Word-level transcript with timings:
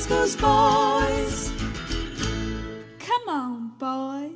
Ooh, 0.00 0.36
boys. 0.36 1.52
Come 3.00 3.28
on, 3.28 3.72
boys. 3.78 4.32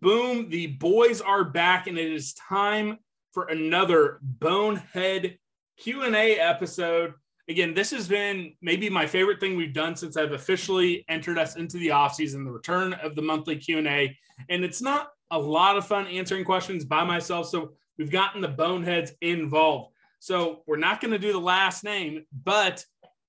Boom, 0.00 0.50
the 0.50 0.66
boys 0.66 1.20
are 1.20 1.44
back 1.44 1.86
and 1.86 1.96
it 1.96 2.12
is 2.12 2.34
time 2.34 2.98
for 3.32 3.44
another 3.44 4.18
Bonehead 4.20 5.38
Q&A 5.78 6.40
episode. 6.40 7.14
Again, 7.48 7.72
this 7.72 7.92
has 7.92 8.08
been 8.08 8.54
maybe 8.60 8.90
my 8.90 9.06
favorite 9.06 9.38
thing 9.38 9.56
we've 9.56 9.72
done 9.72 9.94
since 9.94 10.16
I've 10.16 10.32
officially 10.32 11.04
entered 11.08 11.38
us 11.38 11.54
into 11.54 11.78
the 11.78 11.88
offseason, 11.88 12.44
the 12.44 12.50
return 12.50 12.94
of 12.94 13.14
the 13.14 13.22
monthly 13.22 13.56
Q&A. 13.56 14.16
And 14.48 14.64
it's 14.64 14.82
not 14.82 15.10
a 15.30 15.38
lot 15.38 15.76
of 15.76 15.86
fun 15.86 16.08
answering 16.08 16.44
questions 16.44 16.84
by 16.84 17.04
myself, 17.04 17.48
so 17.48 17.74
we've 17.96 18.10
gotten 18.10 18.40
the 18.40 18.48
boneheads 18.48 19.12
involved. 19.20 19.91
So 20.22 20.62
we're 20.68 20.76
not 20.76 21.00
going 21.00 21.10
to 21.10 21.18
do 21.18 21.32
the 21.32 21.40
last 21.40 21.82
name, 21.82 22.26
but 22.44 22.84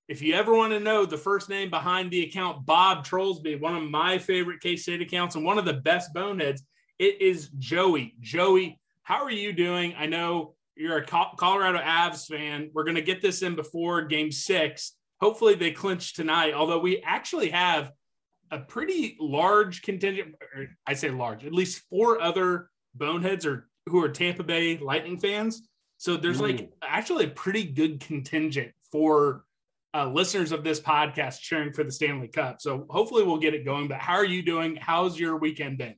if 0.07 0.21
you 0.21 0.35
ever 0.35 0.53
want 0.53 0.73
to 0.73 0.79
know 0.79 1.07
the 1.07 1.17
first 1.17 1.49
name 1.49 1.71
behind 1.71 2.11
the 2.11 2.21
account, 2.21 2.67
Bob 2.67 3.03
Trollsby, 3.03 3.59
one 3.59 3.75
of 3.75 3.89
my 3.89 4.19
favorite 4.19 4.61
K 4.61 4.75
State 4.75 5.01
accounts 5.01 5.33
and 5.33 5.43
one 5.43 5.57
of 5.57 5.65
the 5.65 5.73
best 5.73 6.13
boneheads, 6.13 6.61
it 6.99 7.19
is 7.19 7.49
Joey. 7.57 8.13
Joey, 8.19 8.79
how 9.01 9.23
are 9.23 9.31
you 9.31 9.53
doing? 9.53 9.95
I 9.97 10.05
know 10.05 10.53
you're 10.75 10.97
a 10.97 11.03
Colorado 11.03 11.79
Avs 11.79 12.27
fan. 12.27 12.69
We're 12.75 12.83
going 12.83 12.93
to 12.93 13.01
get 13.01 13.23
this 13.23 13.41
in 13.41 13.55
before 13.55 14.03
game 14.03 14.31
six. 14.31 14.93
Hopefully 15.19 15.55
they 15.55 15.71
clinch 15.71 16.13
tonight, 16.13 16.53
although 16.53 16.79
we 16.79 17.01
actually 17.01 17.49
have 17.49 17.91
a 18.51 18.59
pretty 18.59 19.17
large 19.19 19.81
contingent. 19.81 20.35
I 20.85 20.93
say 20.93 21.09
large, 21.09 21.43
at 21.43 21.53
least 21.53 21.85
four 21.89 22.21
other 22.21 22.69
boneheads 22.93 23.47
or 23.47 23.67
who 23.87 24.03
are 24.03 24.09
Tampa 24.09 24.43
Bay 24.43 24.77
Lightning 24.77 25.19
fans. 25.19 25.67
So 26.03 26.17
there's 26.17 26.41
like 26.41 26.69
actually 26.81 27.27
a 27.27 27.29
pretty 27.29 27.63
good 27.63 28.01
contingent 28.01 28.73
for 28.91 29.45
uh, 29.93 30.09
listeners 30.09 30.51
of 30.51 30.61
this 30.61 30.81
podcast 30.81 31.39
cheering 31.39 31.71
for 31.71 31.85
the 31.85 31.93
Stanley 31.93 32.27
Cup. 32.27 32.59
So 32.59 32.85
hopefully 32.89 33.23
we'll 33.23 33.37
get 33.37 33.53
it 33.53 33.63
going. 33.63 33.87
But 33.87 33.99
how 33.99 34.15
are 34.15 34.25
you 34.25 34.41
doing? 34.41 34.75
How's 34.75 35.17
your 35.17 35.37
weekend 35.37 35.77
been? 35.77 35.95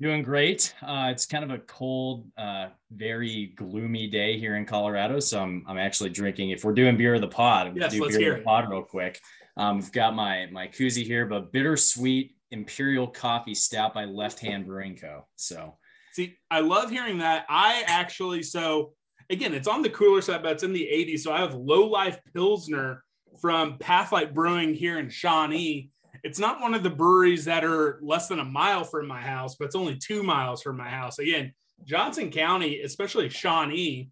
Doing 0.00 0.22
great. 0.22 0.72
Uh, 0.80 1.08
it's 1.10 1.26
kind 1.26 1.42
of 1.42 1.50
a 1.50 1.58
cold, 1.58 2.28
uh, 2.38 2.68
very 2.92 3.46
gloomy 3.56 4.06
day 4.06 4.38
here 4.38 4.54
in 4.54 4.64
Colorado. 4.64 5.18
So 5.18 5.42
I'm, 5.42 5.64
I'm 5.66 5.78
actually 5.78 6.10
drinking. 6.10 6.50
If 6.50 6.64
we're 6.64 6.72
doing 6.72 6.96
beer 6.96 7.16
of 7.16 7.22
the 7.22 7.26
pod, 7.26 7.66
I'm 7.66 7.76
yes, 7.76 7.94
do 7.94 8.02
let's 8.02 8.16
beer 8.16 8.26
hear 8.26 8.32
of 8.34 8.38
the 8.38 8.44
pod 8.44 8.70
real 8.70 8.82
quick. 8.82 9.18
Um, 9.56 9.78
we've 9.78 9.90
got 9.90 10.14
my 10.14 10.46
my 10.52 10.68
koozie 10.68 11.04
here, 11.04 11.26
but 11.26 11.50
bittersweet 11.50 12.36
imperial 12.52 13.08
coffee 13.08 13.56
stout 13.56 13.94
by 13.94 14.04
Left 14.04 14.38
Hand 14.38 14.64
Brewing 14.64 14.94
Co. 14.94 15.26
So 15.34 15.76
see, 16.12 16.36
I 16.50 16.60
love 16.60 16.90
hearing 16.90 17.18
that. 17.18 17.46
I 17.48 17.84
actually 17.86 18.42
so 18.42 18.92
again, 19.30 19.54
it's 19.54 19.68
on 19.68 19.82
the 19.82 19.90
cooler 19.90 20.20
side, 20.20 20.42
but 20.42 20.52
it's 20.52 20.62
in 20.62 20.72
the 20.72 20.88
80s. 20.92 21.20
So 21.20 21.32
I 21.32 21.40
have 21.40 21.54
low 21.54 21.86
life 21.86 22.20
Pilsner 22.34 23.02
from 23.40 23.78
Pathlight 23.78 24.34
Brewing 24.34 24.74
here 24.74 24.98
in 24.98 25.08
Shawnee. 25.08 25.90
It's 26.22 26.38
not 26.38 26.60
one 26.60 26.74
of 26.74 26.82
the 26.82 26.90
breweries 26.90 27.46
that 27.46 27.64
are 27.64 27.98
less 28.02 28.28
than 28.28 28.38
a 28.38 28.44
mile 28.44 28.84
from 28.84 29.08
my 29.08 29.20
house, 29.20 29.56
but 29.56 29.64
it's 29.64 29.74
only 29.74 29.96
two 29.96 30.22
miles 30.22 30.62
from 30.62 30.76
my 30.76 30.88
house. 30.88 31.18
Again, 31.18 31.52
Johnson 31.84 32.30
County, 32.30 32.82
especially 32.82 33.28
Shawnee, 33.28 34.10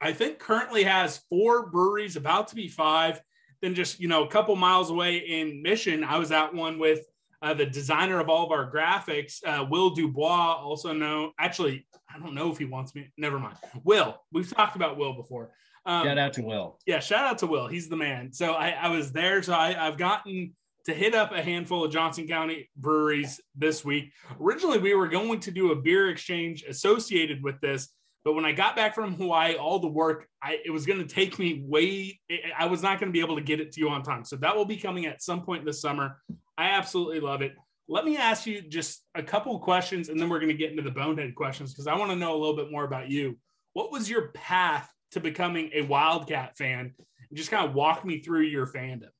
I 0.00 0.12
think 0.12 0.38
currently 0.38 0.84
has 0.84 1.22
four 1.28 1.68
breweries, 1.68 2.16
about 2.16 2.48
to 2.48 2.54
be 2.54 2.68
five. 2.68 3.20
Then 3.62 3.74
just 3.74 3.98
you 3.98 4.08
know 4.08 4.24
a 4.24 4.28
couple 4.28 4.54
miles 4.56 4.90
away 4.90 5.16
in 5.16 5.62
Mission, 5.62 6.04
I 6.04 6.18
was 6.18 6.30
at 6.30 6.54
one 6.54 6.78
with 6.78 7.06
uh, 7.42 7.54
the 7.54 7.66
designer 7.66 8.20
of 8.20 8.28
all 8.28 8.44
of 8.44 8.52
our 8.52 8.70
graphics, 8.70 9.38
uh, 9.46 9.64
Will 9.68 9.90
Dubois, 9.90 10.54
also 10.54 10.92
known. 10.92 11.32
Actually, 11.38 11.86
I 12.12 12.18
don't 12.18 12.34
know 12.34 12.50
if 12.50 12.58
he 12.58 12.64
wants 12.64 12.94
me. 12.94 13.10
Never 13.16 13.38
mind. 13.38 13.56
Will, 13.84 14.16
we've 14.32 14.50
talked 14.50 14.76
about 14.76 14.96
Will 14.96 15.14
before. 15.14 15.50
Um, 15.84 16.04
shout 16.04 16.18
out 16.18 16.32
to 16.34 16.42
Will. 16.42 16.78
Yeah, 16.86 17.00
shout 17.00 17.24
out 17.24 17.38
to 17.38 17.46
Will. 17.46 17.68
He's 17.68 17.88
the 17.88 17.96
man. 17.96 18.32
So 18.32 18.54
I, 18.54 18.70
I 18.70 18.88
was 18.88 19.12
there. 19.12 19.42
So 19.42 19.54
I, 19.54 19.86
I've 19.86 19.96
gotten 19.96 20.54
to 20.86 20.94
hit 20.94 21.14
up 21.14 21.32
a 21.32 21.42
handful 21.42 21.84
of 21.84 21.92
Johnson 21.92 22.26
County 22.26 22.70
breweries 22.76 23.40
this 23.54 23.84
week. 23.84 24.12
Originally, 24.40 24.78
we 24.78 24.94
were 24.94 25.08
going 25.08 25.40
to 25.40 25.50
do 25.50 25.72
a 25.72 25.76
beer 25.76 26.10
exchange 26.10 26.64
associated 26.68 27.42
with 27.42 27.60
this, 27.60 27.88
but 28.24 28.34
when 28.34 28.44
I 28.44 28.52
got 28.52 28.74
back 28.74 28.94
from 28.94 29.14
Hawaii, 29.14 29.54
all 29.54 29.78
the 29.78 29.88
work, 29.88 30.28
I, 30.42 30.58
it 30.64 30.70
was 30.70 30.86
going 30.86 30.98
to 30.98 31.06
take 31.06 31.38
me 31.38 31.62
way, 31.64 32.20
I 32.56 32.66
was 32.66 32.82
not 32.82 32.98
going 32.98 33.08
to 33.08 33.12
be 33.12 33.20
able 33.20 33.36
to 33.36 33.42
get 33.42 33.60
it 33.60 33.72
to 33.72 33.80
you 33.80 33.88
on 33.88 34.02
time. 34.02 34.24
So 34.24 34.36
that 34.36 34.56
will 34.56 34.64
be 34.64 34.76
coming 34.76 35.06
at 35.06 35.22
some 35.22 35.42
point 35.42 35.64
this 35.64 35.80
summer. 35.80 36.20
I 36.58 36.70
absolutely 36.70 37.20
love 37.20 37.42
it. 37.42 37.54
Let 37.88 38.04
me 38.04 38.16
ask 38.16 38.46
you 38.46 38.62
just 38.62 39.04
a 39.14 39.22
couple 39.22 39.58
questions 39.60 40.08
and 40.08 40.18
then 40.18 40.28
we're 40.28 40.40
going 40.40 40.48
to 40.48 40.54
get 40.54 40.70
into 40.70 40.82
the 40.82 40.90
bonehead 40.90 41.34
questions 41.34 41.72
because 41.72 41.86
I 41.86 41.96
want 41.96 42.10
to 42.10 42.16
know 42.16 42.34
a 42.34 42.38
little 42.38 42.56
bit 42.56 42.70
more 42.70 42.84
about 42.84 43.08
you. 43.08 43.38
What 43.74 43.92
was 43.92 44.10
your 44.10 44.28
path 44.28 44.90
to 45.12 45.20
becoming 45.20 45.70
a 45.72 45.82
Wildcat 45.82 46.56
fan? 46.56 46.94
And 46.98 47.36
just 47.36 47.50
kind 47.50 47.68
of 47.68 47.74
walk 47.74 48.04
me 48.04 48.20
through 48.20 48.42
your 48.42 48.66
fandom. 48.66 49.10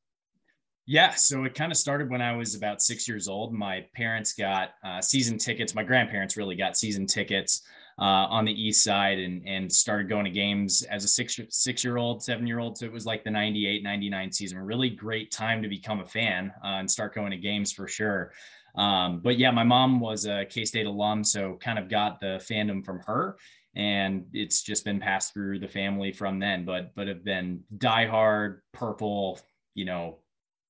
Yeah, 0.89 1.15
so 1.15 1.45
it 1.45 1.55
kind 1.55 1.73
of 1.73 1.79
started 1.79 2.11
when 2.11 2.23
I 2.23 2.37
was 2.37 2.55
about 2.55 2.81
six 2.81 3.09
years 3.09 3.27
old. 3.27 3.53
My 3.53 3.85
parents 3.95 4.35
got 4.35 4.71
uh, 4.85 5.01
season 5.01 5.37
tickets. 5.37 5.75
My 5.75 5.83
grandparents 5.83 6.37
really 6.37 6.55
got 6.55 6.77
season 6.77 7.07
tickets 7.07 7.63
uh, 7.99 8.29
on 8.29 8.45
the 8.45 8.53
east 8.53 8.85
side 8.85 9.19
and 9.19 9.47
and 9.47 9.73
started 9.73 10.09
going 10.09 10.25
to 10.25 10.31
games 10.31 10.83
as 10.83 11.05
a 11.05 11.09
six 11.09 11.39
six 11.49 11.83
year 11.83 11.97
old, 11.97 12.23
seven 12.23 12.47
year 12.47 12.59
old. 12.59 12.77
So 12.77 12.85
it 12.85 12.93
was 12.93 13.07
like 13.07 13.25
the 13.25 13.31
98, 13.31 13.83
99 13.83 14.33
season. 14.33 14.59
Really 14.59 14.91
great 14.91 15.31
time 15.31 15.63
to 15.63 15.69
become 15.69 16.01
a 16.01 16.05
fan 16.05 16.53
uh, 16.63 16.79
and 16.79 16.91
start 16.91 17.15
going 17.15 17.31
to 17.31 17.39
games 17.39 17.73
for 17.73 17.89
sure. 17.89 18.33
Um, 18.77 19.21
but 19.21 19.39
yeah, 19.39 19.51
my 19.51 19.65
mom 19.65 20.01
was 20.01 20.27
a 20.27 20.45
K 20.45 20.65
State 20.65 20.87
alum, 20.87 21.25
so 21.25 21.57
kind 21.61 21.79
of 21.79 21.89
got 21.89 22.21
the 22.21 22.45
fandom 22.51 22.85
from 22.85 23.01
her. 23.01 23.37
And 23.75 24.27
it's 24.33 24.63
just 24.63 24.85
been 24.85 25.01
passed 25.01 25.35
through 25.35 25.59
the 25.59 25.69
family 25.69 26.13
from 26.13 26.39
then, 26.39 26.65
but 26.65 26.95
but 26.95 27.09
have 27.09 27.25
been 27.25 27.63
diehard 27.79 28.61
purple, 28.73 29.41
you 29.75 29.87
know, 29.87 30.19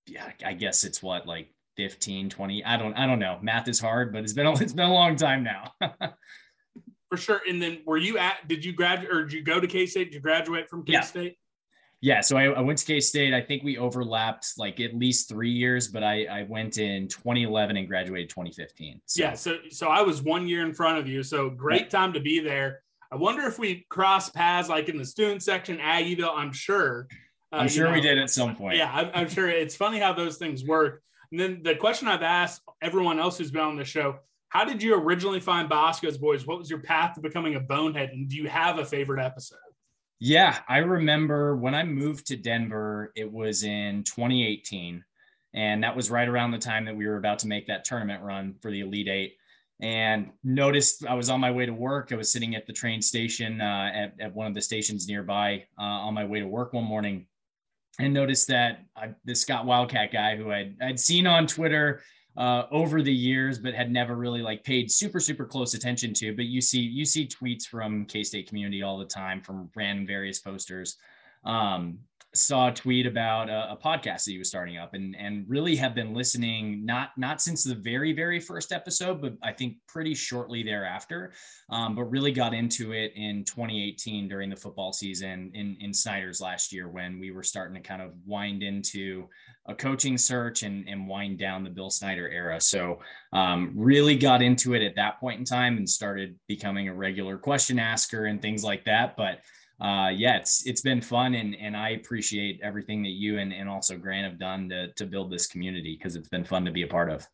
yeah, 0.06 0.30
I 0.44 0.52
guess 0.52 0.84
it's 0.84 1.02
what 1.02 1.26
like 1.26 1.52
15, 1.76 2.30
20. 2.30 2.64
I 2.64 2.76
don't 2.76 2.94
I 2.94 3.06
don't 3.06 3.18
know. 3.18 3.38
Math 3.42 3.66
is 3.66 3.80
hard, 3.80 4.12
but 4.12 4.22
it's 4.22 4.32
been 4.32 4.46
a, 4.46 4.52
it's 4.60 4.72
been 4.72 4.88
a 4.88 4.94
long 4.94 5.16
time 5.16 5.42
now. 5.42 5.72
For 7.08 7.16
sure. 7.16 7.40
And 7.48 7.62
then 7.62 7.82
were 7.86 7.96
you 7.96 8.18
at, 8.18 8.48
did 8.48 8.64
you 8.64 8.72
graduate 8.72 9.12
or 9.12 9.24
did 9.24 9.32
you 9.32 9.42
go 9.42 9.60
to 9.60 9.66
K 9.66 9.86
State? 9.86 10.04
Did 10.06 10.14
you 10.14 10.20
graduate 10.20 10.68
from 10.68 10.84
K 10.84 11.00
State? 11.02 11.36
Yeah. 12.00 12.16
yeah. 12.16 12.20
So 12.20 12.36
I, 12.36 12.46
I 12.46 12.60
went 12.60 12.78
to 12.78 12.84
K 12.84 12.98
State. 13.00 13.32
I 13.32 13.40
think 13.40 13.62
we 13.62 13.78
overlapped 13.78 14.52
like 14.58 14.80
at 14.80 14.94
least 14.94 15.28
three 15.28 15.50
years, 15.50 15.88
but 15.88 16.02
I, 16.02 16.24
I 16.24 16.42
went 16.48 16.78
in 16.78 17.06
2011 17.08 17.76
and 17.76 17.86
graduated 17.86 18.30
2015. 18.30 19.00
So. 19.06 19.22
Yeah. 19.22 19.34
So, 19.34 19.58
so 19.70 19.88
I 19.88 20.02
was 20.02 20.20
one 20.20 20.48
year 20.48 20.66
in 20.66 20.74
front 20.74 20.98
of 20.98 21.06
you. 21.06 21.22
So 21.22 21.48
great 21.48 21.90
time 21.90 22.12
to 22.14 22.20
be 22.20 22.40
there. 22.40 22.82
I 23.12 23.16
wonder 23.16 23.42
if 23.46 23.58
we 23.58 23.86
cross 23.88 24.30
paths 24.30 24.68
like 24.68 24.88
in 24.88 24.96
the 24.96 25.04
student 25.04 25.42
section, 25.42 25.78
Aggieville. 25.78 26.36
I'm 26.36 26.52
sure. 26.52 27.06
Uh, 27.52 27.56
I'm 27.56 27.68
sure 27.68 27.86
know, 27.86 27.92
we 27.92 28.00
did 28.00 28.18
at 28.18 28.30
some 28.30 28.56
point. 28.56 28.76
Yeah, 28.76 28.90
I'm, 28.92 29.10
I'm 29.14 29.28
sure. 29.28 29.48
It's 29.48 29.76
funny 29.76 30.00
how 30.00 30.12
those 30.12 30.38
things 30.38 30.64
work. 30.64 31.02
And 31.30 31.40
then 31.40 31.62
the 31.62 31.76
question 31.76 32.08
I've 32.08 32.22
asked 32.22 32.62
everyone 32.82 33.18
else 33.18 33.38
who's 33.38 33.50
been 33.50 33.62
on 33.62 33.76
the 33.76 33.84
show 33.84 34.16
how 34.56 34.64
did 34.64 34.82
you 34.82 34.94
originally 34.94 35.38
find 35.38 35.68
Bosco's 35.68 36.16
Boys? 36.16 36.46
What 36.46 36.58
was 36.58 36.70
your 36.70 36.78
path 36.78 37.14
to 37.16 37.20
becoming 37.20 37.56
a 37.56 37.60
bonehead? 37.60 38.08
And 38.14 38.26
do 38.26 38.36
you 38.36 38.48
have 38.48 38.78
a 38.78 38.86
favorite 38.86 39.22
episode? 39.22 39.58
Yeah, 40.18 40.56
I 40.66 40.78
remember 40.78 41.56
when 41.56 41.74
I 41.74 41.82
moved 41.82 42.28
to 42.28 42.36
Denver, 42.36 43.12
it 43.14 43.30
was 43.30 43.64
in 43.64 44.02
2018. 44.04 45.04
And 45.52 45.84
that 45.84 45.94
was 45.94 46.10
right 46.10 46.26
around 46.26 46.52
the 46.52 46.58
time 46.58 46.86
that 46.86 46.96
we 46.96 47.06
were 47.06 47.18
about 47.18 47.38
to 47.40 47.48
make 47.48 47.66
that 47.66 47.84
tournament 47.84 48.22
run 48.22 48.54
for 48.62 48.70
the 48.70 48.80
Elite 48.80 49.08
Eight. 49.08 49.34
And 49.82 50.30
noticed 50.42 51.04
I 51.04 51.12
was 51.12 51.28
on 51.28 51.38
my 51.38 51.50
way 51.50 51.66
to 51.66 51.74
work. 51.74 52.10
I 52.10 52.16
was 52.16 52.32
sitting 52.32 52.56
at 52.56 52.66
the 52.66 52.72
train 52.72 53.02
station 53.02 53.60
uh, 53.60 53.90
at, 53.92 54.14
at 54.18 54.34
one 54.34 54.46
of 54.46 54.54
the 54.54 54.62
stations 54.62 55.06
nearby 55.06 55.64
uh, 55.78 55.82
on 55.82 56.14
my 56.14 56.24
way 56.24 56.40
to 56.40 56.48
work 56.48 56.72
one 56.72 56.84
morning 56.84 57.26
and 57.98 58.14
noticed 58.14 58.48
that 58.48 58.86
I, 58.96 59.10
this 59.26 59.42
Scott 59.42 59.66
Wildcat 59.66 60.12
guy 60.12 60.34
who 60.36 60.50
I'd, 60.50 60.76
I'd 60.80 60.98
seen 60.98 61.26
on 61.26 61.46
Twitter 61.46 62.00
uh, 62.36 62.64
over 62.70 63.02
the 63.02 63.12
years, 63.12 63.58
but 63.58 63.74
had 63.74 63.90
never 63.90 64.14
really 64.14 64.42
like 64.42 64.62
paid 64.64 64.90
super 64.90 65.20
super 65.20 65.44
close 65.44 65.74
attention 65.74 66.12
to. 66.14 66.34
But 66.34 66.46
you 66.46 66.60
see 66.60 66.80
you 66.80 67.04
see 67.04 67.26
tweets 67.26 67.66
from 67.66 68.04
K 68.06 68.22
State 68.22 68.48
community 68.48 68.82
all 68.82 68.98
the 68.98 69.04
time 69.06 69.40
from 69.40 69.70
random 69.74 70.06
various 70.06 70.38
posters. 70.38 70.96
Um, 71.44 71.98
saw 72.36 72.68
a 72.68 72.72
tweet 72.72 73.06
about 73.06 73.48
a, 73.48 73.72
a, 73.72 73.76
podcast 73.76 74.24
that 74.24 74.32
he 74.32 74.38
was 74.38 74.48
starting 74.48 74.78
up 74.78 74.94
and 74.94 75.16
and 75.16 75.44
really 75.48 75.76
have 75.76 75.94
been 75.94 76.14
listening 76.14 76.84
not 76.84 77.10
not 77.16 77.40
since 77.40 77.62
the 77.62 77.74
very 77.74 78.12
very 78.12 78.40
first 78.40 78.72
episode 78.72 79.20
but 79.20 79.34
i 79.42 79.52
think 79.52 79.76
pretty 79.86 80.14
shortly 80.14 80.62
thereafter 80.62 81.32
um, 81.70 81.94
but 81.94 82.04
really 82.04 82.32
got 82.32 82.54
into 82.54 82.92
it 82.92 83.12
in 83.16 83.44
2018 83.44 84.28
during 84.28 84.50
the 84.50 84.56
football 84.56 84.92
season 84.92 85.50
in 85.54 85.76
in 85.80 85.92
snyder's 85.92 86.40
last 86.40 86.72
year 86.72 86.88
when 86.88 87.18
we 87.18 87.30
were 87.30 87.42
starting 87.42 87.74
to 87.74 87.80
kind 87.80 88.02
of 88.02 88.12
wind 88.26 88.62
into 88.62 89.28
a 89.68 89.74
coaching 89.74 90.16
search 90.16 90.62
and 90.62 90.88
and 90.88 91.08
wind 91.08 91.38
down 91.38 91.64
the 91.64 91.70
bill 91.70 91.90
snyder 91.90 92.28
era. 92.28 92.60
So 92.60 93.00
um, 93.32 93.72
really 93.74 94.16
got 94.16 94.42
into 94.42 94.74
it 94.74 94.82
at 94.82 94.96
that 94.96 95.20
point 95.20 95.38
in 95.38 95.44
time 95.44 95.76
and 95.76 95.88
started 95.88 96.36
becoming 96.46 96.88
a 96.88 96.94
regular 96.94 97.36
question 97.36 97.78
asker 97.78 98.26
and 98.26 98.40
things 98.40 98.64
like 98.64 98.84
that. 98.84 99.16
But 99.16 99.40
uh, 99.80 100.08
yeah, 100.08 100.36
it's 100.36 100.66
it's 100.66 100.80
been 100.80 101.02
fun, 101.02 101.34
and 101.34 101.54
and 101.56 101.76
I 101.76 101.90
appreciate 101.90 102.60
everything 102.62 103.02
that 103.02 103.10
you 103.10 103.38
and, 103.38 103.52
and 103.52 103.68
also 103.68 103.98
Grant 103.98 104.24
have 104.24 104.38
done 104.38 104.68
to 104.70 104.92
to 104.92 105.06
build 105.06 105.30
this 105.30 105.46
community 105.46 105.96
because 105.96 106.16
it's 106.16 106.28
been 106.28 106.44
fun 106.44 106.64
to 106.64 106.70
be 106.70 106.82
a 106.82 106.86
part 106.86 107.10
of. 107.10 107.26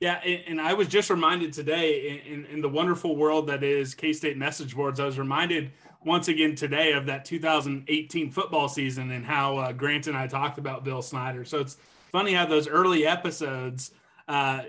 Yeah, 0.00 0.16
and 0.16 0.60
I 0.60 0.74
was 0.74 0.88
just 0.88 1.08
reminded 1.08 1.52
today 1.52 2.22
in, 2.26 2.44
in 2.46 2.60
the 2.60 2.68
wonderful 2.68 3.16
world 3.16 3.46
that 3.46 3.62
is 3.62 3.94
K 3.94 4.12
State 4.12 4.36
message 4.36 4.74
boards. 4.74 4.98
I 4.98 5.06
was 5.06 5.18
reminded 5.18 5.70
once 6.04 6.28
again 6.28 6.54
today 6.54 6.92
of 6.92 7.06
that 7.06 7.24
2018 7.24 8.30
football 8.30 8.68
season 8.68 9.10
and 9.12 9.24
how 9.24 9.56
uh, 9.58 9.72
Grant 9.72 10.06
and 10.06 10.16
I 10.16 10.26
talked 10.26 10.58
about 10.58 10.84
Bill 10.84 11.02
Snyder. 11.02 11.44
So 11.44 11.60
it's 11.60 11.78
funny 12.12 12.34
how 12.34 12.46
those 12.46 12.68
early 12.68 13.06
episodes 13.06 13.92
uh, 14.28 14.62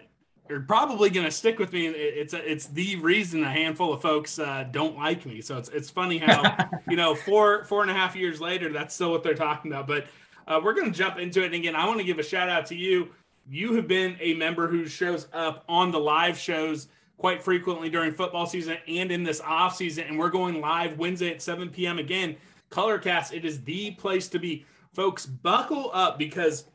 are 0.50 0.60
probably 0.60 1.10
going 1.10 1.26
to 1.26 1.32
stick 1.32 1.60
with 1.60 1.74
me. 1.74 1.88
It's 1.88 2.34
it's 2.34 2.68
the 2.68 2.98
reason 2.98 3.44
a 3.44 3.52
handful 3.52 3.94
of 3.94 4.02
folks 4.02 4.38
uh, 4.38 4.66
don't 4.72 4.98
like 4.98 5.26
me. 5.26 5.42
So 5.42 5.58
it's 5.58 5.70
it's 5.70 5.90
funny 5.90 6.18
how 6.18 6.70
you 6.90 6.96
know 6.96 7.16
four 7.16 7.64
four 7.66 7.82
and 7.82 7.92
a 7.92 7.94
half 7.94 8.16
years 8.16 8.40
later, 8.40 8.72
that's 8.72 8.94
still 8.94 9.12
what 9.12 9.24
they're 9.24 9.34
talking 9.34 9.72
about. 9.72 9.88
But 9.88 10.08
uh, 10.48 10.62
we're 10.64 10.74
going 10.74 10.92
to 10.92 10.98
jump 10.98 11.18
into 11.18 11.42
it. 11.42 11.48
And 11.48 11.56
again, 11.56 11.76
I 11.76 11.86
want 11.88 12.00
to 12.00 12.06
give 12.06 12.20
a 12.20 12.24
shout 12.24 12.50
out 12.50 12.66
to 12.68 12.76
you. 12.76 13.10
You 13.50 13.74
have 13.76 13.88
been 13.88 14.18
a 14.20 14.34
member 14.36 14.68
who 14.68 14.88
shows 14.88 15.28
up 15.34 15.64
on 15.68 15.92
the 15.92 16.00
live 16.00 16.38
shows 16.38 16.88
quite 17.18 17.42
frequently 17.44 17.90
during 17.90 18.12
football 18.12 18.46
season 18.46 18.78
and 18.88 19.12
in 19.12 19.24
this 19.24 19.42
off 19.42 19.76
season. 19.76 20.06
And 20.08 20.20
we're 20.20 20.30
going 20.30 20.60
live 20.60 20.98
Wednesday 20.98 21.32
at 21.32 21.42
7 21.42 21.70
p.m. 21.70 22.00
again. 22.00 22.36
Colorcast, 22.70 23.34
it 23.34 23.46
is 23.46 23.62
the 23.64 23.92
place 23.92 24.28
to 24.30 24.40
be. 24.40 24.66
Folks, 24.94 25.26
buckle 25.26 25.92
up 25.94 26.18
because 26.18 26.66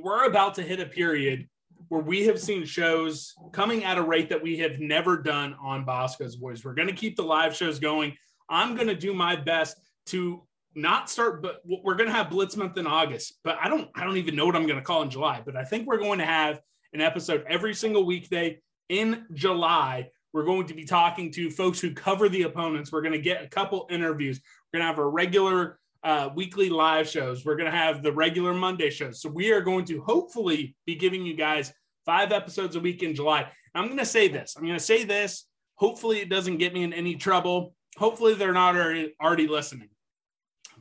we're 0.00 0.26
about 0.26 0.54
to 0.54 0.62
hit 0.62 0.80
a 0.80 0.86
period 0.86 1.48
where 1.88 2.02
we 2.02 2.26
have 2.26 2.40
seen 2.40 2.64
shows 2.64 3.34
coming 3.52 3.84
at 3.84 3.98
a 3.98 4.02
rate 4.02 4.28
that 4.28 4.42
we 4.42 4.58
have 4.58 4.78
never 4.78 5.16
done 5.16 5.54
on 5.60 5.84
Bosco's 5.84 6.36
Boys. 6.36 6.64
We're 6.64 6.74
going 6.74 6.88
to 6.88 6.94
keep 6.94 7.16
the 7.16 7.22
live 7.22 7.54
shows 7.54 7.78
going. 7.78 8.14
I'm 8.48 8.74
going 8.74 8.88
to 8.88 8.94
do 8.94 9.14
my 9.14 9.36
best 9.36 9.76
to 10.06 10.42
not 10.74 11.10
start, 11.10 11.42
but 11.42 11.60
we're 11.64 11.96
going 11.96 12.08
to 12.08 12.14
have 12.14 12.30
Blitz 12.30 12.56
month 12.56 12.76
in 12.76 12.86
August. 12.86 13.38
But 13.42 13.58
I 13.60 13.68
don't, 13.68 13.88
I 13.94 14.04
don't 14.04 14.16
even 14.16 14.36
know 14.36 14.46
what 14.46 14.56
I'm 14.56 14.66
going 14.66 14.78
to 14.78 14.84
call 14.84 15.02
in 15.02 15.10
July. 15.10 15.42
But 15.44 15.56
I 15.56 15.64
think 15.64 15.86
we're 15.86 15.98
going 15.98 16.18
to 16.18 16.26
have 16.26 16.60
an 16.92 17.00
episode 17.00 17.44
every 17.48 17.74
single 17.74 18.04
weekday 18.04 18.60
in 18.88 19.26
July. 19.32 20.10
We're 20.32 20.44
going 20.44 20.66
to 20.66 20.74
be 20.74 20.84
talking 20.84 21.32
to 21.32 21.50
folks 21.50 21.80
who 21.80 21.94
cover 21.94 22.28
the 22.28 22.42
opponents. 22.42 22.92
We're 22.92 23.02
going 23.02 23.12
to 23.12 23.18
get 23.18 23.42
a 23.42 23.48
couple 23.48 23.86
interviews. 23.90 24.40
We're 24.72 24.80
going 24.80 24.88
to 24.88 24.94
have 24.94 24.98
a 24.98 25.08
regular 25.08 25.77
uh, 26.04 26.30
weekly 26.34 26.70
live 26.70 27.08
shows. 27.08 27.44
We're 27.44 27.56
going 27.56 27.70
to 27.70 27.76
have 27.76 28.02
the 28.02 28.12
regular 28.12 28.54
Monday 28.54 28.90
shows. 28.90 29.20
So 29.20 29.28
we 29.28 29.50
are 29.52 29.60
going 29.60 29.84
to 29.86 30.00
hopefully 30.02 30.76
be 30.86 30.94
giving 30.94 31.24
you 31.24 31.34
guys 31.34 31.72
five 32.06 32.32
episodes 32.32 32.76
a 32.76 32.80
week 32.80 33.02
in 33.02 33.14
July. 33.14 33.50
I'm 33.74 33.86
going 33.86 33.98
to 33.98 34.06
say 34.06 34.28
this. 34.28 34.54
I'm 34.56 34.64
going 34.64 34.78
to 34.78 34.84
say 34.84 35.04
this. 35.04 35.46
Hopefully, 35.74 36.20
it 36.20 36.28
doesn't 36.28 36.58
get 36.58 36.74
me 36.74 36.82
in 36.82 36.92
any 36.92 37.14
trouble. 37.14 37.74
Hopefully, 37.96 38.34
they're 38.34 38.52
not 38.52 38.76
already, 38.76 39.14
already 39.22 39.46
listening. 39.46 39.88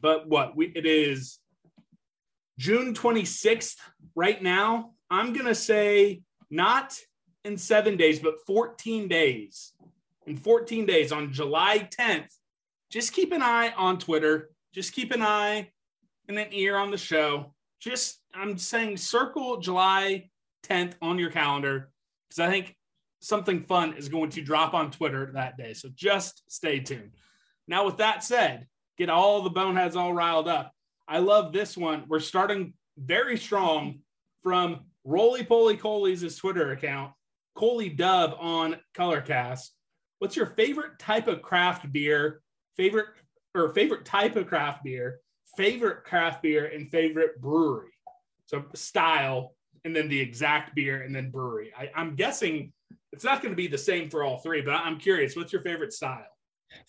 But 0.02 0.28
what 0.28 0.56
we, 0.56 0.68
it 0.76 0.86
is 0.86 1.40
June 2.58 2.94
26th 2.94 3.76
right 4.16 4.42
now. 4.42 4.92
I'm 5.10 5.34
going 5.34 5.46
to 5.46 5.56
say 5.56 6.22
not 6.50 6.98
in 7.44 7.58
seven 7.58 7.98
days, 7.98 8.20
but 8.20 8.36
14 8.46 9.08
days. 9.08 9.74
In 10.26 10.36
14 10.36 10.86
days 10.86 11.12
on 11.12 11.32
July 11.32 11.88
10th, 11.98 12.28
just 12.90 13.14
keep 13.14 13.32
an 13.32 13.42
eye 13.42 13.74
on 13.78 13.98
Twitter 13.98 14.50
just 14.74 14.94
keep 14.94 15.12
an 15.12 15.22
eye 15.22 15.72
and 16.28 16.38
an 16.38 16.50
ear 16.52 16.78
on 16.78 16.92
the 16.92 16.98
show. 16.98 17.54
Just, 17.80 18.20
I'm 18.34 18.58
saying, 18.58 18.98
circle 18.98 19.58
July 19.58 20.30
10th 20.66 20.94
on 21.02 21.20
your 21.20 21.30
calendar 21.30 21.92
because 22.28 22.40
I 22.40 22.50
think 22.50 22.76
something 23.22 23.64
fun 23.64 23.94
is 23.94 24.10
going 24.10 24.30
to 24.32 24.42
drop 24.42 24.74
on 24.74 24.92
Twitter 24.92 25.32
that 25.34 25.58
day. 25.58 25.74
So 25.74 25.90
just 25.96 26.44
stay 26.52 26.80
tuned. 26.80 27.12
Now, 27.68 27.86
with 27.86 27.98
that 27.98 28.24
said, 28.24 28.68
get 28.98 29.10
all 29.10 29.42
the 29.42 29.50
boneheads 29.50 29.96
all 29.96 30.14
riled 30.14 30.48
up. 30.48 30.72
I 31.08 31.20
love 31.20 31.54
this 31.54 31.78
one. 31.78 32.04
We're 32.08 32.20
starting 32.20 32.74
very 32.98 33.38
strong 33.38 34.00
from 34.44 34.82
Roly 35.04 35.44
Poly 35.44 35.78
Coley's 35.78 36.36
Twitter 36.36 36.72
account, 36.72 37.14
Coley 37.56 37.90
Dub 37.90 38.36
on 38.40 38.78
Colorcast. 38.96 39.70
What's 40.20 40.36
your 40.36 40.48
favorite 40.48 41.00
type 41.00 41.28
of 41.28 41.42
craft 41.42 41.92
beer? 41.92 42.42
Favorite 42.76 43.08
or 43.56 43.70
favorite 43.70 44.06
type 44.06 44.36
of 44.36 44.48
craft 44.48 44.84
beer, 44.84 45.20
favorite 45.56 46.04
craft 46.04 46.42
beer, 46.42 46.66
and 46.68 46.90
favorite 46.92 47.42
brewery. 47.42 47.92
So 48.46 48.64
style, 48.76 49.56
and 49.86 49.96
then 49.96 50.08
the 50.10 50.20
exact 50.20 50.76
beer, 50.76 51.02
and 51.04 51.14
then 51.16 51.32
brewery. 51.32 51.72
I, 51.78 51.90
I'm 51.96 52.16
guessing 52.16 52.72
it's 53.12 53.24
not 53.24 53.42
going 53.42 53.52
to 53.52 53.56
be 53.58 53.68
the 53.68 53.78
same 53.78 54.10
for 54.10 54.24
all 54.24 54.40
three, 54.40 54.62
but 54.62 54.72
I'm 54.72 54.98
curious. 55.00 55.36
What's 55.36 55.52
your 55.54 55.62
favorite 55.62 55.94
style? 55.94 56.26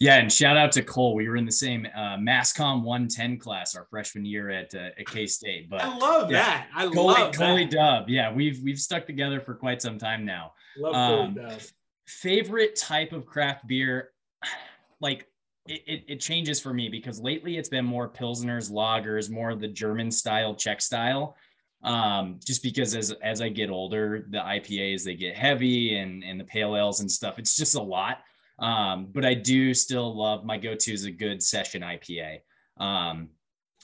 Yeah, 0.00 0.16
and 0.16 0.30
shout 0.32 0.56
out 0.56 0.72
to 0.72 0.82
Cole. 0.82 1.14
We 1.14 1.28
were 1.28 1.36
in 1.36 1.44
the 1.46 1.52
same 1.52 1.86
uh, 1.94 2.16
Masscom 2.16 2.82
110 2.82 3.38
class 3.38 3.76
our 3.76 3.86
freshman 3.88 4.24
year 4.24 4.50
at 4.50 4.74
uh, 4.74 4.88
at 4.98 5.06
K 5.06 5.26
State. 5.26 5.70
But 5.70 5.82
I 5.82 5.96
love 5.96 6.30
yeah, 6.32 6.38
that. 6.38 6.68
I 6.74 6.84
Coley, 6.86 7.14
love 7.14 7.34
Coley 7.34 7.64
that. 7.64 7.70
Dub. 7.72 8.08
Yeah, 8.08 8.32
we've 8.32 8.60
we've 8.62 8.78
stuck 8.78 9.06
together 9.06 9.40
for 9.40 9.54
quite 9.54 9.80
some 9.80 9.96
time 9.96 10.24
now. 10.24 10.52
Love 10.76 10.94
Um, 10.94 11.34
Coley 11.36 11.48
Dub. 11.48 11.60
favorite 12.08 12.74
type 12.74 13.12
of 13.12 13.24
craft 13.24 13.66
beer 13.68 14.10
like 15.00 15.27
it, 15.68 15.82
it, 15.86 16.04
it 16.08 16.20
changes 16.20 16.60
for 16.60 16.72
me 16.72 16.88
because 16.88 17.20
lately 17.20 17.58
it's 17.58 17.68
been 17.68 17.84
more 17.84 18.08
pilsners 18.08 18.70
lagers 18.70 19.30
more 19.30 19.50
of 19.50 19.60
the 19.60 19.68
german 19.68 20.10
style 20.10 20.54
czech 20.54 20.80
style. 20.80 21.36
Um, 21.84 22.40
just 22.44 22.64
because 22.64 22.96
as 22.96 23.12
as 23.22 23.40
i 23.40 23.48
get 23.48 23.70
older 23.70 24.26
the 24.30 24.38
ipas 24.38 25.04
they 25.04 25.14
get 25.14 25.36
heavy 25.36 25.96
and 25.96 26.24
and 26.24 26.40
the 26.40 26.44
pale 26.44 26.76
ales 26.76 27.00
and 27.00 27.10
stuff. 27.10 27.38
It's 27.38 27.56
just 27.56 27.76
a 27.76 27.82
lot. 27.82 28.18
Um, 28.58 29.08
but 29.12 29.24
i 29.24 29.34
do 29.34 29.72
still 29.74 30.16
love 30.16 30.44
my 30.44 30.58
go-to 30.58 30.92
is 30.92 31.04
a 31.04 31.12
good 31.12 31.42
session 31.42 31.82
ipa 31.82 32.40
um, 32.78 33.28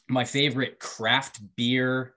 my 0.09 0.25
favorite 0.25 0.79
craft 0.81 1.41
beer 1.57 2.15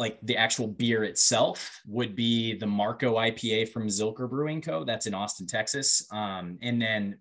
like 0.00 0.18
the 0.22 0.34
actual 0.34 0.66
beer 0.66 1.04
itself 1.04 1.78
would 1.86 2.16
be 2.16 2.54
the 2.54 2.66
Marco 2.66 3.16
IPA 3.16 3.68
from 3.68 3.86
Zilker 3.86 4.30
Brewing 4.30 4.62
Co. 4.62 4.82
That's 4.82 5.06
in 5.06 5.12
Austin, 5.12 5.46
Texas. 5.46 6.08
Um, 6.10 6.56
and 6.62 6.80
then 6.80 7.18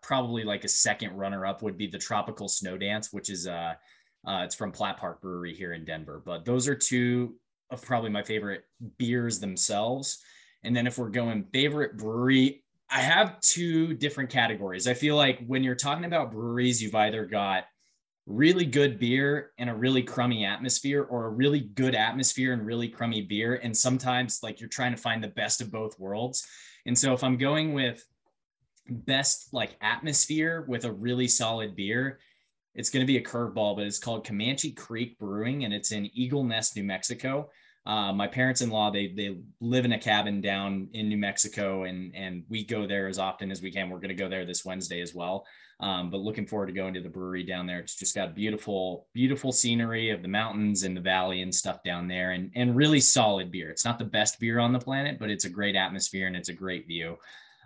probably 0.00 0.44
like 0.44 0.62
a 0.62 0.68
second 0.68 1.14
runner 1.14 1.44
up 1.44 1.60
would 1.62 1.76
be 1.76 1.88
the 1.88 1.98
Tropical 1.98 2.46
Snow 2.46 2.78
Dance, 2.78 3.12
which 3.12 3.30
is 3.30 3.48
uh, 3.48 3.74
uh, 4.24 4.42
it's 4.44 4.54
from 4.54 4.70
Platt 4.70 4.96
Park 4.96 5.20
Brewery 5.20 5.52
here 5.52 5.72
in 5.72 5.84
Denver. 5.84 6.22
But 6.24 6.44
those 6.44 6.68
are 6.68 6.76
two 6.76 7.34
of 7.68 7.82
probably 7.82 8.10
my 8.10 8.22
favorite 8.22 8.62
beers 8.96 9.40
themselves. 9.40 10.22
And 10.62 10.74
then 10.76 10.86
if 10.86 10.98
we're 10.98 11.08
going 11.08 11.46
favorite 11.52 11.98
brewery, 11.98 12.62
I 12.92 13.00
have 13.00 13.40
two 13.40 13.94
different 13.94 14.30
categories. 14.30 14.86
I 14.86 14.94
feel 14.94 15.16
like 15.16 15.44
when 15.48 15.64
you're 15.64 15.74
talking 15.74 16.04
about 16.04 16.30
breweries, 16.30 16.80
you've 16.80 16.94
either 16.94 17.26
got 17.26 17.64
really 18.26 18.64
good 18.64 18.98
beer 18.98 19.50
and 19.58 19.68
a 19.68 19.74
really 19.74 20.02
crummy 20.02 20.44
atmosphere 20.44 21.02
or 21.04 21.24
a 21.24 21.30
really 21.30 21.60
good 21.60 21.94
atmosphere 21.94 22.52
and 22.52 22.64
really 22.64 22.88
crummy 22.88 23.22
beer. 23.22 23.60
And 23.62 23.76
sometimes 23.76 24.40
like 24.42 24.60
you're 24.60 24.68
trying 24.68 24.92
to 24.94 25.00
find 25.00 25.22
the 25.22 25.28
best 25.28 25.60
of 25.60 25.72
both 25.72 25.98
worlds. 25.98 26.46
And 26.86 26.98
so 26.98 27.12
if 27.12 27.22
i'm 27.22 27.36
going 27.36 27.72
with 27.72 28.04
best 28.88 29.52
like 29.52 29.76
atmosphere 29.80 30.64
with 30.68 30.84
a 30.84 30.92
really 30.92 31.28
solid 31.28 31.76
beer 31.76 32.18
it's 32.74 32.90
going 32.90 33.02
to 33.02 33.06
be 33.06 33.18
a 33.18 33.22
curveball 33.22 33.76
but 33.76 33.86
it's 33.86 33.98
called 33.98 34.26
comanche 34.26 34.72
creek 34.72 35.18
brewing 35.18 35.64
and 35.64 35.72
it's 35.72 35.92
in 35.92 36.10
eagle 36.14 36.42
nest 36.42 36.76
new 36.76 36.82
mexico 36.82 37.48
uh, 37.86 38.12
my 38.12 38.26
parents-in-law 38.26 38.90
they 38.90 39.08
they 39.08 39.38
live 39.60 39.84
in 39.84 39.92
a 39.92 39.98
cabin 39.98 40.40
down 40.40 40.88
in 40.92 41.08
new 41.08 41.16
mexico 41.16 41.84
and 41.84 42.14
and 42.14 42.44
we 42.48 42.64
go 42.64 42.86
there 42.86 43.08
as 43.08 43.18
often 43.18 43.50
as 43.50 43.62
we 43.62 43.70
can 43.70 43.88
we're 43.88 43.98
going 43.98 44.08
to 44.08 44.14
go 44.14 44.28
there 44.28 44.44
this 44.44 44.64
wednesday 44.64 45.00
as 45.00 45.14
well 45.14 45.46
um, 45.80 46.10
but 46.10 46.20
looking 46.20 46.46
forward 46.46 46.66
to 46.66 46.72
going 46.72 46.92
to 46.94 47.00
the 47.00 47.08
brewery 47.08 47.42
down 47.42 47.66
there. 47.66 47.78
It's 47.78 47.96
just 47.96 48.14
got 48.14 48.34
beautiful, 48.34 49.06
beautiful 49.14 49.50
scenery 49.50 50.10
of 50.10 50.20
the 50.20 50.28
mountains 50.28 50.82
and 50.82 50.94
the 50.94 51.00
valley 51.00 51.40
and 51.40 51.54
stuff 51.54 51.82
down 51.82 52.06
there, 52.06 52.32
and 52.32 52.50
and 52.54 52.76
really 52.76 53.00
solid 53.00 53.50
beer. 53.50 53.70
It's 53.70 53.84
not 53.84 53.98
the 53.98 54.04
best 54.04 54.38
beer 54.38 54.58
on 54.58 54.72
the 54.72 54.78
planet, 54.78 55.18
but 55.18 55.30
it's 55.30 55.46
a 55.46 55.50
great 55.50 55.76
atmosphere 55.76 56.26
and 56.26 56.36
it's 56.36 56.50
a 56.50 56.54
great 56.54 56.86
view. 56.86 57.16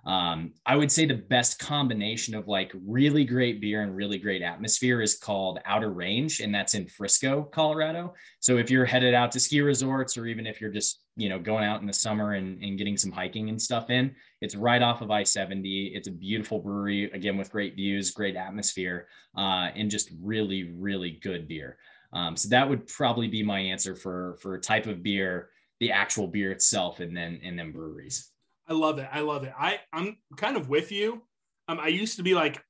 Um, 0.06 0.52
I 0.66 0.76
would 0.76 0.92
say 0.92 1.06
the 1.06 1.14
best 1.14 1.58
combination 1.58 2.34
of 2.34 2.46
like 2.46 2.72
really 2.86 3.24
great 3.24 3.60
beer 3.60 3.82
and 3.82 3.96
really 3.96 4.18
great 4.18 4.42
atmosphere 4.42 5.00
is 5.00 5.16
called 5.16 5.60
Outer 5.64 5.90
Range, 5.90 6.40
and 6.40 6.54
that's 6.54 6.74
in 6.74 6.86
Frisco, 6.86 7.44
Colorado. 7.44 8.14
So 8.40 8.58
if 8.58 8.70
you're 8.70 8.84
headed 8.84 9.14
out 9.14 9.32
to 9.32 9.40
ski 9.40 9.62
resorts, 9.62 10.18
or 10.18 10.26
even 10.26 10.46
if 10.46 10.60
you're 10.60 10.70
just 10.70 11.00
you 11.16 11.28
know 11.28 11.38
going 11.38 11.64
out 11.64 11.80
in 11.80 11.86
the 11.86 11.92
summer 11.92 12.34
and, 12.34 12.62
and 12.62 12.76
getting 12.76 12.98
some 12.98 13.12
hiking 13.12 13.48
and 13.48 13.60
stuff 13.60 13.88
in, 13.88 14.14
it's 14.42 14.54
right 14.54 14.82
off 14.82 15.00
of 15.00 15.10
I-70. 15.10 15.96
It's 15.96 16.08
a 16.08 16.12
beautiful 16.12 16.58
brewery, 16.58 17.10
again 17.12 17.38
with 17.38 17.50
great 17.50 17.74
views, 17.74 18.10
great 18.10 18.36
atmosphere, 18.36 19.08
uh, 19.36 19.70
and 19.74 19.90
just 19.90 20.10
really 20.20 20.74
really 20.76 21.12
good 21.22 21.48
beer. 21.48 21.78
Um, 22.12 22.36
so 22.36 22.48
that 22.50 22.68
would 22.68 22.86
probably 22.86 23.28
be 23.28 23.42
my 23.42 23.58
answer 23.58 23.96
for 23.96 24.36
for 24.42 24.58
type 24.58 24.86
of 24.86 25.02
beer, 25.02 25.48
the 25.80 25.92
actual 25.92 26.26
beer 26.26 26.52
itself, 26.52 27.00
and 27.00 27.16
then 27.16 27.40
and 27.42 27.58
then 27.58 27.72
breweries. 27.72 28.33
I 28.68 28.72
love 28.72 28.98
it. 28.98 29.08
I 29.12 29.20
love 29.20 29.44
it. 29.44 29.52
I 29.58 29.80
I'm 29.92 30.16
kind 30.36 30.56
of 30.56 30.68
with 30.68 30.90
you. 30.90 31.22
Um, 31.68 31.78
I 31.80 31.88
used 31.88 32.16
to 32.16 32.22
be 32.22 32.34
like 32.34 32.62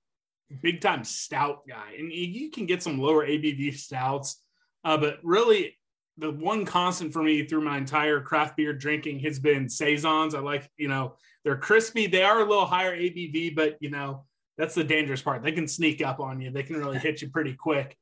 big 0.63 0.81
time 0.81 1.05
stout 1.05 1.67
guy, 1.69 1.95
and 1.99 2.13
you 2.13 2.51
can 2.51 2.67
get 2.67 2.83
some 2.83 2.99
lower 2.99 3.27
ABV 3.27 3.77
stouts, 3.77 4.43
uh, 4.85 4.97
but 4.97 5.19
really 5.23 5.77
the 6.19 6.31
one 6.31 6.65
constant 6.65 7.13
for 7.13 7.23
me 7.23 7.45
through 7.45 7.63
my 7.63 7.77
entire 7.77 8.21
craft 8.21 8.57
beer 8.57 8.73
drinking 8.73 9.21
has 9.21 9.39
been 9.39 9.69
saisons. 9.69 10.35
I 10.35 10.41
like 10.41 10.69
you 10.77 10.89
know 10.89 11.17
they're 11.45 11.57
crispy. 11.57 12.07
They 12.07 12.23
are 12.23 12.41
a 12.41 12.49
little 12.49 12.67
higher 12.67 12.97
ABV, 12.97 13.55
but 13.55 13.77
you 13.81 13.91
know 13.91 14.25
that's 14.57 14.75
the 14.75 14.85
dangerous 14.85 15.23
part. 15.23 15.43
They 15.43 15.53
can 15.53 15.69
sneak 15.69 16.03
up 16.03 16.21
on 16.21 16.41
you. 16.41 16.51
They 16.51 16.63
can 16.63 16.77
really 16.77 16.99
hit 16.99 17.23
you 17.23 17.31
pretty 17.31 17.55
quick. 17.55 17.97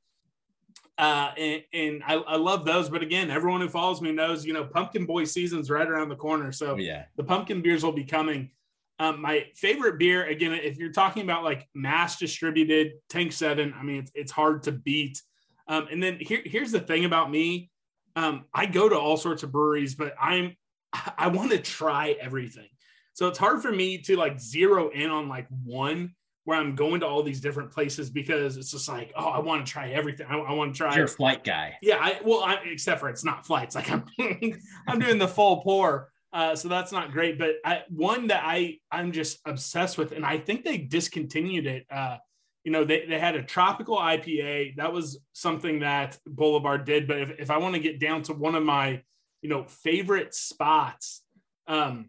Uh, 1.02 1.32
and, 1.36 1.62
and 1.72 2.02
I, 2.06 2.14
I, 2.14 2.36
love 2.36 2.64
those. 2.64 2.88
But 2.88 3.02
again, 3.02 3.28
everyone 3.28 3.60
who 3.60 3.68
follows 3.68 4.00
me 4.00 4.12
knows, 4.12 4.46
you 4.46 4.52
know, 4.52 4.62
Pumpkin 4.62 5.04
Boy 5.04 5.24
season's 5.24 5.68
right 5.68 5.88
around 5.88 6.10
the 6.10 6.14
corner. 6.14 6.52
So 6.52 6.76
yeah, 6.76 7.06
the 7.16 7.24
pumpkin 7.24 7.60
beers 7.60 7.82
will 7.82 7.90
be 7.90 8.04
coming. 8.04 8.52
Um, 9.00 9.20
my 9.20 9.46
favorite 9.56 9.98
beer, 9.98 10.26
again, 10.26 10.52
if 10.52 10.78
you're 10.78 10.92
talking 10.92 11.24
about 11.24 11.42
like 11.42 11.68
mass 11.74 12.20
distributed 12.20 12.92
Tank 13.08 13.32
Seven, 13.32 13.74
I 13.76 13.82
mean, 13.82 13.96
it's, 13.96 14.12
it's 14.14 14.30
hard 14.30 14.62
to 14.62 14.70
beat. 14.70 15.20
Um, 15.66 15.88
and 15.90 16.00
then 16.00 16.18
here, 16.20 16.40
here's 16.44 16.70
the 16.70 16.78
thing 16.78 17.04
about 17.04 17.32
me. 17.32 17.72
Um, 18.14 18.44
I 18.54 18.66
go 18.66 18.88
to 18.88 18.96
all 18.96 19.16
sorts 19.16 19.42
of 19.42 19.50
breweries, 19.50 19.96
but 19.96 20.14
I'm 20.20 20.56
I 21.18 21.26
want 21.26 21.50
to 21.50 21.58
try 21.58 22.16
everything. 22.20 22.68
So 23.14 23.26
it's 23.26 23.38
hard 23.38 23.60
for 23.60 23.72
me 23.72 23.98
to 24.02 24.16
like 24.16 24.38
zero 24.38 24.90
in 24.90 25.10
on 25.10 25.28
like 25.28 25.48
one 25.64 26.14
where 26.44 26.58
I'm 26.58 26.74
going 26.74 27.00
to 27.00 27.06
all 27.06 27.22
these 27.22 27.40
different 27.40 27.70
places 27.70 28.10
because 28.10 28.56
it's 28.56 28.70
just 28.70 28.88
like, 28.88 29.12
oh, 29.16 29.28
I 29.28 29.38
want 29.38 29.64
to 29.64 29.72
try 29.72 29.90
everything. 29.90 30.26
I, 30.28 30.36
I 30.36 30.52
want 30.52 30.74
to 30.74 30.78
try. 30.78 30.96
You're 30.96 31.04
a 31.04 31.08
flight 31.08 31.44
guy. 31.44 31.76
Yeah, 31.82 31.98
I 32.00 32.20
well, 32.24 32.42
I, 32.42 32.58
except 32.64 33.00
for 33.00 33.08
it's 33.08 33.24
not 33.24 33.46
flights. 33.46 33.74
Like 33.74 33.90
I'm, 33.90 34.04
I'm 34.88 34.98
doing 34.98 35.18
the 35.18 35.28
full 35.28 35.62
pour, 35.62 36.10
uh, 36.32 36.56
so 36.56 36.68
that's 36.68 36.90
not 36.90 37.12
great. 37.12 37.38
But 37.38 37.56
I, 37.64 37.82
one 37.88 38.28
that 38.28 38.42
I 38.44 38.78
I'm 38.90 39.12
just 39.12 39.38
obsessed 39.46 39.98
with, 39.98 40.12
and 40.12 40.26
I 40.26 40.38
think 40.38 40.64
they 40.64 40.78
discontinued 40.78 41.66
it. 41.66 41.86
Uh, 41.90 42.16
you 42.64 42.72
know, 42.72 42.84
they 42.84 43.06
they 43.06 43.20
had 43.20 43.36
a 43.36 43.42
tropical 43.42 43.96
IPA. 43.96 44.76
That 44.76 44.92
was 44.92 45.20
something 45.32 45.80
that 45.80 46.18
Boulevard 46.26 46.84
did. 46.84 47.06
But 47.06 47.18
if 47.18 47.30
if 47.38 47.50
I 47.50 47.58
want 47.58 47.74
to 47.74 47.80
get 47.80 48.00
down 48.00 48.22
to 48.24 48.32
one 48.32 48.56
of 48.56 48.64
my, 48.64 49.02
you 49.42 49.48
know, 49.48 49.64
favorite 49.64 50.34
spots, 50.34 51.22
um, 51.68 52.06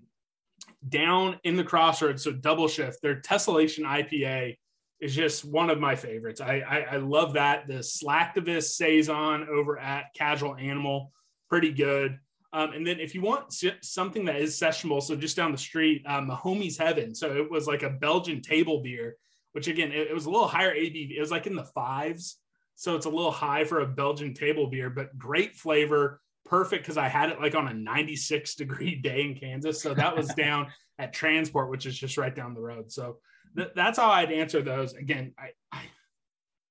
down 0.89 1.39
in 1.43 1.55
the 1.55 1.63
crossroads. 1.63 2.23
So 2.23 2.31
double 2.31 2.67
shift, 2.67 3.01
their 3.01 3.21
Tessellation 3.21 3.81
IPA 3.81 4.57
is 4.99 5.15
just 5.15 5.43
one 5.43 5.69
of 5.69 5.79
my 5.79 5.95
favorites. 5.95 6.41
I, 6.41 6.59
I, 6.59 6.79
I 6.91 6.95
love 6.97 7.33
that. 7.33 7.67
The 7.67 7.75
Slacktivist 7.75 8.71
Saison 8.75 9.47
over 9.49 9.77
at 9.77 10.13
Casual 10.13 10.55
Animal, 10.55 11.11
pretty 11.49 11.71
good. 11.71 12.19
Um, 12.53 12.71
and 12.73 12.85
then 12.85 12.99
if 12.99 13.15
you 13.15 13.21
want 13.21 13.53
something 13.81 14.25
that 14.25 14.37
is 14.37 14.57
sessionable, 14.57 15.01
so 15.01 15.15
just 15.15 15.35
down 15.35 15.51
the 15.51 15.57
street, 15.57 16.03
um, 16.05 16.29
Mahomie's 16.29 16.77
Heaven. 16.77 17.15
So 17.15 17.35
it 17.35 17.49
was 17.49 17.67
like 17.67 17.83
a 17.83 17.89
Belgian 17.89 18.41
table 18.41 18.81
beer, 18.81 19.17
which 19.53 19.67
again, 19.67 19.91
it, 19.91 20.07
it 20.07 20.13
was 20.13 20.27
a 20.27 20.29
little 20.29 20.47
higher 20.47 20.73
ABV. 20.73 21.17
It 21.17 21.19
was 21.19 21.31
like 21.31 21.47
in 21.47 21.55
the 21.55 21.63
fives. 21.63 22.37
So 22.75 22.95
it's 22.95 23.05
a 23.05 23.09
little 23.09 23.31
high 23.31 23.65
for 23.65 23.81
a 23.81 23.87
Belgian 23.87 24.33
table 24.33 24.67
beer, 24.67 24.89
but 24.89 25.17
great 25.17 25.55
flavor 25.55 26.21
perfect 26.53 26.83
because 26.83 26.97
I 26.97 27.07
had 27.07 27.31
it 27.31 27.41
like 27.41 27.55
on 27.55 27.67
a 27.67 27.73
96 27.73 28.53
degree 28.53 28.93
day 29.03 29.23
in 29.23 29.33
Kansas. 29.33 29.81
So 29.81 29.95
that 29.95 30.15
was 30.15 30.27
down 30.37 30.67
at 30.99 31.11
Transport, 31.11 31.71
which 31.71 31.87
is 31.87 31.97
just 31.97 32.15
right 32.15 32.35
down 32.35 32.53
the 32.53 32.61
road. 32.61 32.91
So 32.91 33.17
th- 33.57 33.71
that's 33.75 33.97
how 33.97 34.11
I'd 34.11 34.31
answer 34.31 34.61
those. 34.61 34.93
Again, 34.93 35.33
I, 35.37 35.49
I 35.71 35.81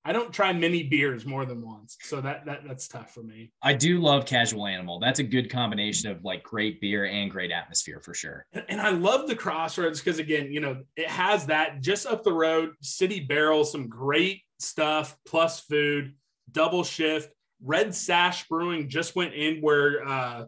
I 0.04 0.12
don't 0.12 0.32
try 0.32 0.52
many 0.52 0.82
beers 0.82 1.24
more 1.24 1.44
than 1.44 1.64
once, 1.64 1.96
so 2.02 2.20
that, 2.20 2.44
that 2.46 2.62
that's 2.66 2.88
tough 2.88 3.14
for 3.14 3.22
me. 3.22 3.52
I 3.62 3.72
do 3.72 4.00
love 4.00 4.26
Casual 4.26 4.66
Animal. 4.66 4.98
That's 4.98 5.20
a 5.20 5.22
good 5.22 5.48
combination 5.48 6.10
of 6.10 6.24
like 6.24 6.42
great 6.42 6.80
beer 6.80 7.04
and 7.04 7.30
great 7.30 7.52
atmosphere 7.52 8.00
for 8.00 8.12
sure. 8.12 8.44
And, 8.52 8.64
and 8.68 8.80
I 8.80 8.90
love 8.90 9.28
the 9.28 9.36
Crossroads 9.36 10.00
because 10.00 10.18
again, 10.18 10.50
you 10.50 10.58
know, 10.58 10.82
it 10.96 11.06
has 11.06 11.46
that 11.46 11.82
just 11.82 12.06
up 12.06 12.24
the 12.24 12.32
road, 12.32 12.70
City 12.80 13.20
Barrel, 13.20 13.64
some 13.64 13.88
great 13.88 14.40
stuff 14.58 15.16
plus 15.24 15.60
food, 15.60 16.14
double 16.50 16.82
shift. 16.82 17.32
Red 17.64 17.94
Sash 17.94 18.48
Brewing 18.48 18.88
just 18.88 19.14
went 19.14 19.34
in 19.34 19.60
where, 19.60 20.06
uh, 20.06 20.44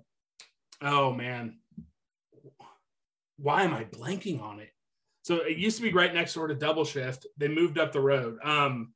oh 0.83 1.12
man, 1.12 1.59
why 3.38 3.62
am 3.62 3.75
I 3.75 3.85
blanking 3.85 4.42
on 4.42 4.61
it? 4.61 4.71
So 5.23 5.37
it 5.37 5.56
used 5.56 5.76
to 5.78 5.83
be 5.83 5.92
right 5.92 6.12
next 6.12 6.35
door 6.35 6.49
to 6.49 6.54
Double 6.54 6.85
Shift. 6.85 7.26
They 7.38 7.49
moved 7.49 7.78
up 7.78 7.92
the 7.92 8.00
road. 8.00 8.38
Um, 8.44 8.92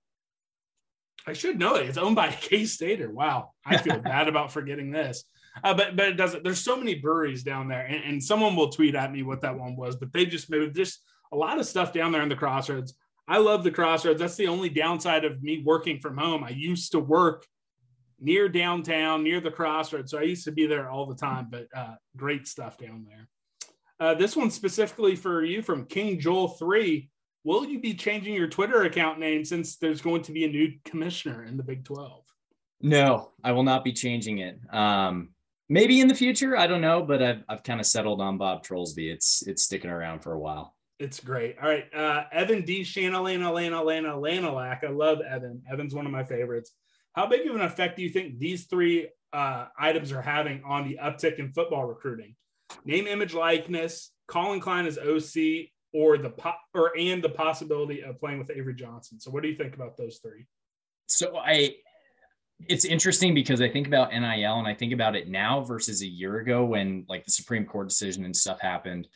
I 1.26 1.32
should 1.32 1.58
know 1.58 1.76
it. 1.76 1.88
It's 1.88 1.98
owned 1.98 2.16
by 2.16 2.30
K 2.40 2.64
Stater. 2.64 3.10
Wow, 3.10 3.52
I 3.64 3.76
feel 3.76 3.98
bad 4.00 4.28
about 4.28 4.52
forgetting 4.52 4.90
this. 4.90 5.24
Uh, 5.64 5.74
but 5.74 5.96
but 5.96 6.08
it 6.08 6.16
doesn't. 6.16 6.44
There's 6.44 6.60
so 6.60 6.76
many 6.76 6.94
breweries 6.94 7.42
down 7.42 7.68
there, 7.68 7.86
and, 7.86 8.04
and 8.04 8.22
someone 8.22 8.56
will 8.56 8.70
tweet 8.70 8.94
at 8.94 9.12
me 9.12 9.22
what 9.22 9.40
that 9.40 9.58
one 9.58 9.76
was. 9.76 9.96
But 9.96 10.12
they 10.12 10.26
just 10.26 10.50
moved 10.50 10.76
just 10.76 11.02
a 11.32 11.36
lot 11.36 11.58
of 11.58 11.66
stuff 11.66 11.92
down 11.92 12.12
there 12.12 12.22
in 12.22 12.28
the 12.28 12.36
Crossroads. 12.36 12.94
I 13.26 13.38
love 13.38 13.64
the 13.64 13.70
Crossroads. 13.70 14.20
That's 14.20 14.36
the 14.36 14.48
only 14.48 14.68
downside 14.68 15.24
of 15.24 15.42
me 15.42 15.62
working 15.64 16.00
from 16.00 16.16
home. 16.16 16.44
I 16.44 16.50
used 16.50 16.92
to 16.92 17.00
work 17.00 17.46
near 18.20 18.48
downtown, 18.48 19.22
near 19.22 19.40
the 19.40 19.50
crossroads. 19.50 20.10
So 20.10 20.18
I 20.18 20.22
used 20.22 20.44
to 20.44 20.52
be 20.52 20.66
there 20.66 20.90
all 20.90 21.06
the 21.06 21.14
time, 21.14 21.48
but 21.50 21.66
uh, 21.74 21.94
great 22.16 22.46
stuff 22.46 22.78
down 22.78 23.06
there. 23.08 23.28
Uh, 24.00 24.14
this 24.14 24.36
one 24.36 24.50
specifically 24.50 25.16
for 25.16 25.44
you 25.44 25.62
from 25.62 25.84
King 25.86 26.20
Joel 26.20 26.48
3. 26.48 27.08
Will 27.44 27.64
you 27.66 27.80
be 27.80 27.94
changing 27.94 28.34
your 28.34 28.48
Twitter 28.48 28.82
account 28.82 29.18
name 29.18 29.44
since 29.44 29.76
there's 29.76 30.00
going 30.00 30.22
to 30.22 30.32
be 30.32 30.44
a 30.44 30.48
new 30.48 30.72
commissioner 30.84 31.44
in 31.44 31.56
the 31.56 31.62
Big 31.62 31.84
12? 31.84 32.24
No, 32.80 33.30
I 33.42 33.52
will 33.52 33.62
not 33.62 33.84
be 33.84 33.92
changing 33.92 34.38
it. 34.38 34.58
Um, 34.72 35.30
maybe 35.68 36.00
in 36.00 36.08
the 36.08 36.14
future, 36.14 36.56
I 36.56 36.66
don't 36.66 36.80
know, 36.80 37.02
but 37.02 37.22
I've, 37.22 37.42
I've 37.48 37.62
kind 37.62 37.80
of 37.80 37.86
settled 37.86 38.20
on 38.20 38.38
Bob 38.38 38.64
Trollsby. 38.64 39.12
It's 39.12 39.42
it's 39.46 39.64
sticking 39.64 39.90
around 39.90 40.20
for 40.20 40.32
a 40.32 40.38
while. 40.38 40.76
It's 41.00 41.20
great. 41.20 41.56
All 41.62 41.68
right. 41.68 41.92
Uh, 41.94 42.24
Evan 42.32 42.62
D. 42.64 42.82
Shanalana, 42.82 43.52
Lana, 43.52 43.82
Lana, 43.82 44.18
Lana, 44.18 44.52
Lack. 44.52 44.82
I 44.84 44.90
love 44.90 45.20
Evan. 45.20 45.62
Evan's 45.70 45.94
one 45.94 46.06
of 46.06 46.12
my 46.12 46.24
favorites. 46.24 46.72
How 47.18 47.26
big 47.26 47.48
of 47.48 47.56
an 47.56 47.62
effect 47.62 47.96
do 47.96 48.02
you 48.04 48.10
think 48.10 48.38
these 48.38 48.66
three 48.66 49.08
uh, 49.32 49.66
items 49.76 50.12
are 50.12 50.22
having 50.22 50.62
on 50.64 50.88
the 50.88 51.00
uptick 51.02 51.40
in 51.40 51.50
football 51.50 51.84
recruiting? 51.84 52.36
Name, 52.84 53.08
image, 53.08 53.34
likeness, 53.34 54.12
Collin 54.28 54.60
Klein 54.60 54.86
as 54.86 54.98
OC, 54.98 55.70
or 55.92 56.16
the 56.16 56.30
po- 56.30 56.52
or 56.74 56.96
and 56.96 57.20
the 57.20 57.28
possibility 57.28 58.04
of 58.04 58.20
playing 58.20 58.38
with 58.38 58.52
Avery 58.52 58.76
Johnson. 58.76 59.18
So, 59.18 59.32
what 59.32 59.42
do 59.42 59.48
you 59.48 59.56
think 59.56 59.74
about 59.74 59.96
those 59.96 60.20
three? 60.22 60.46
So 61.08 61.36
I, 61.38 61.74
it's 62.68 62.84
interesting 62.84 63.34
because 63.34 63.60
I 63.60 63.68
think 63.68 63.88
about 63.88 64.12
NIL 64.12 64.60
and 64.60 64.68
I 64.68 64.74
think 64.74 64.92
about 64.92 65.16
it 65.16 65.28
now 65.28 65.62
versus 65.62 66.02
a 66.02 66.06
year 66.06 66.38
ago 66.38 66.66
when 66.66 67.04
like 67.08 67.24
the 67.24 67.32
Supreme 67.32 67.64
Court 67.64 67.88
decision 67.88 68.26
and 68.26 68.36
stuff 68.36 68.60
happened. 68.60 69.08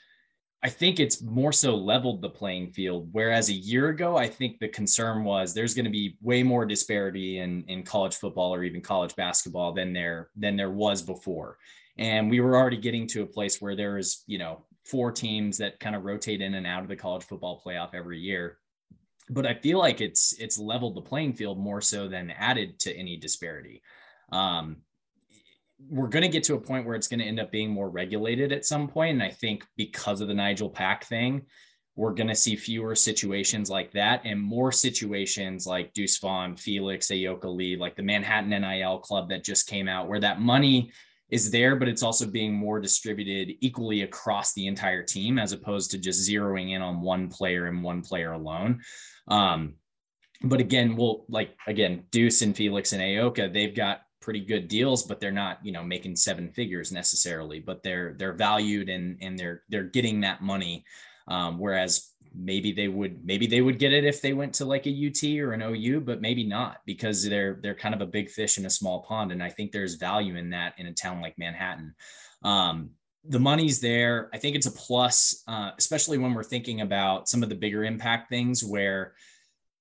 I 0.64 0.68
think 0.68 1.00
it's 1.00 1.20
more 1.22 1.52
so 1.52 1.74
leveled 1.74 2.22
the 2.22 2.30
playing 2.30 2.70
field. 2.70 3.08
Whereas 3.10 3.48
a 3.48 3.54
year 3.54 3.88
ago, 3.88 4.16
I 4.16 4.28
think 4.28 4.58
the 4.58 4.68
concern 4.68 5.24
was 5.24 5.52
there's 5.52 5.74
going 5.74 5.86
to 5.86 5.90
be 5.90 6.16
way 6.22 6.44
more 6.44 6.64
disparity 6.64 7.38
in, 7.38 7.64
in 7.66 7.82
college 7.82 8.14
football 8.14 8.54
or 8.54 8.62
even 8.62 8.80
college 8.80 9.16
basketball 9.16 9.72
than 9.72 9.92
there 9.92 10.30
than 10.36 10.56
there 10.56 10.70
was 10.70 11.02
before. 11.02 11.58
And 11.98 12.30
we 12.30 12.40
were 12.40 12.56
already 12.56 12.76
getting 12.76 13.08
to 13.08 13.22
a 13.22 13.26
place 13.26 13.60
where 13.60 13.74
there 13.74 13.98
is, 13.98 14.22
you 14.26 14.38
know, 14.38 14.64
four 14.84 15.10
teams 15.10 15.58
that 15.58 15.80
kind 15.80 15.96
of 15.96 16.04
rotate 16.04 16.40
in 16.40 16.54
and 16.54 16.66
out 16.66 16.82
of 16.82 16.88
the 16.88 16.96
college 16.96 17.24
football 17.24 17.60
playoff 17.64 17.94
every 17.94 18.20
year. 18.20 18.58
But 19.30 19.46
I 19.46 19.54
feel 19.54 19.78
like 19.78 20.00
it's 20.00 20.32
it's 20.38 20.58
leveled 20.58 20.94
the 20.94 21.02
playing 21.02 21.32
field 21.34 21.58
more 21.58 21.80
so 21.80 22.06
than 22.06 22.30
added 22.30 22.78
to 22.80 22.96
any 22.96 23.16
disparity. 23.16 23.82
Um, 24.30 24.76
we're 25.88 26.08
going 26.08 26.22
to 26.22 26.28
get 26.28 26.44
to 26.44 26.54
a 26.54 26.60
point 26.60 26.86
where 26.86 26.94
it's 26.94 27.08
going 27.08 27.20
to 27.20 27.26
end 27.26 27.40
up 27.40 27.50
being 27.50 27.70
more 27.70 27.90
regulated 27.90 28.52
at 28.52 28.64
some 28.64 28.88
point. 28.88 29.12
And 29.12 29.22
I 29.22 29.30
think 29.30 29.64
because 29.76 30.20
of 30.20 30.28
the 30.28 30.34
Nigel 30.34 30.70
Pack 30.70 31.04
thing, 31.04 31.42
we're 31.94 32.14
going 32.14 32.28
to 32.28 32.34
see 32.34 32.56
fewer 32.56 32.94
situations 32.94 33.68
like 33.68 33.92
that 33.92 34.22
and 34.24 34.40
more 34.40 34.72
situations 34.72 35.66
like 35.66 35.92
Deuce 35.92 36.18
Vaughn, 36.18 36.56
Felix, 36.56 37.08
Ayoka 37.08 37.54
Lee, 37.54 37.76
like 37.76 37.96
the 37.96 38.02
Manhattan 38.02 38.50
NIL 38.50 38.98
club 38.98 39.28
that 39.28 39.44
just 39.44 39.66
came 39.66 39.88
out, 39.88 40.08
where 40.08 40.20
that 40.20 40.40
money 40.40 40.90
is 41.28 41.50
there, 41.50 41.76
but 41.76 41.88
it's 41.88 42.02
also 42.02 42.26
being 42.26 42.52
more 42.52 42.80
distributed 42.80 43.56
equally 43.60 44.02
across 44.02 44.52
the 44.52 44.66
entire 44.66 45.02
team 45.02 45.38
as 45.38 45.52
opposed 45.52 45.90
to 45.90 45.98
just 45.98 46.28
zeroing 46.28 46.72
in 46.72 46.82
on 46.82 47.00
one 47.00 47.28
player 47.28 47.66
and 47.66 47.82
one 47.82 48.02
player 48.02 48.32
alone. 48.32 48.80
Um, 49.28 49.74
but 50.42 50.60
again, 50.60 50.96
we'll 50.96 51.24
like 51.28 51.56
again, 51.66 52.04
Deuce 52.10 52.42
and 52.42 52.56
Felix 52.56 52.92
and 52.92 53.02
Ayoka, 53.02 53.52
they've 53.52 53.74
got 53.74 54.00
pretty 54.22 54.40
good 54.40 54.68
deals, 54.68 55.02
but 55.02 55.20
they're 55.20 55.30
not, 55.32 55.58
you 55.62 55.72
know, 55.72 55.82
making 55.84 56.16
seven 56.16 56.48
figures 56.52 56.92
necessarily, 56.92 57.60
but 57.60 57.82
they're 57.82 58.14
they're 58.18 58.32
valued 58.32 58.88
and 58.88 59.18
and 59.20 59.38
they're 59.38 59.62
they're 59.68 59.84
getting 59.84 60.20
that 60.22 60.40
money 60.42 60.84
Um, 61.28 61.58
whereas 61.58 62.10
maybe 62.34 62.72
they 62.72 62.88
would 62.88 63.24
maybe 63.24 63.46
they 63.46 63.60
would 63.60 63.78
get 63.78 63.92
it 63.92 64.04
if 64.04 64.20
they 64.22 64.32
went 64.32 64.54
to 64.54 64.64
like 64.64 64.86
a 64.86 64.90
UT 65.08 65.22
or 65.40 65.52
an 65.52 65.62
OU, 65.62 66.00
but 66.00 66.20
maybe 66.20 66.44
not 66.44 66.78
because 66.86 67.28
they're 67.28 67.58
they're 67.62 67.74
kind 67.74 67.94
of 67.94 68.00
a 68.00 68.06
big 68.06 68.30
fish 68.30 68.58
in 68.58 68.66
a 68.66 68.70
small 68.70 69.02
pond, 69.02 69.32
and 69.32 69.42
I 69.42 69.50
think 69.50 69.70
there's 69.72 69.94
value 69.96 70.36
in 70.36 70.50
that 70.50 70.74
in 70.78 70.86
a 70.86 70.94
town 70.94 71.20
like 71.20 71.38
Manhattan. 71.38 71.94
Um, 72.42 72.90
the 73.24 73.38
money's 73.38 73.80
there. 73.80 74.28
I 74.34 74.38
think 74.38 74.56
it's 74.56 74.66
a 74.66 74.72
plus, 74.72 75.44
uh, 75.46 75.70
especially 75.78 76.18
when 76.18 76.34
we're 76.34 76.42
thinking 76.42 76.80
about 76.80 77.28
some 77.28 77.42
of 77.42 77.48
the 77.48 77.54
bigger 77.54 77.84
impact 77.84 78.28
things 78.28 78.64
where 78.64 79.14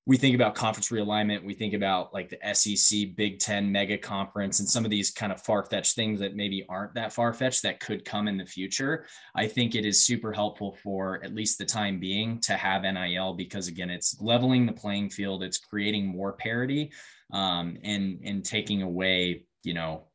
we 0.07 0.17
think 0.17 0.33
about 0.33 0.55
conference 0.55 0.89
realignment, 0.89 1.43
we 1.43 1.53
think 1.53 1.75
about 1.75 2.11
like 2.11 2.29
the 2.29 2.55
SEC, 2.55 3.15
Big 3.15 3.37
Ten, 3.37 3.71
mega 3.71 3.97
conference, 3.97 4.59
and 4.59 4.67
some 4.67 4.83
of 4.83 4.89
these 4.89 5.11
kind 5.11 5.31
of 5.31 5.39
far 5.41 5.63
fetched 5.63 5.95
things 5.95 6.19
that 6.19 6.35
maybe 6.35 6.65
aren't 6.67 6.95
that 6.95 7.13
far 7.13 7.33
fetched 7.33 7.61
that 7.63 7.79
could 7.79 8.03
come 8.03 8.27
in 8.27 8.35
the 8.35 8.45
future. 8.45 9.05
I 9.35 9.47
think 9.47 9.75
it 9.75 9.85
is 9.85 10.03
super 10.03 10.33
helpful 10.33 10.75
for 10.81 11.23
at 11.23 11.35
least 11.35 11.59
the 11.59 11.65
time 11.65 11.99
being 11.99 12.39
to 12.41 12.53
have 12.53 12.81
NIL 12.81 13.35
because 13.35 13.67
again, 13.67 13.91
it's 13.91 14.19
leveling 14.19 14.65
the 14.65 14.73
playing 14.73 15.11
field, 15.11 15.43
it's 15.43 15.59
creating 15.59 16.07
more 16.07 16.33
parity, 16.33 16.91
um, 17.31 17.77
and 17.83 18.19
and 18.23 18.43
taking 18.43 18.81
away, 18.81 19.45
you 19.63 19.75
know, 19.75 20.05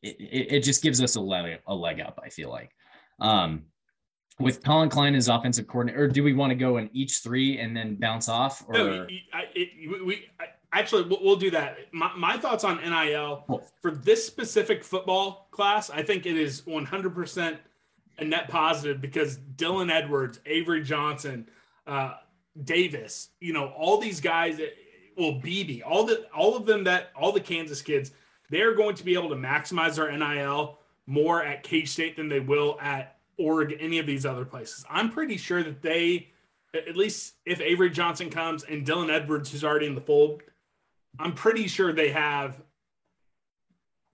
it, 0.00 0.16
it, 0.20 0.60
just 0.60 0.80
gives 0.80 1.02
us 1.02 1.16
a 1.16 1.20
leg 1.20 1.58
a 1.66 1.74
leg 1.74 2.00
up. 2.00 2.20
I 2.22 2.28
feel 2.28 2.50
like. 2.50 2.70
Um, 3.18 3.64
with 4.40 4.62
Collin 4.62 4.88
Klein 4.88 5.14
as 5.14 5.28
offensive 5.28 5.66
coordinator, 5.66 6.04
or 6.04 6.08
do 6.08 6.22
we 6.22 6.32
want 6.32 6.50
to 6.50 6.56
go 6.56 6.78
in 6.78 6.90
each 6.92 7.18
three 7.18 7.58
and 7.58 7.76
then 7.76 7.94
bounce 7.94 8.28
off? 8.28 8.64
Or 8.66 8.74
no, 8.74 9.06
I, 9.32 9.44
it, 9.54 10.04
we 10.04 10.28
I, 10.40 10.46
actually 10.72 11.04
we'll 11.04 11.36
do 11.36 11.50
that. 11.52 11.78
My, 11.92 12.10
my 12.16 12.36
thoughts 12.36 12.64
on 12.64 12.78
NIL 12.78 13.44
cool. 13.46 13.64
for 13.80 13.92
this 13.92 14.26
specific 14.26 14.82
football 14.82 15.48
class, 15.50 15.88
I 15.90 16.02
think 16.02 16.26
it 16.26 16.36
is 16.36 16.66
100 16.66 17.14
percent 17.14 17.58
a 18.18 18.24
net 18.24 18.48
positive 18.48 19.00
because 19.00 19.38
Dylan 19.56 19.90
Edwards, 19.90 20.40
Avery 20.46 20.82
Johnson, 20.82 21.48
uh, 21.86 22.14
Davis, 22.62 23.30
you 23.40 23.52
know, 23.52 23.68
all 23.76 23.98
these 23.98 24.20
guys, 24.20 24.60
well, 25.16 25.32
BB, 25.32 25.82
all 25.84 26.04
the 26.04 26.26
all 26.34 26.56
of 26.56 26.66
them 26.66 26.84
that 26.84 27.10
all 27.16 27.32
the 27.32 27.40
Kansas 27.40 27.82
kids, 27.82 28.12
they're 28.50 28.74
going 28.74 28.94
to 28.96 29.04
be 29.04 29.14
able 29.14 29.28
to 29.30 29.36
maximize 29.36 29.96
their 29.96 30.16
NIL 30.16 30.78
more 31.06 31.42
at 31.42 31.62
K 31.62 31.84
State 31.84 32.16
than 32.16 32.28
they 32.28 32.40
will 32.40 32.78
at 32.80 33.13
Oregon, 33.38 33.78
any 33.80 33.98
of 33.98 34.06
these 34.06 34.26
other 34.26 34.44
places. 34.44 34.84
I'm 34.88 35.10
pretty 35.10 35.36
sure 35.36 35.62
that 35.62 35.82
they, 35.82 36.28
at 36.74 36.96
least 36.96 37.34
if 37.44 37.60
Avery 37.60 37.90
Johnson 37.90 38.30
comes 38.30 38.64
and 38.64 38.86
Dylan 38.86 39.10
Edwards, 39.10 39.50
who's 39.50 39.64
already 39.64 39.86
in 39.86 39.94
the 39.94 40.00
fold, 40.00 40.42
I'm 41.18 41.32
pretty 41.32 41.68
sure 41.68 41.92
they 41.92 42.10
have 42.10 42.60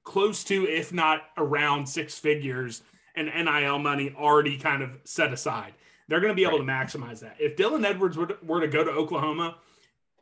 close 0.04 0.44
to, 0.44 0.66
if 0.66 0.92
not 0.92 1.22
around 1.36 1.86
six 1.86 2.18
figures 2.18 2.82
and 3.14 3.26
NIL 3.26 3.78
money 3.78 4.14
already 4.16 4.58
kind 4.58 4.82
of 4.82 4.98
set 5.04 5.32
aside. 5.32 5.74
They're 6.08 6.20
going 6.20 6.32
to 6.32 6.36
be 6.36 6.44
able 6.44 6.64
right. 6.64 6.90
to 6.90 6.98
maximize 6.98 7.20
that. 7.20 7.36
If 7.38 7.56
Dylan 7.56 7.84
Edwards 7.84 8.16
were 8.16 8.26
to, 8.26 8.36
were 8.42 8.60
to 8.60 8.68
go 8.68 8.82
to 8.82 8.90
Oklahoma, 8.90 9.58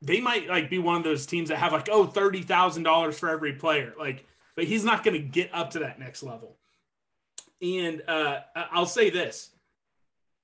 they 0.03 0.21
might 0.21 0.49
like 0.49 0.71
be 0.71 0.79
one 0.79 0.97
of 0.97 1.05
those 1.05 1.27
teams 1.27 1.49
that 1.49 1.57
have 1.57 1.73
like, 1.73 1.89
oh, 1.91 2.07
$30,000 2.07 3.15
for 3.15 3.29
every 3.29 3.55
player. 3.55 3.95
Like, 3.99 4.27
but 4.55 4.65
he's 4.65 4.85
not 4.85 5.05
going 5.05 5.15
to 5.15 5.27
get 5.27 5.51
up 5.53 5.71
to 5.71 5.81
that 5.81 5.99
next 5.99 6.23
level. 6.23 6.57
And 7.61 8.03
uh, 8.07 8.41
I'll 8.55 8.87
say 8.87 9.11
this 9.11 9.51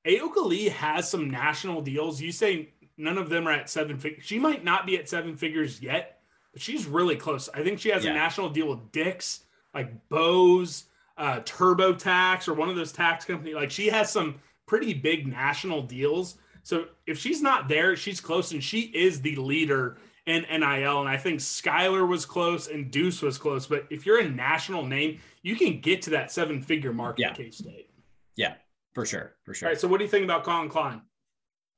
Ayoka 0.07 0.45
Lee 0.45 0.69
has 0.69 1.09
some 1.09 1.31
national 1.31 1.83
deals. 1.83 2.21
You 2.21 2.33
say 2.33 2.71
none 2.97 3.19
of 3.19 3.29
them 3.29 3.49
are 3.49 3.53
at 3.53 3.71
seven 3.71 3.99
figures. 3.99 4.25
She 4.25 4.39
might 4.39 4.65
not 4.65 4.87
be 4.87 4.99
at 4.99 5.09
seven 5.09 5.37
figures 5.37 5.81
yet, 5.81 6.21
but 6.53 6.61
she's 6.61 6.87
really 6.87 7.17
close. 7.17 7.49
I 7.55 7.63
think 7.63 7.79
she 7.79 7.91
has 7.91 8.05
yeah. 8.05 8.11
a 8.11 8.15
national 8.15 8.51
deal 8.51 8.69
with 8.69 8.93
Dick's, 8.93 9.41
like 9.73 10.09
Bose, 10.09 10.85
uh, 11.17 11.41
TurboTax, 11.41 12.49
or 12.49 12.55
one 12.55 12.69
of 12.69 12.77
those 12.77 12.93
tax 12.93 13.25
companies. 13.25 13.55
Like 13.55 13.71
she 13.71 13.89
has 13.89 14.11
some 14.11 14.37
pretty 14.67 14.95
big 14.95 15.27
national 15.27 15.83
deals. 15.83 16.37
So 16.63 16.87
if 17.07 17.19
she's 17.19 17.43
not 17.43 17.69
there, 17.69 17.97
she's 17.97 18.21
close, 18.21 18.53
and 18.53 18.63
she 18.63 18.81
is 18.81 19.21
the 19.21 19.37
leader 19.37 19.99
in 20.27 20.43
NIL. 20.51 21.01
And 21.01 21.09
I 21.09 21.17
think 21.17 21.41
Skylar 21.41 22.09
was 22.09 22.25
close 22.25 22.69
and 22.69 22.91
Deuce 22.91 23.23
was 23.23 23.39
close. 23.39 23.67
But 23.67 23.87
if 23.91 24.07
you're 24.07 24.21
a 24.21 24.29
national 24.29 24.87
name, 24.87 25.21
you 25.43 25.57
can 25.57 25.81
get 25.81 26.03
to 26.03 26.11
that 26.11 26.31
seven 26.33 26.63
figure 26.63 26.93
mark 26.93 27.19
yeah. 27.19 27.31
at 27.31 27.37
K 27.37 27.51
State. 27.51 27.91
Yeah, 28.37 28.55
for 28.95 29.05
sure. 29.05 29.37
For 29.45 29.55
sure. 29.55 29.69
All 29.69 29.73
right. 29.73 29.81
So 29.81 29.89
what 29.89 29.99
do 29.99 30.05
you 30.05 30.11
think 30.11 30.25
about 30.25 30.45
Collin 30.45 30.69
Klein? 30.69 31.03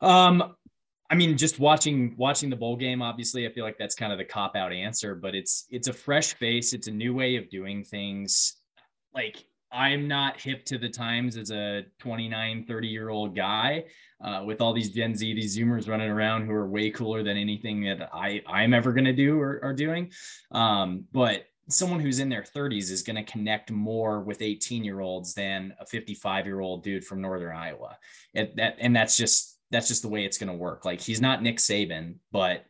Um, 0.01 0.55
I 1.11 1.15
mean, 1.15 1.37
just 1.37 1.59
watching 1.59 2.15
watching 2.17 2.51
the 2.51 2.57
bowl 2.57 2.77
game, 2.77 3.03
obviously, 3.03 3.47
I 3.47 3.51
feel 3.51 3.65
like 3.65 3.79
that's 3.79 3.95
kind 3.95 4.13
of 4.13 4.19
the 4.19 4.25
cop 4.25 4.57
out 4.57 4.73
answer, 4.73 5.15
but 5.15 5.35
it's 5.35 5.67
it's 5.71 5.89
a 5.89 5.93
fresh 5.93 6.35
face, 6.35 6.73
it's 6.73 6.89
a 6.89 6.93
new 6.93 7.15
way 7.15 7.37
of 7.37 7.49
doing 7.49 7.85
things. 7.85 8.57
Like 9.15 9.45
I'm 9.73 10.09
not 10.09 10.41
hip 10.41 10.65
to 10.67 10.79
the 10.79 10.89
times 10.89 11.37
as 11.37 11.51
a 11.51 11.85
29, 11.99 12.65
30 12.67 12.89
year 12.89 13.09
old 13.09 13.35
guy 13.35 13.85
uh, 14.21 14.43
with 14.45 14.61
all 14.61 14.73
these 14.73 14.91
Gen 14.91 15.15
Z, 15.15 15.35
these 15.35 15.57
Zoomers 15.57 15.89
running 15.89 16.09
around 16.09 16.47
who 16.47 16.53
are 16.53 16.69
way 16.69 16.91
cooler 16.91 17.23
than 17.23 17.37
anything 17.37 17.83
that 17.83 18.11
I, 18.13 18.43
I'm 18.47 18.73
ever 18.73 18.93
going 18.93 19.05
to 19.05 19.13
do 19.13 19.39
or 19.41 19.61
are 19.63 19.75
doing. 19.75 20.13
Um, 20.53 21.05
but 21.13 21.47
someone 21.69 22.01
who's 22.01 22.21
in 22.21 22.29
their 22.29 22.43
30s 22.43 22.91
is 22.91 23.03
going 23.03 23.17
to 23.17 23.31
connect 23.31 23.71
more 23.71 24.23
with 24.23 24.41
18 24.41 24.85
year 24.85 25.01
olds 25.01 25.35
than 25.35 25.75
a 25.81 25.87
55 25.87 26.47
year 26.47 26.61
old 26.61 26.83
dude 26.83 27.05
from 27.05 27.21
Northern 27.21 27.55
Iowa. 27.55 27.99
It, 28.35 28.57
that, 28.57 28.77
and 28.79 28.95
that's 28.95 29.17
just, 29.17 29.59
that's 29.71 29.89
just 29.89 30.03
the 30.03 30.09
way 30.09 30.25
it's 30.25 30.39
going 30.39 30.51
to 30.51 30.57
work. 30.57 30.85
Like 30.85 31.01
he's 31.01 31.21
not 31.21 31.43
Nick 31.43 31.57
Saban, 31.57 32.17
but 32.31 32.65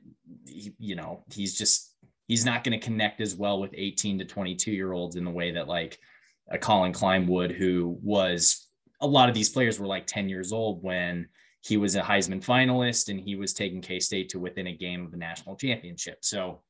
he, 0.46 0.74
you 0.78 0.96
know, 0.96 1.24
he's 1.30 1.56
just, 1.56 1.94
he's 2.26 2.46
not 2.46 2.64
going 2.64 2.78
to 2.78 2.85
connect 2.85 3.20
as 3.20 3.35
well 3.35 3.61
with 3.61 3.74
18 3.74 4.18
to 4.18 4.24
22 4.24 4.72
year 4.72 4.92
olds 4.92 5.16
in 5.16 5.24
the 5.24 5.30
way 5.30 5.52
that 5.52 5.68
like, 5.68 5.98
a 6.50 6.59
Collin 6.59 6.92
Klein 6.92 7.26
would, 7.26 7.52
who 7.52 7.98
was 8.02 8.68
a 9.00 9.06
lot 9.06 9.28
of 9.28 9.35
these 9.35 9.48
players 9.48 9.78
were 9.78 9.87
like 9.87 10.06
10 10.06 10.28
years 10.28 10.52
old 10.52 10.82
when 10.82 11.28
he 11.62 11.76
was 11.76 11.96
a 11.96 12.00
Heisman 12.00 12.44
finalist 12.44 13.09
and 13.09 13.20
he 13.20 13.35
was 13.35 13.52
taking 13.52 13.80
K 13.80 13.98
State 13.98 14.28
to 14.30 14.38
within 14.38 14.68
a 14.68 14.76
game 14.76 15.04
of 15.04 15.11
the 15.11 15.16
national 15.16 15.56
championship. 15.56 16.18
So 16.22 16.62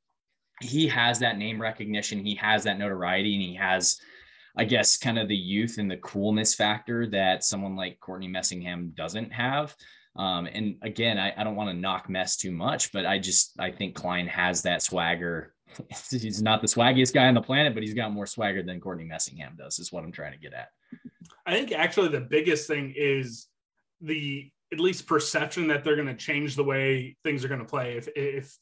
he 0.60 0.88
has 0.88 1.18
that 1.18 1.38
name 1.38 1.60
recognition, 1.60 2.24
he 2.24 2.34
has 2.36 2.64
that 2.64 2.78
notoriety, 2.78 3.34
and 3.34 3.42
he 3.42 3.54
has, 3.56 3.98
I 4.56 4.64
guess, 4.64 4.96
kind 4.96 5.18
of 5.18 5.28
the 5.28 5.36
youth 5.36 5.76
and 5.78 5.90
the 5.90 5.98
coolness 5.98 6.54
factor 6.54 7.06
that 7.08 7.44
someone 7.44 7.76
like 7.76 8.00
Courtney 8.00 8.28
Messingham 8.28 8.94
doesn't 8.94 9.32
have. 9.32 9.76
Um, 10.16 10.46
and 10.46 10.76
again, 10.80 11.18
I, 11.18 11.34
I 11.36 11.44
don't 11.44 11.56
want 11.56 11.68
to 11.68 11.76
knock 11.76 12.08
Mess 12.08 12.38
too 12.38 12.50
much, 12.50 12.90
but 12.90 13.04
I 13.04 13.18
just 13.18 13.52
I 13.58 13.70
think 13.70 13.94
Klein 13.94 14.26
has 14.28 14.62
that 14.62 14.80
swagger 14.80 15.52
he's 16.10 16.42
not 16.42 16.60
the 16.60 16.68
swaggiest 16.68 17.14
guy 17.14 17.26
on 17.26 17.34
the 17.34 17.40
planet, 17.40 17.74
but 17.74 17.82
he's 17.82 17.94
got 17.94 18.12
more 18.12 18.26
swagger 18.26 18.62
than 18.62 18.80
Courtney 18.80 19.04
Messingham 19.04 19.56
does, 19.56 19.78
is 19.78 19.92
what 19.92 20.04
I'm 20.04 20.12
trying 20.12 20.32
to 20.32 20.38
get 20.38 20.52
at. 20.52 20.68
I 21.46 21.52
think 21.52 21.72
actually 21.72 22.08
the 22.08 22.20
biggest 22.20 22.66
thing 22.66 22.92
is 22.96 23.46
the 24.00 24.50
at 24.72 24.80
least 24.80 25.06
perception 25.06 25.68
that 25.68 25.84
they're 25.84 25.96
going 25.96 26.08
to 26.08 26.14
change 26.14 26.56
the 26.56 26.64
way 26.64 27.16
things 27.24 27.44
are 27.44 27.48
going 27.48 27.60
to 27.60 27.66
play. 27.66 27.96
If 27.96 28.08
if 28.16 28.56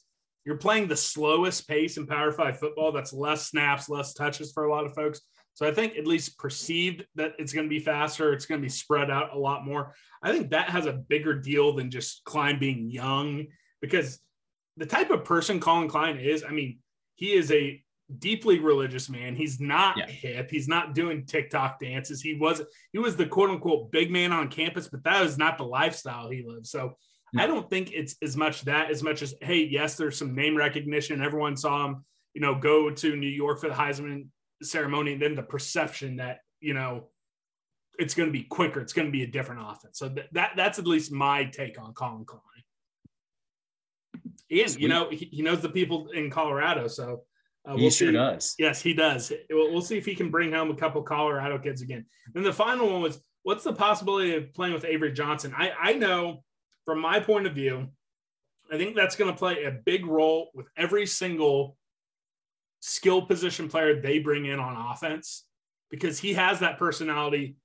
you're 0.44 0.56
playing 0.56 0.88
the 0.88 0.96
slowest 0.96 1.66
pace 1.66 1.96
in 1.96 2.06
Power 2.06 2.30
Five 2.30 2.58
football, 2.58 2.92
that's 2.92 3.12
less 3.12 3.46
snaps, 3.46 3.88
less 3.88 4.12
touches 4.12 4.52
for 4.52 4.64
a 4.64 4.70
lot 4.70 4.84
of 4.84 4.94
folks. 4.94 5.20
So 5.54 5.66
I 5.66 5.72
think 5.72 5.96
at 5.96 6.06
least 6.06 6.36
perceived 6.38 7.06
that 7.14 7.34
it's 7.38 7.52
going 7.52 7.66
to 7.66 7.70
be 7.70 7.78
faster, 7.78 8.32
it's 8.32 8.44
going 8.44 8.60
to 8.60 8.64
be 8.64 8.70
spread 8.70 9.10
out 9.10 9.34
a 9.34 9.38
lot 9.38 9.64
more. 9.64 9.94
I 10.22 10.32
think 10.32 10.50
that 10.50 10.68
has 10.68 10.86
a 10.86 10.92
bigger 10.92 11.34
deal 11.34 11.74
than 11.74 11.90
just 11.90 12.24
Klein 12.24 12.58
being 12.58 12.90
young 12.90 13.46
because 13.80 14.18
the 14.76 14.86
type 14.86 15.10
of 15.10 15.24
person 15.24 15.60
Collin 15.60 15.88
Klein 15.88 16.18
is, 16.18 16.42
I 16.42 16.50
mean, 16.50 16.78
he 17.14 17.32
is 17.32 17.50
a 17.50 17.82
deeply 18.18 18.58
religious 18.58 19.08
man. 19.08 19.34
He's 19.34 19.60
not 19.60 19.96
yeah. 19.96 20.06
hip. 20.06 20.50
He's 20.50 20.68
not 20.68 20.94
doing 20.94 21.24
TikTok 21.24 21.80
dances. 21.80 22.20
He 22.20 22.34
was 22.34 22.62
he 22.92 22.98
was 22.98 23.16
the 23.16 23.26
quote 23.26 23.50
unquote 23.50 23.90
big 23.90 24.10
man 24.10 24.32
on 24.32 24.48
campus, 24.48 24.88
but 24.88 25.04
that 25.04 25.24
is 25.24 25.38
not 25.38 25.58
the 25.58 25.64
lifestyle 25.64 26.30
he 26.30 26.44
lives. 26.46 26.70
So 26.70 26.96
no. 27.32 27.42
I 27.42 27.46
don't 27.46 27.68
think 27.68 27.92
it's 27.92 28.16
as 28.22 28.36
much 28.36 28.62
that 28.62 28.90
as 28.90 29.02
much 29.02 29.22
as 29.22 29.34
hey, 29.40 29.64
yes, 29.64 29.96
there's 29.96 30.18
some 30.18 30.34
name 30.34 30.56
recognition. 30.56 31.22
Everyone 31.22 31.56
saw 31.56 31.86
him, 31.86 32.04
you 32.34 32.40
know, 32.40 32.54
go 32.54 32.90
to 32.90 33.16
New 33.16 33.28
York 33.28 33.60
for 33.60 33.68
the 33.68 33.74
Heisman 33.74 34.28
ceremony, 34.62 35.14
and 35.14 35.22
then 35.22 35.34
the 35.34 35.42
perception 35.42 36.16
that 36.16 36.38
you 36.60 36.74
know 36.74 37.08
it's 37.98 38.14
going 38.14 38.28
to 38.28 38.32
be 38.32 38.44
quicker. 38.44 38.80
It's 38.80 38.92
going 38.92 39.06
to 39.06 39.12
be 39.12 39.22
a 39.22 39.26
different 39.26 39.62
offense. 39.64 39.98
So 39.98 40.08
th- 40.08 40.26
that 40.32 40.52
that's 40.56 40.78
at 40.78 40.86
least 40.86 41.12
my 41.12 41.44
take 41.44 41.80
on 41.80 41.94
Collin 41.94 42.24
Klein. 42.24 42.40
Ian, 44.50 44.68
Sweet. 44.68 44.82
you 44.82 44.88
know, 44.88 45.08
he, 45.10 45.28
he, 45.30 45.42
knows 45.42 45.60
the 45.60 45.68
people 45.68 46.08
in 46.10 46.30
Colorado, 46.30 46.86
so 46.88 47.22
uh, 47.66 47.70
we'll 47.70 47.78
he 47.78 47.90
sure 47.90 48.08
see. 48.08 48.12
does. 48.12 48.54
Yes, 48.58 48.82
he 48.82 48.94
does. 48.94 49.32
We'll, 49.50 49.72
we'll 49.72 49.82
see 49.82 49.98
if 49.98 50.06
he 50.06 50.14
can 50.14 50.30
bring 50.30 50.52
home 50.52 50.70
a 50.70 50.76
couple 50.76 51.02
Colorado 51.02 51.58
kids 51.58 51.82
again. 51.82 52.06
And 52.34 52.44
the 52.44 52.52
final 52.52 52.90
one 52.90 53.02
was, 53.02 53.20
what's 53.42 53.64
the 53.64 53.72
possibility 53.72 54.34
of 54.36 54.52
playing 54.54 54.74
with 54.74 54.84
Avery 54.84 55.12
Johnson? 55.12 55.54
I, 55.56 55.72
I 55.78 55.92
know 55.94 56.42
from 56.84 57.00
my 57.00 57.20
point 57.20 57.46
of 57.46 57.54
view, 57.54 57.88
I 58.72 58.78
think 58.78 58.96
that's 58.96 59.16
going 59.16 59.30
to 59.30 59.36
play 59.36 59.64
a 59.64 59.70
big 59.70 60.06
role 60.06 60.50
with 60.54 60.66
every 60.76 61.06
single 61.06 61.76
skill 62.80 63.22
position 63.22 63.68
player 63.68 64.00
they 64.00 64.18
bring 64.18 64.46
in 64.46 64.58
on 64.58 64.92
offense 64.92 65.44
because 65.90 66.18
he 66.18 66.34
has 66.34 66.60
that 66.60 66.78
personality. 66.78 67.56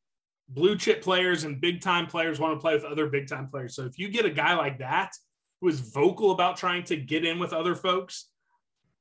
Blue 0.50 0.78
chip 0.78 1.02
players 1.02 1.44
and 1.44 1.62
big 1.62 1.82
time 1.82 2.08
players 2.08 2.40
want 2.40 2.56
to 2.56 2.60
play 2.60 2.74
with 2.74 2.84
other 2.84 3.08
big 3.08 3.28
time 3.28 3.48
players. 3.48 3.76
So 3.76 3.86
if 3.86 4.00
you 4.00 4.10
get 4.10 4.26
a 4.26 4.30
guy 4.30 4.56
like 4.56 4.80
that– 4.80 5.12
who 5.62 5.68
is 5.68 5.80
vocal 5.80 6.32
about 6.32 6.58
trying 6.58 6.84
to 6.86 6.96
get 6.96 7.26
in 7.26 7.40
with 7.40 7.54
other 7.54 7.76
folks, 7.76 8.26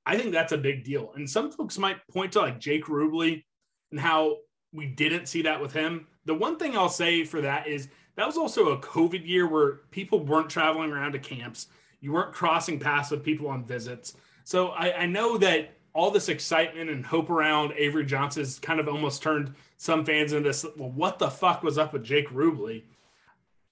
I 0.04 0.16
think 0.16 0.32
that's 0.32 0.52
a 0.52 0.58
big 0.58 0.84
deal. 0.84 1.12
And 1.14 1.28
some 1.28 1.50
folks 1.52 1.78
might 1.78 2.06
point 2.08 2.32
to 2.32 2.40
like 2.40 2.58
Jake 2.58 2.86
Rubley 2.86 3.44
and 3.90 4.00
how 4.00 4.38
we 4.72 4.86
didn't 4.86 5.26
see 5.26 5.42
that 5.42 5.60
with 5.60 5.72
him. 5.72 6.06
The 6.24 6.34
one 6.34 6.56
thing 6.56 6.76
I'll 6.76 6.88
say 6.88 7.24
for 7.24 7.40
that 7.42 7.66
is 7.66 7.88
that 8.16 8.26
was 8.26 8.36
also 8.36 8.70
a 8.70 8.78
COVID 8.78 9.26
year 9.26 9.46
where 9.46 9.76
people 9.90 10.20
weren't 10.20 10.50
traveling 10.50 10.90
around 10.90 11.12
to 11.12 11.18
camps. 11.18 11.68
You 12.00 12.12
weren't 12.12 12.32
crossing 12.32 12.78
paths 12.78 13.10
with 13.10 13.22
people 13.22 13.48
on 13.48 13.64
visits. 13.64 14.14
So 14.44 14.68
I, 14.68 15.02
I 15.02 15.06
know 15.06 15.38
that 15.38 15.74
all 15.92 16.10
this 16.10 16.28
excitement 16.28 16.90
and 16.90 17.04
hope 17.04 17.28
around 17.30 17.72
Avery 17.76 18.04
Johnson's 18.04 18.58
kind 18.58 18.80
of 18.80 18.88
almost 18.88 19.22
turned 19.22 19.54
some 19.76 20.04
fans 20.04 20.32
into 20.32 20.48
this. 20.48 20.64
Well, 20.76 20.90
what 20.90 21.18
the 21.18 21.30
fuck 21.30 21.62
was 21.62 21.78
up 21.78 21.92
with 21.92 22.04
Jake 22.04 22.28
Rubley? 22.30 22.84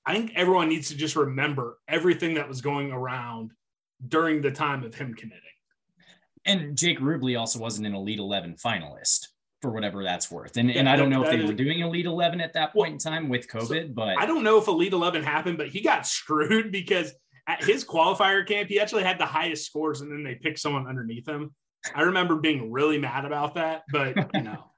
I 0.06 0.14
think 0.14 0.32
everyone 0.36 0.68
needs 0.68 0.88
to 0.88 0.96
just 0.96 1.16
remember 1.16 1.78
everything 1.88 2.34
that 2.34 2.48
was 2.48 2.60
going 2.60 2.92
around 2.92 3.50
during 4.06 4.40
the 4.40 4.52
time 4.52 4.84
of 4.84 4.94
him 4.94 5.14
committing. 5.14 5.42
And 6.44 6.78
Jake 6.78 7.00
Rubley 7.00 7.38
also 7.38 7.58
wasn't 7.58 7.88
an 7.88 7.94
Elite 7.94 8.20
11 8.20 8.54
finalist 8.54 9.26
for 9.60 9.72
whatever 9.72 10.04
that's 10.04 10.30
worth. 10.30 10.56
And, 10.56 10.70
yeah, 10.70 10.78
and 10.78 10.88
I 10.88 10.94
don't 10.94 11.10
know 11.10 11.24
if 11.24 11.30
they 11.30 11.38
is, 11.38 11.46
were 11.46 11.56
doing 11.56 11.80
Elite 11.80 12.06
11 12.06 12.40
at 12.40 12.52
that 12.52 12.72
point 12.72 12.76
well, 12.76 12.92
in 12.92 12.98
time 12.98 13.28
with 13.28 13.48
COVID, 13.48 13.88
so 13.88 13.92
but 13.94 14.16
I 14.18 14.26
don't 14.26 14.44
know 14.44 14.58
if 14.58 14.68
Elite 14.68 14.92
11 14.92 15.24
happened, 15.24 15.58
but 15.58 15.68
he 15.68 15.80
got 15.80 16.06
screwed 16.06 16.70
because 16.70 17.12
at 17.48 17.64
his 17.64 17.84
qualifier 17.84 18.46
camp, 18.46 18.68
he 18.68 18.78
actually 18.78 19.02
had 19.02 19.18
the 19.18 19.26
highest 19.26 19.66
scores 19.66 20.02
and 20.02 20.12
then 20.12 20.22
they 20.22 20.36
picked 20.36 20.60
someone 20.60 20.86
underneath 20.86 21.26
him. 21.26 21.52
I 21.94 22.02
remember 22.02 22.36
being 22.36 22.70
really 22.70 22.98
mad 22.98 23.24
about 23.24 23.54
that, 23.54 23.82
but 23.90 24.16
you 24.34 24.42
know. 24.42 24.70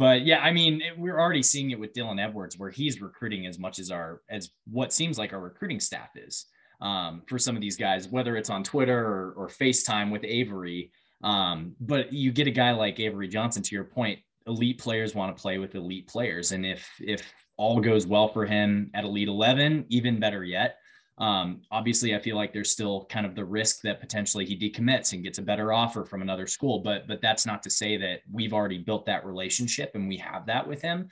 but 0.00 0.24
yeah, 0.24 0.38
I 0.38 0.50
mean, 0.50 0.82
we're 0.96 1.20
already 1.20 1.42
seeing 1.42 1.72
it 1.72 1.78
with 1.78 1.92
Dylan 1.92 2.18
Edwards, 2.18 2.58
where 2.58 2.70
he's 2.70 3.02
recruiting 3.02 3.46
as 3.46 3.58
much 3.58 3.78
as 3.78 3.90
our 3.90 4.22
as 4.30 4.48
what 4.64 4.94
seems 4.94 5.18
like 5.18 5.34
our 5.34 5.40
recruiting 5.40 5.78
staff 5.78 6.08
is 6.16 6.46
um, 6.80 7.20
for 7.26 7.38
some 7.38 7.54
of 7.54 7.60
these 7.60 7.76
guys, 7.76 8.08
whether 8.08 8.34
it's 8.38 8.48
on 8.48 8.64
Twitter 8.64 8.98
or, 8.98 9.34
or 9.36 9.48
FaceTime 9.48 10.10
with 10.10 10.24
Avery. 10.24 10.90
Um, 11.22 11.76
but 11.80 12.14
you 12.14 12.32
get 12.32 12.46
a 12.46 12.50
guy 12.50 12.70
like 12.70 12.98
Avery 12.98 13.28
Johnson, 13.28 13.62
to 13.62 13.74
your 13.74 13.84
point, 13.84 14.18
elite 14.46 14.78
players 14.78 15.14
want 15.14 15.36
to 15.36 15.42
play 15.42 15.58
with 15.58 15.74
elite 15.74 16.08
players. 16.08 16.52
And 16.52 16.64
if 16.64 16.88
if 16.98 17.30
all 17.58 17.78
goes 17.78 18.06
well 18.06 18.28
for 18.28 18.46
him 18.46 18.90
at 18.94 19.04
Elite 19.04 19.28
11, 19.28 19.84
even 19.90 20.18
better 20.18 20.42
yet. 20.42 20.78
Um, 21.20 21.60
obviously, 21.70 22.14
I 22.14 22.18
feel 22.18 22.36
like 22.36 22.52
there's 22.52 22.70
still 22.70 23.04
kind 23.10 23.26
of 23.26 23.34
the 23.34 23.44
risk 23.44 23.82
that 23.82 24.00
potentially 24.00 24.46
he 24.46 24.56
decommits 24.56 25.12
and 25.12 25.22
gets 25.22 25.38
a 25.38 25.42
better 25.42 25.70
offer 25.72 26.04
from 26.04 26.22
another 26.22 26.46
school. 26.46 26.78
But 26.80 27.06
but 27.06 27.20
that's 27.20 27.44
not 27.44 27.62
to 27.64 27.70
say 27.70 27.98
that 27.98 28.20
we've 28.32 28.54
already 28.54 28.78
built 28.78 29.04
that 29.06 29.26
relationship 29.26 29.92
and 29.94 30.08
we 30.08 30.16
have 30.16 30.46
that 30.46 30.66
with 30.66 30.80
him. 30.80 31.08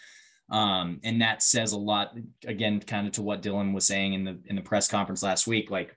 Um, 0.51 0.99
and 1.05 1.21
that 1.21 1.43
says 1.43 1.73
a 1.73 1.79
lot 1.79 2.17
again, 2.47 2.81
kind 2.81 3.07
of 3.07 3.13
to 3.15 3.23
what 3.23 3.43
Dylan 3.43 3.75
was 3.75 3.87
saying 3.87 4.15
in 4.15 4.25
the 4.25 4.41
in 4.47 4.57
the 4.57 4.63
press 4.63 4.89
conference 4.89 5.23
last 5.23 5.47
week. 5.47 5.71
Like, 5.71 5.95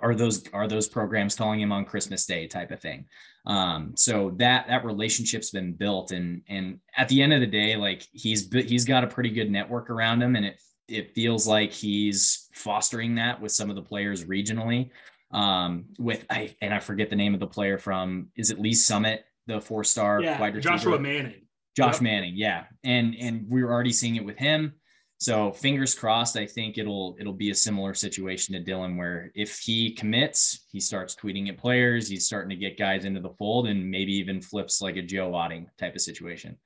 are 0.00 0.14
those 0.14 0.44
are 0.52 0.68
those 0.68 0.88
programs 0.88 1.34
calling 1.34 1.60
him 1.60 1.72
on 1.72 1.84
Christmas 1.84 2.26
Day 2.26 2.46
type 2.46 2.70
of 2.70 2.80
thing? 2.80 3.06
Um, 3.46 3.94
so 3.96 4.30
that 4.36 4.68
that 4.68 4.84
relationship's 4.84 5.50
been 5.50 5.72
built, 5.72 6.12
and 6.12 6.42
and 6.48 6.78
at 6.96 7.08
the 7.08 7.20
end 7.20 7.32
of 7.32 7.40
the 7.40 7.48
day, 7.48 7.74
like 7.74 8.06
he's 8.12 8.48
he's 8.52 8.84
got 8.84 9.02
a 9.02 9.08
pretty 9.08 9.30
good 9.30 9.50
network 9.50 9.90
around 9.90 10.22
him, 10.22 10.36
and 10.36 10.46
it 10.46 10.60
it 10.88 11.14
feels 11.14 11.46
like 11.46 11.72
he's 11.72 12.48
fostering 12.52 13.14
that 13.16 13.40
with 13.40 13.52
some 13.52 13.70
of 13.70 13.76
the 13.76 13.82
players 13.82 14.24
regionally. 14.24 14.90
Um, 15.30 15.86
with 15.98 16.24
I 16.30 16.54
and 16.62 16.72
I 16.72 16.78
forget 16.78 17.10
the 17.10 17.16
name 17.16 17.34
of 17.34 17.40
the 17.40 17.46
player 17.46 17.78
from 17.78 18.28
is 18.36 18.50
it 18.50 18.60
Lee 18.60 18.74
Summit, 18.74 19.24
the 19.46 19.60
four 19.60 19.82
star 19.82 20.22
yeah, 20.22 20.40
wide 20.40 20.54
receiver? 20.54 20.76
Joshua 20.76 20.98
Manning. 20.98 21.42
Josh 21.76 21.94
yep. 21.94 22.02
Manning, 22.02 22.34
yeah, 22.36 22.64
and 22.84 23.16
and 23.18 23.46
we 23.48 23.62
are 23.62 23.72
already 23.72 23.92
seeing 23.92 24.16
it 24.16 24.24
with 24.24 24.38
him. 24.38 24.74
So 25.18 25.52
fingers 25.52 25.94
crossed. 25.94 26.36
I 26.36 26.46
think 26.46 26.78
it'll 26.78 27.16
it'll 27.18 27.32
be 27.32 27.50
a 27.50 27.54
similar 27.54 27.94
situation 27.94 28.54
to 28.54 28.70
Dylan, 28.70 28.96
where 28.96 29.32
if 29.34 29.58
he 29.58 29.92
commits, 29.92 30.66
he 30.70 30.78
starts 30.78 31.16
tweeting 31.16 31.48
at 31.48 31.58
players. 31.58 32.08
He's 32.08 32.26
starting 32.26 32.50
to 32.50 32.56
get 32.56 32.78
guys 32.78 33.04
into 33.04 33.20
the 33.20 33.30
fold, 33.30 33.66
and 33.66 33.90
maybe 33.90 34.12
even 34.12 34.40
flips 34.40 34.80
like 34.80 34.96
a 34.96 35.02
Joe 35.02 35.32
Otting 35.32 35.66
type 35.78 35.94
of 35.94 36.00
situation. 36.00 36.56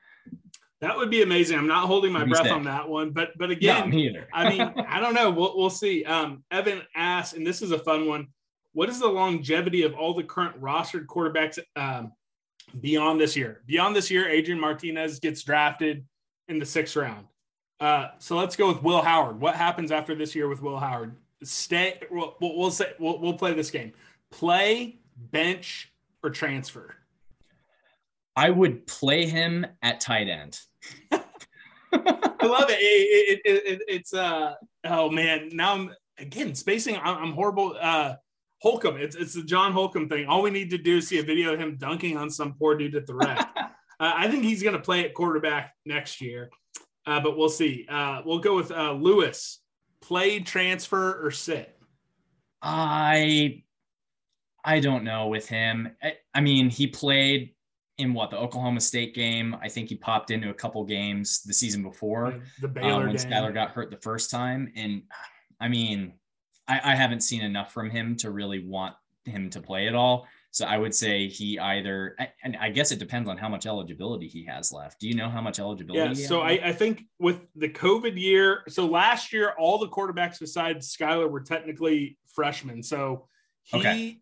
That 0.80 0.96
would 0.96 1.10
be 1.10 1.22
amazing. 1.22 1.58
I'm 1.58 1.66
not 1.66 1.86
holding 1.86 2.12
my 2.12 2.24
breath 2.24 2.50
on 2.50 2.62
that 2.64 2.88
one, 2.88 3.10
but 3.10 3.30
but 3.36 3.50
again, 3.50 3.90
no, 3.90 4.22
I 4.32 4.48
mean, 4.48 4.60
I 4.88 5.00
don't 5.00 5.14
know. 5.14 5.30
We'll 5.30 5.56
we'll 5.56 5.70
see. 5.70 6.04
Um, 6.04 6.44
Evan 6.50 6.82
asks, 6.94 7.36
and 7.36 7.46
this 7.46 7.62
is 7.62 7.72
a 7.72 7.78
fun 7.78 8.06
one. 8.06 8.28
What 8.74 8.88
is 8.88 9.00
the 9.00 9.08
longevity 9.08 9.82
of 9.82 9.94
all 9.94 10.14
the 10.14 10.22
current 10.22 10.60
rostered 10.60 11.06
quarterbacks 11.06 11.58
um, 11.74 12.12
beyond 12.80 13.20
this 13.20 13.36
year. 13.36 13.62
Beyond 13.66 13.94
this 13.94 14.10
year, 14.10 14.28
Adrian 14.28 14.60
Martinez 14.60 15.18
gets 15.18 15.42
drafted 15.42 16.04
in 16.48 16.58
the 16.58 16.66
sixth 16.66 16.96
round. 16.96 17.26
Uh, 17.80 18.08
so 18.18 18.36
let's 18.36 18.56
go 18.56 18.68
with 18.68 18.82
Will 18.82 19.02
Howard. 19.02 19.40
What 19.40 19.54
happens 19.54 19.92
after 19.92 20.14
this 20.14 20.34
year 20.34 20.48
with 20.48 20.62
Will 20.62 20.78
Howard? 20.78 21.14
Stay. 21.44 22.00
We'll, 22.10 22.36
we'll 22.40 22.70
say 22.70 22.92
we'll, 22.98 23.18
we'll 23.18 23.34
play 23.34 23.54
this 23.54 23.70
game. 23.70 23.92
Play, 24.30 24.98
bench, 25.16 25.92
or 26.22 26.30
transfer. 26.30 26.96
I 28.38 28.51
would 28.51 28.87
play 28.87 29.27
him 29.27 29.66
at 29.83 30.01
tight 30.01 30.29
end. 30.29 30.61
I 31.12 32.46
love 32.46 32.70
it. 32.70 32.79
It, 32.81 33.40
it, 33.44 33.66
it. 33.66 33.83
It's 33.88 34.14
uh 34.14 34.55
oh 34.85 35.11
man. 35.11 35.48
Now 35.53 35.74
I'm 35.74 35.90
again 36.18 36.55
spacing. 36.55 36.96
I'm, 37.03 37.33
horrible. 37.33 37.77
Uh, 37.81 38.14
Holcomb. 38.62 38.96
It's 38.96 39.16
it's 39.16 39.35
the 39.35 39.42
John 39.42 39.72
Holcomb 39.72 40.09
thing. 40.09 40.27
All 40.27 40.42
we 40.42 40.51
need 40.51 40.70
to 40.70 40.79
do 40.79 40.98
is 40.98 41.09
see 41.09 41.18
a 41.18 41.24
video 41.24 41.53
of 41.53 41.59
him 41.59 41.79
dunking 41.79 42.16
on 42.16 42.31
some 42.31 42.55
poor 42.55 42.77
dude 42.77 42.94
at 42.94 43.09
the 43.09 43.14
rec. 43.16 43.38
uh, 43.59 43.72
I 43.98 44.29
think 44.29 44.44
he's 44.44 44.62
going 44.62 44.77
to 44.77 44.83
play 44.83 45.05
at 45.05 45.14
quarterback 45.14 45.74
next 45.85 46.20
year, 46.20 46.48
uh, 47.07 47.18
but 47.18 47.37
we'll 47.37 47.48
see. 47.48 47.87
Uh, 47.88 48.22
we'll 48.24 48.38
go 48.38 48.55
with 48.55 48.70
uh, 48.70 48.92
Lewis. 48.92 49.59
Play, 50.01 50.38
transfer, 50.38 51.27
or 51.27 51.33
sit. 51.33 51.77
I 52.62 53.64
I 54.64 54.79
don't 54.79 55.03
know 55.03 55.27
with 55.27 55.48
him. 55.48 55.96
I, 56.01 56.14
I 56.35 56.40
mean, 56.40 56.70
he 56.70 56.87
played 56.87 57.57
in 57.98 58.14
what 58.14 58.30
the 58.30 58.38
Oklahoma 58.38 58.80
State 58.80 59.14
game. 59.14 59.56
I 59.61 59.68
think 59.68 59.88
he 59.88 59.96
popped 59.96 60.30
into 60.30 60.50
a 60.50 60.54
couple 60.54 60.82
games 60.84 61.42
the 61.42 61.52
season 61.52 61.82
before. 61.82 62.40
The 62.61 62.68
Baylor 62.68 63.02
um, 63.02 63.06
when 63.08 63.16
game. 63.16 63.30
Skylar 63.30 63.52
got 63.52 63.70
hurt 63.70 63.90
the 63.90 63.98
first 63.98 64.30
time, 64.30 64.72
and 64.76 65.02
I 65.61 65.68
mean, 65.68 66.14
I, 66.66 66.80
I 66.84 66.94
haven't 66.94 67.20
seen 67.20 67.42
enough 67.42 67.72
from 67.72 67.90
him 67.90 68.16
to 68.16 68.30
really 68.30 68.64
want 68.64 68.94
him 69.24 69.50
to 69.50 69.61
play 69.61 69.88
at 69.88 69.94
all. 69.94 70.26
So 70.50 70.64
I 70.64 70.78
would 70.78 70.94
say 70.94 71.28
he 71.28 71.58
either, 71.58 72.16
and 72.42 72.56
I 72.56 72.70
guess 72.70 72.90
it 72.90 72.98
depends 72.98 73.28
on 73.28 73.37
how 73.37 73.48
much 73.48 73.66
eligibility 73.66 74.26
he 74.26 74.44
has 74.46 74.72
left. 74.72 74.98
Do 74.98 75.06
you 75.06 75.14
know 75.14 75.28
how 75.28 75.42
much 75.42 75.58
eligibility? 75.58 76.20
Yeah. 76.20 76.26
So 76.26 76.40
I, 76.40 76.52
I, 76.64 76.72
think 76.72 77.04
with 77.18 77.40
the 77.54 77.68
COVID 77.68 78.18
year, 78.18 78.62
so 78.66 78.87
last 78.87 79.32
year, 79.32 79.52
all 79.58 79.78
the 79.78 79.88
quarterbacks 79.88 80.40
besides 80.40 80.96
Skylar 80.96 81.30
were 81.30 81.42
technically 81.42 82.16
freshmen. 82.34 82.82
So 82.82 83.28
he, 83.64 83.78
okay. 83.78 84.20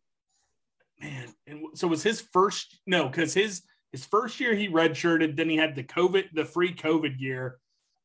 Man, 1.00 1.28
and 1.46 1.61
so 1.74 1.88
was 1.88 2.02
his 2.02 2.20
first, 2.20 2.78
no, 2.87 3.09
because 3.09 3.35
his, 3.35 3.62
his 3.92 4.04
first 4.04 4.40
year 4.40 4.54
he 4.54 4.68
redshirted, 4.68 5.37
then 5.37 5.48
he 5.48 5.56
had 5.56 5.74
the 5.74 5.85
COVID, 5.85 6.32
the 6.32 6.44
free 6.44 6.74
COVID 6.74 7.20
year. 7.20 7.59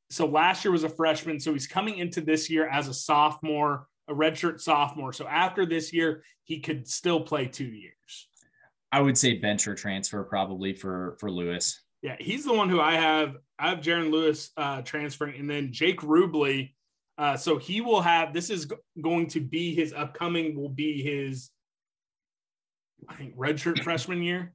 So 0.10 0.26
last 0.26 0.66
year 0.66 0.72
was 0.72 0.84
a 0.84 0.90
freshman. 0.90 1.40
So 1.40 1.54
he's 1.54 1.68
coming 1.68 1.98
into 1.98 2.20
this 2.22 2.50
year 2.50 2.68
as 2.68 2.88
a 2.88 2.94
sophomore 2.94 3.88
a 4.12 4.14
redshirt 4.14 4.62
sophomore. 4.62 5.14
So 5.14 5.28
after 5.28 5.66
this 5.66 5.92
year, 5.94 6.24
he 6.44 6.60
could 6.60 6.88
still 6.88 7.22
play 7.22 7.48
two 7.48 7.66
years. 7.66 8.28
I 8.92 9.02
would 9.02 9.18
say 9.18 9.38
bench 9.38 9.68
or 9.68 9.76
transfer 9.76 10.24
probably 10.24 10.74
for 10.74 11.16
for 11.20 11.32
Lewis. 11.32 11.82
Yeah, 12.02 12.18
he's 12.20 12.44
the 12.44 12.54
one 12.54 12.68
who 12.70 12.82
I 12.82 12.96
have. 12.96 13.38
I 13.58 13.70
have 13.70 13.80
Jaren 13.80 14.12
Lewis 14.12 14.52
uh, 14.58 14.82
transferring, 14.82 15.40
and 15.40 15.50
then 15.50 15.72
Jake 15.72 16.02
Rubley. 16.02 16.74
Uh, 17.18 17.38
so 17.38 17.58
he 17.58 17.80
will 17.80 18.02
have. 18.02 18.34
This 18.34 18.50
is 18.50 18.72
going 19.02 19.28
to 19.28 19.40
be 19.40 19.74
his 19.74 19.94
upcoming. 19.94 20.56
Will 20.56 20.70
be 20.70 21.02
his. 21.02 21.52
I 23.10 23.16
think 23.16 23.36
redshirt 23.36 23.84
freshman 23.84 24.22
year, 24.22 24.54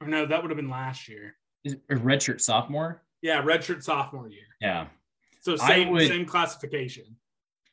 or 0.00 0.06
no, 0.08 0.26
that 0.26 0.42
would 0.42 0.50
have 0.50 0.56
been 0.56 0.70
last 0.70 1.08
year. 1.08 1.36
Is 1.64 1.76
a 1.90 1.94
redshirt 1.94 2.40
sophomore? 2.40 3.02
Yeah, 3.22 3.42
redshirt 3.42 3.82
sophomore 3.82 4.28
year. 4.28 4.46
Yeah. 4.60 4.86
So 5.40 5.56
same 5.56 5.90
would, 5.90 6.08
same 6.08 6.26
classification. 6.26 7.16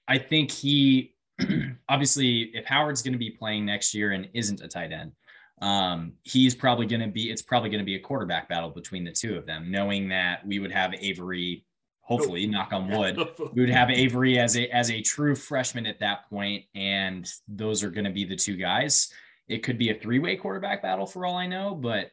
I 0.07 0.17
think 0.17 0.51
he 0.51 1.13
obviously 1.89 2.51
if 2.53 2.65
Howard's 2.65 3.01
going 3.01 3.13
to 3.13 3.19
be 3.19 3.31
playing 3.31 3.65
next 3.65 3.93
year 3.93 4.11
and 4.11 4.29
isn't 4.33 4.61
a 4.61 4.67
tight 4.67 4.91
end, 4.91 5.13
um, 5.61 6.13
he's 6.23 6.55
probably 6.55 6.85
going 6.85 7.01
to 7.01 7.07
be. 7.07 7.31
It's 7.31 7.41
probably 7.41 7.69
going 7.69 7.79
to 7.79 7.85
be 7.85 7.95
a 7.95 7.99
quarterback 7.99 8.49
battle 8.49 8.69
between 8.69 9.03
the 9.03 9.11
two 9.11 9.37
of 9.37 9.45
them, 9.45 9.71
knowing 9.71 10.09
that 10.09 10.45
we 10.45 10.59
would 10.59 10.71
have 10.71 10.93
Avery. 10.93 11.65
Hopefully, 12.01 12.45
knock 12.45 12.73
on 12.73 12.89
wood, 12.89 13.17
we 13.53 13.61
would 13.61 13.69
have 13.69 13.89
Avery 13.89 14.37
as 14.37 14.57
a 14.57 14.67
as 14.69 14.91
a 14.91 15.01
true 15.01 15.35
freshman 15.35 15.85
at 15.85 15.99
that 15.99 16.29
point, 16.29 16.65
and 16.75 17.31
those 17.47 17.81
are 17.81 17.89
going 17.89 18.03
to 18.03 18.11
be 18.11 18.25
the 18.25 18.35
two 18.35 18.57
guys. 18.57 19.09
It 19.53 19.61
could 19.61 19.77
be 19.77 19.91
a 19.91 19.99
three 19.99 20.17
way 20.17 20.35
quarterback 20.35 20.81
battle 20.81 21.05
for 21.05 21.27
all 21.27 21.35
I 21.35 21.45
know, 21.45 21.75
but 21.75 22.09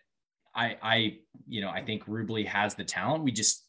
I 0.54 0.76
I 0.82 1.18
you 1.48 1.62
know 1.62 1.70
I 1.70 1.82
think 1.82 2.04
Rubley 2.04 2.44
has 2.46 2.74
the 2.74 2.84
talent. 2.84 3.24
We 3.24 3.32
just 3.32 3.64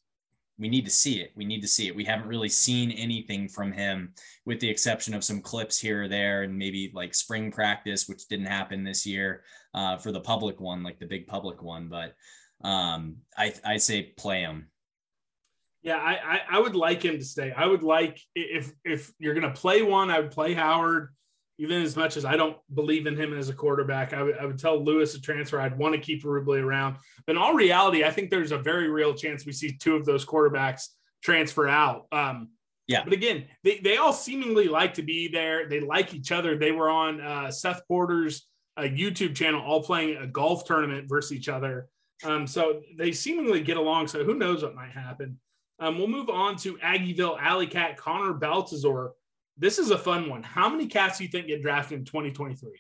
we 0.60 0.68
need 0.68 0.84
to 0.84 0.92
see 0.92 1.22
it. 1.22 1.32
We 1.38 1.46
need 1.46 1.62
to 1.62 1.70
see 1.70 1.88
it. 1.88 1.96
We 1.96 2.04
haven't 2.04 2.28
really 2.28 2.50
seen 2.50 2.92
anything 2.92 3.48
from 3.48 3.72
him, 3.72 4.14
with 4.46 4.60
the 4.60 4.70
exception 4.70 5.14
of 5.14 5.24
some 5.24 5.42
clips 5.42 5.80
here 5.80 6.04
or 6.04 6.08
there, 6.10 6.44
and 6.44 6.56
maybe 6.58 6.92
like 6.94 7.16
spring 7.16 7.50
practice, 7.50 8.10
which 8.10 8.28
didn't 8.28 8.48
happen 8.48 8.84
this 8.84 9.06
year 9.06 9.44
uh, 9.74 9.98
for 9.98 10.12
the 10.12 10.20
public 10.20 10.60
one, 10.60 10.84
like 10.84 11.00
the 11.00 11.08
big 11.08 11.26
public 11.26 11.64
one. 11.64 11.88
But 11.88 12.14
um, 12.68 13.20
I 13.38 13.54
I 13.64 13.78
say 13.78 14.14
play 14.18 14.42
him. 14.42 14.68
Yeah, 15.82 15.98
I, 15.98 16.12
I, 16.36 16.40
I 16.52 16.60
would 16.60 16.76
like 16.76 17.04
him 17.04 17.18
to 17.18 17.26
stay. 17.26 17.54
I 17.54 17.66
would 17.68 17.84
like 17.84 18.20
if 18.36 18.74
if 18.84 19.14
you're 19.18 19.34
gonna 19.34 19.54
play 19.54 19.82
one, 19.82 20.12
I 20.12 20.20
would 20.20 20.32
play 20.32 20.54
Howard 20.54 21.10
even 21.62 21.84
as 21.84 21.96
much 21.96 22.18
as 22.18 22.26
I 22.26 22.36
don't 22.36 22.58
believe 22.74 23.06
in 23.06 23.16
him 23.16 23.38
as 23.38 23.50
a 23.50 23.54
quarterback, 23.54 24.14
I 24.14 24.24
would, 24.24 24.36
would 24.42 24.58
tell 24.58 24.84
Lewis 24.84 25.14
to 25.14 25.22
transfer. 25.22 25.62
I'd 25.62 25.78
want 25.78 25.94
to 25.94 26.02
keep 26.02 26.24
Rubley 26.24 26.62
around. 26.62 26.98
But 27.28 27.36
in 27.36 27.42
all 27.42 27.54
reality, 27.54 28.04
I 28.04 28.10
think 28.10 28.32
there's 28.32 28.52
a 28.52 28.58
very 28.58 28.90
real 28.90 29.14
chance 29.14 29.46
we 29.46 29.52
see 29.52 29.78
two 29.78 29.96
of 29.96 30.04
those 30.04 30.26
quarterbacks 30.26 30.88
transfer 31.24 31.68
out. 31.68 32.08
Um, 32.12 32.50
Yeah. 32.88 33.04
But 33.04 33.14
again, 33.14 33.46
they, 33.64 33.78
they 33.78 33.98
all 33.98 34.12
seemingly 34.12 34.68
like 34.68 34.96
to 34.96 35.04
be 35.04 35.28
there. 35.28 35.70
They 35.70 35.80
like 35.80 36.14
each 36.14 36.32
other. 36.32 36.58
They 36.58 36.72
were 36.72 36.90
on 36.90 37.22
uh, 37.22 37.52
Seth 37.52 37.88
Porter's 37.88 38.48
uh, 38.76 38.82
YouTube 38.82 39.36
channel, 39.36 39.62
all 39.62 39.84
playing 39.84 40.18
a 40.18 40.28
golf 40.28 40.66
tournament 40.66 41.08
versus 41.08 41.32
each 41.32 41.48
other. 41.48 41.88
Um, 42.24 42.48
so 42.48 42.82
they 42.98 43.12
seemingly 43.12 43.62
get 43.62 43.78
along. 43.78 44.08
So 44.08 44.24
who 44.24 44.36
knows 44.36 44.64
what 44.64 44.76
might 44.76 44.92
happen? 44.92 45.40
Um, 45.80 45.98
we'll 45.98 46.08
move 46.08 46.30
on 46.30 46.56
to 46.58 46.78
Aggieville 46.78 47.40
Alley 47.40 47.68
Cat 47.68 47.98
Connor 47.98 48.34
Baltazar. 48.34 49.14
This 49.62 49.78
is 49.78 49.92
a 49.92 49.98
fun 49.98 50.28
one. 50.28 50.42
How 50.42 50.68
many 50.70 50.88
cats 50.88 51.20
do 51.20 51.24
you 51.24 51.30
think 51.30 51.46
get 51.46 51.62
drafted 51.62 52.00
in 52.00 52.06
2023? 52.06 52.72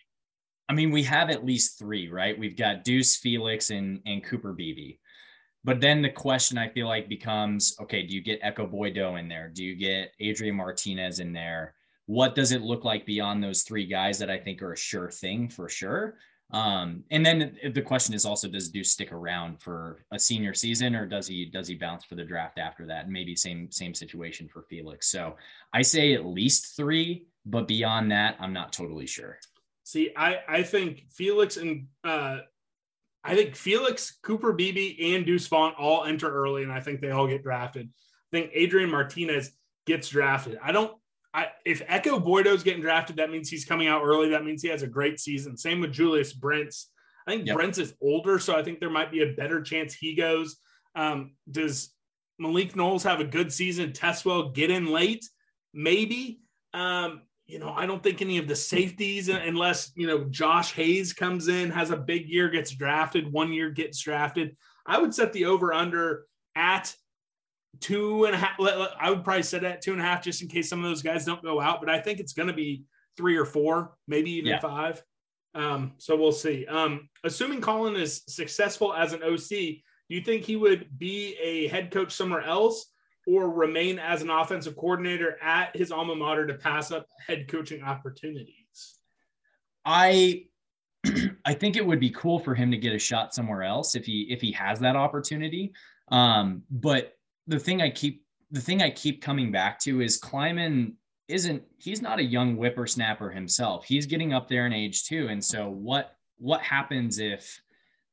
I 0.67 0.73
mean, 0.73 0.89
we 0.89 1.03
have 1.03 1.29
at 1.29 1.45
least 1.45 1.77
three, 1.77 2.09
right? 2.09 2.37
We've 2.37 2.57
got 2.57 2.83
Deuce 2.83 3.17
Felix 3.17 3.69
and, 3.69 3.99
and 4.07 4.23
Cooper 4.23 4.51
Beebe. 4.51 4.97
But 5.63 5.79
then 5.79 6.01
the 6.01 6.09
question 6.09 6.57
I 6.57 6.69
feel 6.69 6.87
like 6.87 7.07
becomes 7.07 7.75
okay, 7.81 8.01
do 8.01 8.15
you 8.15 8.21
get 8.23 8.41
Ekow 8.41 8.65
Boye-Doe 8.65 9.17
in 9.17 9.27
there? 9.27 9.51
Do 9.53 9.63
you 9.63 9.75
get 9.75 10.13
Adrian 10.19 10.55
Martinez 10.55 11.19
in 11.19 11.33
there? 11.33 11.75
What 12.07 12.33
does 12.33 12.51
it 12.51 12.63
look 12.63 12.83
like 12.83 13.05
beyond 13.05 13.43
those 13.43 13.61
three 13.61 13.85
guys 13.85 14.17
that 14.17 14.31
I 14.31 14.39
think 14.39 14.63
are 14.63 14.73
a 14.73 14.77
sure 14.77 15.11
thing 15.11 15.49
for 15.49 15.69
sure? 15.69 16.17
Um, 16.51 17.03
and 17.11 17.25
then 17.25 17.57
the 17.73 17.81
question 17.81 18.13
is 18.13 18.25
also, 18.25 18.47
does 18.47 18.69
Deuce 18.69 18.91
stick 18.91 19.11
around 19.11 19.61
for 19.61 20.03
a 20.11 20.19
senior 20.19 20.53
season 20.53 20.95
or 20.95 21.05
does 21.05 21.27
he 21.27 21.45
does 21.45 21.67
he 21.67 21.75
bounce 21.75 22.03
for 22.03 22.15
the 22.15 22.25
draft 22.25 22.59
after 22.59 22.85
that? 22.87 23.05
And 23.05 23.13
maybe 23.13 23.35
same 23.35 23.71
same 23.71 23.93
situation 23.93 24.49
for 24.49 24.63
Felix. 24.63 25.09
So 25.09 25.37
I 25.73 25.81
say 25.81 26.13
at 26.13 26.25
least 26.25 26.75
three, 26.75 27.25
but 27.45 27.67
beyond 27.67 28.11
that, 28.11 28.35
I'm 28.39 28.53
not 28.53 28.73
totally 28.73 29.07
sure. 29.07 29.39
See, 29.83 30.11
I 30.15 30.39
I 30.47 30.63
think 30.63 31.05
Felix 31.11 31.55
and 31.57 31.87
uh, 32.03 32.39
I 33.23 33.35
think 33.35 33.55
Felix, 33.55 34.17
Cooper 34.21 34.51
Beebe, 34.51 35.15
and 35.15 35.25
Deuce 35.25 35.47
Vaughn 35.47 35.73
all 35.77 36.05
enter 36.05 36.29
early, 36.29 36.63
and 36.63 36.71
I 36.71 36.81
think 36.81 37.01
they 37.01 37.11
all 37.11 37.27
get 37.27 37.43
drafted. 37.43 37.87
I 37.87 38.37
think 38.37 38.51
Adrian 38.53 38.89
Martinez 38.89 39.51
gets 39.85 40.09
drafted. 40.09 40.59
I 40.61 40.71
don't 40.71 40.93
I, 41.33 41.47
if 41.65 41.81
Ekow 41.87 42.19
Boye-Doe's 42.19 42.63
getting 42.63 42.81
drafted, 42.81 43.15
that 43.15 43.31
means 43.31 43.49
he's 43.49 43.65
coming 43.65 43.87
out 43.87 44.03
early. 44.03 44.29
That 44.29 44.43
means 44.43 44.61
he 44.61 44.69
has 44.69 44.83
a 44.83 44.87
great 44.87 45.19
season. 45.19 45.55
Same 45.55 45.79
with 45.79 45.93
Julius 45.93 46.33
Brents. 46.33 46.91
I 47.25 47.31
think 47.31 47.47
yep. 47.47 47.55
Brents 47.55 47.77
is 47.77 47.93
older, 48.01 48.39
so 48.39 48.55
I 48.55 48.63
think 48.63 48.79
there 48.79 48.89
might 48.89 49.11
be 49.11 49.21
a 49.21 49.33
better 49.33 49.61
chance 49.61 49.93
he 49.93 50.15
goes. 50.15 50.57
Um, 50.95 51.35
does 51.49 51.93
Malik 52.37 52.75
Knowles 52.75 53.03
have 53.03 53.19
a 53.19 53.25
good 53.25 53.53
season? 53.53 53.93
Tesswell 53.93 54.49
get 54.49 54.71
in 54.71 54.87
late? 54.87 55.25
Maybe. 55.73 56.41
Um, 56.73 57.21
you 57.45 57.59
know, 57.59 57.69
I 57.69 57.85
don't 57.85 58.01
think 58.01 58.21
any 58.21 58.37
of 58.37 58.47
the 58.47 58.55
safeties, 58.55 59.27
unless, 59.29 59.91
you 59.95 60.07
know, 60.07 60.23
Josh 60.25 60.73
Hayes 60.73 61.13
comes 61.13 61.47
in, 61.47 61.69
has 61.69 61.91
a 61.91 61.97
big 61.97 62.27
year, 62.29 62.49
gets 62.49 62.71
drafted, 62.71 63.31
one 63.31 63.51
year 63.51 63.69
gets 63.69 63.99
drafted. 63.99 64.55
I 64.85 64.99
would 64.99 65.13
set 65.13 65.33
the 65.33 65.45
over 65.45 65.73
under 65.73 66.25
at 66.55 66.95
two 67.79 68.25
and 68.25 68.35
a 68.35 68.37
half. 68.37 68.59
I 68.59 69.09
would 69.09 69.23
probably 69.23 69.43
say 69.43 69.59
that 69.59 69.81
two 69.81 69.93
and 69.93 70.01
a 70.01 70.03
half 70.03 70.23
just 70.23 70.41
in 70.41 70.47
case 70.47 70.69
some 70.69 70.83
of 70.83 70.89
those 70.89 71.01
guys 71.01 71.25
don't 71.25 71.43
go 71.43 71.61
out, 71.61 71.79
but 71.79 71.89
I 71.89 71.99
think 71.99 72.19
it's 72.19 72.33
going 72.33 72.47
to 72.47 72.53
be 72.53 72.83
three 73.17 73.37
or 73.37 73.45
four, 73.45 73.95
maybe 74.07 74.31
even 74.31 74.51
yeah. 74.51 74.59
five. 74.59 75.03
Um, 75.53 75.93
so 75.97 76.15
we'll 76.15 76.31
see. 76.31 76.65
Um, 76.65 77.09
assuming 77.23 77.61
Collin 77.61 77.95
is 77.95 78.23
successful 78.27 78.93
as 78.93 79.13
an 79.13 79.23
OC, 79.23 79.49
do 79.49 80.17
you 80.17 80.21
think 80.21 80.43
he 80.43 80.55
would 80.55 80.87
be 80.97 81.35
a 81.41 81.67
head 81.67 81.91
coach 81.91 82.11
somewhere 82.11 82.41
else 82.41 82.87
or 83.27 83.49
remain 83.49 83.99
as 83.99 84.21
an 84.21 84.29
offensive 84.29 84.75
coordinator 84.75 85.37
at 85.41 85.75
his 85.75 85.91
alma 85.91 86.15
mater 86.15 86.47
to 86.47 86.53
pass 86.53 86.91
up 86.91 87.05
head 87.25 87.47
coaching 87.47 87.83
opportunities? 87.83 88.99
I 89.85 90.45
I 91.45 91.53
think 91.53 91.75
it 91.75 91.85
would 91.85 91.99
be 91.99 92.11
cool 92.11 92.39
for 92.39 92.53
him 92.53 92.71
to 92.71 92.77
get 92.77 92.93
a 92.93 92.99
shot 92.99 93.33
somewhere 93.33 93.63
else 93.63 93.95
if 93.95 94.05
he 94.05 94.27
if 94.29 94.41
he 94.41 94.51
has 94.53 94.79
that 94.79 94.95
opportunity. 94.95 95.73
Um, 96.09 96.63
but 96.69 97.13
the 97.51 97.59
thing 97.59 97.81
I 97.81 97.89
keep 97.89 98.23
the 98.49 98.61
thing 98.61 98.81
I 98.81 98.89
keep 98.89 99.21
coming 99.21 99.51
back 99.51 99.77
to 99.81 100.01
is 100.01 100.19
Klieman 100.19 100.93
isn't 101.27 101.63
he's 101.77 102.01
not 102.01 102.19
a 102.19 102.23
young 102.23 102.55
whippersnapper 102.55 103.29
himself. 103.29 103.85
He's 103.85 104.05
getting 104.05 104.33
up 104.33 104.47
there 104.47 104.65
in 104.65 104.73
age 104.73 105.03
too. 105.03 105.27
And 105.29 105.43
so 105.43 105.69
what 105.69 106.15
what 106.37 106.61
happens 106.61 107.19
if 107.19 107.61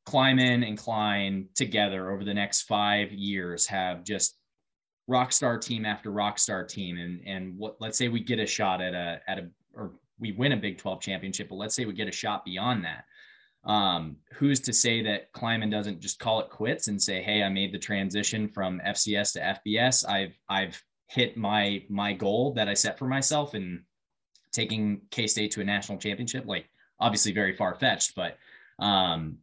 Klieman 0.06 0.66
and 0.66 0.76
Klein 0.76 1.48
together 1.54 2.10
over 2.10 2.24
the 2.24 2.34
next 2.34 2.62
five 2.62 3.12
years 3.12 3.66
have 3.66 4.02
just 4.02 4.36
rock 5.06 5.32
star 5.32 5.56
team 5.56 5.86
after 5.86 6.10
rock 6.10 6.38
star 6.38 6.64
team 6.64 6.98
and 6.98 7.20
and 7.24 7.56
what 7.56 7.76
let's 7.80 7.96
say 7.96 8.08
we 8.08 8.20
get 8.20 8.40
a 8.40 8.46
shot 8.46 8.82
at 8.82 8.92
a 8.92 9.20
at 9.28 9.38
a 9.38 9.48
or 9.72 9.92
we 10.18 10.32
win 10.32 10.50
a 10.50 10.56
Big 10.56 10.78
12 10.78 11.00
championship, 11.00 11.48
but 11.48 11.54
let's 11.54 11.76
say 11.76 11.84
we 11.84 11.92
get 11.92 12.08
a 12.08 12.12
shot 12.12 12.44
beyond 12.44 12.84
that 12.84 13.04
um, 13.64 14.16
who's 14.34 14.60
to 14.60 14.72
say 14.72 15.02
that 15.02 15.32
Klieman 15.32 15.70
doesn't 15.70 16.00
just 16.00 16.18
call 16.18 16.40
it 16.40 16.50
quits 16.50 16.88
and 16.88 17.00
say, 17.00 17.22
"Hey, 17.22 17.42
I 17.42 17.48
made 17.48 17.72
the 17.72 17.78
transition 17.78 18.48
from 18.48 18.80
FCS 18.84 19.32
to 19.32 19.40
FBS. 19.40 20.08
I've 20.08 20.38
I've 20.48 20.82
hit 21.08 21.36
my 21.36 21.84
my 21.88 22.12
goal 22.12 22.52
that 22.54 22.68
I 22.68 22.74
set 22.74 22.98
for 22.98 23.06
myself 23.06 23.54
in 23.54 23.84
taking 24.52 25.02
K 25.10 25.26
State 25.26 25.50
to 25.52 25.60
a 25.60 25.64
national 25.64 25.98
championship." 25.98 26.46
Like, 26.46 26.68
obviously, 27.00 27.32
very 27.32 27.54
far 27.54 27.74
fetched, 27.74 28.14
but 28.14 28.38
um, 28.78 29.38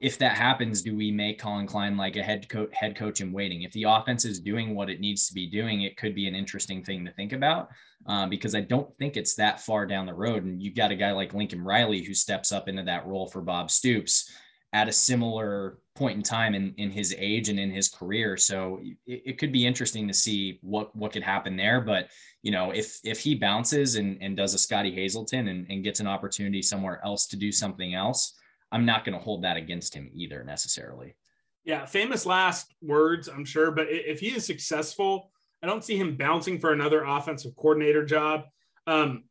if 0.00 0.18
that 0.18 0.36
happens, 0.36 0.80
do 0.80 0.96
we 0.96 1.10
make 1.10 1.38
Collin 1.38 1.66
Klein 1.66 1.96
like 1.96 2.16
a 2.16 2.22
head 2.22 2.48
coach 2.48 2.70
head 2.72 2.96
coach 2.96 3.20
in 3.20 3.32
waiting? 3.32 3.62
If 3.62 3.72
the 3.72 3.84
offense 3.84 4.24
is 4.24 4.40
doing 4.40 4.74
what 4.74 4.88
it 4.88 5.00
needs 5.00 5.28
to 5.28 5.34
be 5.34 5.46
doing, 5.46 5.82
it 5.82 5.96
could 5.96 6.14
be 6.14 6.26
an 6.26 6.34
interesting 6.34 6.82
thing 6.82 7.04
to 7.04 7.12
think 7.12 7.32
about 7.32 7.68
uh, 8.06 8.26
because 8.26 8.54
I 8.54 8.62
don't 8.62 8.94
think 8.96 9.16
it's 9.16 9.34
that 9.34 9.60
far 9.60 9.86
down 9.86 10.06
the 10.06 10.14
road. 10.14 10.44
And 10.44 10.62
you've 10.62 10.74
got 10.74 10.92
a 10.92 10.96
guy 10.96 11.12
like 11.12 11.34
Lincoln 11.34 11.62
Riley 11.62 12.02
who 12.02 12.14
steps 12.14 12.52
up 12.52 12.68
into 12.68 12.84
that 12.84 13.06
role 13.06 13.26
for 13.26 13.42
Bob 13.42 13.70
Stoops 13.70 14.30
at 14.72 14.88
a 14.88 14.92
similar 14.92 15.78
point 15.94 16.16
in 16.16 16.22
time 16.22 16.54
in, 16.54 16.74
in 16.78 16.90
his 16.90 17.14
age 17.18 17.50
and 17.50 17.60
in 17.60 17.70
his 17.70 17.88
career. 17.88 18.36
So 18.36 18.80
it, 19.06 19.22
it 19.26 19.38
could 19.38 19.52
be 19.52 19.66
interesting 19.66 20.08
to 20.08 20.14
see 20.14 20.58
what 20.62 20.94
what 20.96 21.12
could 21.12 21.22
happen 21.22 21.54
there. 21.54 21.82
But 21.82 22.08
you 22.42 22.50
know, 22.50 22.70
if 22.70 22.98
if 23.04 23.20
he 23.20 23.34
bounces 23.34 23.96
and, 23.96 24.16
and 24.22 24.38
does 24.38 24.54
a 24.54 24.58
Scotty 24.58 24.94
Hazelton 24.94 25.48
and, 25.48 25.66
and 25.68 25.84
gets 25.84 26.00
an 26.00 26.06
opportunity 26.06 26.62
somewhere 26.62 27.00
else 27.04 27.26
to 27.26 27.36
do 27.36 27.52
something 27.52 27.94
else 27.94 28.38
I'm 28.72 28.84
not 28.84 29.04
going 29.04 29.16
to 29.16 29.22
hold 29.22 29.44
that 29.44 29.56
against 29.56 29.94
him 29.94 30.10
either 30.12 30.44
necessarily. 30.44 31.16
Yeah, 31.64 31.84
famous 31.84 32.26
last 32.26 32.72
words, 32.80 33.28
I'm 33.28 33.44
sure. 33.44 33.70
But 33.70 33.88
if 33.90 34.20
he 34.20 34.28
is 34.28 34.44
successful, 34.44 35.30
I 35.62 35.66
don't 35.66 35.84
see 35.84 35.96
him 35.96 36.16
bouncing 36.16 36.60
for 36.60 36.72
another 36.72 37.02
offensive 37.04 37.56
coordinator 37.56 38.04
job. 38.04 38.44
Um, 38.86 39.24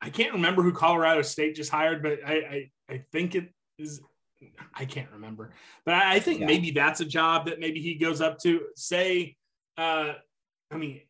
I 0.00 0.10
can't 0.10 0.32
remember 0.32 0.62
who 0.62 0.72
Colorado 0.72 1.22
State 1.22 1.56
just 1.56 1.70
hired, 1.70 2.02
but 2.02 2.20
I 2.26 2.34
I, 2.34 2.70
I 2.94 3.04
think 3.12 3.34
it 3.34 3.52
is. 3.78 4.00
I 4.74 4.84
can't 4.84 5.10
remember, 5.12 5.52
but 5.86 5.94
I, 5.94 6.16
I 6.16 6.20
think 6.20 6.40
yeah. 6.40 6.46
maybe 6.46 6.70
that's 6.70 7.00
a 7.00 7.04
job 7.04 7.46
that 7.46 7.60
maybe 7.60 7.80
he 7.80 7.94
goes 7.94 8.20
up 8.20 8.38
to. 8.40 8.62
Say, 8.76 9.36
uh, 9.78 10.14
I 10.70 10.76
mean, 10.76 11.00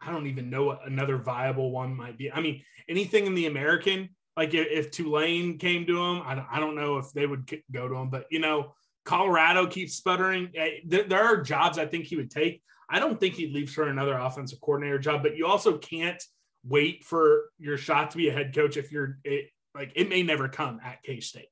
I 0.00 0.12
don't 0.12 0.26
even 0.26 0.50
know 0.50 0.64
what 0.64 0.86
another 0.86 1.18
viable 1.18 1.70
one 1.70 1.94
might 1.94 2.16
be. 2.16 2.30
I 2.30 2.40
mean, 2.40 2.62
anything 2.88 3.26
in 3.26 3.34
the 3.34 3.46
American 3.46 4.10
like 4.36 4.52
if 4.52 4.90
Tulane 4.90 5.58
came 5.58 5.86
to 5.86 5.98
him, 5.98 6.22
I 6.24 6.34
don't, 6.34 6.46
I 6.50 6.60
don't 6.60 6.74
know 6.76 6.98
if 6.98 7.12
they 7.12 7.26
would 7.26 7.50
go 7.70 7.88
to 7.88 7.94
him, 7.94 8.10
but 8.10 8.26
you 8.30 8.38
know, 8.38 8.74
Colorado 9.04 9.66
keeps 9.66 9.94
sputtering. 9.94 10.50
Eh, 10.54 10.80
there 10.84 11.22
are 11.22 11.40
jobs 11.40 11.78
I 11.78 11.86
think 11.86 12.04
he 12.04 12.16
would 12.16 12.30
take. 12.30 12.62
I 12.88 13.00
don't 13.00 13.18
think 13.18 13.34
he'd 13.34 13.52
leave 13.52 13.70
for 13.70 13.88
another 13.88 14.16
offensive 14.16 14.60
coordinator 14.60 14.98
job, 14.98 15.22
but 15.22 15.36
you 15.36 15.46
also 15.46 15.78
can't 15.78 16.22
wait 16.64 17.04
for 17.04 17.50
your 17.58 17.78
shot 17.78 18.10
to 18.10 18.16
be 18.16 18.28
a 18.28 18.32
head 18.32 18.54
coach 18.54 18.76
if 18.76 18.92
you're 18.92 19.18
it, 19.24 19.50
like 19.74 19.92
it 19.94 20.08
may 20.08 20.22
never 20.22 20.48
come 20.48 20.80
at 20.84 21.02
K 21.02 21.20
State. 21.20 21.48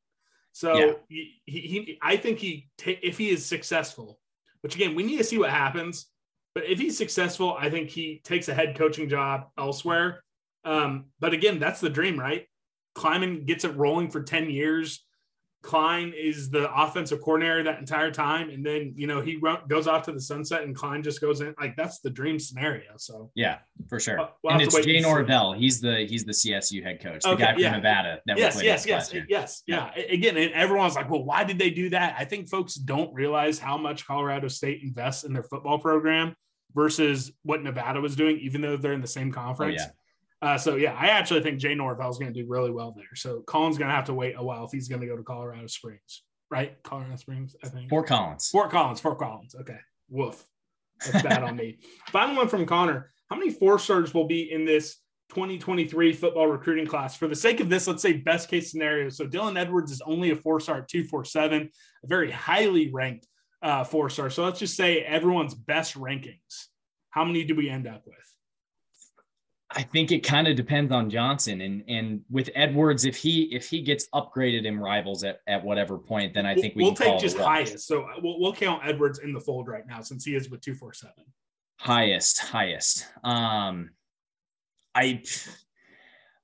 So 0.52 0.76
yeah. 0.76 0.92
he, 1.08 1.34
he, 1.46 1.98
I 2.02 2.16
think 2.16 2.38
he, 2.38 2.68
if 2.84 3.18
he 3.18 3.30
is 3.30 3.44
successful, 3.44 4.20
which 4.60 4.74
again 4.74 4.94
we 4.94 5.02
need 5.02 5.18
to 5.18 5.24
see 5.24 5.38
what 5.38 5.50
happens. 5.50 6.06
But 6.54 6.66
if 6.66 6.78
he's 6.78 6.96
successful, 6.96 7.56
I 7.58 7.68
think 7.68 7.90
he 7.90 8.20
takes 8.22 8.48
a 8.48 8.54
head 8.54 8.76
coaching 8.78 9.08
job 9.08 9.48
elsewhere. 9.58 10.22
Um, 10.64 11.06
but 11.18 11.32
again, 11.32 11.58
that's 11.58 11.80
the 11.80 11.90
dream, 11.90 12.18
right? 12.18 12.46
Klieman 12.94 13.46
gets 13.46 13.64
it 13.64 13.76
rolling 13.76 14.10
for 14.10 14.22
10 14.22 14.50
years. 14.50 15.04
Klein 15.64 16.12
is 16.14 16.50
the 16.50 16.70
offensive 16.74 17.22
coordinator 17.22 17.62
that 17.62 17.78
entire 17.78 18.10
time. 18.10 18.50
And 18.50 18.64
then, 18.64 18.92
you 18.96 19.06
know, 19.06 19.22
he 19.22 19.40
goes 19.66 19.86
off 19.88 20.02
to 20.02 20.12
the 20.12 20.20
sunset 20.20 20.62
and 20.62 20.76
Klein 20.76 21.02
just 21.02 21.22
goes 21.22 21.40
in. 21.40 21.54
Like 21.58 21.74
that's 21.74 22.00
the 22.00 22.10
dream 22.10 22.38
scenario. 22.38 22.92
So, 22.98 23.30
yeah, 23.34 23.60
for 23.88 23.98
sure. 23.98 24.18
We'll, 24.18 24.30
we'll 24.42 24.52
and 24.52 24.62
it's 24.62 24.78
Jay 24.84 25.00
Norvell. 25.00 25.54
He's 25.54 25.80
the, 25.80 26.06
he's 26.06 26.26
the 26.26 26.32
CSU 26.32 26.82
head 26.82 27.00
coach, 27.00 27.22
the 27.22 27.30
okay, 27.30 27.44
guy 27.44 27.52
from 27.54 27.62
yeah. 27.62 27.76
Nevada. 27.76 28.20
yes, 28.26 28.62
yes, 28.62 28.86
yes, 28.86 29.14
yes. 29.26 29.62
Yeah. 29.66 29.90
yeah. 29.96 30.04
Again, 30.04 30.36
and 30.36 30.52
everyone's 30.52 30.96
like, 30.96 31.10
well, 31.10 31.24
why 31.24 31.44
did 31.44 31.58
they 31.58 31.70
do 31.70 31.88
that? 31.90 32.14
I 32.18 32.26
think 32.26 32.50
folks 32.50 32.74
don't 32.74 33.12
realize 33.14 33.58
how 33.58 33.78
much 33.78 34.06
Colorado 34.06 34.48
State 34.48 34.82
invests 34.82 35.24
in 35.24 35.32
their 35.32 35.44
football 35.44 35.78
program 35.78 36.36
versus 36.74 37.32
what 37.42 37.62
Nevada 37.62 38.02
was 38.02 38.16
doing, 38.16 38.38
even 38.40 38.60
though 38.60 38.76
they're 38.76 38.92
in 38.92 39.00
the 39.00 39.06
same 39.06 39.32
conference. 39.32 39.80
Oh, 39.80 39.84
yeah. 39.86 39.90
Uh, 40.44 40.58
so 40.58 40.76
yeah, 40.76 40.92
I 40.92 41.06
actually 41.06 41.40
think 41.40 41.58
Jay 41.58 41.74
Norvell 41.74 42.10
is 42.10 42.18
going 42.18 42.30
to 42.30 42.42
do 42.42 42.46
really 42.46 42.70
well 42.70 42.92
there. 42.94 43.14
So 43.14 43.40
Collin's 43.46 43.78
going 43.78 43.88
to 43.88 43.94
have 43.94 44.04
to 44.04 44.14
wait 44.14 44.34
a 44.36 44.44
while 44.44 44.66
if 44.66 44.72
he's 44.72 44.88
going 44.88 45.00
to 45.00 45.06
go 45.06 45.16
to 45.16 45.22
Colorado 45.22 45.66
Springs, 45.68 46.22
right? 46.50 46.76
Colorado 46.82 47.16
Springs, 47.16 47.56
I 47.64 47.68
think. 47.68 47.88
Fort 47.88 48.06
Collins. 48.06 48.50
Fort 48.50 48.70
Collins. 48.70 49.00
Fort 49.00 49.18
Collins. 49.18 49.54
Okay. 49.58 49.78
Woof. 50.10 50.44
That's 51.06 51.22
bad 51.22 51.42
on 51.44 51.56
me. 51.56 51.78
Final 52.10 52.36
one 52.36 52.48
from 52.48 52.66
Connor. 52.66 53.10
How 53.30 53.36
many 53.36 53.52
four 53.52 53.78
stars 53.78 54.12
will 54.12 54.26
be 54.26 54.52
in 54.52 54.66
this 54.66 54.96
2023 55.30 56.12
football 56.12 56.46
recruiting 56.46 56.86
class? 56.86 57.16
For 57.16 57.26
the 57.26 57.34
sake 57.34 57.60
of 57.60 57.70
this, 57.70 57.86
let's 57.86 58.02
say 58.02 58.12
best 58.12 58.50
case 58.50 58.70
scenario. 58.70 59.08
So 59.08 59.26
Dylan 59.26 59.58
Edwards 59.58 59.92
is 59.92 60.02
only 60.04 60.30
a 60.30 60.36
four 60.36 60.60
star 60.60 60.82
247, 60.82 61.62
a 61.62 62.06
very 62.06 62.30
highly 62.30 62.92
ranked 62.92 63.26
uh, 63.62 63.82
four 63.82 64.10
star. 64.10 64.28
So 64.28 64.44
let's 64.44 64.58
just 64.58 64.76
say 64.76 64.98
everyone's 65.00 65.54
best 65.54 65.94
rankings. 65.94 66.66
How 67.08 67.24
many 67.24 67.44
do 67.44 67.54
we 67.54 67.70
end 67.70 67.86
up 67.86 68.02
with? 68.04 68.33
I 69.76 69.82
think 69.82 70.12
it 70.12 70.20
kind 70.20 70.46
of 70.46 70.54
depends 70.54 70.92
on 70.92 71.10
Johnson 71.10 71.60
and 71.60 71.82
and 71.88 72.22
with 72.30 72.48
Edwards, 72.54 73.04
if 73.04 73.16
he 73.16 73.54
if 73.54 73.68
he 73.68 73.82
gets 73.82 74.08
upgraded 74.14 74.64
in 74.66 74.78
rivals 74.78 75.24
at, 75.24 75.40
at 75.48 75.64
whatever 75.64 75.98
point, 75.98 76.32
then 76.32 76.46
I 76.46 76.54
think 76.54 76.76
we 76.76 76.84
will 76.84 76.94
take 76.94 77.18
just 77.18 77.36
highest. 77.36 77.86
So 77.86 78.06
we'll, 78.22 78.38
we'll 78.38 78.52
count 78.54 78.82
Edwards 78.84 79.18
in 79.18 79.32
the 79.32 79.40
fold 79.40 79.66
right 79.68 79.86
now 79.86 80.00
since 80.00 80.24
he 80.24 80.36
is 80.36 80.48
with 80.48 80.60
two 80.60 80.74
four 80.74 80.92
seven. 80.92 81.24
Highest, 81.80 82.38
highest. 82.38 83.06
Um, 83.24 83.90
I 84.94 85.22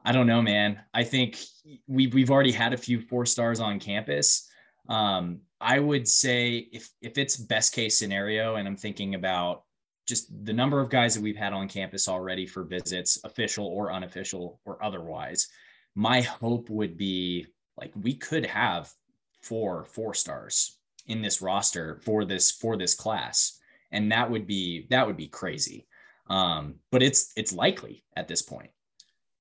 I 0.04 0.12
don't 0.12 0.26
know, 0.26 0.42
man. 0.42 0.80
I 0.92 1.04
think 1.04 1.38
we've 1.86 2.12
we've 2.12 2.30
already 2.30 2.52
had 2.52 2.72
a 2.72 2.78
few 2.78 3.00
four 3.00 3.26
stars 3.26 3.60
on 3.60 3.78
campus. 3.78 4.48
Um, 4.88 5.42
I 5.60 5.78
would 5.78 6.08
say 6.08 6.68
if 6.72 6.88
if 7.00 7.16
it's 7.16 7.36
best 7.36 7.74
case 7.74 7.96
scenario, 7.96 8.56
and 8.56 8.66
I'm 8.66 8.76
thinking 8.76 9.14
about 9.14 9.62
just 10.10 10.44
the 10.44 10.52
number 10.52 10.80
of 10.80 10.90
guys 10.90 11.14
that 11.14 11.22
we've 11.22 11.36
had 11.36 11.54
on 11.54 11.68
campus 11.68 12.08
already 12.08 12.44
for 12.44 12.64
visits, 12.64 13.18
official 13.24 13.66
or 13.66 13.92
unofficial 13.92 14.60
or 14.66 14.82
otherwise, 14.84 15.48
my 15.94 16.20
hope 16.20 16.68
would 16.68 16.98
be 16.98 17.46
like 17.78 17.92
we 17.94 18.14
could 18.14 18.44
have 18.44 18.92
four 19.40 19.84
four 19.84 20.12
stars 20.12 20.78
in 21.06 21.22
this 21.22 21.40
roster 21.40 22.00
for 22.02 22.24
this 22.24 22.50
for 22.50 22.76
this 22.76 22.94
class, 22.94 23.58
and 23.92 24.12
that 24.12 24.30
would 24.30 24.46
be 24.46 24.86
that 24.90 25.06
would 25.06 25.16
be 25.16 25.28
crazy. 25.28 25.86
Um, 26.28 26.74
but 26.90 27.02
it's 27.02 27.32
it's 27.36 27.52
likely 27.52 28.04
at 28.16 28.28
this 28.28 28.42
point. 28.42 28.70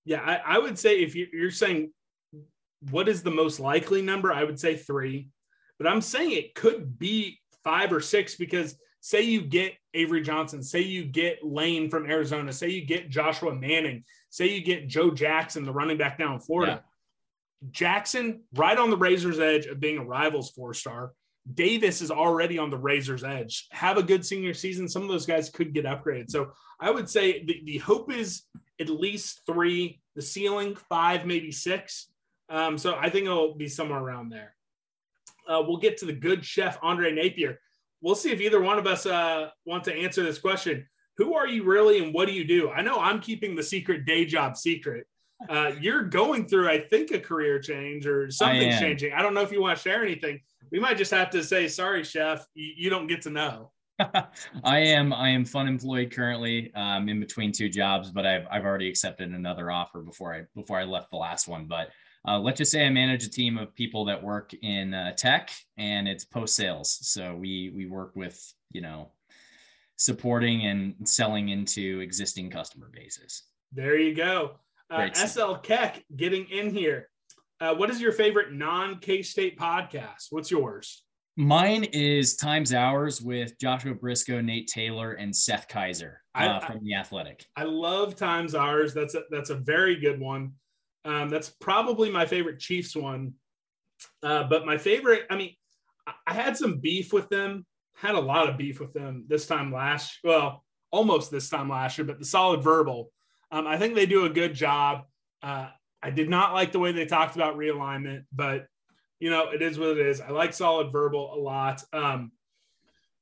Yeah, 0.05 0.21
I, 0.21 0.55
I 0.55 0.59
would 0.59 0.79
say 0.79 1.01
if 1.01 1.15
you're 1.15 1.51
saying 1.51 1.91
what 2.91 3.09
is 3.09 3.23
the 3.23 3.31
most 3.31 3.59
likely 3.59 4.01
number, 4.01 4.31
I 4.31 4.43
would 4.43 4.59
say 4.59 4.77
three, 4.77 5.29
but 5.77 5.87
I'm 5.87 6.01
saying 6.01 6.31
it 6.31 6.55
could 6.55 6.97
be 6.97 7.39
five 7.63 7.91
or 7.91 7.99
six 7.99 8.35
because 8.35 8.77
say 9.01 9.21
you 9.21 9.41
get 9.41 9.73
Avery 9.93 10.21
Johnson, 10.21 10.61
say 10.61 10.81
you 10.81 11.05
get 11.05 11.43
Lane 11.43 11.89
from 11.89 12.09
Arizona, 12.09 12.51
say 12.51 12.69
you 12.69 12.85
get 12.85 13.09
Joshua 13.09 13.53
Manning, 13.55 14.03
say 14.29 14.47
you 14.47 14.63
get 14.63 14.87
Joe 14.87 15.11
Jackson, 15.11 15.65
the 15.65 15.71
running 15.71 15.97
back 15.97 16.17
down 16.17 16.33
in 16.33 16.39
Florida. 16.39 16.83
Yeah. 16.83 17.69
Jackson, 17.71 18.41
right 18.55 18.77
on 18.77 18.89
the 18.89 18.97
razor's 18.97 19.39
edge 19.39 19.65
of 19.65 19.79
being 19.79 19.97
a 19.97 20.03
rivals 20.03 20.51
four 20.51 20.73
star. 20.73 21.13
Davis 21.53 22.01
is 22.01 22.11
already 22.11 22.57
on 22.57 22.69
the 22.69 22.77
razor's 22.77 23.23
edge. 23.23 23.67
Have 23.71 23.97
a 23.97 24.03
good 24.03 24.25
senior 24.25 24.53
season. 24.53 24.87
Some 24.87 25.01
of 25.01 25.09
those 25.09 25.25
guys 25.25 25.49
could 25.49 25.73
get 25.73 25.85
upgraded. 25.85 26.29
So 26.29 26.51
I 26.79 26.91
would 26.91 27.09
say 27.09 27.43
the, 27.43 27.61
the 27.65 27.77
hope 27.79 28.13
is 28.13 28.43
at 28.79 28.89
least 28.89 29.41
three, 29.45 29.99
the 30.15 30.21
ceiling 30.21 30.75
five, 30.89 31.25
maybe 31.25 31.51
six. 31.51 32.07
Um, 32.49 32.77
so 32.77 32.95
I 32.95 33.09
think 33.09 33.25
it'll 33.25 33.55
be 33.55 33.67
somewhere 33.67 33.99
around 33.99 34.29
there. 34.29 34.55
Uh, 35.47 35.63
we'll 35.65 35.77
get 35.77 35.97
to 35.97 36.05
the 36.05 36.13
good 36.13 36.45
chef 36.45 36.77
Andre 36.81 37.11
Napier. 37.11 37.59
We'll 38.01 38.15
see 38.15 38.31
if 38.31 38.41
either 38.41 38.61
one 38.61 38.79
of 38.79 38.87
us 38.87 39.05
uh, 39.05 39.49
want 39.65 39.83
to 39.85 39.93
answer 39.93 40.23
this 40.23 40.39
question. 40.39 40.87
Who 41.17 41.33
are 41.33 41.47
you 41.47 41.63
really, 41.63 42.01
and 42.01 42.13
what 42.13 42.27
do 42.27 42.33
you 42.33 42.45
do? 42.45 42.69
I 42.69 42.81
know 42.81 42.97
I'm 42.97 43.19
keeping 43.19 43.55
the 43.55 43.63
secret 43.63 44.05
day 44.05 44.25
job 44.25 44.55
secret. 44.55 45.05
Uh, 45.49 45.71
you're 45.79 46.03
going 46.03 46.47
through, 46.47 46.69
I 46.69 46.79
think, 46.79 47.11
a 47.11 47.19
career 47.19 47.59
change 47.59 48.05
or 48.05 48.29
something's 48.29 48.79
changing. 48.79 49.13
I 49.13 49.21
don't 49.21 49.33
know 49.33 49.41
if 49.41 49.51
you 49.51 49.61
want 49.61 49.77
to 49.77 49.81
share 49.81 50.03
anything. 50.03 50.39
We 50.71 50.79
might 50.79 50.97
just 50.97 51.11
have 51.11 51.29
to 51.31 51.43
say, 51.43 51.67
"Sorry, 51.67 52.03
chef, 52.03 52.45
you, 52.53 52.73
you 52.75 52.89
don't 52.89 53.07
get 53.07 53.21
to 53.23 53.29
know." 53.29 53.71
I 54.63 54.79
am 54.79 55.13
I 55.13 55.29
am 55.29 55.45
fun 55.45 55.67
employed 55.67 56.11
currently 56.11 56.73
um, 56.75 57.09
in 57.09 57.19
between 57.19 57.51
two 57.51 57.69
jobs, 57.69 58.11
but 58.11 58.25
I've 58.25 58.45
I've 58.49 58.65
already 58.65 58.89
accepted 58.89 59.31
another 59.31 59.71
offer 59.71 60.01
before 60.01 60.33
I 60.33 60.43
before 60.55 60.79
I 60.79 60.83
left 60.83 61.11
the 61.11 61.17
last 61.17 61.47
one. 61.47 61.65
But 61.65 61.89
uh, 62.27 62.39
let's 62.39 62.57
just 62.57 62.71
say 62.71 62.85
I 62.85 62.89
manage 62.89 63.23
a 63.25 63.29
team 63.29 63.57
of 63.57 63.73
people 63.75 64.05
that 64.05 64.21
work 64.21 64.53
in 64.61 64.93
uh, 64.93 65.13
tech 65.13 65.51
and 65.77 66.07
it's 66.07 66.25
post 66.25 66.55
sales. 66.55 66.97
So 67.01 67.35
we 67.35 67.71
we 67.75 67.85
work 67.85 68.15
with 68.15 68.41
you 68.71 68.81
know 68.81 69.11
supporting 69.95 70.65
and 70.65 70.95
selling 71.07 71.49
into 71.49 71.99
existing 71.99 72.49
customer 72.49 72.89
bases. 72.91 73.43
There 73.71 73.97
you 73.97 74.15
go. 74.15 74.55
Uh, 74.89 75.11
SL 75.13 75.55
Keck 75.55 76.03
getting 76.15 76.45
in 76.49 76.73
here. 76.73 77.09
Uh, 77.61 77.75
what 77.75 77.89
is 77.89 78.01
your 78.01 78.11
favorite 78.11 78.53
non 78.53 78.99
K 78.99 79.21
State 79.21 79.59
podcast? 79.59 80.27
What's 80.31 80.49
yours? 80.49 81.03
Mine 81.35 81.85
is 81.85 82.35
Times 82.35 82.73
Hours 82.73 83.21
with 83.21 83.57
Joshua 83.59 83.93
Brisco, 83.93 84.43
Nate 84.43 84.67
Taylor, 84.67 85.13
and 85.13 85.33
Seth 85.33 85.67
Keysor 85.69 86.15
uh, 86.35 86.59
I, 86.61 86.65
from 86.65 86.83
the 86.83 86.95
Athletic. 86.95 87.45
I 87.55 87.63
love 87.63 88.15
Times 88.15 88.55
Hours. 88.55 88.93
That's 88.93 89.15
a, 89.15 89.21
that's 89.29 89.49
a 89.49 89.55
very 89.55 89.95
good 89.95 90.19
one. 90.19 90.53
Um, 91.05 91.29
that's 91.29 91.49
probably 91.49 92.09
my 92.09 92.25
favorite 92.25 92.59
Chiefs 92.59 92.95
one. 92.95 93.33
Uh, 94.23 94.43
but 94.43 94.65
my 94.65 94.77
favorite, 94.77 95.25
I 95.29 95.35
mean, 95.35 95.55
I 96.25 96.33
had 96.33 96.57
some 96.57 96.79
beef 96.79 97.13
with 97.13 97.29
them. 97.29 97.65
Had 97.95 98.15
a 98.15 98.19
lot 98.19 98.49
of 98.49 98.57
beef 98.57 98.79
with 98.79 98.93
them 98.93 99.25
this 99.27 99.45
time 99.45 99.73
last. 99.73 100.19
Well, 100.23 100.63
almost 100.91 101.31
this 101.31 101.49
time 101.49 101.69
last 101.69 101.97
year. 101.97 102.05
But 102.05 102.19
the 102.19 102.25
Solid 102.25 102.63
Verbal, 102.63 103.11
um, 103.51 103.67
I 103.67 103.77
think 103.77 103.95
they 103.95 104.05
do 104.05 104.25
a 104.25 104.29
good 104.29 104.53
job. 104.53 105.03
Uh, 105.43 105.69
I 106.01 106.09
did 106.11 106.29
not 106.29 106.53
like 106.53 106.71
the 106.71 106.79
way 106.79 106.91
they 106.91 107.05
talked 107.05 107.35
about 107.35 107.57
realignment, 107.57 108.23
but 108.31 108.67
you 109.19 109.29
know, 109.29 109.49
it 109.49 109.61
is 109.61 109.77
what 109.77 109.89
it 109.89 110.05
is. 110.05 110.21
I 110.21 110.29
like 110.29 110.53
solid 110.53 110.91
verbal 110.91 111.33
a 111.33 111.39
lot. 111.39 111.83
Um, 111.91 112.31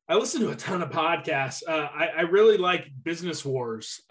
I 0.08 0.16
listen 0.16 0.42
to 0.42 0.52
a 0.52 0.56
ton 0.56 0.82
of 0.82 0.92
podcasts. 0.92 1.64
Uh, 1.68 1.90
I, 1.92 2.08
I, 2.08 2.22
really 2.22 2.58
like 2.58 2.90
Business 3.04 3.44
Wars 3.44 4.02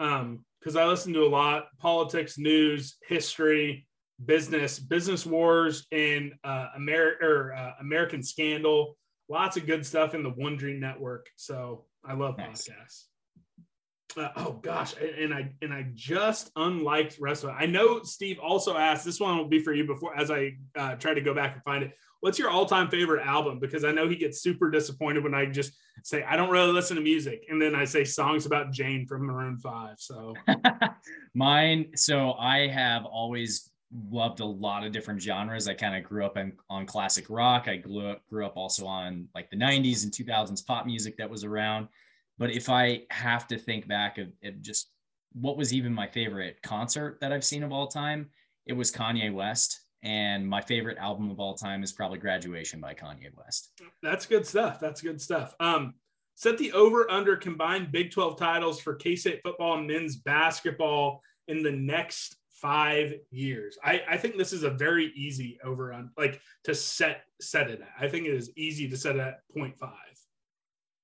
because 0.59 0.75
I 0.75 0.85
listen 0.85 1.13
to 1.13 1.23
a 1.23 1.29
lot 1.29 1.67
politics, 1.79 2.37
news, 2.37 2.97
history, 3.07 3.87
business, 4.25 4.79
Business 4.79 5.25
Wars, 5.25 5.85
and 5.91 6.33
uh, 6.43 6.67
Ameri- 6.77 7.21
or, 7.21 7.53
uh, 7.53 7.73
American 7.79 8.23
Scandal. 8.23 8.97
Lots 9.29 9.57
of 9.57 9.65
good 9.65 9.85
stuff 9.85 10.15
in 10.15 10.23
the 10.23 10.31
Wondery 10.31 10.79
Network. 10.79 11.27
So 11.35 11.85
I 12.05 12.13
love 12.13 12.37
nice. 12.37 12.67
podcasts. 12.67 13.03
Uh, 14.15 14.29
oh 14.37 14.53
gosh, 14.63 14.95
and 14.97 15.33
I 15.33 15.53
and 15.61 15.71
I 15.71 15.85
just 15.93 16.49
unliked 16.55 17.17
rest 17.19 17.45
I 17.45 17.67
know 17.67 18.01
Steve 18.03 18.39
also 18.39 18.75
asked. 18.75 19.05
This 19.05 19.19
one 19.19 19.37
will 19.37 19.47
be 19.47 19.59
for 19.59 19.73
you 19.73 19.85
before 19.85 20.17
as 20.17 20.31
I 20.31 20.53
uh, 20.75 20.95
try 20.95 21.13
to 21.13 21.21
go 21.21 21.35
back 21.35 21.53
and 21.53 21.63
find 21.63 21.83
it. 21.83 21.91
What's 22.19 22.39
your 22.39 22.49
all-time 22.49 22.89
favorite 22.89 23.25
album? 23.25 23.59
Because 23.59 23.83
I 23.83 23.91
know 23.91 24.09
he 24.09 24.15
gets 24.15 24.41
super 24.41 24.71
disappointed 24.71 25.23
when 25.23 25.33
I 25.33 25.45
just 25.45 25.73
say 26.03 26.23
I 26.23 26.35
don't 26.35 26.49
really 26.49 26.71
listen 26.71 26.95
to 26.95 27.01
music, 27.01 27.45
and 27.49 27.61
then 27.61 27.75
I 27.75 27.85
say 27.85 28.03
songs 28.03 28.45
about 28.45 28.71
Jane 28.71 29.05
from 29.05 29.25
Maroon 29.25 29.57
Five. 29.57 29.99
So 29.99 30.33
mine. 31.33 31.91
So 31.95 32.33
I 32.33 32.67
have 32.67 33.05
always 33.05 33.69
loved 34.11 34.39
a 34.39 34.45
lot 34.45 34.85
of 34.85 34.91
different 34.91 35.21
genres. 35.21 35.67
I 35.67 35.73
kind 35.73 35.95
of 35.95 36.03
grew 36.03 36.25
up 36.25 36.37
in, 36.37 36.53
on 36.69 36.85
classic 36.85 37.29
rock. 37.29 37.67
I 37.67 37.77
grew 37.77 38.07
up, 38.07 38.21
grew 38.27 38.45
up 38.45 38.57
also 38.57 38.85
on 38.85 39.27
like 39.33 39.49
the 39.49 39.55
90s 39.55 40.03
and 40.03 40.11
2000s 40.11 40.65
pop 40.65 40.85
music 40.85 41.17
that 41.17 41.29
was 41.29 41.43
around. 41.43 41.87
But 42.37 42.51
if 42.51 42.69
I 42.69 43.03
have 43.09 43.47
to 43.47 43.57
think 43.57 43.87
back 43.87 44.17
of, 44.17 44.27
of 44.43 44.61
just 44.61 44.91
what 45.33 45.57
was 45.57 45.73
even 45.73 45.93
my 45.93 46.07
favorite 46.07 46.61
concert 46.61 47.19
that 47.21 47.31
I've 47.31 47.45
seen 47.45 47.63
of 47.63 47.71
all 47.71 47.87
time, 47.87 48.29
it 48.65 48.73
was 48.73 48.91
Kanye 48.91 49.33
West. 49.33 49.79
And 50.07 50.47
my 50.47 50.61
favorite 50.61 50.97
album 50.99 51.29
of 51.29 51.37
all 51.37 51.53
time 51.53 51.83
is 51.83 51.91
probably 51.91 52.17
Graduation 52.17 52.79
by 52.79 52.93
Kanye 52.93 53.35
West. 53.37 53.73
That's 54.01 54.25
good 54.25 54.47
stuff. 54.47 54.79
That's 54.79 55.01
good 55.01 55.19
stuff. 55.19 55.53
Um, 55.59 55.95
set 56.35 56.57
the 56.57 56.71
over 56.71 57.11
under 57.11 57.35
combined 57.35 57.91
Big 57.91 58.11
12 58.11 58.39
titles 58.39 58.79
for 58.79 58.95
K 58.95 59.17
State 59.17 59.41
football 59.43 59.77
and 59.77 59.85
men's 59.85 60.15
basketball 60.15 61.21
in 61.49 61.61
the 61.61 61.73
next 61.73 62.37
five 62.51 63.15
years. 63.31 63.77
I, 63.83 64.01
I 64.09 64.15
think 64.17 64.37
this 64.37 64.53
is 64.53 64.63
a 64.63 64.69
very 64.69 65.11
easy 65.13 65.59
over 65.61 65.91
on 65.91 66.09
like 66.17 66.39
to 66.63 66.73
set 66.73 67.23
set 67.41 67.69
it 67.69 67.81
at. 67.81 67.89
I 67.99 68.07
think 68.07 68.27
it 68.27 68.33
is 68.33 68.49
easy 68.55 68.87
to 68.87 68.95
set 68.95 69.17
it 69.17 69.19
at 69.19 69.41
0.5 69.55 69.73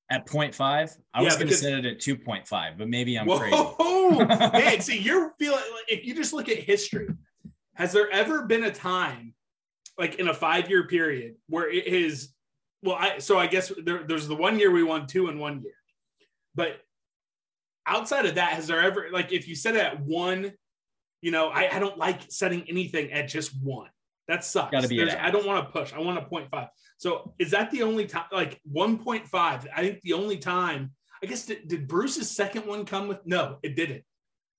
at 0.09 0.27
0.5 0.27 0.97
i 1.13 1.19
yeah, 1.19 1.25
was 1.25 1.35
going 1.37 1.47
to 1.47 1.53
set 1.55 1.73
it 1.73 1.85
at 1.85 1.97
2.5 1.97 2.77
but 2.77 2.89
maybe 2.89 3.17
i'm 3.17 3.25
whoa, 3.25 3.39
crazy 3.39 4.25
man 4.51 4.81
see 4.81 4.99
you're 4.99 5.33
feeling 5.39 5.63
like 5.73 5.85
if 5.87 6.05
you 6.05 6.13
just 6.13 6.33
look 6.33 6.49
at 6.49 6.57
history 6.57 7.07
has 7.75 7.91
there 7.93 8.09
ever 8.11 8.43
been 8.43 8.63
a 8.63 8.71
time 8.71 9.33
like 9.97 10.15
in 10.15 10.27
a 10.27 10.33
five 10.33 10.69
year 10.69 10.87
period 10.87 11.35
where 11.47 11.69
it 11.69 11.87
is 11.87 12.29
well 12.81 12.95
i 12.99 13.17
so 13.19 13.37
i 13.37 13.47
guess 13.47 13.71
there, 13.83 14.03
there's 14.07 14.27
the 14.27 14.35
one 14.35 14.57
year 14.59 14.71
we 14.71 14.83
won 14.83 15.07
two 15.07 15.29
in 15.29 15.39
one 15.39 15.61
year 15.61 15.75
but 16.55 16.79
outside 17.85 18.25
of 18.25 18.35
that 18.35 18.53
has 18.53 18.67
there 18.67 18.81
ever 18.81 19.07
like 19.11 19.31
if 19.31 19.47
you 19.47 19.55
set 19.55 19.75
it 19.75 19.81
at 19.81 19.99
one 20.01 20.51
you 21.21 21.31
know 21.31 21.49
i, 21.49 21.75
I 21.75 21.79
don't 21.79 21.97
like 21.97 22.21
setting 22.29 22.63
anything 22.67 23.11
at 23.11 23.27
just 23.27 23.51
one 23.61 23.89
that 24.27 24.45
sucks. 24.45 24.71
Gotta 24.71 24.87
be 24.87 25.09
I 25.09 25.29
don't 25.29 25.45
want 25.45 25.65
to 25.65 25.71
push. 25.71 25.93
I 25.93 25.99
want 25.99 26.17
a 26.17 26.21
0.5. 26.21 26.67
So 26.97 27.33
is 27.39 27.51
that 27.51 27.71
the 27.71 27.83
only 27.83 28.05
time? 28.05 28.25
Like 28.31 28.59
1.5. 28.73 29.27
I 29.33 29.81
think 29.81 30.01
the 30.01 30.13
only 30.13 30.37
time. 30.37 30.91
I 31.21 31.25
guess 31.25 31.45
did, 31.45 31.67
did 31.67 31.87
Bruce's 31.87 32.29
second 32.29 32.65
one 32.65 32.85
come 32.85 33.07
with? 33.07 33.19
No, 33.25 33.57
it 33.63 33.75
didn't. 33.75 34.03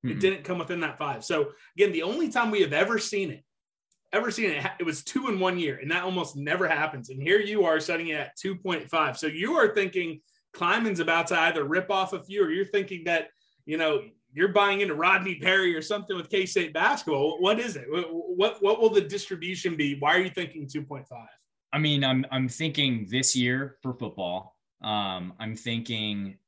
Mm-hmm. 0.04 0.16
It 0.16 0.20
didn't 0.20 0.44
come 0.44 0.58
within 0.58 0.80
that 0.80 0.98
five. 0.98 1.24
So 1.24 1.52
again, 1.76 1.92
the 1.92 2.02
only 2.02 2.28
time 2.28 2.50
we 2.50 2.60
have 2.60 2.72
ever 2.72 2.98
seen 2.98 3.30
it, 3.30 3.42
ever 4.12 4.30
seen 4.30 4.50
it, 4.50 4.64
it 4.78 4.84
was 4.84 5.02
two 5.02 5.28
in 5.28 5.40
one 5.40 5.58
year, 5.58 5.78
and 5.80 5.90
that 5.90 6.04
almost 6.04 6.36
never 6.36 6.68
happens. 6.68 7.08
And 7.10 7.22
here 7.22 7.40
you 7.40 7.64
are 7.64 7.80
setting 7.80 8.08
it 8.08 8.14
at 8.14 8.36
2.5. 8.36 9.16
So 9.16 9.26
you 9.26 9.54
are 9.54 9.74
thinking 9.74 10.20
Klieman's 10.54 11.00
about 11.00 11.26
to 11.28 11.40
either 11.40 11.64
rip 11.64 11.90
off 11.90 12.12
a 12.12 12.22
few, 12.22 12.44
or 12.44 12.50
you're 12.50 12.66
thinking 12.66 13.04
that 13.04 13.28
you 13.66 13.78
know 13.78 14.02
you're 14.34 14.48
buying 14.48 14.80
into 14.80 14.94
Rodney 14.94 15.36
Perry 15.36 15.74
or 15.74 15.82
something 15.82 16.16
with 16.16 16.28
K 16.28 16.44
State 16.44 16.74
basketball. 16.74 17.40
What 17.40 17.58
is 17.58 17.76
it? 17.76 17.86
What 17.88 18.62
what 18.62 18.80
will 18.80 18.90
the 18.90 19.00
distribution 19.00 19.74
be? 19.74 19.96
Why 19.98 20.16
are 20.16 20.20
you 20.20 20.30
thinking 20.30 20.66
2.5? 20.66 21.06
I 21.72 21.78
mean, 21.78 22.04
I'm 22.04 22.26
I'm 22.30 22.48
thinking 22.48 23.08
this 23.10 23.34
year 23.34 23.78
for 23.82 23.94
football. 23.94 24.56
Um, 24.82 25.32
I'm 25.40 25.56
thinking 25.56 26.38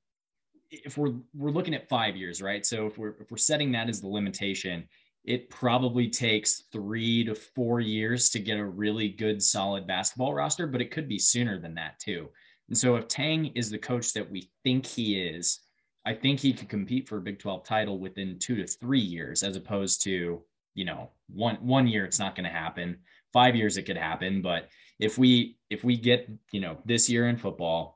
if 0.70 0.98
we're 0.98 1.14
we're 1.34 1.50
looking 1.50 1.74
at 1.74 1.88
five 1.88 2.16
years, 2.16 2.42
right? 2.42 2.64
So 2.64 2.86
if 2.86 2.98
we're 2.98 3.14
if 3.20 3.30
we're 3.30 3.36
setting 3.36 3.72
that 3.72 3.88
as 3.88 4.00
the 4.00 4.08
limitation, 4.08 4.88
it 5.24 5.50
probably 5.50 6.08
takes 6.08 6.64
three 6.72 7.24
to 7.24 7.34
four 7.34 7.80
years 7.80 8.30
to 8.30 8.38
get 8.38 8.58
a 8.58 8.64
really 8.64 9.08
good, 9.08 9.42
solid 9.42 9.86
basketball 9.86 10.32
roster, 10.32 10.66
but 10.66 10.80
it 10.80 10.92
could 10.92 11.08
be 11.08 11.18
sooner 11.18 11.60
than 11.60 11.74
that 11.74 11.98
too. 11.98 12.28
And 12.68 12.78
so 12.78 12.96
if 12.96 13.08
Tang 13.08 13.46
is 13.54 13.70
the 13.70 13.78
coach 13.78 14.12
that 14.12 14.30
we 14.30 14.50
think 14.64 14.86
he 14.86 15.20
is, 15.20 15.60
I 16.04 16.14
think 16.14 16.38
he 16.38 16.52
could 16.52 16.68
compete 16.68 17.08
for 17.08 17.18
a 17.18 17.20
Big 17.20 17.40
12 17.40 17.64
title 17.64 17.98
within 17.98 18.38
two 18.38 18.54
to 18.56 18.66
three 18.66 19.00
years, 19.00 19.42
as 19.42 19.56
opposed 19.56 20.02
to, 20.04 20.42
you 20.74 20.84
know, 20.84 21.10
one 21.28 21.56
one 21.56 21.88
year 21.88 22.04
it's 22.04 22.20
not 22.20 22.36
going 22.36 22.44
to 22.44 22.50
happen. 22.50 22.98
Five 23.32 23.56
years 23.56 23.76
it 23.76 23.82
could 23.82 23.96
happen. 23.96 24.42
But 24.42 24.68
if 25.00 25.18
we 25.18 25.58
if 25.70 25.82
we 25.82 25.96
get, 25.96 26.30
you 26.52 26.60
know, 26.60 26.78
this 26.84 27.10
year 27.10 27.28
in 27.28 27.36
football, 27.36 27.95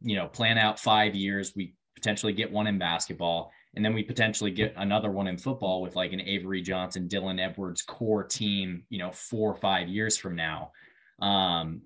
you 0.00 0.16
know, 0.16 0.26
plan 0.26 0.58
out 0.58 0.78
five 0.78 1.14
years, 1.14 1.52
we 1.54 1.74
potentially 1.94 2.32
get 2.32 2.52
one 2.52 2.66
in 2.66 2.78
basketball, 2.78 3.50
and 3.74 3.84
then 3.84 3.94
we 3.94 4.02
potentially 4.02 4.50
get 4.50 4.74
another 4.76 5.10
one 5.10 5.26
in 5.28 5.36
football 5.36 5.82
with 5.82 5.96
like 5.96 6.12
an 6.12 6.20
Avery 6.20 6.62
Johnson, 6.62 7.08
Dylan 7.08 7.40
Edwards 7.40 7.82
core 7.82 8.24
team, 8.24 8.84
you 8.88 8.98
know, 8.98 9.10
four 9.12 9.50
or 9.50 9.56
five 9.56 9.88
years 9.88 10.16
from 10.16 10.36
now. 10.36 10.72
Um, 11.20 11.82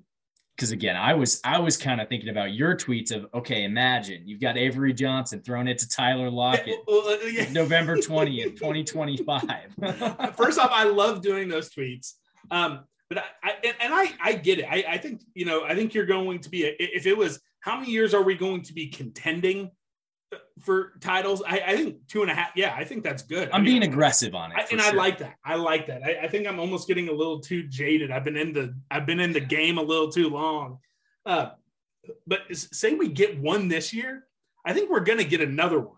because 0.57 0.71
again, 0.71 0.97
I 0.97 1.15
was 1.15 1.41
I 1.45 1.59
was 1.59 1.77
kind 1.77 2.01
of 2.01 2.09
thinking 2.09 2.29
about 2.29 2.53
your 2.53 2.77
tweets 2.77 3.11
of 3.11 3.27
okay, 3.35 3.65
imagine 3.65 4.23
you've 4.27 4.41
got 4.41 4.57
Avery 4.57 4.93
Johnson 4.93 5.43
throwing 5.43 5.67
it 5.67 5.79
to 5.79 5.89
Tyler 5.89 6.31
Lockett, 6.31 6.79
November 7.53 7.97
twentieth, 8.01 8.61
twenty 8.61 8.85
twenty 8.85 9.17
five. 9.17 9.75
First 10.37 10.59
off, 10.59 10.71
I 10.73 10.85
love 10.85 11.23
doing 11.23 11.49
those 11.49 11.71
tweets, 11.71 12.13
um, 12.51 12.85
but 13.09 13.19
I, 13.19 13.23
I 13.43 13.53
and, 13.65 13.75
and, 13.81 13.95
I 13.95 14.13
I 14.23 14.33
get 14.35 14.59
it. 14.61 14.67
I, 14.71 14.85
I 14.89 14.99
think 14.99 15.23
you 15.35 15.47
know 15.47 15.65
I 15.65 15.75
think 15.75 15.95
you're 15.95 16.07
going 16.07 16.39
to 16.41 16.51
be 16.51 16.65
a, 16.65 16.77
if 16.79 17.07
it 17.07 17.17
was 17.17 17.41
how 17.63 17.79
many 17.79 17.91
years 17.91 18.13
are 18.13 18.23
we 18.23 18.35
going 18.35 18.63
to 18.63 18.73
be 18.75 18.89
contending 18.89 19.71
for 20.61 20.93
titles. 21.01 21.43
I, 21.47 21.61
I, 21.61 21.77
think 21.77 22.07
two 22.09 22.23
and 22.23 22.31
a 22.31 22.35
half. 22.35 22.51
Yeah, 22.55 22.75
I 22.77 22.85
think 22.85 23.03
that's 23.03 23.23
good. 23.23 23.49
I'm 23.49 23.55
I 23.55 23.59
mean, 23.59 23.81
being 23.81 23.83
aggressive 23.83 24.35
on 24.35 24.53
it, 24.53 24.59
I, 24.59 24.67
and 24.71 24.81
sure. 24.81 24.93
I 24.93 24.95
like 24.95 25.19
that. 25.19 25.37
I 25.45 25.55
like 25.57 25.87
that. 25.87 26.03
I, 26.03 26.25
I, 26.25 26.29
think 26.29 26.47
I'm 26.47 26.61
almost 26.61 26.89
getting 26.89 27.09
a 27.09 27.13
little 27.13 27.41
too 27.41 27.65
jaded. 27.65 28.11
I've 28.11 28.25
been 28.25 28.37
in 28.37 28.53
the 28.53 28.75
I've 28.91 29.07
been 29.07 29.21
in 29.21 29.33
the 29.33 29.41
game 29.41 29.79
a 29.79 29.83
little 29.83 30.11
too 30.11 30.29
long. 30.29 30.79
Uh, 31.25 31.51
but 32.27 32.41
say 32.51 32.95
we 32.95 33.09
get 33.09 33.39
one 33.39 33.69
this 33.69 33.93
year, 33.93 34.25
I 34.65 34.73
think 34.73 34.91
we're 34.91 35.01
going 35.01 35.19
to 35.19 35.25
get 35.25 35.41
another 35.41 35.81
one. 35.81 35.97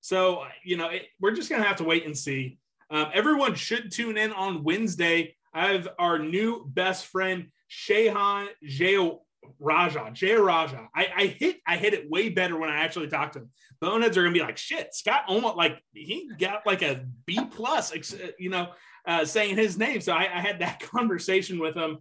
So 0.00 0.44
you 0.64 0.76
know, 0.76 0.88
it, 0.88 1.02
we're 1.20 1.34
just 1.34 1.48
going 1.48 1.62
to 1.62 1.68
have 1.68 1.78
to 1.78 1.84
wait 1.84 2.06
and 2.06 2.16
see. 2.16 2.58
Um, 2.90 3.08
everyone 3.12 3.54
should 3.54 3.90
tune 3.90 4.16
in 4.16 4.32
on 4.32 4.62
Wednesday. 4.62 5.34
I 5.52 5.72
have 5.72 5.88
our 5.98 6.18
new 6.18 6.66
best 6.68 7.06
friend 7.06 7.48
Shehan 7.70 8.48
Jeo 8.64 9.20
Raja, 9.58 10.10
Jay 10.12 10.34
Raja. 10.34 10.88
I, 10.94 11.08
I 11.16 11.26
hit 11.26 11.56
I 11.66 11.76
hit 11.76 11.94
it 11.94 12.10
way 12.10 12.28
better 12.28 12.58
when 12.58 12.70
I 12.70 12.82
actually 12.82 13.08
talked 13.08 13.34
to 13.34 13.40
him. 13.40 13.50
Boneheads 13.80 14.16
are 14.16 14.22
gonna 14.22 14.34
be 14.34 14.40
like, 14.40 14.56
shit, 14.56 14.94
Scott 14.94 15.24
almost 15.28 15.56
like 15.56 15.78
he 15.92 16.30
got 16.38 16.66
like 16.66 16.82
a 16.82 17.06
B 17.26 17.40
plus, 17.50 17.92
you 18.38 18.50
know, 18.50 18.68
uh, 19.06 19.24
saying 19.24 19.56
his 19.56 19.78
name. 19.78 20.00
So 20.00 20.12
I, 20.12 20.22
I 20.22 20.40
had 20.40 20.60
that 20.60 20.80
conversation 20.92 21.58
with 21.58 21.74
him. 21.74 21.98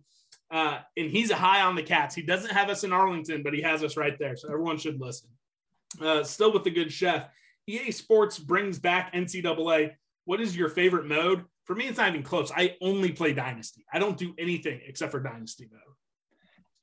Uh, 0.51 0.79
and 0.95 1.09
he's 1.09 1.31
high 1.31 1.61
on 1.61 1.75
the 1.75 1.83
cats. 1.83 2.13
He 2.13 2.21
doesn't 2.21 2.51
have 2.51 2.69
us 2.69 2.83
in 2.83 2.93
Arlington, 2.93 3.41
but 3.41 3.53
he 3.53 3.61
has 3.61 3.83
us 3.83 3.97
right 3.97 4.17
there. 4.19 4.35
So 4.35 4.47
everyone 4.47 4.77
should 4.77 5.01
listen. 5.01 5.29
Uh, 5.99 6.23
still 6.23 6.53
with 6.53 6.63
the 6.63 6.69
good 6.69 6.91
chef. 6.91 7.29
EA 7.67 7.91
Sports 7.91 8.37
brings 8.37 8.77
back 8.77 9.13
NCAA. 9.13 9.93
What 10.25 10.39
is 10.39 10.55
your 10.55 10.69
favorite 10.69 11.07
mode? 11.07 11.45
For 11.65 11.75
me, 11.75 11.87
it's 11.87 11.97
not 11.97 12.09
even 12.09 12.21
close. 12.21 12.51
I 12.55 12.75
only 12.79 13.11
play 13.11 13.33
Dynasty. 13.33 13.85
I 13.91 13.97
don't 13.97 14.17
do 14.17 14.35
anything 14.37 14.81
except 14.85 15.11
for 15.11 15.19
Dynasty 15.19 15.67
mode. 15.71 15.94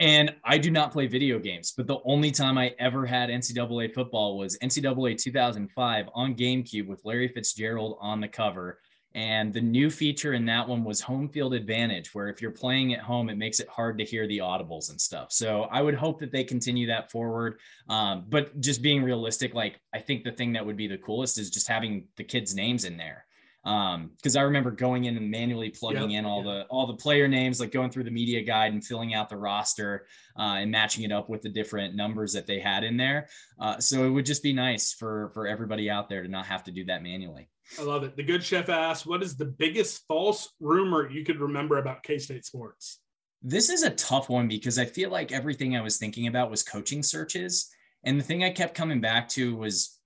And 0.02 0.34
I 0.44 0.58
do 0.58 0.72
not 0.72 0.90
play 0.90 1.06
video 1.06 1.38
games, 1.38 1.74
but 1.76 1.86
the 1.86 2.00
only 2.04 2.32
time 2.32 2.58
I 2.58 2.74
ever 2.80 3.06
had 3.06 3.30
NCAA 3.30 3.94
football 3.94 4.36
was 4.36 4.58
NCAA 4.58 5.16
2005 5.16 6.08
on 6.12 6.34
GameCube 6.34 6.88
with 6.88 7.04
Larry 7.04 7.28
Fitzgerald 7.28 7.98
on 8.00 8.20
the 8.20 8.26
cover. 8.26 8.80
And 9.14 9.52
the 9.52 9.60
new 9.60 9.90
feature 9.90 10.32
in 10.32 10.44
that 10.46 10.66
one 10.66 10.82
was 10.82 11.00
home 11.00 11.28
field 11.28 11.54
advantage, 11.54 12.12
where 12.16 12.28
if 12.28 12.42
you're 12.42 12.50
playing 12.50 12.94
at 12.94 12.98
home, 12.98 13.30
it 13.30 13.38
makes 13.38 13.60
it 13.60 13.68
hard 13.68 13.96
to 13.98 14.04
hear 14.04 14.26
the 14.26 14.38
audibles 14.38 14.90
and 14.90 15.00
stuff. 15.00 15.30
So 15.30 15.68
I 15.70 15.82
would 15.82 15.94
hope 15.94 16.18
that 16.18 16.32
they 16.32 16.42
continue 16.42 16.88
that 16.88 17.12
forward. 17.12 17.60
Um, 17.88 18.24
but 18.28 18.60
just 18.60 18.82
being 18.82 19.04
realistic, 19.04 19.54
like 19.54 19.78
I 19.94 20.00
think 20.00 20.24
the 20.24 20.32
thing 20.32 20.54
that 20.54 20.66
would 20.66 20.76
be 20.76 20.88
the 20.88 20.98
coolest 20.98 21.38
is 21.38 21.48
just 21.48 21.68
having 21.68 22.08
the 22.16 22.24
kids' 22.24 22.56
names 22.56 22.86
in 22.86 22.96
there 22.96 23.24
um 23.64 24.10
because 24.16 24.34
i 24.34 24.42
remember 24.42 24.70
going 24.70 25.04
in 25.04 25.16
and 25.16 25.30
manually 25.30 25.70
plugging 25.70 26.10
yep, 26.10 26.18
in 26.20 26.24
all 26.24 26.42
the 26.42 26.66
all 26.68 26.86
the 26.86 26.94
player 26.94 27.28
names 27.28 27.60
like 27.60 27.70
going 27.70 27.90
through 27.90 28.02
the 28.02 28.10
media 28.10 28.42
guide 28.42 28.72
and 28.72 28.84
filling 28.84 29.14
out 29.14 29.28
the 29.28 29.36
roster 29.36 30.06
uh, 30.38 30.56
and 30.58 30.70
matching 30.70 31.04
it 31.04 31.12
up 31.12 31.28
with 31.28 31.42
the 31.42 31.48
different 31.48 31.94
numbers 31.94 32.32
that 32.32 32.46
they 32.46 32.58
had 32.58 32.84
in 32.84 32.96
there. 32.96 33.28
Uh, 33.60 33.78
so 33.78 34.04
it 34.04 34.10
would 34.10 34.26
just 34.26 34.42
be 34.42 34.52
nice 34.52 34.92
for 34.92 35.30
for 35.34 35.46
everybody 35.46 35.90
out 35.90 36.08
there 36.08 36.22
to 36.22 36.28
not 36.28 36.46
have 36.46 36.64
to 36.64 36.70
do 36.70 36.84
that 36.84 37.02
manually. 37.02 37.48
I 37.78 37.82
love 37.82 38.02
it. 38.02 38.16
The 38.16 38.22
good 38.22 38.42
chef 38.42 38.68
asks 38.68 39.06
what 39.06 39.22
is 39.22 39.36
the 39.36 39.44
biggest 39.44 40.04
false 40.08 40.52
rumor 40.60 41.10
you 41.10 41.24
could 41.24 41.40
remember 41.40 41.78
about 41.78 42.02
k-state 42.02 42.44
sports? 42.44 43.00
This 43.42 43.70
is 43.70 43.82
a 43.82 43.90
tough 43.90 44.28
one 44.28 44.48
because 44.48 44.78
i 44.78 44.84
feel 44.84 45.10
like 45.10 45.32
everything 45.32 45.76
i 45.76 45.80
was 45.80 45.98
thinking 45.98 46.26
about 46.26 46.50
was 46.50 46.62
coaching 46.62 47.02
searches. 47.02 47.68
And 48.04 48.18
the 48.18 48.24
thing 48.24 48.44
i 48.44 48.50
kept 48.50 48.74
coming 48.74 49.00
back 49.00 49.28
to 49.30 49.56
was 49.56 49.98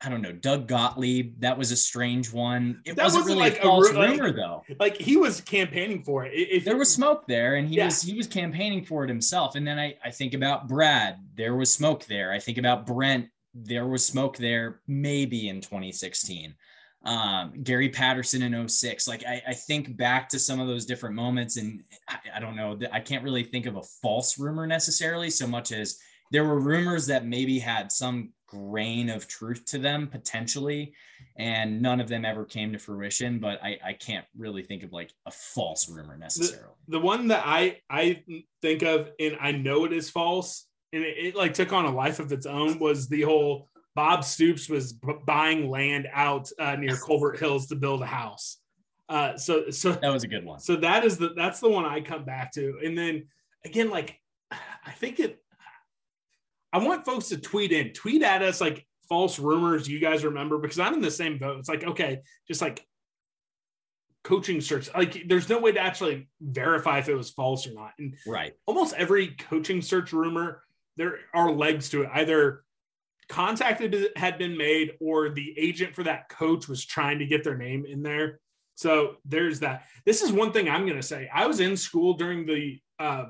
I 0.00 0.08
don't 0.08 0.22
know, 0.22 0.32
Doug 0.32 0.66
Gottlieb. 0.66 1.40
That 1.40 1.56
was 1.56 1.70
a 1.70 1.76
strange 1.76 2.32
one. 2.32 2.80
It 2.84 2.96
that 2.96 3.04
wasn't, 3.04 3.26
really 3.26 3.38
like 3.38 3.58
a 3.58 3.62
false 3.62 3.90
a, 3.90 3.94
rumor, 3.94 4.26
like, 4.28 4.36
though. 4.36 4.62
Like 4.80 4.96
he 4.96 5.16
was 5.16 5.40
campaigning 5.40 6.02
for 6.02 6.24
it. 6.24 6.32
If, 6.34 6.64
there 6.64 6.76
was 6.76 6.92
smoke 6.92 7.26
there, 7.26 7.56
and 7.56 7.68
he 7.68 7.76
yeah. 7.76 7.86
was 7.86 8.02
he 8.02 8.14
was 8.14 8.26
campaigning 8.26 8.84
for 8.84 9.04
it 9.04 9.08
himself. 9.08 9.54
And 9.54 9.66
then 9.66 9.78
I 9.78 9.94
I 10.04 10.10
think 10.10 10.34
about 10.34 10.68
Brad. 10.68 11.16
There 11.34 11.54
was 11.54 11.72
smoke 11.72 12.06
there. 12.06 12.32
I 12.32 12.38
think 12.38 12.58
about 12.58 12.86
Brent. 12.86 13.28
There 13.54 13.86
was 13.86 14.04
smoke 14.04 14.36
there. 14.36 14.80
Maybe 14.86 15.48
in 15.48 15.60
2016. 15.60 16.54
Um, 17.04 17.62
Gary 17.62 17.88
Patterson 17.88 18.42
in 18.42 18.68
06. 18.68 19.06
Like 19.06 19.24
I, 19.24 19.40
I 19.46 19.54
think 19.54 19.96
back 19.96 20.28
to 20.30 20.40
some 20.40 20.58
of 20.58 20.66
those 20.66 20.86
different 20.86 21.14
moments, 21.14 21.56
and 21.56 21.84
I, 22.08 22.18
I 22.36 22.40
don't 22.40 22.56
know. 22.56 22.78
I 22.92 23.00
can't 23.00 23.22
really 23.22 23.44
think 23.44 23.66
of 23.66 23.76
a 23.76 23.82
false 24.02 24.38
rumor 24.38 24.66
necessarily, 24.66 25.30
so 25.30 25.46
much 25.46 25.70
as 25.70 25.98
there 26.32 26.44
were 26.44 26.58
rumors 26.58 27.06
that 27.06 27.26
maybe 27.26 27.58
had 27.58 27.92
some 27.92 28.32
grain 28.46 29.10
of 29.10 29.26
truth 29.26 29.64
to 29.64 29.78
them 29.78 30.06
potentially 30.06 30.92
and 31.36 31.82
none 31.82 32.00
of 32.00 32.08
them 32.08 32.24
ever 32.24 32.44
came 32.44 32.72
to 32.72 32.78
fruition 32.78 33.38
but 33.38 33.62
i 33.62 33.78
i 33.84 33.92
can't 33.92 34.24
really 34.36 34.62
think 34.62 34.82
of 34.82 34.92
like 34.92 35.10
a 35.26 35.30
false 35.30 35.88
rumor 35.88 36.16
necessarily. 36.16 36.72
the, 36.88 36.98
the 36.98 37.04
one 37.04 37.28
that 37.28 37.42
i 37.44 37.78
i 37.90 38.22
think 38.62 38.82
of 38.82 39.10
and 39.18 39.36
i 39.40 39.50
know 39.50 39.84
it 39.84 39.92
is 39.92 40.08
false 40.10 40.66
and 40.92 41.02
it, 41.02 41.16
it 41.18 41.36
like 41.36 41.54
took 41.54 41.72
on 41.72 41.84
a 41.84 41.90
life 41.90 42.20
of 42.20 42.30
its 42.32 42.46
own 42.46 42.78
was 42.78 43.08
the 43.08 43.22
whole 43.22 43.68
bob 43.96 44.22
stoops 44.22 44.68
was 44.68 44.92
b- 44.92 45.14
buying 45.24 45.68
land 45.70 46.06
out 46.12 46.48
uh, 46.60 46.76
near 46.76 46.96
colbert 47.02 47.38
hills 47.38 47.66
to 47.66 47.74
build 47.74 48.02
a 48.02 48.06
house. 48.06 48.58
Uh 49.08 49.36
so 49.36 49.70
so 49.70 49.92
that 49.92 50.12
was 50.12 50.24
a 50.24 50.28
good 50.28 50.44
one. 50.44 50.60
so 50.60 50.76
that 50.76 51.04
is 51.04 51.16
the 51.16 51.30
that's 51.34 51.60
the 51.60 51.68
one 51.68 51.84
i 51.84 52.00
come 52.00 52.24
back 52.24 52.52
to. 52.52 52.78
And 52.84 52.96
then 52.96 53.26
again 53.64 53.90
like 53.90 54.20
i 54.50 54.92
think 54.92 55.18
it 55.18 55.42
I 56.72 56.78
want 56.78 57.04
folks 57.04 57.28
to 57.28 57.38
tweet 57.38 57.72
in, 57.72 57.92
tweet 57.92 58.22
at 58.22 58.42
us 58.42 58.60
like 58.60 58.86
false 59.08 59.38
rumors 59.38 59.88
you 59.88 60.00
guys 60.00 60.24
remember 60.24 60.58
because 60.58 60.78
I'm 60.78 60.94
in 60.94 61.00
the 61.00 61.10
same 61.10 61.38
boat. 61.38 61.58
It's 61.58 61.68
like, 61.68 61.84
okay, 61.84 62.20
just 62.46 62.60
like 62.60 62.84
coaching 64.24 64.60
search, 64.60 64.92
like 64.94 65.24
there's 65.28 65.48
no 65.48 65.60
way 65.60 65.72
to 65.72 65.80
actually 65.80 66.28
verify 66.40 66.98
if 66.98 67.08
it 67.08 67.14
was 67.14 67.30
false 67.30 67.66
or 67.66 67.72
not. 67.72 67.92
And 67.98 68.14
right, 68.26 68.54
almost 68.66 68.94
every 68.94 69.28
coaching 69.28 69.80
search 69.80 70.12
rumor, 70.12 70.62
there 70.96 71.18
are 71.32 71.50
legs 71.50 71.88
to 71.90 72.02
it. 72.02 72.10
Either 72.12 72.64
contact 73.28 73.82
had 74.16 74.38
been 74.38 74.56
made 74.56 74.92
or 75.00 75.30
the 75.30 75.54
agent 75.58 75.94
for 75.94 76.02
that 76.04 76.28
coach 76.28 76.68
was 76.68 76.84
trying 76.84 77.18
to 77.18 77.26
get 77.26 77.44
their 77.44 77.56
name 77.56 77.84
in 77.86 78.02
there. 78.02 78.40
So 78.76 79.16
there's 79.24 79.60
that. 79.60 79.84
This 80.04 80.22
is 80.22 80.32
one 80.32 80.52
thing 80.52 80.68
I'm 80.68 80.82
going 80.82 81.00
to 81.00 81.02
say. 81.02 81.30
I 81.32 81.46
was 81.46 81.60
in 81.60 81.76
school 81.76 82.14
during 82.14 82.46
the 82.46 82.78
uh, 82.98 83.26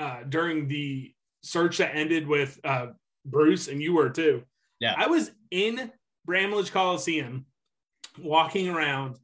uh, 0.00 0.24
during 0.28 0.68
the 0.68 1.14
search 1.42 1.78
that 1.78 1.94
ended 1.94 2.26
with 2.26 2.58
uh, 2.64 2.88
Bruce, 3.24 3.68
and 3.68 3.82
you 3.82 3.94
were 3.94 4.10
too. 4.10 4.42
Yeah. 4.80 4.94
I 4.96 5.06
was 5.06 5.30
in 5.50 5.92
Bramlage 6.24 6.72
Coliseum 6.72 7.46
walking 8.18 8.68
around. 8.68 9.16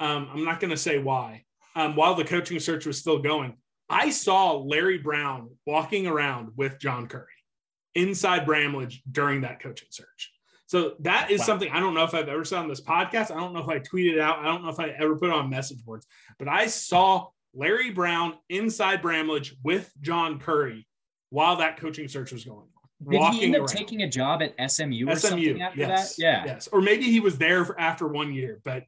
Um, 0.00 0.28
I'm 0.32 0.44
not 0.44 0.60
going 0.60 0.70
to 0.70 0.76
say 0.76 0.98
why. 0.98 1.44
Um, 1.74 1.96
while 1.96 2.14
the 2.14 2.24
coaching 2.24 2.58
search 2.60 2.86
was 2.86 2.98
still 2.98 3.18
going, 3.18 3.56
I 3.88 4.10
saw 4.10 4.52
Larry 4.56 4.98
Brown 4.98 5.50
walking 5.66 6.06
around 6.06 6.50
with 6.56 6.78
John 6.78 7.08
Currie 7.08 7.26
inside 7.94 8.46
Bramlage 8.46 9.02
during 9.10 9.42
that 9.42 9.60
coaching 9.60 9.88
search. 9.90 10.32
So 10.66 10.94
that 11.00 11.30
is 11.30 11.40
wow. 11.40 11.46
something 11.46 11.70
I 11.70 11.80
don't 11.80 11.92
know 11.92 12.04
if 12.04 12.14
I've 12.14 12.28
ever 12.28 12.44
said 12.44 12.60
on 12.60 12.68
this 12.68 12.80
podcast. 12.80 13.30
I 13.30 13.38
don't 13.38 13.52
know 13.52 13.60
if 13.60 13.68
I 13.68 13.78
tweeted 13.78 14.18
out. 14.18 14.38
I 14.38 14.44
don't 14.44 14.62
know 14.64 14.70
if 14.70 14.80
I 14.80 14.88
ever 14.88 15.16
put 15.16 15.30
on 15.30 15.50
message 15.50 15.84
boards, 15.84 16.06
but 16.38 16.48
I 16.48 16.66
saw 16.66 17.28
Larry 17.54 17.90
Brown 17.90 18.34
inside 18.48 19.02
Bramlage 19.02 19.54
with 19.62 19.92
John 20.00 20.38
Currie 20.38 20.86
while 21.32 21.56
that 21.56 21.78
coaching 21.78 22.08
search 22.08 22.30
was 22.30 22.44
going 22.44 22.58
on. 22.58 23.10
Did 23.10 23.32
he 23.32 23.44
end 23.46 23.56
up 23.56 23.60
around. 23.62 23.68
taking 23.68 24.02
a 24.02 24.08
job 24.08 24.42
at 24.42 24.70
SMU 24.70 25.08
or 25.08 25.16
SMU, 25.16 25.16
something 25.16 25.62
after 25.62 25.80
yes, 25.80 26.16
that? 26.16 26.22
Yeah. 26.22 26.44
Yes. 26.44 26.68
Or 26.68 26.80
maybe 26.80 27.04
he 27.04 27.20
was 27.20 27.38
there 27.38 27.74
after 27.80 28.06
one 28.06 28.32
year, 28.32 28.60
but 28.64 28.84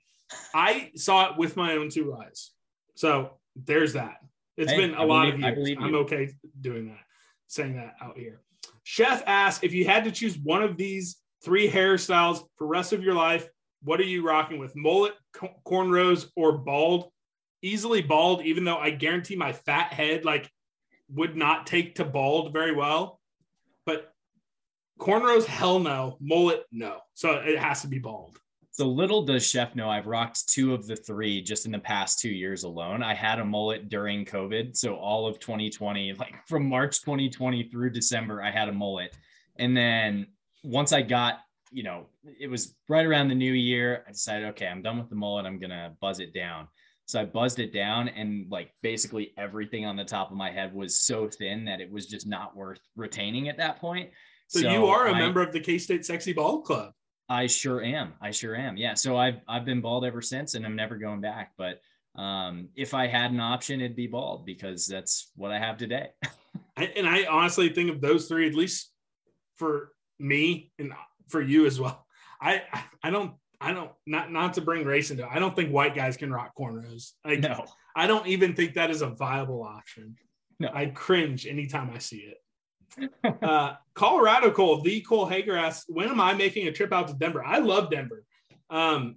I 0.55 0.93
saw 0.95 1.31
it 1.31 1.39
with 1.39 1.57
my 1.57 1.73
own 1.73 1.89
two 1.89 2.15
eyes. 2.15 2.51
So 2.97 3.33
there's 3.57 3.95
that. 3.95 4.19
It's 4.57 4.71
hey, 4.71 4.79
been 4.79 4.95
a 4.95 5.03
I 5.03 5.05
lot 5.05 5.23
believe, 5.33 5.59
of 5.59 5.69
years. 5.69 5.79
I'm 5.81 5.95
okay 5.97 6.33
doing 6.61 6.87
that, 6.89 7.01
saying 7.49 7.77
that 7.77 7.95
out 8.01 8.17
here. 8.17 8.43
Chef 8.85 9.23
asks 9.27 9.65
if 9.65 9.73
you 9.73 9.87
had 9.87 10.05
to 10.05 10.13
choose 10.13 10.39
one 10.39 10.63
of 10.63 10.77
these 10.77 11.17
three 11.43 11.69
hairstyles 11.69 12.45
for 12.57 12.67
rest 12.67 12.93
of 12.93 13.03
your 13.03 13.15
life, 13.15 13.49
what 13.83 13.99
are 14.01 14.05
you 14.05 14.25
rocking 14.25 14.59
with? 14.59 14.77
Mullet, 14.77 15.15
co- 15.33 15.55
cornrows, 15.67 16.29
or 16.37 16.59
bald? 16.59 17.11
Easily 17.63 18.03
bald, 18.03 18.43
even 18.43 18.65
though 18.65 18.77
I 18.77 18.91
guarantee 18.91 19.35
my 19.35 19.53
fat 19.53 19.93
head 19.95 20.27
like 20.27 20.51
would 21.15 21.37
not 21.37 21.67
take 21.67 21.95
to 21.97 22.05
bald 22.05 22.53
very 22.53 22.75
well. 22.75 23.21
But 23.87 24.13
cornrows, 24.99 25.45
hell 25.45 25.79
no. 25.79 26.17
Mullet, 26.21 26.65
no. 26.73 26.99
So 27.15 27.33
it 27.35 27.59
has 27.59 27.83
to 27.83 27.89
be 27.89 27.99
bald. 27.99 28.39
So 28.75 28.89
little 28.89 29.23
does 29.23 29.49
Chef 29.49 29.77
know 29.77 29.89
I've 29.89 30.09
rocked 30.09 30.49
two 30.49 30.75
of 30.75 30.89
the 30.89 30.97
three 30.97 31.41
just 31.41 31.65
in 31.65 31.71
the 31.71 31.79
past 31.79 32.19
two 32.19 32.31
years 32.31 32.65
alone. 32.65 33.05
I 33.05 33.15
had 33.15 33.39
a 33.39 33.45
mullet 33.45 33.89
during 33.89 34.25
COVID. 34.25 34.77
So 34.77 34.97
all 34.97 35.29
of 35.29 35.39
2020, 35.39 36.15
like 36.15 36.35
from 36.49 36.69
March 36.69 37.01
2020 37.01 37.69
through 37.69 37.91
December, 37.91 38.43
I 38.43 38.51
had 38.51 38.69
a 38.69 38.73
mullet. 38.73 39.17
And 39.61 39.77
then 39.77 40.27
once 40.65 40.93
I 40.93 41.03
got, 41.03 41.39
you 41.71 41.85
know, 41.85 42.07
it 42.41 42.51
was 42.51 42.75
right 42.89 43.07
around 43.07 43.29
the 43.29 43.37
new 43.37 43.53
year, 43.53 44.03
I 44.09 44.11
decided, 44.11 44.49
okay, 44.49 44.67
I'm 44.67 44.83
done 44.83 44.99
with 44.99 45.09
the 45.09 45.15
mullet. 45.15 45.47
I'm 45.47 45.61
going 45.61 45.71
to 45.71 45.93
buzz 46.01 46.19
it 46.19 46.35
down. 46.35 46.67
So 47.07 47.21
I 47.21 47.25
buzzed 47.25 47.59
it 47.59 47.73
down 47.73 48.09
and 48.09 48.51
like 48.51 48.73
basically 48.83 49.33
everything 49.37 49.85
on 49.85 49.97
the 49.97 50.05
top 50.05 50.31
of 50.31 50.37
my 50.37 50.51
head 50.51 50.75
was 50.75 51.01
so 51.01 51.29
thin 51.29 51.65
that 51.67 51.81
it 51.81 51.91
was 51.91 52.07
just 52.07 52.27
not 52.27 52.57
worth 52.57 52.81
retaining 52.97 53.49
at 53.49 53.59
that 53.59 53.79
point. 53.79 54.11
So, 54.49 54.61
you 54.61 54.87
are 54.87 55.07
a 55.09 55.13
I- 55.13 55.19
member 55.19 55.43
of 55.43 55.53
the 55.53 55.61
K 55.61 55.79
State 55.79 56.05
Sexy 56.07 56.33
Ball 56.33 56.63
Club. 56.63 56.93
I 57.29 57.47
sure 57.47 57.83
am. 57.83 58.13
I 58.21 58.31
sure 58.31 58.55
am. 58.55 58.77
Yeah. 58.77 58.95
So 58.95 59.17
I've 59.17 59.41
I've 59.49 59.65
been 59.65 59.81
bald 59.81 60.05
ever 60.05 60.21
since, 60.21 60.55
and 60.55 60.65
I'm 60.65 60.77
never 60.77 60.97
going 60.97 61.23
back. 61.23 61.53
But 61.57 61.81
um, 62.17 62.69
if 62.77 62.93
I 62.93 63.07
had 63.07 63.31
an 63.33 63.41
option, 63.41 63.81
it'd 63.81 63.97
be 63.97 64.07
bald 64.07 64.45
because 64.45 64.87
that's 64.87 65.33
what 65.35 65.51
I 65.51 65.59
have 65.59 65.79
today. 65.79 66.09
I, 66.77 66.85
and 66.97 67.09
I 67.09 67.25
honestly 67.25 67.71
think 67.71 67.91
of 67.91 68.01
those 68.01 68.29
three, 68.29 68.47
at 68.47 68.55
least 68.55 68.91
for 69.57 69.93
me 70.19 70.73
and 70.79 70.93
for 71.29 71.41
you 71.41 71.67
as 71.67 71.81
well. 71.81 72.07
I 72.41 72.63
I 73.03 73.11
don't 73.11 73.35
I 73.65 73.73
don't 73.73 73.91
not 74.07 74.31
not 74.31 74.55
to 74.55 74.61
bring 74.61 74.85
race 74.85 75.11
into 75.11 75.23
it. 75.23 75.29
I 75.33 75.39
don't 75.39 75.57
think 75.57 75.71
white 75.71 75.95
guys 75.95 76.17
can 76.17 76.31
rock 76.31 76.53
cornrows. 76.59 77.13
Like, 77.25 77.41
no. 77.41 77.65
I 77.97 78.07
don't 78.07 78.27
even 78.27 78.55
think 78.55 78.75
that 78.75 78.91
is 78.91 79.03
a 79.03 79.09
viable 79.09 79.63
option. 79.63 80.17
No. 80.61 80.69
I 80.73 80.87
cringe 80.87 81.47
anytime 81.47 81.91
I 81.95 81.99
see 81.99 82.33
it. 82.33 83.15
uh, 83.43 83.75
Colorado 83.95 84.51
Cole, 84.51 84.83
the 84.83 85.01
Cole 85.01 85.27
Hager 85.27 85.57
asks, 85.57 85.87
when 85.89 86.09
am 86.09 86.21
I 86.21 86.35
making 86.35 86.69
a 86.69 86.73
trip 86.73 86.93
out 86.93 87.09
to 87.09 87.15
Denver? 87.15 87.45
I 87.45 87.59
love 87.59 87.91
Denver. 87.91 88.25
Um, 88.71 89.17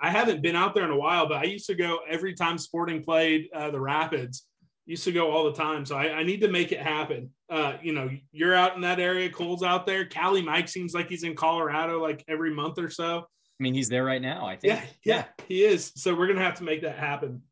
I 0.00 0.10
haven't 0.10 0.42
been 0.42 0.56
out 0.56 0.74
there 0.74 0.84
in 0.84 0.90
a 0.90 0.98
while, 0.98 1.28
but 1.28 1.38
I 1.38 1.44
used 1.44 1.66
to 1.66 1.74
go 1.74 2.00
every 2.08 2.34
time 2.34 2.58
Sporting 2.58 3.02
played 3.02 3.48
uh, 3.54 3.70
the 3.70 3.80
Rapids. 3.80 4.46
Used 4.86 5.04
to 5.04 5.12
go 5.12 5.30
all 5.30 5.44
the 5.44 5.54
time, 5.54 5.86
so 5.86 5.96
I, 5.96 6.16
I 6.16 6.22
need 6.24 6.42
to 6.42 6.48
make 6.48 6.70
it 6.70 6.80
happen. 6.80 7.30
Uh, 7.48 7.74
you 7.82 7.94
know, 7.94 8.10
you're 8.32 8.54
out 8.54 8.74
in 8.74 8.82
that 8.82 9.00
area. 9.00 9.30
Cole's 9.30 9.62
out 9.62 9.86
there. 9.86 10.04
Cali 10.04 10.42
Mike 10.42 10.68
seems 10.68 10.92
like 10.92 11.08
he's 11.08 11.22
in 11.22 11.34
Colorado 11.34 12.02
like 12.02 12.22
every 12.28 12.52
month 12.52 12.78
or 12.78 12.90
so. 12.90 13.26
I 13.58 13.62
mean, 13.62 13.74
he's 13.74 13.88
there 13.88 14.04
right 14.04 14.22
now. 14.22 14.46
I 14.46 14.56
think. 14.56 14.74
Yeah, 14.74 14.84
yeah, 15.04 15.24
he 15.46 15.64
is. 15.64 15.92
So 15.96 16.14
we're 16.14 16.26
gonna 16.26 16.40
have 16.40 16.58
to 16.58 16.64
make 16.64 16.82
that 16.82 16.98
happen. 16.98 17.42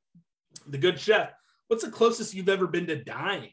The 0.67 0.79
good 0.79 0.99
chef. 0.99 1.31
What's 1.69 1.85
the 1.85 1.91
closest 1.91 2.35
you've 2.35 2.49
ever 2.49 2.67
been 2.67 2.87
to 2.89 3.03
dying? 3.03 3.51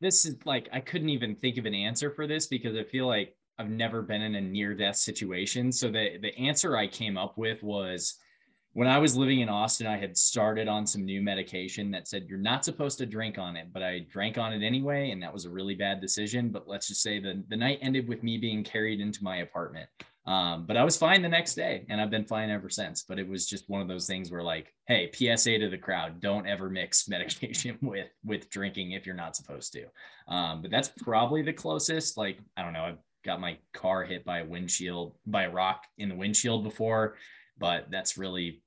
This 0.00 0.24
is 0.24 0.36
like 0.44 0.68
I 0.72 0.80
couldn't 0.80 1.08
even 1.08 1.36
think 1.36 1.58
of 1.58 1.66
an 1.66 1.74
answer 1.74 2.10
for 2.10 2.26
this 2.26 2.46
because 2.46 2.76
I 2.76 2.84
feel 2.84 3.06
like 3.06 3.34
I've 3.58 3.70
never 3.70 4.02
been 4.02 4.22
in 4.22 4.34
a 4.34 4.40
near 4.40 4.74
death 4.74 4.96
situation. 4.96 5.72
So 5.72 5.88
the 5.88 6.18
the 6.20 6.36
answer 6.38 6.76
I 6.76 6.86
came 6.86 7.16
up 7.16 7.36
with 7.38 7.62
was 7.62 8.18
when 8.72 8.86
I 8.86 8.98
was 8.98 9.16
living 9.16 9.40
in 9.40 9.48
Austin, 9.48 9.86
I 9.86 9.98
had 9.98 10.16
started 10.16 10.68
on 10.68 10.86
some 10.86 11.04
new 11.04 11.20
medication 11.20 11.90
that 11.90 12.06
said 12.06 12.26
you're 12.28 12.38
not 12.38 12.64
supposed 12.64 12.98
to 12.98 13.06
drink 13.06 13.36
on 13.36 13.56
it, 13.56 13.72
but 13.72 13.82
I 13.82 14.06
drank 14.10 14.38
on 14.38 14.52
it 14.52 14.64
anyway, 14.64 15.10
and 15.10 15.22
that 15.22 15.32
was 15.32 15.44
a 15.44 15.50
really 15.50 15.74
bad 15.74 16.00
decision. 16.00 16.50
But 16.50 16.68
let's 16.68 16.86
just 16.86 17.02
say 17.02 17.18
the, 17.18 17.42
the 17.48 17.56
night 17.56 17.80
ended 17.82 18.08
with 18.08 18.22
me 18.22 18.38
being 18.38 18.62
carried 18.62 19.00
into 19.00 19.24
my 19.24 19.38
apartment. 19.38 19.88
Um, 20.26 20.66
but 20.66 20.76
I 20.76 20.84
was 20.84 20.96
fine 20.96 21.22
the 21.22 21.28
next 21.28 21.54
day, 21.54 21.86
and 21.88 22.00
I've 22.00 22.10
been 22.10 22.24
fine 22.24 22.50
ever 22.50 22.68
since. 22.68 23.02
But 23.02 23.18
it 23.18 23.28
was 23.28 23.46
just 23.46 23.68
one 23.68 23.80
of 23.80 23.88
those 23.88 24.06
things 24.06 24.30
where, 24.30 24.42
like, 24.42 24.74
hey, 24.86 25.10
PSA 25.12 25.58
to 25.58 25.68
the 25.68 25.78
crowd: 25.78 26.20
don't 26.20 26.46
ever 26.46 26.68
mix 26.68 27.08
medication 27.08 27.78
with 27.80 28.08
with 28.24 28.50
drinking 28.50 28.92
if 28.92 29.06
you're 29.06 29.14
not 29.14 29.36
supposed 29.36 29.72
to. 29.72 29.84
Um, 30.28 30.62
but 30.62 30.70
that's 30.70 30.88
probably 30.88 31.42
the 31.42 31.52
closest. 31.52 32.16
Like, 32.16 32.38
I 32.56 32.62
don't 32.62 32.72
know. 32.72 32.84
I've 32.84 32.98
got 33.24 33.40
my 33.40 33.58
car 33.74 34.04
hit 34.04 34.24
by 34.24 34.40
a 34.40 34.44
windshield 34.44 35.14
by 35.26 35.44
a 35.44 35.50
rock 35.50 35.84
in 35.98 36.08
the 36.08 36.14
windshield 36.14 36.64
before 36.64 37.16
but 37.60 37.86
that's 37.90 38.18
really 38.18 38.62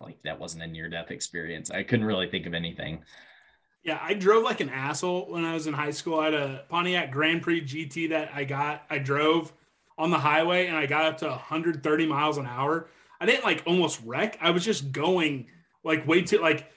like 0.00 0.16
that 0.22 0.38
wasn't 0.38 0.62
a 0.62 0.66
near 0.66 0.88
death 0.88 1.10
experience. 1.10 1.70
I 1.70 1.82
couldn't 1.82 2.06
really 2.06 2.30
think 2.30 2.46
of 2.46 2.54
anything. 2.54 3.02
Yeah, 3.82 3.98
I 4.00 4.14
drove 4.14 4.44
like 4.44 4.60
an 4.60 4.70
asshole 4.70 5.30
when 5.30 5.44
I 5.44 5.52
was 5.52 5.66
in 5.66 5.74
high 5.74 5.90
school. 5.90 6.20
I 6.20 6.26
had 6.26 6.34
a 6.34 6.64
Pontiac 6.68 7.10
Grand 7.10 7.42
Prix 7.42 7.62
GT 7.62 8.10
that 8.10 8.30
I 8.34 8.44
got. 8.44 8.84
I 8.88 8.98
drove 8.98 9.52
on 9.98 10.10
the 10.10 10.18
highway 10.18 10.66
and 10.66 10.76
I 10.76 10.86
got 10.86 11.04
up 11.06 11.18
to 11.18 11.28
130 11.28 12.06
miles 12.06 12.36
an 12.38 12.46
hour. 12.46 12.88
I 13.20 13.26
didn't 13.26 13.44
like 13.44 13.62
almost 13.66 14.00
wreck. 14.04 14.38
I 14.40 14.50
was 14.50 14.64
just 14.64 14.92
going 14.92 15.46
like 15.84 16.06
way 16.06 16.22
too 16.22 16.38
like 16.38 16.70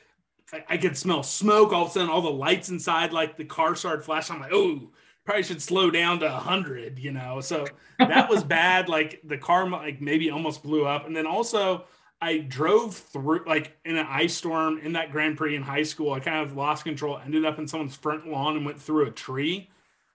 I, 0.54 0.64
I 0.70 0.78
could 0.78 0.98
smell 0.98 1.24
smoke. 1.24 1.74
All 1.74 1.84
of 1.86 1.90
a 1.90 1.94
sudden, 1.94 2.10
all 2.10 2.22
the 2.22 2.30
lights 2.30 2.70
inside 2.70 3.12
like 3.14 3.38
the 3.38 3.46
car 3.46 3.76
started 3.76 4.04
flashing. 4.04 4.36
I'm 4.36 4.42
like, 4.42 4.54
oh, 4.54 4.90
probably 5.26 5.44
should 5.44 5.62
slow 5.62 5.92
down 5.92 6.20
to 6.22 6.26
100. 6.28 6.98
You 6.98 7.12
know, 7.12 7.42
so 7.42 7.68
that 8.00 8.30
was 8.30 8.44
bad. 8.46 8.88
Like 8.90 9.20
the 9.24 9.38
car 9.38 9.70
like 9.70 10.02
maybe 10.02 10.32
almost 10.32 10.64
blew 10.64 10.86
up, 10.86 11.06
and 11.06 11.16
then 11.16 11.26
also. 11.28 11.86
I 12.22 12.40
drove 12.40 12.96
through 12.98 13.46
like 13.48 13.78
in 13.86 13.96
an 13.96 14.06
ice 14.10 14.34
storm 14.36 14.78
in 14.80 14.92
that 14.92 15.14
Grand 15.14 15.38
Prix 15.38 15.56
in 15.56 15.62
high 15.62 15.84
school. 15.84 16.12
I 16.12 16.20
kind 16.20 16.46
of 16.46 16.54
lost 16.54 16.84
control, 16.84 17.18
ended 17.18 17.46
up 17.46 17.58
in 17.60 17.66
someone's 17.66 17.96
front 17.96 18.28
lawn 18.28 18.58
and 18.58 18.66
went 18.66 18.82
through 18.82 19.06
a 19.08 19.10
tree. 19.12 19.70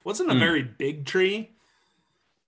Wasn't 0.05 0.28
a 0.28 0.34
Hmm. 0.34 0.38
very 0.38 0.62
big 0.62 1.07
tree. 1.07 1.53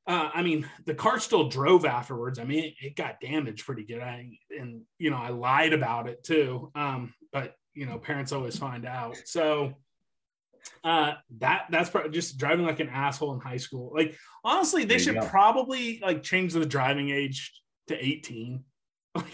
Uh, 0.06 0.30
I 0.32 0.42
mean, 0.42 0.68
the 0.84 0.94
car 0.94 1.18
still 1.18 1.48
drove 1.48 1.84
afterwards. 1.84 2.38
I 2.38 2.44
mean, 2.44 2.64
it, 2.64 2.74
it 2.80 2.96
got 2.96 3.20
damaged 3.20 3.66
pretty 3.66 3.84
good. 3.84 4.00
I, 4.00 4.38
and 4.56 4.82
you 4.98 5.10
know, 5.10 5.16
I 5.16 5.30
lied 5.30 5.72
about 5.72 6.08
it 6.08 6.22
too. 6.22 6.70
Um, 6.74 7.12
but 7.32 7.54
you 7.74 7.86
know, 7.86 7.98
parents 7.98 8.32
always 8.32 8.56
find 8.56 8.86
out. 8.86 9.16
So 9.24 9.74
uh, 10.84 11.14
that 11.38 11.66
that's 11.70 11.90
probably 11.90 12.10
just 12.10 12.38
driving 12.38 12.64
like 12.64 12.80
an 12.80 12.88
asshole 12.88 13.34
in 13.34 13.40
high 13.40 13.56
school. 13.56 13.92
Like 13.94 14.16
honestly, 14.44 14.84
they 14.84 14.98
should 14.98 15.16
go. 15.16 15.26
probably 15.26 16.00
like 16.00 16.22
change 16.22 16.52
the 16.52 16.66
driving 16.66 17.10
age 17.10 17.52
to 17.88 18.04
18. 18.04 18.64
Like, 19.16 19.24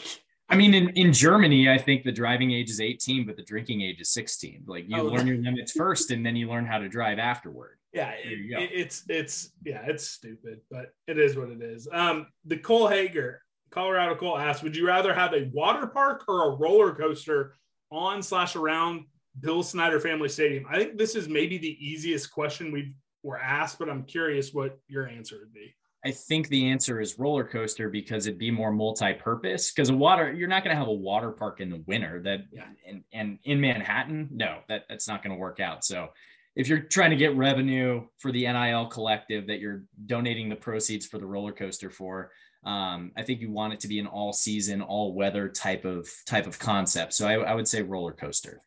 I 0.48 0.54
mean, 0.54 0.74
in, 0.74 0.90
in 0.90 1.12
Germany, 1.14 1.68
I 1.70 1.78
think 1.78 2.04
the 2.04 2.12
driving 2.12 2.52
age 2.52 2.68
is 2.68 2.78
18, 2.78 3.26
but 3.26 3.36
the 3.36 3.42
drinking 3.42 3.80
age 3.80 4.00
is 4.02 4.12
16. 4.12 4.64
Like 4.66 4.84
you 4.86 4.98
Oh, 4.98 5.04
learn 5.04 5.26
your 5.26 5.38
limits 5.38 5.72
first, 5.72 6.10
and 6.10 6.24
then 6.24 6.36
you 6.36 6.48
learn 6.48 6.66
how 6.66 6.78
to 6.78 6.88
drive 6.88 7.18
afterward. 7.18 7.78
Yeah, 7.92 8.10
it, 8.12 8.32
it- 8.50 8.70
it's 8.72 9.04
it's 9.08 9.52
yeah, 9.64 9.82
it's 9.86 10.08
stupid, 10.08 10.60
but 10.70 10.86
it 11.06 11.18
is 11.18 11.36
what 11.36 11.48
it 11.50 11.62
is. 11.62 11.88
Um, 11.92 12.26
the 12.44 12.56
Cole 12.56 12.88
Hager, 12.88 13.42
Colorado 13.70 14.14
Cole 14.14 14.38
asks, 14.38 14.62
would 14.62 14.76
you 14.76 14.86
rather 14.86 15.12
have 15.14 15.34
a 15.34 15.50
water 15.52 15.86
park 15.86 16.24
or 16.28 16.52
a 16.52 16.56
roller 16.56 16.94
coaster 16.94 17.54
on 17.90 18.22
slash 18.22 18.56
around 18.56 19.04
Bill 19.40 19.62
Snyder 19.62 20.00
Family 20.00 20.28
Stadium? 20.28 20.64
I 20.70 20.78
think 20.78 20.96
this 20.98 21.14
is 21.14 21.28
maybe 21.28 21.58
the 21.58 21.76
easiest 21.84 22.30
question 22.32 22.72
we 22.72 22.94
were 23.22 23.38
asked, 23.38 23.78
but 23.78 23.88
I'm 23.88 24.04
curious 24.04 24.52
what 24.52 24.78
your 24.88 25.06
answer 25.08 25.36
would 25.40 25.52
be. 25.52 25.74
I 26.04 26.10
think 26.10 26.48
the 26.48 26.68
answer 26.68 27.00
is 27.00 27.16
roller 27.20 27.44
coaster 27.44 27.88
because 27.88 28.26
it'd 28.26 28.36
be 28.38 28.50
more 28.50 28.72
multi-purpose. 28.72 29.70
Because 29.70 29.88
a 29.88 29.94
water, 29.94 30.32
you're 30.32 30.48
not 30.48 30.64
going 30.64 30.74
to 30.74 30.78
have 30.78 30.88
a 30.88 30.92
water 30.92 31.30
park 31.30 31.60
in 31.60 31.70
the 31.70 31.80
winter. 31.86 32.20
That 32.24 32.40
Yeah. 32.50 32.64
and, 32.88 33.04
and 33.12 33.38
in 33.44 33.60
Manhattan, 33.60 34.28
no, 34.32 34.58
that 34.68 34.82
that's 34.88 35.06
not 35.06 35.22
going 35.22 35.30
to 35.36 35.38
work 35.38 35.60
out. 35.60 35.84
So 35.84 36.08
if 36.54 36.68
you're 36.68 36.80
trying 36.80 37.10
to 37.10 37.16
get 37.16 37.36
revenue 37.36 38.06
for 38.18 38.30
the 38.30 38.44
NIL 38.44 38.86
collective 38.86 39.46
that 39.46 39.60
you're 39.60 39.84
donating 40.06 40.48
the 40.48 40.56
proceeds 40.56 41.06
for 41.06 41.18
the 41.18 41.26
roller 41.26 41.52
coaster 41.52 41.90
for, 41.90 42.30
um, 42.64 43.10
I 43.16 43.22
think 43.22 43.40
you 43.40 43.50
want 43.50 43.72
it 43.72 43.80
to 43.80 43.88
be 43.88 43.98
an 43.98 44.06
all-season, 44.06 44.82
all-weather 44.82 45.48
type 45.48 45.84
of 45.84 46.08
type 46.26 46.46
of 46.46 46.58
concept. 46.58 47.14
So 47.14 47.26
I, 47.26 47.34
I 47.34 47.54
would 47.54 47.66
say 47.66 47.82
roller 47.82 48.12
coaster. 48.12 48.60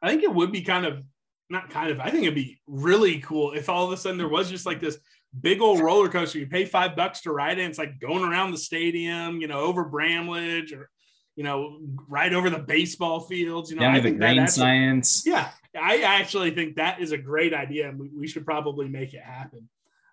I 0.00 0.08
think 0.08 0.22
it 0.22 0.34
would 0.34 0.52
be 0.52 0.62
kind 0.62 0.86
of 0.86 1.02
not 1.50 1.68
kind 1.68 1.90
of. 1.90 2.00
I 2.00 2.10
think 2.10 2.22
it'd 2.22 2.34
be 2.34 2.60
really 2.66 3.18
cool 3.20 3.52
if 3.52 3.68
all 3.68 3.84
of 3.84 3.92
a 3.92 3.96
sudden 3.96 4.18
there 4.18 4.28
was 4.28 4.48
just 4.48 4.64
like 4.64 4.80
this 4.80 4.98
big 5.38 5.60
old 5.60 5.80
roller 5.80 6.08
coaster. 6.08 6.38
You 6.38 6.46
pay 6.46 6.64
five 6.64 6.96
bucks 6.96 7.20
to 7.22 7.32
ride 7.32 7.58
it. 7.58 7.64
It's 7.64 7.78
like 7.78 8.00
going 8.00 8.24
around 8.24 8.52
the 8.52 8.58
stadium, 8.58 9.40
you 9.40 9.48
know, 9.48 9.60
over 9.60 9.84
Bramlage 9.84 10.72
or 10.72 10.88
you 11.36 11.44
know, 11.44 11.78
right 12.08 12.32
over 12.32 12.50
the 12.50 12.58
baseball 12.58 13.20
fields. 13.20 13.70
You 13.70 13.76
know, 13.76 13.82
Down 13.82 13.94
I 13.94 13.98
the 13.98 14.02
think 14.02 14.18
grain 14.18 14.46
science. 14.48 15.24
yeah, 15.26 15.50
I 15.80 16.02
actually 16.02 16.50
think 16.52 16.76
that 16.76 17.00
is 17.00 17.12
a 17.12 17.18
great 17.18 17.54
idea, 17.54 17.88
and 17.88 17.98
we, 17.98 18.10
we 18.14 18.26
should 18.26 18.44
probably 18.44 18.88
make 18.88 19.14
it 19.14 19.22
happen. 19.22 19.68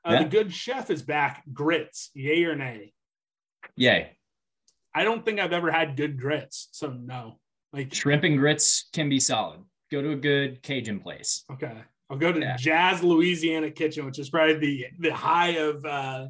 Uh, 0.05 0.11
Yeah. 0.13 0.23
The 0.23 0.29
good 0.29 0.53
chef 0.53 0.89
is 0.89 1.01
back. 1.01 1.43
Grits, 1.53 2.09
yay 2.13 2.43
or 2.45 2.55
nay? 2.55 2.93
Yay. 3.75 4.15
I 4.95 5.03
don't 5.03 5.23
think 5.23 5.39
I've 5.39 5.53
ever 5.53 5.71
had 5.71 5.95
good 5.97 6.19
grits, 6.19 6.69
so 6.71 6.89
no. 6.91 7.39
Like, 7.73 7.93
Shrimp 7.93 8.23
and 8.23 8.37
grits 8.39 8.89
can 8.93 9.09
be 9.09 9.19
solid. 9.19 9.59
Go 9.91 10.01
to 10.01 10.11
a 10.11 10.15
good 10.15 10.63
Cajun 10.63 10.99
place. 11.01 11.43
Okay. 11.51 11.77
I'll 12.09 12.17
go 12.17 12.31
to 12.31 12.39
Yeah. 12.39 12.55
Jazz 12.57 13.03
Louisiana 13.03 13.69
Kitchen, 13.69 14.05
which 14.05 14.17
is 14.19 14.29
probably 14.31 14.55
the 14.55 14.85
the 14.99 15.13
high 15.13 15.57
of 15.57 15.85
uh, 15.85 16.27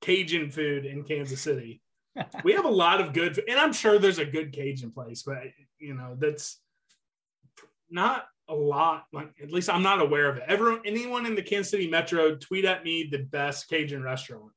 Cajun 0.00 0.50
food 0.50 0.86
in 0.86 1.02
Kansas 1.04 1.40
City. 1.42 1.82
We 2.44 2.52
have 2.52 2.64
a 2.64 2.70
lot 2.70 3.00
of 3.00 3.12
good, 3.12 3.42
and 3.48 3.58
I'm 3.58 3.72
sure 3.72 3.98
there's 3.98 4.18
a 4.18 4.24
good 4.24 4.52
Cajun 4.52 4.90
place, 4.90 5.22
but 5.22 5.38
you 5.78 5.94
know 5.94 6.16
that's 6.18 6.60
not 7.90 8.26
a 8.48 8.54
lot. 8.54 9.04
Like 9.12 9.30
at 9.42 9.50
least 9.50 9.70
I'm 9.70 9.82
not 9.82 10.00
aware 10.00 10.28
of 10.28 10.36
it. 10.38 10.44
Everyone, 10.46 10.80
anyone 10.84 11.26
in 11.26 11.34
the 11.34 11.42
Kansas 11.42 11.70
City 11.70 11.88
Metro, 11.88 12.36
tweet 12.36 12.64
at 12.64 12.84
me 12.84 13.08
the 13.10 13.18
best 13.18 13.68
Cajun 13.68 14.02
restaurant. 14.02 14.52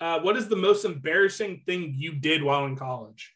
Uh, 0.00 0.20
what 0.20 0.36
is 0.36 0.48
the 0.48 0.56
most 0.56 0.84
embarrassing 0.84 1.62
thing 1.66 1.94
you 1.96 2.14
did 2.14 2.42
while 2.42 2.66
in 2.66 2.76
college? 2.76 3.34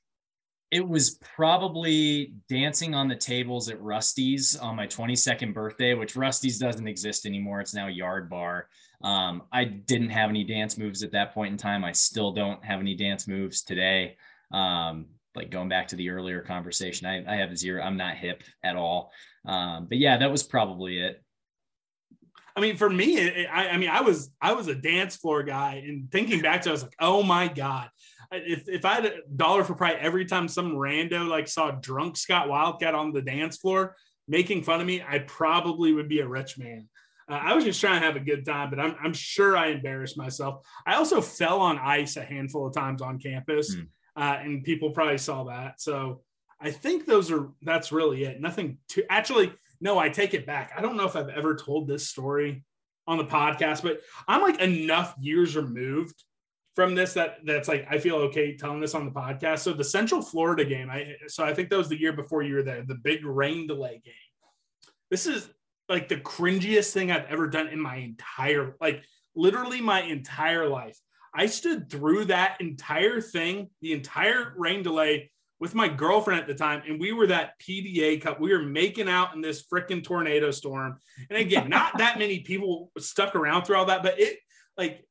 It 0.71 0.87
was 0.87 1.19
probably 1.35 2.35
dancing 2.51 2.95
on 2.95 3.09
the 3.09 3.17
tables 3.17 3.71
at 3.71 3.81
Rusty's 3.81 4.55
on 4.55 4.77
my 4.77 4.87
22nd 4.87 5.55
birthday, 5.55 5.95
which 5.95 6.15
Rusty's 6.15 6.59
doesn't 6.59 6.87
exist 6.87 7.25
anymore. 7.25 7.61
It's 7.61 7.75
now 7.75 7.87
Yard 7.87 8.29
Bar. 8.29 8.69
Um, 9.03 9.43
I 9.53 9.65
didn't 9.65 10.11
have 10.11 10.31
any 10.31 10.45
dance 10.45 10.77
moves 10.77 11.03
at 11.03 11.13
that 11.13 11.33
point 11.33 11.53
in 11.53 11.59
time. 11.59 11.85
I 11.85 11.93
still 11.93 12.33
don't 12.33 12.65
have 12.65 12.81
any 12.81 12.95
dance 12.95 13.29
moves 13.29 13.63
today. 13.63 14.17
Um, 14.53 15.07
like 15.35 15.51
going 15.51 15.69
back 15.69 15.89
to 15.89 15.97
the 15.97 16.11
earlier 16.11 16.41
conversation, 16.41 17.07
I, 17.07 17.25
I 17.33 17.37
have 17.37 17.57
zero. 17.57 17.83
I'm 17.83 17.97
not 17.97 18.17
hip 18.17 18.43
at 18.65 18.77
all. 18.77 19.13
Um, 19.47 19.87
but 19.89 19.99
yeah, 19.99 20.19
that 20.19 20.31
was 20.31 20.43
probably 20.43 20.99
it. 20.99 21.23
I 22.57 22.61
mean, 22.61 22.77
for 22.77 22.91
me, 22.91 23.47
I, 23.47 23.69
I, 23.69 23.77
mean, 23.77 23.89
I 23.89 24.01
was 24.01 24.31
I 24.43 24.53
was 24.53 24.67
a 24.67 24.75
dance 24.75 25.15
floor 25.15 25.45
guy, 25.45 25.85
and 25.87 26.11
thinking 26.11 26.43
back 26.43 26.63
to, 26.63 26.71
it, 26.71 26.71
I 26.71 26.73
was 26.73 26.83
like, 26.83 26.97
oh 26.99 27.23
my 27.23 27.47
god, 27.47 27.89
if 28.33 28.69
if 28.69 28.85
I 28.85 28.95
had 28.95 29.05
a 29.05 29.13
dollar 29.37 29.63
for 29.63 29.75
probably 29.75 29.99
every 29.99 30.25
time 30.25 30.49
some 30.49 30.73
rando 30.73 31.29
like 31.29 31.47
saw 31.47 31.71
drunk 31.71 32.17
Scott 32.17 32.49
Wildcat 32.49 32.97
on 32.97 33.13
the 33.13 33.23
dance 33.23 33.59
floor 33.59 33.95
making 34.27 34.65
fun 34.65 34.81
of 34.81 34.87
me, 34.89 35.03
I 35.07 35.21
probably 35.21 35.93
would 35.93 36.09
be 36.09 36.19
a 36.19 36.29
rich 36.29 36.59
man. 36.59 36.89
Uh, 37.29 37.35
I 37.35 37.55
was 37.55 37.65
just 37.65 37.81
trying 37.81 38.01
to 38.01 38.07
have 38.07 38.17
a 38.17 38.21
good 38.21 38.45
time, 38.45 38.71
but 38.71 38.81
I'm, 38.81 38.97
I'm 39.03 39.13
sure 39.13 39.57
I 39.57 39.69
embarrassed 39.69 40.17
myself. 40.17 40.67
I 40.87 40.95
also 40.95 41.21
fell 41.21 41.61
on 41.61 41.79
ice 41.79 42.17
a 42.17 42.23
handful 42.23 42.67
of 42.67 42.75
times 42.75 43.03
on 43.03 43.19
campus, 43.19 43.75
mm. 43.75 43.87
uh, 44.17 44.39
and 44.41 44.65
people 44.65 44.91
probably 44.91 45.19
saw 45.19 45.45
that. 45.45 45.81
So 45.81 46.23
I 46.61 46.71
think 46.71 47.07
those 47.07 47.31
are 47.31 47.51
that's 47.63 47.93
really 47.93 48.25
it. 48.25 48.41
Nothing 48.41 48.79
to 48.91 49.05
actually. 49.11 49.53
No, 49.81 49.97
I 49.97 50.09
take 50.09 50.35
it 50.35 50.45
back. 50.45 50.73
I 50.77 50.81
don't 50.81 50.97
know 50.97 51.07
if 51.07 51.15
I've 51.15 51.29
ever 51.29 51.55
told 51.55 51.87
this 51.87 52.09
story 52.09 52.65
on 53.07 53.17
the 53.17 53.25
podcast, 53.25 53.83
but 53.83 54.01
I'm 54.27 54.43
like 54.43 54.61
enough 54.61 55.15
years 55.21 55.55
removed 55.55 56.25
from 56.75 56.95
this 56.95 57.15
that 57.15 57.39
that's 57.45 57.69
like 57.69 57.87
I 57.91 57.99
feel 57.99 58.17
okay 58.17 58.57
telling 58.57 58.81
this 58.81 58.95
on 58.95 59.05
the 59.05 59.11
podcast. 59.11 59.61
So 59.61 59.73
the 59.73 59.85
Central 59.85 60.23
Florida 60.23 60.65
game, 60.65 60.91
I 60.91 61.15
so 61.27 61.45
I 61.45 61.55
think 61.55 61.71
that 61.71 61.77
was 61.77 61.89
the 61.89 61.99
year 61.99 62.13
before 62.13 62.43
you 62.43 62.55
were 62.55 62.63
there, 62.63 62.83
the 62.83 62.95
big 62.95 63.25
rain 63.25 63.67
delay 63.67 64.01
game. 64.05 64.15
This 65.11 65.27
is 65.27 65.49
like 65.89 66.09
the 66.09 66.17
cringiest 66.17 66.93
thing 66.93 67.11
I've 67.11 67.27
ever 67.27 67.47
done 67.47 67.69
in 67.69 67.81
my 67.81 67.97
entire 67.97 68.77
like 68.81 69.05
literally 69.35 69.81
my 69.81 70.03
entire 70.03 70.69
life. 70.69 70.99
I 71.35 71.47
stood 71.47 71.91
through 71.91 72.27
that 72.27 72.61
entire 72.61 73.21
thing, 73.21 73.71
the 73.81 73.93
entire 73.93 74.55
rain 74.57 74.83
delay 74.83 75.31
with 75.61 75.75
my 75.75 75.89
girlfriend 75.89 76.41
at 76.41 76.47
the 76.47 76.55
time, 76.55 76.83
and 76.87 77.01
we 77.01 77.13
were 77.13 77.27
that 77.29 77.59
PDA 77.61 78.21
cup. 78.21 78.41
We 78.41 78.53
were 78.53 78.63
making 78.63 79.09
out 79.09 79.35
in 79.35 79.41
this 79.41 79.65
freaking 79.67 80.03
tornado 80.03 80.51
storm. 80.51 80.99
And 81.31 81.39
again, 81.39 81.69
not 81.69 81.99
that 81.99 82.19
many 82.19 82.41
people 82.41 82.91
stuck 82.99 83.35
around 83.35 83.65
through 83.65 83.77
all 83.77 83.87
that, 83.87 84.03
but 84.03 84.19
it 84.19 84.39
like 84.77 85.05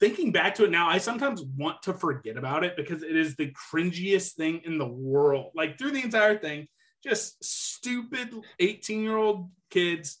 thinking 0.00 0.32
back 0.32 0.54
to 0.56 0.64
it 0.64 0.70
now, 0.70 0.88
I 0.88 0.98
sometimes 0.98 1.42
want 1.42 1.82
to 1.82 1.94
forget 1.94 2.36
about 2.36 2.64
it 2.64 2.76
because 2.76 3.02
it 3.02 3.16
is 3.16 3.36
the 3.36 3.52
cringiest 3.72 4.32
thing 4.32 4.62
in 4.64 4.78
the 4.78 4.86
world. 4.86 5.52
Like 5.54 5.78
through 5.78 5.92
the 5.92 6.02
entire 6.02 6.38
thing, 6.38 6.66
just 7.02 7.42
stupid 7.44 8.34
18 8.58 9.02
year 9.02 9.16
old 9.16 9.50
kids, 9.74 10.18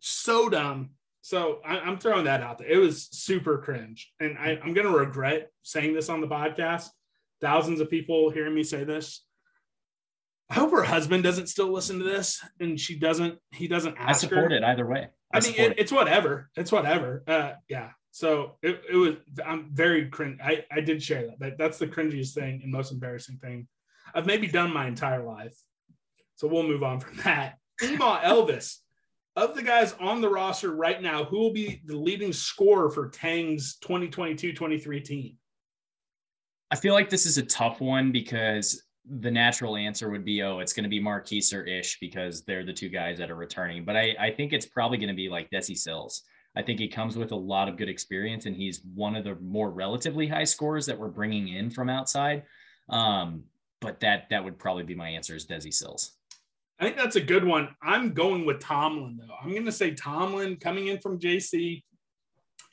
so 0.00 0.48
dumb. 0.48 0.90
So 1.22 1.60
I, 1.64 1.88
am 1.88 1.98
throwing 1.98 2.24
that 2.24 2.42
out 2.42 2.58
there. 2.58 2.68
It 2.68 2.76
was 2.76 3.08
super 3.10 3.58
cringe. 3.58 4.12
And 4.20 4.36
I, 4.36 4.58
I'm 4.62 4.74
going 4.74 4.86
to 4.86 4.96
regret 4.96 5.50
saying 5.62 5.94
this 5.94 6.08
on 6.08 6.20
the 6.20 6.28
podcast 6.28 6.88
thousands 7.40 7.80
of 7.80 7.90
people 7.90 8.30
hearing 8.30 8.54
me 8.54 8.62
say 8.62 8.84
this. 8.84 9.24
I 10.50 10.54
hope 10.54 10.70
her 10.72 10.82
husband 10.82 11.22
doesn't 11.22 11.48
still 11.48 11.72
listen 11.72 11.98
to 11.98 12.04
this 12.04 12.44
and 12.60 12.78
she 12.78 12.96
doesn't, 12.96 13.38
he 13.52 13.66
doesn't 13.68 13.96
I 13.98 14.12
support 14.12 14.52
her. 14.52 14.58
it 14.58 14.62
either 14.62 14.86
way. 14.86 15.08
I, 15.32 15.38
I 15.38 15.40
mean, 15.40 15.54
it, 15.56 15.74
it's 15.78 15.90
whatever. 15.90 16.50
It's 16.56 16.70
whatever. 16.70 17.24
Uh, 17.26 17.52
yeah. 17.68 17.90
So 18.10 18.58
it, 18.62 18.82
it 18.90 18.96
was, 18.96 19.14
I'm 19.44 19.70
very 19.72 20.08
cringe. 20.08 20.38
I, 20.44 20.64
I 20.70 20.80
did 20.82 21.02
share 21.02 21.26
that. 21.26 21.38
that. 21.40 21.58
That's 21.58 21.78
the 21.78 21.86
cringiest 21.86 22.34
thing 22.34 22.60
and 22.62 22.70
most 22.70 22.92
embarrassing 22.92 23.38
thing 23.38 23.66
I've 24.14 24.26
maybe 24.26 24.46
done 24.46 24.72
my 24.72 24.86
entire 24.86 25.22
life. 25.22 25.56
So 26.36 26.48
we'll 26.48 26.64
move 26.64 26.82
on 26.82 27.00
from 27.00 27.16
that. 27.24 27.58
Meanwhile, 27.80 28.20
Elvis, 28.20 28.78
of 29.36 29.54
the 29.54 29.62
guys 29.62 29.94
on 30.00 30.20
the 30.20 30.28
roster 30.28 30.72
right 30.72 31.00
now, 31.00 31.24
who 31.24 31.38
will 31.38 31.52
be 31.52 31.80
the 31.86 31.96
leading 31.96 32.32
scorer 32.32 32.90
for 32.90 33.08
Tang's 33.08 33.76
2022 33.76 34.52
23 34.52 35.00
team? 35.00 35.36
I 36.70 36.76
feel 36.76 36.94
like 36.94 37.10
this 37.10 37.26
is 37.26 37.38
a 37.38 37.42
tough 37.42 37.80
one 37.80 38.12
because 38.12 38.82
the 39.04 39.30
natural 39.30 39.76
answer 39.76 40.10
would 40.10 40.24
be, 40.24 40.42
oh, 40.42 40.60
it's 40.60 40.72
going 40.72 40.84
to 40.84 40.90
be 40.90 41.00
Markquis 41.00 41.52
or 41.54 41.64
Ish 41.64 41.98
because 41.98 42.44
they're 42.44 42.64
the 42.64 42.72
two 42.72 42.88
guys 42.88 43.18
that 43.18 43.30
are 43.30 43.36
returning. 43.36 43.84
But 43.84 43.96
I, 43.96 44.14
I 44.18 44.30
think 44.30 44.52
it's 44.52 44.66
probably 44.66 44.98
going 44.98 45.08
to 45.08 45.14
be 45.14 45.28
like 45.28 45.50
Desi 45.50 45.76
Sills. 45.76 46.22
I 46.54 46.62
think 46.62 46.78
he 46.78 46.88
comes 46.88 47.16
with 47.16 47.32
a 47.32 47.36
lot 47.36 47.68
of 47.68 47.76
good 47.76 47.88
experience 47.88 48.46
and 48.46 48.54
he's 48.54 48.82
one 48.94 49.16
of 49.16 49.24
the 49.24 49.34
more 49.36 49.70
relatively 49.70 50.26
high 50.26 50.44
scores 50.44 50.86
that 50.86 50.98
we're 50.98 51.08
bringing 51.08 51.48
in 51.48 51.70
from 51.70 51.88
outside. 51.88 52.44
Um, 52.90 53.44
but 53.80 54.00
that 54.00 54.28
that 54.30 54.44
would 54.44 54.58
probably 54.58 54.84
be 54.84 54.94
my 54.94 55.08
answer 55.08 55.34
is 55.34 55.46
Desi 55.46 55.72
Sills. 55.72 56.12
I 56.82 56.86
think 56.86 56.96
that's 56.96 57.14
a 57.14 57.20
good 57.20 57.44
one. 57.44 57.68
I'm 57.80 58.12
going 58.12 58.44
with 58.44 58.58
Tomlin 58.58 59.16
though. 59.16 59.32
I'm 59.40 59.52
going 59.52 59.66
to 59.66 59.70
say 59.70 59.94
Tomlin 59.94 60.56
coming 60.56 60.88
in 60.88 60.98
from 60.98 61.20
JC. 61.20 61.84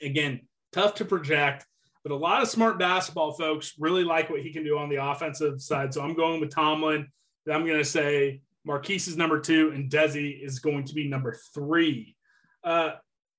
Again, 0.01 0.47
tough 0.72 0.95
to 0.95 1.05
project. 1.05 1.68
But 2.01 2.12
a 2.12 2.16
lot 2.16 2.41
of 2.41 2.47
smart 2.47 2.80
basketball 2.80 3.34
folks 3.34 3.76
really 3.78 4.03
like 4.03 4.32
what 4.32 4.41
he 4.41 4.51
can 4.51 4.64
do 4.64 4.80
on 4.80 4.89
the 4.89 4.95
offensive 4.95 5.62
side. 5.62 5.93
So 5.93 6.01
I'm 6.01 6.16
going 6.16 6.41
with 6.41 6.49
Tomlin. 6.49 7.07
I'm 7.51 7.68
going 7.68 7.78
to 7.78 7.86
say 7.86 8.41
Markquis 8.68 9.07
is 9.07 9.16
number 9.16 9.39
two 9.39 9.74
and 9.76 9.91
Desi 9.91 10.43
is 10.43 10.57
going 10.57 10.86
to 10.86 10.95
be 10.95 11.07
number 11.07 11.38
three. 11.53 12.16
Uh, 12.64 12.93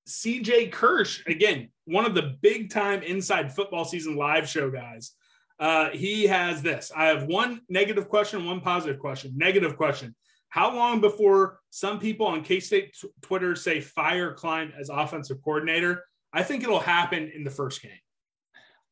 CJ 0.07 0.71
Kirsch, 0.71 1.21
again, 1.27 1.67
one 1.83 2.05
of 2.05 2.15
the 2.15 2.37
big 2.41 2.69
time 2.69 3.03
inside 3.03 3.53
football 3.53 3.83
season 3.83 4.15
live 4.15 4.47
show 4.47 4.71
guys. 4.71 5.15
Uh, 5.59 5.89
he 5.89 6.27
has 6.27 6.61
this. 6.61 6.93
I 6.95 7.07
have 7.07 7.25
one 7.25 7.59
negative 7.67 8.07
question, 8.07 8.45
one 8.45 8.61
positive 8.61 8.99
question. 8.99 9.33
Negative 9.35 9.75
question. 9.75 10.15
How 10.51 10.75
long 10.75 10.99
before 10.99 11.59
some 11.69 11.97
people 11.97 12.27
on 12.27 12.43
K 12.43 12.59
State 12.59 12.93
t- 12.93 13.07
Twitter 13.21 13.55
say 13.55 13.79
fire 13.79 14.33
Klein 14.33 14.73
as 14.77 14.89
offensive 14.89 15.41
coordinator? 15.43 16.03
I 16.33 16.43
think 16.43 16.63
it'll 16.63 16.79
happen 16.79 17.31
in 17.33 17.43
the 17.43 17.49
first 17.49 17.81
game. 17.81 17.91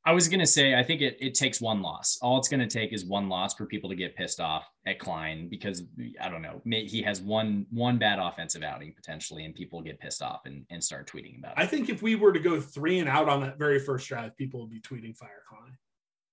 I 0.06 0.14
was 0.14 0.30
going 0.30 0.40
to 0.40 0.48
say, 0.48 0.74
I 0.74 0.84
think 0.84 1.02
it, 1.02 1.18
it 1.20 1.36
takes 1.36 1.60
one 1.60 1.82
loss. 1.82 2.18
All 2.22 2.38
it's 2.38 2.48
going 2.48 2.62
to 2.62 2.68
take 2.68 2.94
is 2.94 3.04
one 3.06 3.28
loss 3.28 3.54
for 3.54 3.66
people 3.66 3.90
to 3.90 3.96
get 3.98 4.16
pissed 4.16 4.40
off 4.40 4.66
at 4.86 5.00
Klein 5.00 5.50
because 5.50 5.84
I 6.22 6.30
don't 6.30 6.42
know, 6.42 6.62
he 6.66 7.02
has 7.02 7.22
one 7.22 7.66
one 7.70 7.98
bad 7.98 8.20
offensive 8.20 8.64
outing 8.64 8.94
potentially, 8.96 9.44
and 9.44 9.54
people 9.54 9.82
get 9.82 10.00
pissed 10.00 10.22
off 10.22 10.46
and, 10.46 10.66
and 10.70 10.82
start 10.82 11.12
tweeting 11.12 11.38
about 11.38 11.52
it. 11.52 11.62
I 11.62 11.66
think 11.66 11.90
if 11.90 12.02
we 12.02 12.16
were 12.16 12.32
to 12.32 12.40
go 12.40 12.62
three 12.62 13.00
and 13.00 13.10
out 13.10 13.28
on 13.28 13.42
that 13.42 13.60
very 13.60 13.80
first 13.80 14.08
drive, 14.08 14.38
people 14.38 14.62
would 14.62 14.72
be 14.72 14.80
tweeting 14.80 15.16
fire 15.16 15.44
Klein. 15.50 15.78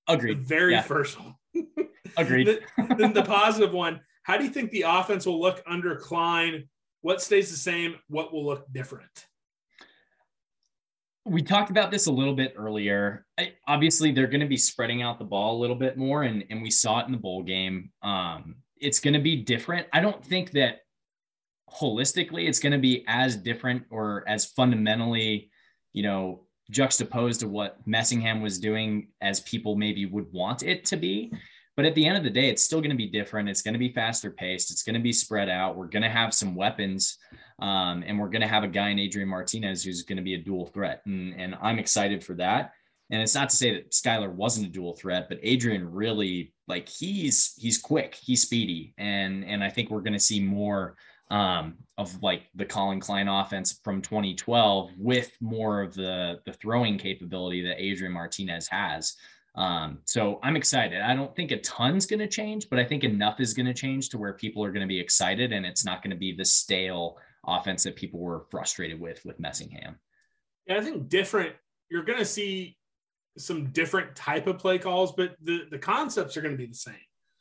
Agreed. 0.07 0.39
The 0.39 0.45
very 0.45 0.73
yeah. 0.73 0.83
first 0.83 1.19
one. 1.19 1.35
Agreed. 2.17 2.61
the, 2.79 3.11
the 3.13 3.25
positive 3.25 3.73
one. 3.73 4.01
How 4.27 4.37
do 4.37 4.45
you 4.45 4.51
think 4.51 4.71
the 4.71 4.83
offense 4.83 5.25
will 5.25 5.41
look 5.41 5.63
under 5.67 5.95
Klein? 5.97 6.69
What 7.01 7.23
stays 7.23 7.51
the 7.51 7.57
same? 7.57 7.97
What 8.09 8.33
will 8.33 8.45
look 8.45 8.67
different? 8.73 9.27
we 11.27 11.43
talked 11.43 11.71
about 11.71 11.91
this 11.91 12.07
a 12.07 12.13
little 12.13 12.35
bit 12.35 12.55
earlier. 12.57 13.27
I, 13.37 13.55
obviously, 13.67 14.13
they're 14.13 14.29
going 14.29 14.41
to 14.41 14.47
be 14.47 14.57
spreading 14.57 15.03
out 15.03 15.19
the 15.19 15.25
ball 15.25 15.57
a 15.57 15.61
little 15.61 15.77
bit 15.77 15.97
more, 15.97 16.23
and, 16.23 16.45
and 16.51 16.63
we 16.63 16.71
saw 16.71 17.01
it 17.01 17.07
in 17.07 17.13
the 17.13 17.19
bowl 17.19 17.43
game. 17.43 17.91
Um, 18.03 18.57
it's 18.81 19.01
going 19.01 19.15
to 19.15 19.21
be 19.21 19.37
different. 19.43 19.89
I 19.93 20.01
don't 20.01 20.25
think 20.25 20.53
that 20.53 20.83
holistically 21.69 22.49
it's 22.49 22.61
going 22.61 22.73
to 22.73 22.79
be 22.79 23.05
as 23.09 23.35
different 23.35 23.83
or 23.91 24.23
as 24.29 24.47
fundamentally, 24.47 25.51
you 25.93 26.05
know, 26.05 26.47
juxtaposed 26.71 27.41
to 27.41 27.49
what 27.49 27.85
Messingham 27.89 28.41
was 28.41 28.61
doing 28.61 29.09
as 29.21 29.41
people 29.41 29.75
maybe 29.75 30.07
would 30.07 30.33
want 30.33 30.63
it 30.63 30.85
to 30.87 30.97
be. 30.97 31.33
But 31.77 31.85
at 31.85 31.95
the 31.95 32.07
end 32.07 32.17
of 32.17 32.25
the 32.25 32.31
day, 32.31 32.49
it's 32.49 32.63
still 32.63 32.81
going 32.81 32.91
to 32.91 32.97
be 32.97 33.09
different. 33.09 33.49
It's 33.49 33.63
going 33.63 33.75
to 33.75 33.79
be 33.79 33.93
faster 33.93 34.31
paced. 34.31 34.71
It's 34.71 34.83
going 34.83 34.95
to 34.95 35.01
be 35.01 35.13
spread 35.13 35.51
out. 35.51 35.77
We're 35.77 35.89
going 35.89 36.03
to 36.03 36.09
have 36.09 36.33
some 36.33 36.55
weapons 36.55 37.19
um, 37.59 38.03
and 38.07 38.19
we're 38.19 38.29
going 38.29 38.43
to 38.43 38.49
have 38.49 38.65
a 38.65 38.69
guy 38.69 38.91
in 38.91 38.99
Adrian 38.99 39.29
Martinez 39.29 39.85
who's 39.85 40.03
going 40.03 40.17
to 40.17 40.23
be 40.23 40.35
a 40.35 40.39
dual 40.39 40.67
threat. 40.67 41.03
And, 41.07 41.35
and 41.39 41.55
I'm 41.61 41.79
excited 41.79 42.25
for 42.25 42.35
that. 42.35 42.73
And 43.11 43.23
it's 43.23 43.35
not 43.35 43.51
to 43.51 43.57
say 43.57 43.75
that 43.75 43.93
Skylar 43.93 44.33
wasn't 44.33 44.67
a 44.67 44.71
dual 44.71 44.95
threat, 44.95 45.29
but 45.29 45.39
Adrian 45.43 45.93
really 45.93 46.53
like 46.67 46.89
he's 46.89 47.55
he's 47.57 47.79
quick, 47.79 48.19
he's 48.21 48.43
speedy, 48.43 48.95
and 48.99 49.45
and 49.45 49.63
I 49.63 49.71
think 49.71 49.91
we're 49.91 50.01
going 50.01 50.13
to 50.13 50.19
see 50.19 50.41
more 50.41 50.97
um, 51.31 51.75
of 51.99 52.21
like 52.21 52.49
the 52.57 52.65
Collin 52.65 52.99
Klein 52.99 53.29
offense 53.29 53.81
from 53.85 54.03
2012 54.03 54.91
with 54.99 55.31
more 55.41 55.83
of 55.83 55.95
the 55.95 56.41
the 56.47 56.53
throwing 56.55 56.99
capability 56.99 57.63
that 57.63 57.81
Adrian 57.81 58.13
Martinez 58.13 58.67
has. 58.69 59.15
Um, 59.57 59.99
so 60.05 60.39
I'm 60.43 60.57
excited. 60.57 61.01
I 61.01 61.15
don't 61.15 61.35
think 61.35 61.51
a 61.51 61.61
ton's 61.61 62.05
going 62.05 62.21
to 62.21 62.27
change, 62.27 62.69
but 62.69 62.79
I 62.79 62.85
think 62.85 63.05
enough 63.05 63.41
is 63.41 63.55
going 63.55 63.67
to 63.67 63.75
change 63.75 64.11
to 64.11 64.19
where 64.19 64.35
people 64.35 64.63
are 64.63 64.71
going 64.71 64.83
to 64.83 64.87
be 64.87 65.01
excited, 65.01 65.53
and 65.53 65.65
it's 65.65 65.85
not 65.85 66.03
going 66.03 66.11
to 66.11 66.17
be 66.17 66.33
the 66.33 66.45
stale 66.45 67.17
offense 67.47 67.85
that 67.85 67.97
people 67.97 68.21
were 68.21 68.45
frustrated 68.51 69.01
with 69.01 69.25
with 69.25 69.41
Messingham. 69.41 69.97
Yeah, 70.67 70.79
I 70.79 70.81
think 70.83 71.09
different. 71.09 71.55
You're 71.89 72.05
going 72.05 72.19
to 72.19 72.25
see 72.25 72.77
some 73.39 73.67
different 73.71 74.15
type 74.15 74.47
of 74.47 74.59
play 74.59 74.79
calls, 74.79 75.13
but 75.13 75.37
the 75.41 75.67
the 75.71 75.79
concepts 75.79 76.37
are 76.37 76.43
going 76.43 76.55
to 76.55 76.59
be 76.59 76.67
the 76.67 76.75
same. 76.75 76.95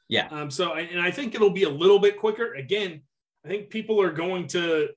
Yeah. 0.07 0.28
Um. 0.32 0.49
So, 0.49 0.74
and 0.74 1.01
I 1.01 1.11
think 1.11 1.36
it'll 1.36 1.49
be 1.49 1.63
a 1.63 1.70
little 1.70 1.99
bit 1.99 2.18
quicker. 2.18 2.53
Again, 2.53 3.01
I 3.43 3.49
think 3.49 3.70
people 3.70 4.01
are 4.01 4.11
going 4.11 4.47
to 4.49 4.89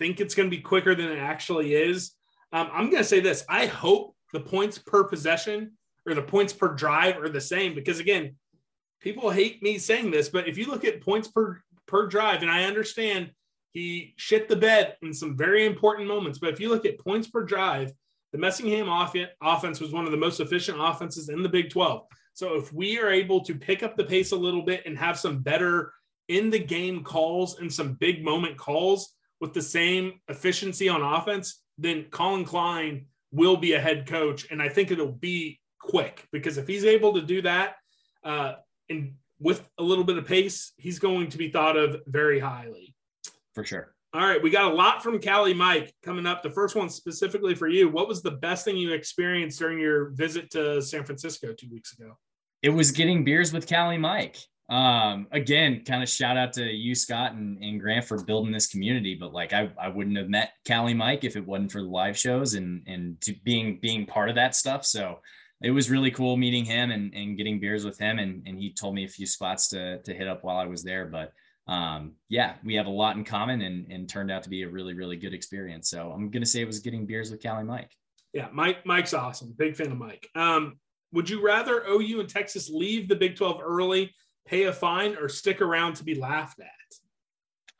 think 0.00 0.20
it's 0.20 0.34
going 0.34 0.50
to 0.50 0.56
be 0.56 0.62
quicker 0.62 0.94
than 0.96 1.10
it 1.10 1.18
actually 1.18 1.74
is. 1.74 2.12
Um, 2.52 2.68
I'm 2.72 2.90
going 2.90 3.02
to 3.02 3.08
say 3.08 3.20
this 3.20 3.44
I 3.48 3.66
hope 3.66 4.16
the 4.32 4.40
points 4.40 4.78
per 4.78 5.04
possession 5.04 5.72
or 6.06 6.14
the 6.14 6.22
points 6.22 6.52
per 6.52 6.68
drive 6.68 7.18
are 7.18 7.28
the 7.28 7.40
same 7.40 7.74
because, 7.74 7.98
again, 7.98 8.36
people 9.00 9.30
hate 9.30 9.62
me 9.62 9.78
saying 9.78 10.10
this, 10.10 10.28
but 10.28 10.48
if 10.48 10.58
you 10.58 10.66
look 10.66 10.84
at 10.84 11.00
points 11.00 11.28
per, 11.28 11.62
per 11.86 12.06
drive, 12.06 12.42
and 12.42 12.50
I 12.50 12.64
understand 12.64 13.30
he 13.70 14.14
shit 14.16 14.48
the 14.48 14.56
bed 14.56 14.96
in 15.02 15.12
some 15.12 15.36
very 15.36 15.66
important 15.66 16.08
moments, 16.08 16.38
but 16.38 16.50
if 16.50 16.60
you 16.60 16.68
look 16.68 16.86
at 16.86 16.98
points 16.98 17.28
per 17.28 17.42
drive, 17.42 17.92
the 18.32 18.38
Messingham 18.38 18.88
offense 19.42 19.80
was 19.80 19.92
one 19.92 20.06
of 20.06 20.10
the 20.10 20.16
most 20.16 20.40
efficient 20.40 20.78
offenses 20.80 21.28
in 21.28 21.42
the 21.42 21.48
Big 21.48 21.70
12. 21.70 22.04
So 22.32 22.56
if 22.56 22.72
we 22.72 22.98
are 22.98 23.10
able 23.10 23.40
to 23.44 23.54
pick 23.54 23.82
up 23.82 23.96
the 23.96 24.04
pace 24.04 24.32
a 24.32 24.36
little 24.36 24.62
bit 24.62 24.82
and 24.86 24.98
have 24.98 25.18
some 25.18 25.38
better 25.38 25.92
in 26.28 26.50
the 26.50 26.58
game 26.58 27.04
calls 27.04 27.60
and 27.60 27.72
some 27.72 27.94
big 27.94 28.24
moment 28.24 28.56
calls 28.56 29.14
with 29.40 29.52
the 29.52 29.62
same 29.62 30.20
efficiency 30.28 30.88
on 30.88 31.02
offense, 31.02 31.62
then 31.78 32.06
Collin 32.10 32.44
Klein 32.44 33.06
will 33.30 33.56
be 33.56 33.74
a 33.74 33.80
head 33.80 34.06
coach. 34.06 34.50
And 34.50 34.60
I 34.60 34.68
think 34.68 34.90
it'll 34.90 35.12
be 35.12 35.60
quick 35.88 36.26
because 36.32 36.58
if 36.58 36.66
he's 36.66 36.84
able 36.84 37.14
to 37.14 37.22
do 37.22 37.42
that 37.42 37.76
uh, 38.24 38.54
and 38.88 39.14
with 39.38 39.68
a 39.78 39.82
little 39.82 40.04
bit 40.04 40.16
of 40.16 40.26
pace, 40.26 40.72
he's 40.76 40.98
going 40.98 41.28
to 41.28 41.38
be 41.38 41.50
thought 41.50 41.76
of 41.76 42.00
very 42.06 42.40
highly. 42.40 42.94
For 43.54 43.64
sure. 43.64 43.94
All 44.14 44.24
right, 44.24 44.40
we 44.40 44.50
got 44.50 44.70
a 44.70 44.74
lot 44.74 45.02
from 45.02 45.18
Cali 45.18 45.54
Mike 45.54 45.92
coming 46.04 46.24
up. 46.24 46.42
The 46.42 46.50
first 46.50 46.76
one 46.76 46.88
specifically 46.88 47.54
for 47.54 47.66
you. 47.66 47.88
What 47.88 48.06
was 48.06 48.22
the 48.22 48.30
best 48.30 48.64
thing 48.64 48.76
you 48.76 48.92
experienced 48.92 49.58
during 49.58 49.78
your 49.78 50.10
visit 50.10 50.50
to 50.52 50.80
San 50.80 51.04
Francisco 51.04 51.52
two 51.52 51.68
weeks 51.70 51.98
ago? 51.98 52.16
It 52.62 52.70
was 52.70 52.92
getting 52.92 53.24
beers 53.24 53.52
with 53.52 53.66
Cali 53.66 53.98
Mike. 53.98 54.38
Um, 54.70 55.26
again, 55.32 55.82
kind 55.84 56.02
of 56.02 56.08
shout 56.08 56.36
out 56.36 56.52
to 56.54 56.64
you, 56.64 56.94
Scott 56.94 57.32
and, 57.32 57.62
and 57.62 57.80
Grant 57.80 58.06
for 58.06 58.22
building 58.22 58.52
this 58.52 58.68
community. 58.68 59.14
But 59.14 59.32
like 59.32 59.52
I, 59.52 59.70
I 59.78 59.88
wouldn't 59.88 60.16
have 60.16 60.28
met 60.28 60.52
Cali 60.64 60.94
Mike 60.94 61.24
if 61.24 61.36
it 61.36 61.44
wasn't 61.44 61.72
for 61.72 61.82
the 61.82 61.88
live 61.88 62.16
shows 62.16 62.54
and 62.54 62.82
and 62.86 63.20
to 63.22 63.34
being 63.44 63.78
being 63.82 64.06
part 64.06 64.30
of 64.30 64.36
that 64.36 64.54
stuff. 64.54 64.86
So 64.86 65.18
it 65.62 65.70
was 65.70 65.90
really 65.90 66.10
cool 66.10 66.36
meeting 66.36 66.64
him 66.64 66.90
and, 66.90 67.14
and 67.14 67.36
getting 67.36 67.60
beers 67.60 67.84
with 67.84 67.98
him. 67.98 68.18
And, 68.18 68.42
and 68.46 68.58
he 68.58 68.72
told 68.72 68.94
me 68.94 69.04
a 69.04 69.08
few 69.08 69.26
spots 69.26 69.68
to, 69.68 70.00
to 70.02 70.14
hit 70.14 70.28
up 70.28 70.44
while 70.44 70.58
I 70.58 70.66
was 70.66 70.82
there. 70.82 71.06
But 71.06 71.32
um, 71.66 72.12
yeah, 72.28 72.54
we 72.64 72.74
have 72.74 72.86
a 72.86 72.90
lot 72.90 73.16
in 73.16 73.24
common 73.24 73.62
and, 73.62 73.90
and 73.90 74.08
turned 74.08 74.30
out 74.30 74.42
to 74.42 74.50
be 74.50 74.62
a 74.62 74.68
really, 74.68 74.94
really 74.94 75.16
good 75.16 75.32
experience. 75.32 75.88
So 75.88 76.12
I'm 76.12 76.30
going 76.30 76.42
to 76.42 76.48
say 76.48 76.60
it 76.60 76.66
was 76.66 76.80
getting 76.80 77.06
beers 77.06 77.30
with 77.30 77.42
Cali 77.42 77.64
Mike. 77.64 77.90
Yeah, 78.32 78.48
Mike. 78.52 78.84
Mike's 78.84 79.14
awesome. 79.14 79.54
Big 79.56 79.76
fan 79.76 79.92
of 79.92 79.98
Mike. 79.98 80.28
Um, 80.34 80.78
would 81.12 81.30
you 81.30 81.44
rather 81.44 81.84
OU 81.88 82.20
and 82.20 82.28
Texas 82.28 82.68
leave 82.68 83.08
the 83.08 83.14
Big 83.14 83.36
12 83.36 83.60
early, 83.62 84.12
pay 84.46 84.64
a 84.64 84.72
fine, 84.72 85.16
or 85.16 85.28
stick 85.28 85.60
around 85.60 85.94
to 85.96 86.04
be 86.04 86.16
laughed 86.16 86.60
at? 86.60 86.66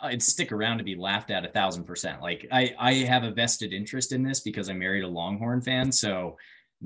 I'd 0.01 0.23
stick 0.23 0.53
around 0.53 0.79
to 0.79 0.85
be 0.85 0.97
laughed 0.97 1.31
at 1.31 1.45
a 1.45 1.49
thousand 1.49 1.85
percent. 1.85 2.21
Like 2.21 2.47
I, 2.53 2.75
I 2.79 2.93
have 2.95 3.25
a 3.25 3.31
vested 3.31 3.73
interest 3.73 4.13
in 4.13 4.23
this 4.23 4.41
because 4.41 4.69
I 4.69 4.75
married 4.75 5.03
a 5.03 5.09
Longhorn 5.09 5.63
fan. 5.63 5.91
So 5.91 6.37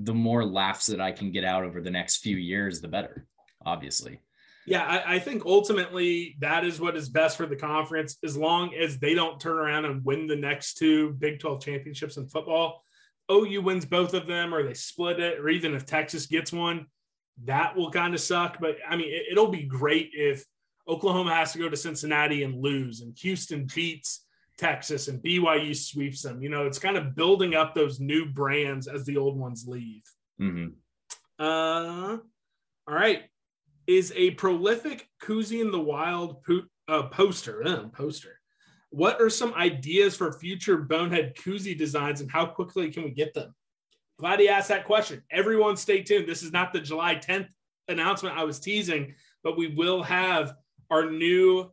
the 0.03 0.15
more 0.15 0.45
laughs 0.45 0.87
that 0.87 1.01
I 1.01 1.13
can 1.13 1.33
get 1.33 1.45
out 1.45 1.65
over 1.65 1.81
the 1.81 1.91
next 1.91 2.19
few 2.19 2.37
years, 2.37 2.81
the 2.81 2.89
better, 2.89 3.27
obviously. 3.65 4.21
Yeah, 4.67 4.85
I, 4.85 5.15
I, 5.15 5.19
think 5.19 5.47
ultimately 5.47 6.37
that 6.41 6.65
is 6.65 6.79
what 6.79 6.95
is 6.95 7.09
best 7.09 7.39
for 7.39 7.47
the 7.47 7.57
conference. 7.57 8.19
As 8.23 8.37
long 8.37 8.75
as 8.75 8.99
they 8.99 9.15
don't 9.15 9.41
turn 9.41 9.57
around 9.57 9.87
and 9.87 10.05
win 10.05 10.27
the 10.27 10.37
next 10.37 10.75
two 10.75 11.13
Big 11.15 11.41
12 11.41 11.65
championships 11.65 12.19
in 12.19 12.29
football, 12.29 12.83
OU 13.33 13.63
wins 13.63 13.87
both 13.87 14.13
of 14.13 14.27
them, 14.27 14.55
or 14.55 14.63
they 14.63 14.75
split 14.75 15.21
it, 15.21 15.39
or 15.39 15.49
even 15.49 15.75
if 15.75 15.87
Texas 15.87 16.27
gets 16.27 16.53
one, 16.53 16.87
that 17.45 17.77
will 17.77 17.91
kind 17.91 18.13
of 18.13 18.21
suck. 18.21 18.59
But 18.61 18.77
I 18.87 18.97
mean, 18.97 19.09
it, 19.09 19.27
it'll 19.33 19.49
be 19.49 19.63
great 19.63 20.11
if 20.13 20.45
Oklahoma 20.87 21.35
has 21.35 21.53
to 21.53 21.59
go 21.59 21.71
to 21.71 21.77
Cincinnati 21.77 22.43
and 22.43 22.63
lose, 22.63 23.01
and 23.01 23.17
Houston 23.19 23.67
beats 23.75 24.27
Texas, 24.59 25.09
and 25.09 25.23
BYU 25.23 25.75
sweeps 25.75 26.23
them. 26.23 26.43
You 26.43 26.51
know, 26.51 26.67
it's 26.67 26.79
kind 26.79 26.97
of 26.97 27.15
building 27.15 27.55
up 27.55 27.75
those 27.75 28.01
new 28.01 28.27
brands 28.27 28.89
as 28.89 29.05
the 29.05 29.17
old 29.17 29.39
ones 29.39 29.67
leave. 29.67 30.03
Mm-hmm. 30.41 30.69
Uh, 31.43 32.19
all 32.89 32.95
right 32.95 33.23
is 33.89 34.13
a 34.15 34.33
prolific 34.33 35.09
Koozie 35.21 35.63
in 35.63 35.73
the 35.73 35.81
Wild 35.81 36.45
po- 36.45 36.67
uh, 36.87 37.05
poster. 37.05 37.67
Uh, 37.67 37.89
poster. 37.89 38.39
What 38.91 39.21
are 39.21 39.31
some 39.31 39.55
ideas 39.55 40.15
for 40.15 40.33
future 40.33 40.77
Bonehead 40.77 41.35
Koozie 41.37 41.77
designs 41.77 42.21
and 42.21 42.31
how 42.31 42.47
quickly 42.47 42.91
can 42.93 43.03
we 43.03 43.11
get 43.11 43.35
them? 43.35 43.55
Glad 44.19 44.41
he 44.41 44.49
asked 44.49 44.69
that 44.69 44.85
question. 44.85 45.23
Everyone 45.31 45.77
stay 45.77 46.03
tuned. 46.03 46.29
This 46.29 46.43
is 46.43 46.53
not 46.53 46.73
the 46.73 46.81
July 46.81 47.17
10th 47.17 47.49
announcement 47.89 48.37
I 48.37 48.45
was 48.45 48.61
teasing, 48.61 49.15
but 49.43 49.57
we 49.57 49.69
will 49.69 50.03
have 50.03 50.55
our 50.91 51.11
new 51.11 51.71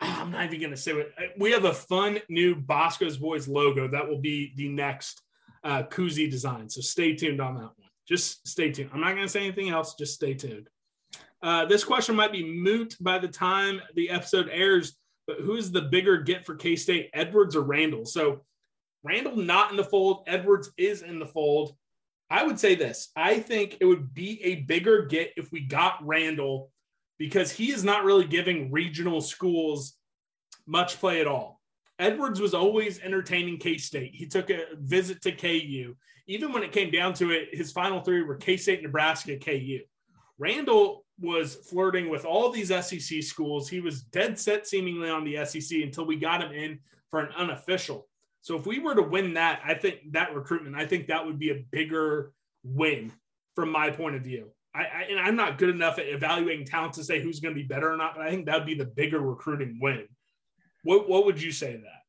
I'm 0.00 0.30
not 0.30 0.46
even 0.46 0.60
going 0.60 0.70
to 0.70 0.76
say 0.76 0.92
it. 0.92 1.12
We 1.38 1.50
have 1.52 1.64
a 1.64 1.74
fun 1.74 2.20
new 2.28 2.54
Bosco's 2.54 3.18
Boys 3.18 3.48
logo 3.48 3.88
that 3.88 4.08
will 4.08 4.20
be 4.20 4.52
the 4.56 4.68
next 4.68 5.22
uh, 5.64 5.82
Koozie 5.84 6.30
design. 6.30 6.68
So 6.68 6.80
stay 6.80 7.14
tuned 7.14 7.40
on 7.40 7.54
that 7.54 7.62
one. 7.62 7.74
Just 8.08 8.46
stay 8.48 8.70
tuned. 8.70 8.90
I'm 8.92 9.00
not 9.00 9.14
going 9.14 9.26
to 9.26 9.28
say 9.28 9.44
anything 9.44 9.68
else. 9.70 9.94
Just 9.94 10.14
stay 10.14 10.34
tuned. 10.34 10.68
Uh, 11.42 11.64
this 11.66 11.84
question 11.84 12.14
might 12.14 12.32
be 12.32 12.44
moot 12.44 12.96
by 13.00 13.18
the 13.18 13.28
time 13.28 13.80
the 13.94 14.10
episode 14.10 14.48
airs, 14.50 14.96
but 15.26 15.38
who's 15.38 15.70
the 15.70 15.82
bigger 15.82 16.18
get 16.18 16.44
for 16.44 16.54
K 16.54 16.76
State, 16.76 17.10
Edwards 17.14 17.56
or 17.56 17.62
Randall? 17.62 18.04
So 18.04 18.42
Randall 19.02 19.36
not 19.36 19.70
in 19.70 19.76
the 19.76 19.84
fold, 19.84 20.24
Edwards 20.26 20.70
is 20.76 21.02
in 21.02 21.18
the 21.18 21.26
fold. 21.26 21.74
I 22.28 22.44
would 22.44 22.60
say 22.60 22.74
this 22.74 23.10
I 23.16 23.38
think 23.38 23.78
it 23.80 23.84
would 23.86 24.14
be 24.14 24.42
a 24.44 24.56
bigger 24.56 25.06
get 25.06 25.32
if 25.36 25.50
we 25.50 25.60
got 25.60 26.04
Randall 26.06 26.70
because 27.20 27.52
he 27.52 27.70
is 27.70 27.84
not 27.84 28.02
really 28.02 28.24
giving 28.24 28.72
regional 28.72 29.20
schools 29.20 29.98
much 30.66 30.98
play 30.98 31.20
at 31.20 31.26
all. 31.26 31.60
Edwards 31.98 32.40
was 32.40 32.54
always 32.54 32.98
entertaining 33.00 33.58
K 33.58 33.76
State. 33.76 34.14
He 34.14 34.26
took 34.26 34.48
a 34.48 34.64
visit 34.76 35.20
to 35.22 35.32
KU. 35.32 35.94
Even 36.26 36.50
when 36.50 36.62
it 36.62 36.72
came 36.72 36.90
down 36.90 37.12
to 37.14 37.30
it, 37.30 37.48
his 37.52 37.72
final 37.72 38.00
three 38.00 38.22
were 38.22 38.36
K 38.36 38.56
State, 38.56 38.82
Nebraska, 38.82 39.36
KU. 39.36 39.80
Randall 40.38 41.04
was 41.20 41.56
flirting 41.56 42.08
with 42.08 42.24
all 42.24 42.50
these 42.50 42.68
SEC 42.68 43.22
schools. 43.22 43.68
He 43.68 43.80
was 43.80 44.00
dead 44.04 44.38
set 44.38 44.66
seemingly 44.66 45.10
on 45.10 45.22
the 45.22 45.44
SEC 45.44 45.82
until 45.82 46.06
we 46.06 46.16
got 46.16 46.42
him 46.42 46.52
in 46.52 46.78
for 47.10 47.20
an 47.20 47.32
unofficial. 47.36 48.08
So 48.40 48.56
if 48.56 48.64
we 48.64 48.78
were 48.78 48.94
to 48.94 49.02
win 49.02 49.34
that, 49.34 49.60
I 49.62 49.74
think 49.74 50.12
that 50.12 50.34
recruitment, 50.34 50.74
I 50.74 50.86
think 50.86 51.08
that 51.08 51.26
would 51.26 51.38
be 51.38 51.50
a 51.50 51.66
bigger 51.70 52.32
win 52.64 53.12
from 53.54 53.70
my 53.70 53.90
point 53.90 54.16
of 54.16 54.22
view. 54.22 54.50
I, 54.74 54.80
I 54.80 55.06
and 55.10 55.18
I'm 55.18 55.36
not 55.36 55.58
good 55.58 55.70
enough 55.70 55.98
at 55.98 56.06
evaluating 56.06 56.64
talent 56.64 56.94
to 56.94 57.04
say 57.04 57.20
who's 57.20 57.40
going 57.40 57.54
to 57.54 57.60
be 57.60 57.66
better 57.66 57.92
or 57.92 57.96
not, 57.96 58.14
but 58.16 58.26
I 58.26 58.30
think 58.30 58.46
that 58.46 58.56
would 58.56 58.66
be 58.66 58.74
the 58.74 58.84
bigger 58.84 59.20
recruiting 59.20 59.78
win. 59.80 60.06
What 60.84 61.08
what 61.08 61.26
would 61.26 61.40
you 61.40 61.52
say 61.52 61.72
to 61.72 61.78
that? 61.78 62.02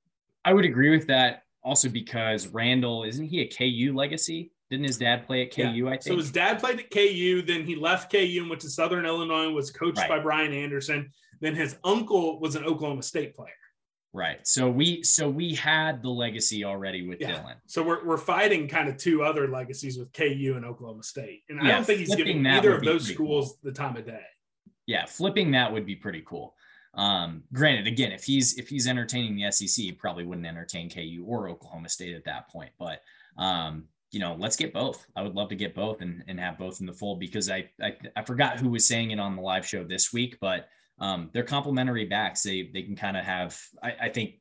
I 0.46 0.54
would 0.54 0.66
agree 0.66 0.90
with 0.90 1.08
that 1.08 1.44
also 1.64 1.90
because 1.90 2.48
Randall 2.48 3.04
isn't 3.04 3.26
he 3.26 3.42
a 3.42 3.48
KU 3.48 3.96
legacy? 3.96 4.52
Didn't 4.70 4.86
his 4.86 4.98
dad 4.98 5.26
play 5.28 5.44
at 5.44 5.54
KU? 5.54 5.64
Yeah. 5.64 5.88
I 5.88 5.90
think 5.92 6.04
so. 6.04 6.16
His 6.16 6.32
dad 6.32 6.60
played 6.60 6.80
at 6.80 6.90
KU. 6.92 7.42
Then 7.42 7.66
he 7.66 7.76
left 7.76 8.12
KU 8.12 8.38
and 8.40 8.50
went 8.50 8.62
to 8.62 8.70
Southern 8.70 9.06
Illinois. 9.06 9.50
Was 9.50 9.70
coached 9.70 9.98
right. 9.98 10.10
by 10.10 10.20
Brian 10.20 10.54
Anderson. 10.54 11.12
Then 11.42 11.56
his 11.56 11.76
uncle 11.84 12.40
was 12.40 12.56
an 12.56 12.64
Oklahoma 12.64 13.04
State 13.04 13.36
player. 13.36 13.52
Right. 14.14 14.46
So 14.46 14.70
we 14.70 15.04
so 15.04 15.30
we 15.30 15.56
had 15.56 16.04
the 16.04 16.10
legacy 16.10 16.66
already 16.66 17.08
with 17.08 17.22
yeah. 17.22 17.32
Dylan. 17.32 17.56
So 17.68 17.82
we're 17.82 18.06
we're 18.06 18.18
fighting 18.18 18.68
kind 18.68 18.90
of 18.90 18.98
two 18.98 19.24
other 19.24 19.48
legacies 19.48 19.98
with 19.98 20.12
KU 20.12 20.54
and 20.58 20.66
Oklahoma 20.66 21.04
State. 21.04 21.44
And 21.50 21.62
yeah, 21.62 21.70
I 21.70 21.72
don't 21.74 21.86
think 21.86 22.00
he's 22.00 22.16
giving 22.16 22.46
either 22.46 22.76
of 22.76 22.84
those 22.84 23.08
schools 23.08 23.54
cool. 23.54 23.60
the 23.64 23.72
time 23.72 23.96
of 23.96 24.06
day. 24.06 24.22
Yeah, 24.86 25.06
flipping 25.06 25.52
that 25.52 25.72
would 25.72 25.86
be 25.86 25.96
pretty 25.96 26.24
cool. 26.26 26.56
Um, 26.94 27.44
granted, 27.54 27.88
again, 27.88 28.12
if 28.12 28.26
he's 28.26 28.58
if 28.58 28.68
he's 28.68 28.86
entertaining 28.86 29.38
the 29.38 29.50
SEC, 29.50 29.86
he 29.86 29.92
probably 29.94 30.26
wouldn't 30.26 30.46
entertain 30.46 30.90
KU 30.90 31.24
or 31.26 31.48
Oklahoma 31.48 31.88
State 31.88 32.14
at 32.14 32.26
that 32.26 32.50
point. 32.50 32.72
But 32.78 33.02
um, 33.38 33.86
you 34.12 34.20
know, 34.20 34.36
let's 34.38 34.58
get 34.58 34.74
both. 34.74 35.06
I 35.16 35.22
would 35.22 35.36
love 35.36 35.50
to 35.50 35.56
get 35.56 35.74
both 35.74 36.02
and, 36.02 36.24
and 36.28 36.40
have 36.40 36.58
both 36.58 36.82
in 36.82 36.86
the 36.86 36.94
fold 36.94 37.20
because 37.20 37.50
I, 37.50 37.70
I, 37.82 37.96
I 38.16 38.24
forgot 38.24 38.60
who 38.60 38.70
was 38.70 38.86
saying 38.86 39.12
it 39.12 39.20
on 39.20 39.38
the 39.38 39.42
live 39.42 39.66
show 39.66 39.86
this 39.86 40.12
week, 40.12 40.38
but 40.42 40.68
um, 41.02 41.30
they're 41.34 41.44
complementary 41.44 42.06
backs. 42.06 42.44
They 42.44 42.70
they 42.74 42.84
can 42.84 42.96
kind 42.96 43.18
of 43.18 43.26
have. 43.26 43.60
I, 43.84 43.96
I 44.04 44.10
think 44.10 44.36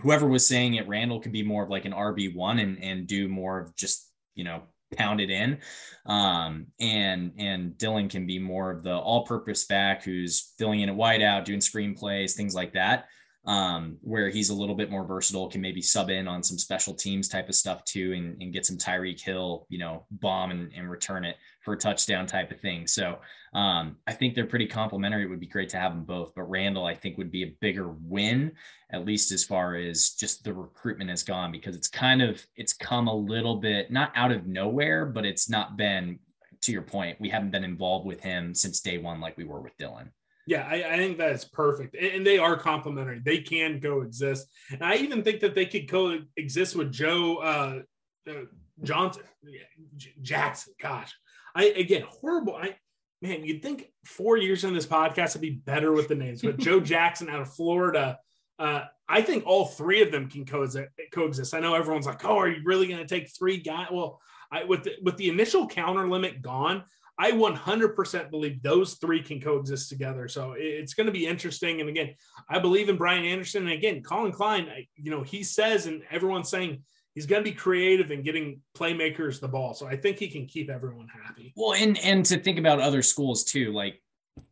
whoever 0.00 0.26
was 0.26 0.46
saying 0.46 0.74
it, 0.74 0.88
Randall 0.88 1.20
could 1.20 1.32
be 1.32 1.44
more 1.44 1.62
of 1.62 1.70
like 1.70 1.84
an 1.84 1.92
RB 1.92 2.34
one 2.34 2.58
and 2.58 2.82
and 2.82 3.06
do 3.06 3.28
more 3.28 3.60
of 3.60 3.74
just 3.76 4.10
you 4.34 4.44
know 4.44 4.64
pound 4.96 5.20
it 5.20 5.30
in, 5.30 5.58
um, 6.06 6.66
and 6.80 7.32
and 7.38 7.72
Dylan 7.74 8.10
can 8.10 8.26
be 8.26 8.40
more 8.40 8.72
of 8.72 8.82
the 8.82 8.94
all 8.94 9.24
purpose 9.24 9.66
back 9.66 10.02
who's 10.02 10.52
filling 10.58 10.80
in 10.80 10.90
at 10.90 10.96
wideout, 10.96 11.44
doing 11.44 11.60
screenplays, 11.60 12.32
things 12.32 12.54
like 12.54 12.72
that 12.74 13.06
um, 13.46 13.96
where 14.02 14.28
he's 14.28 14.50
a 14.50 14.54
little 14.54 14.74
bit 14.74 14.90
more 14.90 15.04
versatile, 15.04 15.48
can 15.48 15.62
maybe 15.62 15.80
sub 15.80 16.10
in 16.10 16.28
on 16.28 16.42
some 16.42 16.58
special 16.58 16.92
teams 16.92 17.26
type 17.26 17.48
of 17.48 17.54
stuff 17.54 17.82
too, 17.84 18.12
and, 18.12 18.40
and 18.42 18.52
get 18.52 18.66
some 18.66 18.76
Tyreek 18.76 19.20
Hill, 19.20 19.66
you 19.70 19.78
know, 19.78 20.04
bomb 20.10 20.50
and, 20.50 20.70
and, 20.76 20.90
return 20.90 21.24
it 21.24 21.36
for 21.62 21.72
a 21.72 21.76
touchdown 21.76 22.26
type 22.26 22.50
of 22.50 22.60
thing. 22.60 22.86
So 22.86 23.18
um, 23.54 23.96
I 24.06 24.12
think 24.12 24.34
they're 24.34 24.44
pretty 24.44 24.66
complementary. 24.66 25.24
It 25.24 25.30
would 25.30 25.40
be 25.40 25.46
great 25.46 25.70
to 25.70 25.78
have 25.78 25.92
them 25.92 26.04
both, 26.04 26.34
but 26.34 26.50
Randall, 26.50 26.84
I 26.84 26.94
think, 26.94 27.16
would 27.16 27.30
be 27.30 27.44
a 27.44 27.56
bigger 27.60 27.94
win, 28.02 28.52
at 28.90 29.06
least 29.06 29.32
as 29.32 29.42
far 29.42 29.74
as 29.74 30.10
just 30.10 30.44
the 30.44 30.52
recruitment 30.52 31.08
has 31.08 31.22
gone, 31.22 31.50
because 31.50 31.74
it's 31.74 31.88
kind 31.88 32.20
of 32.20 32.44
it's 32.56 32.74
come 32.74 33.08
a 33.08 33.14
little 33.14 33.56
bit 33.56 33.90
not 33.90 34.12
out 34.16 34.32
of 34.32 34.46
nowhere, 34.46 35.06
but 35.06 35.24
it's 35.24 35.48
not 35.48 35.78
been 35.78 36.18
to 36.60 36.72
your 36.72 36.82
point. 36.82 37.18
We 37.20 37.30
haven't 37.30 37.52
been 37.52 37.64
involved 37.64 38.06
with 38.06 38.20
him 38.20 38.54
since 38.54 38.80
day 38.80 38.98
one 38.98 39.20
like 39.20 39.38
we 39.38 39.44
were 39.44 39.60
with 39.60 39.76
Dylan. 39.78 40.10
Yeah, 40.46 40.66
I, 40.68 40.94
I 40.94 40.96
think 40.96 41.18
that 41.18 41.32
is 41.32 41.44
perfect. 41.44 41.94
And, 41.94 42.06
and 42.06 42.26
they 42.26 42.38
are 42.38 42.56
complementary. 42.56 43.20
They 43.24 43.38
can 43.38 43.80
coexist. 43.80 44.46
And 44.70 44.82
I 44.82 44.96
even 44.96 45.22
think 45.22 45.40
that 45.40 45.54
they 45.54 45.66
could 45.66 45.88
coexist 45.88 46.76
with 46.76 46.92
Joe 46.92 47.36
uh, 47.36 47.80
uh, 48.28 48.44
Johnson, 48.82 49.22
J- 49.96 50.14
Jackson. 50.20 50.74
Gosh, 50.80 51.12
I 51.54 51.66
again 51.66 52.04
horrible. 52.08 52.56
I 52.56 52.76
man, 53.22 53.44
you'd 53.44 53.62
think 53.62 53.92
four 54.04 54.36
years 54.36 54.64
in 54.64 54.74
this 54.74 54.86
podcast 54.86 55.34
would 55.34 55.42
be 55.42 55.50
better 55.50 55.92
with 55.92 56.08
the 56.08 56.14
names, 56.14 56.42
but 56.42 56.58
Joe 56.58 56.80
Jackson 56.80 57.28
out 57.28 57.40
of 57.40 57.52
Florida. 57.52 58.18
Uh, 58.58 58.84
I 59.08 59.22
think 59.22 59.46
all 59.46 59.66
three 59.66 60.02
of 60.02 60.12
them 60.12 60.28
can 60.28 60.44
coexist. 60.44 60.88
coexist. 61.12 61.54
I 61.54 61.60
know 61.60 61.74
everyone's 61.74 62.06
like, 62.06 62.24
"Oh, 62.24 62.38
are 62.38 62.48
you 62.48 62.62
really 62.64 62.86
going 62.86 63.00
to 63.00 63.06
take 63.06 63.30
three 63.30 63.58
guys?" 63.58 63.88
Well, 63.90 64.20
I, 64.52 64.64
with 64.64 64.84
the, 64.84 64.92
with 65.02 65.16
the 65.16 65.28
initial 65.28 65.66
counter 65.66 66.08
limit 66.08 66.42
gone, 66.42 66.84
I 67.20 67.32
100% 67.32 68.30
believe 68.30 68.62
those 68.62 68.94
three 68.94 69.22
can 69.22 69.42
coexist 69.42 69.90
together. 69.90 70.26
So 70.26 70.54
it's 70.56 70.94
going 70.94 71.06
to 71.06 71.12
be 71.12 71.26
interesting. 71.26 71.80
And 71.80 71.90
again, 71.90 72.14
I 72.48 72.58
believe 72.58 72.88
in 72.88 72.96
Brian 72.96 73.26
Anderson. 73.26 73.64
And 73.64 73.72
again, 73.72 74.02
Collin 74.02 74.32
Klein, 74.32 74.66
you 74.96 75.10
know, 75.10 75.22
he 75.22 75.42
says, 75.42 75.84
and 75.84 76.02
everyone's 76.10 76.48
saying 76.48 76.82
he's 77.14 77.26
going 77.26 77.44
to 77.44 77.50
be 77.50 77.54
creative 77.54 78.10
and 78.10 78.24
getting 78.24 78.62
playmakers 78.74 79.38
the 79.38 79.48
ball. 79.48 79.74
So 79.74 79.86
I 79.86 79.96
think 79.96 80.18
he 80.18 80.28
can 80.28 80.46
keep 80.46 80.70
everyone 80.70 81.08
happy. 81.08 81.52
Well, 81.56 81.74
and 81.74 81.98
and 81.98 82.24
to 82.24 82.38
think 82.38 82.58
about 82.58 82.80
other 82.80 83.02
schools 83.02 83.44
too, 83.44 83.70
like 83.70 84.00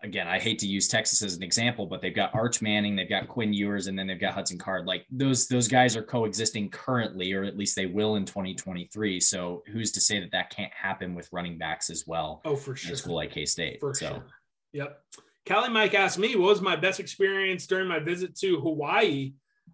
again, 0.03 0.29
I 0.29 0.39
hate 0.39 0.59
to 0.61 0.67
use 0.67 0.89
Texas 0.89 1.23
as 1.23 1.37
an 1.37 1.43
example, 1.43 1.87
but 1.87 2.01
they've 2.01 2.15
got 2.15 2.35
Arch 2.35 2.63
Manning, 2.63 2.97
they've 2.97 3.09
got 3.09 3.29
Quinn 3.29 3.53
Ewers, 3.53 3.87
and 3.87 3.99
then 3.99 4.07
they've 4.07 4.21
got 4.21 4.35
Hudson 4.35 4.59
Card. 4.59 4.87
Like 4.87 5.07
those 5.11 5.49
those 5.49 5.69
guys 5.69 5.97
are 5.97 6.03
coexisting 6.03 6.71
currently, 6.71 7.33
or 7.33 7.45
at 7.45 7.57
least 7.57 7.77
they 7.77 7.87
will 7.87 8.17
in 8.17 8.25
2023. 8.25 9.21
So 9.21 9.63
who's 9.73 9.93
to 9.93 10.01
say 10.01 10.21
that 10.21 10.33
that 10.33 10.51
can't 10.51 10.73
happen 10.73 11.15
with 11.15 11.29
running 11.33 11.59
backs 11.59 11.91
as 11.91 12.05
well? 12.07 12.41
Oh, 12.45 12.57
for 12.57 12.77
sure. 12.77 12.95
A 12.95 12.97
school 12.97 13.17
like 13.17 13.33
K 13.33 13.45
State. 13.45 13.81
For 13.81 13.95
so. 13.95 14.09
sure. 14.09 14.27
Yep. 14.73 15.01
Callie 15.47 15.71
Mike 15.71 15.95
asked 15.95 16.19
me, 16.19 16.37
what 16.37 16.51
was 16.51 16.61
my 16.61 16.77
best 16.77 17.01
experience 17.01 17.67
during 17.67 17.89
my 17.89 17.99
visit 17.99 18.37
to 18.37 18.61
Hawaii? 18.61 19.33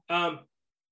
Um, 0.09 0.41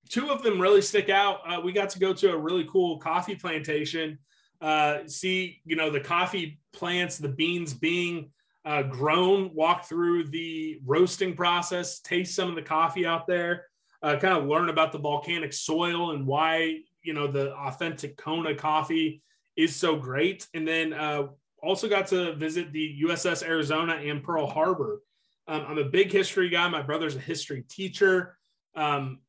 two 0.08 0.28
of 0.30 0.42
them 0.42 0.60
really 0.60 0.82
stick 0.82 1.08
out. 1.08 1.40
Uh, 1.46 1.60
we 1.60 1.72
got 1.72 1.90
to 1.90 2.00
go 2.00 2.12
to 2.12 2.32
a 2.32 2.36
really 2.36 2.66
cool 2.70 2.98
coffee 2.98 3.36
plantation, 3.36 4.18
uh, 4.60 5.06
see, 5.06 5.60
you 5.64 5.76
know, 5.76 5.88
the 5.88 6.00
coffee 6.00 6.58
plants, 6.72 7.16
the 7.16 7.28
beans 7.28 7.72
being 7.72 8.30
uh, 8.64 8.82
grown, 8.82 9.52
walk 9.54 9.86
through 9.86 10.28
the 10.28 10.80
roasting 10.84 11.34
process, 11.34 12.00
taste 12.00 12.34
some 12.34 12.48
of 12.48 12.54
the 12.54 12.62
coffee 12.62 13.04
out 13.04 13.26
there, 13.26 13.66
uh, 14.02 14.16
kind 14.16 14.36
of 14.36 14.46
learn 14.46 14.68
about 14.68 14.92
the 14.92 14.98
volcanic 14.98 15.52
soil 15.52 16.12
and 16.12 16.26
why, 16.26 16.78
you 17.02 17.12
know, 17.12 17.26
the 17.26 17.54
authentic 17.54 18.16
Kona 18.16 18.54
coffee 18.54 19.22
is 19.56 19.74
so 19.74 19.96
great. 19.96 20.46
And 20.54 20.66
then 20.66 20.92
uh, 20.92 21.28
also 21.62 21.88
got 21.88 22.06
to 22.08 22.34
visit 22.34 22.72
the 22.72 23.02
USS 23.04 23.42
Arizona 23.42 23.94
and 23.94 24.22
Pearl 24.22 24.46
Harbor. 24.46 25.00
Um, 25.48 25.64
I'm 25.68 25.78
a 25.78 25.84
big 25.84 26.12
history 26.12 26.48
guy. 26.48 26.68
My 26.68 26.82
brother's 26.82 27.16
a 27.16 27.20
history 27.20 27.64
teacher. 27.68 28.36
Um, 28.74 29.20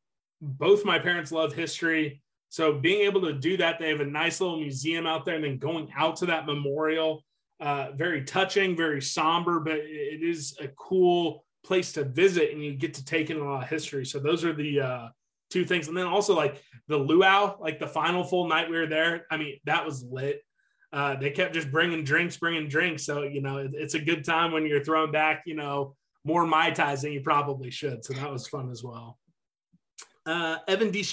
both 0.41 0.85
my 0.85 0.99
parents 0.99 1.31
love 1.31 1.53
history. 1.53 2.21
So 2.49 2.73
being 2.73 3.01
able 3.01 3.21
to 3.21 3.33
do 3.33 3.57
that, 3.57 3.79
they 3.79 3.89
have 3.89 3.99
a 3.99 4.05
nice 4.05 4.39
little 4.39 4.59
museum 4.59 5.07
out 5.07 5.25
there, 5.25 5.35
and 5.35 5.43
then 5.43 5.57
going 5.57 5.91
out 5.97 6.17
to 6.17 6.27
that 6.27 6.45
memorial, 6.45 7.23
uh, 7.59 7.91
very 7.95 8.23
touching, 8.23 8.75
very 8.75 9.01
somber, 9.01 9.59
but 9.59 9.75
it 9.75 10.23
is 10.23 10.57
a 10.59 10.67
cool 10.69 11.45
place 11.63 11.93
to 11.93 12.03
visit, 12.03 12.51
and 12.51 12.63
you 12.63 12.73
get 12.73 12.93
to 12.95 13.05
take 13.05 13.29
in 13.29 13.37
a 13.37 13.43
lot 13.43 13.63
of 13.63 13.69
history. 13.69 14.05
So 14.05 14.19
those 14.19 14.43
are 14.43 14.53
the 14.53 14.81
uh, 14.81 15.07
two 15.49 15.65
things, 15.65 15.87
and 15.87 15.95
then 15.95 16.07
also 16.07 16.35
like 16.35 16.61
the 16.87 16.97
luau, 16.97 17.57
like 17.59 17.79
the 17.79 17.87
final 17.87 18.23
full 18.23 18.47
night 18.47 18.69
we 18.69 18.77
were 18.77 18.87
there. 18.87 19.25
I 19.31 19.37
mean, 19.37 19.59
that 19.65 19.85
was 19.85 20.03
lit. 20.03 20.41
Uh, 20.91 21.15
they 21.15 21.31
kept 21.31 21.53
just 21.53 21.71
bringing 21.71 22.03
drinks, 22.03 22.37
bringing 22.37 22.67
drinks. 22.67 23.05
So 23.05 23.23
you 23.23 23.41
know, 23.41 23.57
it, 23.57 23.71
it's 23.73 23.95
a 23.95 23.99
good 23.99 24.23
time 24.25 24.51
when 24.51 24.65
you're 24.65 24.83
throwing 24.83 25.11
back, 25.11 25.43
you 25.45 25.55
know, 25.55 25.95
more 26.25 26.45
mai 26.45 26.71
tais 26.71 27.01
than 27.01 27.13
you 27.13 27.21
probably 27.21 27.71
should. 27.71 28.03
So 28.05 28.13
that 28.13 28.31
was 28.31 28.47
fun 28.47 28.69
as 28.69 28.83
well 28.83 29.17
uh, 30.25 30.57
Evan 30.67 30.91
D. 30.91 31.03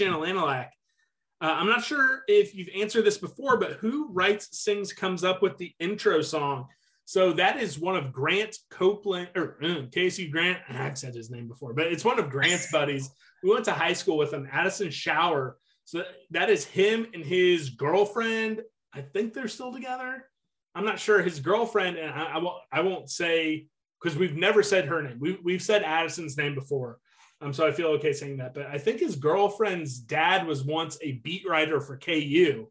Uh, 1.41 1.55
I'm 1.59 1.69
not 1.69 1.85
sure 1.85 2.23
if 2.29 2.55
you've 2.55 2.69
answered 2.77 3.05
this 3.05 3.19
before, 3.19 3.57
but 3.57 3.73
who 3.75 4.09
writes, 4.13 4.59
sings, 4.59 4.93
comes 4.93 5.25
up 5.25 5.41
with 5.41 5.57
the 5.57 5.73
intro 5.79 6.21
song? 6.21 6.67
So 7.07 7.33
that 7.33 7.59
is 7.59 7.79
one 7.79 7.97
of 7.97 8.13
Grant 8.13 8.57
Copeland 8.71 9.31
or 9.35 9.57
uh, 9.65 9.83
Casey 9.91 10.29
Grant. 10.29 10.59
I've 10.69 10.99
said 10.99 11.15
his 11.15 11.31
name 11.31 11.49
before, 11.49 11.73
but 11.73 11.87
it's 11.87 12.05
one 12.05 12.19
of 12.19 12.31
Grant's 12.31 12.71
buddies. 12.73 13.11
We 13.43 13.51
went 13.51 13.65
to 13.65 13.73
high 13.73 13.95
school 13.95 14.19
with 14.19 14.33
him, 14.33 14.49
Addison 14.53 14.91
Shower. 14.91 15.57
So 15.87 16.05
that 16.31 16.51
is 16.51 16.65
him 16.65 17.07
and 17.15 17.25
his 17.25 17.71
girlfriend. 17.71 18.61
I 18.95 19.01
think 19.01 19.33
they're 19.33 19.49
still 19.49 19.73
together. 19.73 20.27
I'm 20.75 20.85
not 20.85 21.01
sure. 21.01 21.21
His 21.23 21.41
girlfriend, 21.41 21.97
and 21.97 22.11
I, 22.11 22.35
I 22.35 22.39
won't, 22.39 22.63
I 22.71 22.81
won't 22.83 23.11
say 23.11 23.67
because 24.01 24.17
we've 24.17 24.37
never 24.37 24.63
said 24.63 24.87
her 24.87 25.03
name. 25.03 25.19
We, 25.19 25.39
we've 25.43 25.63
said 25.63 25.83
Addison's 25.83 26.37
name 26.37 26.55
before. 26.55 26.99
Um, 27.41 27.53
so 27.53 27.67
I 27.67 27.73
feel 27.73 27.89
okay 27.89 28.13
saying 28.13 28.37
that. 28.39 28.55
But 28.55 28.67
I 28.67 28.79
think 28.79 29.01
his 29.01 29.17
girlfriend's 29.17 29.99
dad 29.99 30.47
was 30.47 30.65
once 30.65 30.99
a 31.03 31.13
beat 31.13 31.49
writer 31.49 31.81
for 31.81 31.97
KU 31.97 32.69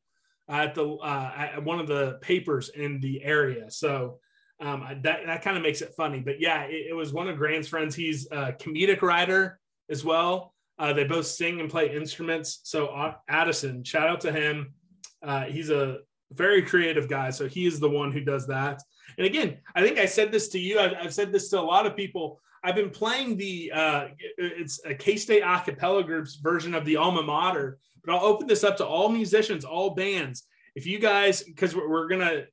at 0.48 0.76
the 0.76 0.88
uh, 0.88 1.32
at 1.36 1.64
one 1.64 1.80
of 1.80 1.88
the 1.88 2.20
papers 2.22 2.70
in 2.70 3.00
the 3.00 3.24
area. 3.24 3.70
So 3.72 4.20
um, 4.60 4.86
that 5.04 5.26
that 5.26 5.42
kind 5.42 5.58
of 5.58 5.64
makes 5.64 5.82
it 5.82 5.94
funny. 5.96 6.20
But 6.20 6.40
yeah, 6.40 6.64
it, 6.64 6.88
it, 6.90 6.94
was 6.94 7.14
one 7.14 7.30
of 7.30 7.38
Grant's 7.38 7.68
friends. 7.68 7.96
He's 7.96 8.28
a 8.32 8.54
comedic 8.54 9.02
writer 9.02 9.60
as 9.90 10.04
well. 10.04 10.54
Uh, 10.78 10.94
they 10.94 11.04
both 11.04 11.26
sing 11.26 11.60
and 11.60 11.70
play 11.70 11.94
instruments. 11.94 12.62
So 12.64 13.14
Addison, 13.28 13.84
shout 13.84 14.08
out 14.08 14.22
to 14.22 14.32
him. 14.32 14.74
Uh, 15.22 15.44
he's 15.46 15.70
a 15.70 16.00
very 16.32 16.62
creative 16.62 17.10
guy. 17.10 17.32
So 17.32 17.48
he 17.48 17.66
is 17.66 17.80
the 17.80 17.90
one 17.90 18.12
who 18.12 18.22
does 18.22 18.48
that. 18.48 18.82
And 19.18 19.26
again, 19.26 19.58
I 19.76 19.82
think 19.82 19.98
I 19.98 20.06
said 20.06 20.32
this 20.32 20.48
to 20.50 20.60
you. 20.60 20.80
I've, 20.80 20.94
I've 21.02 21.14
said 21.14 21.32
this 21.32 21.50
to 21.50 21.60
a 21.60 21.62
lot 21.62 21.86
of 21.86 21.96
people. 21.96 22.40
I've 22.64 22.76
been 22.76 22.90
playing 22.90 23.38
the 23.38 23.72
uh, 23.74 24.08
it's 24.38 24.82
a 24.86 24.94
K 24.94 25.16
State 25.16 25.44
acapella 25.44 26.06
group's 26.06 26.36
version 26.36 26.74
of 26.76 26.86
the 26.86 26.98
alma 26.98 27.24
mater, 27.24 27.80
but 28.04 28.14
I'll 28.14 28.26
open 28.26 28.48
this 28.48 28.64
up 28.64 28.78
to 28.78 28.86
all 28.86 29.10
musicians, 29.10 29.66
all 29.66 29.92
bands. 29.92 30.44
If 30.76 30.86
you 30.86 31.00
guys, 31.00 31.44
because 31.44 31.76
we're, 31.76 31.90
we're 31.90 32.08
gonna, 32.08 32.44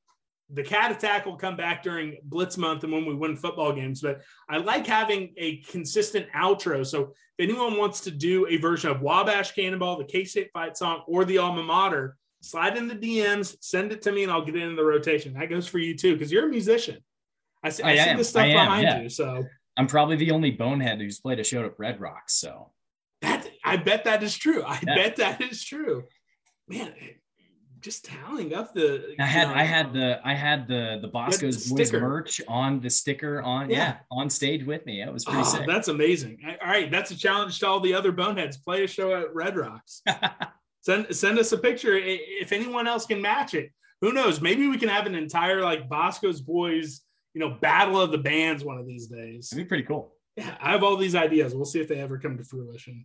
the 0.51 0.63
cat 0.63 0.93
attack 0.93 1.27
will 1.27 1.37
come 1.37 1.57
back 1.57 1.83
during 1.83 2.19
Blitz 2.25 2.57
month 2.57 2.85
and 2.85 2.93
when 2.93 3.05
we 3.05 3.15
win 3.15 3.37
football 3.37 3.73
games. 3.73 4.01
But 4.01 4.23
I 4.49 4.59
like 4.59 4.87
having 4.87 5.35
a 5.37 5.59
consistent 5.63 6.27
outro. 6.35 6.87
So 6.87 7.13
if 7.39 7.49
anyone 7.49 7.77
wants 7.77 8.01
to 8.03 8.11
do 8.11 8.47
a 8.49 8.57
version 8.57 8.91
of 8.91 9.03
Wabash 9.03 9.53
Cannonball, 9.53 9.99
the 9.99 10.05
K 10.05 10.25
State 10.25 10.51
fight 10.53 10.77
song, 10.77 11.03
or 11.07 11.25
the 11.25 11.39
alma 11.39 11.63
mater, 11.63 12.17
slide 12.43 12.77
in 12.77 12.87
the 12.87 12.95
DMs, 12.95 13.57
send 13.61 13.93
it 13.93 14.03
to 14.03 14.13
me, 14.13 14.23
and 14.23 14.33
I'll 14.33 14.45
get 14.45 14.57
it 14.57 14.63
in 14.63 14.77
the 14.77 14.85
rotation. 14.85 15.35
That 15.35 15.51
goes 15.51 15.67
for 15.67 15.79
you 15.79 15.97
too, 15.97 16.15
because 16.15 16.31
you're 16.31 16.47
a 16.47 16.51
musician. 16.51 16.99
I 17.63 17.71
see, 17.71 17.83
I, 17.83 17.91
I 17.93 17.97
see 17.97 18.15
the 18.15 18.25
stuff 18.25 18.47
behind 18.47 18.85
yeah. 18.85 19.01
you. 19.03 19.09
So 19.09 19.45
I'm 19.77 19.87
probably 19.87 20.17
the 20.17 20.31
only 20.31 20.51
bonehead 20.51 21.01
who's 21.01 21.21
played 21.21 21.39
a 21.39 21.45
show 21.45 21.65
at 21.65 21.79
Red 21.79 22.01
Rocks. 22.01 22.35
So 22.35 22.71
that 23.23 23.49
I 23.65 23.77
bet 23.77 24.05
that 24.05 24.23
is 24.23 24.37
true. 24.37 24.63
I 24.63 24.81
yeah. 24.87 24.95
bet 24.95 25.17
that 25.17 25.41
is 25.43 25.63
true. 25.63 26.05
Man, 26.69 26.93
just 27.81 28.05
tallying 28.05 28.55
up 28.55 28.75
the. 28.75 29.15
I 29.21 29.27
had 29.27 29.49
know, 29.49 29.55
I 29.55 29.63
had 29.65 29.93
the 29.93 30.21
I 30.25 30.35
had 30.35 30.67
the 30.67 30.99
the 31.01 31.09
Bosco's 31.09 31.71
Boys 31.71 31.93
merch 31.93 32.41
on 32.49 32.81
the 32.81 32.91
sticker 32.91 33.43
on 33.43 33.71
yeah. 33.71 33.77
yeah. 33.77 33.97
on 34.11 34.31
stage 34.31 34.65
with 34.65 34.85
me. 34.87 35.03
It 35.03 35.13
was 35.13 35.25
pretty 35.25 35.41
oh, 35.41 35.45
sick. 35.45 35.67
That's 35.67 35.89
amazing. 35.89 36.39
All 36.63 36.69
right, 36.69 36.91
that's 36.91 37.11
a 37.11 37.17
challenge 37.17 37.59
to 37.61 37.69
all 37.69 37.81
the 37.81 37.95
other 37.95 38.13
boneheads. 38.13 38.57
Play 38.57 38.85
a 38.85 38.87
show 38.89 39.15
at 39.15 39.35
Red 39.35 39.57
Rocks. 39.57 40.03
send 40.81 41.15
send 41.15 41.39
us 41.39 41.53
a 41.53 41.59
picture 41.59 41.97
if 41.97 42.53
anyone 42.53 42.87
else 42.87 43.07
can 43.07 43.23
match 43.23 43.55
it. 43.55 43.71
Who 44.01 44.13
knows? 44.13 44.41
Maybe 44.41 44.69
we 44.69 44.79
can 44.79 44.89
have 44.89 45.07
an 45.07 45.15
entire 45.15 45.63
like 45.63 45.89
Bosco's 45.89 46.41
Boys 46.41 47.03
you 47.37 47.41
know, 47.41 47.51
battle 47.51 48.01
of 48.01 48.13
the 48.13 48.17
bands 48.17 48.65
one 48.65 48.79
of 48.79 48.87
these 48.87 49.09
days. 49.09 49.51
That'd 49.51 49.67
be 49.67 49.69
pretty 49.69 49.83
cool. 49.83 50.15
Yeah, 50.37 50.57
I 50.59 50.71
have 50.71 50.83
all 50.83 50.97
these 50.97 51.15
ideas. 51.15 51.55
We'll 51.55 51.67
see 51.67 51.83
if 51.83 51.87
they 51.87 52.01
ever 52.01 52.19
come 52.19 52.39
to 52.39 52.45
fruition. 52.45 53.05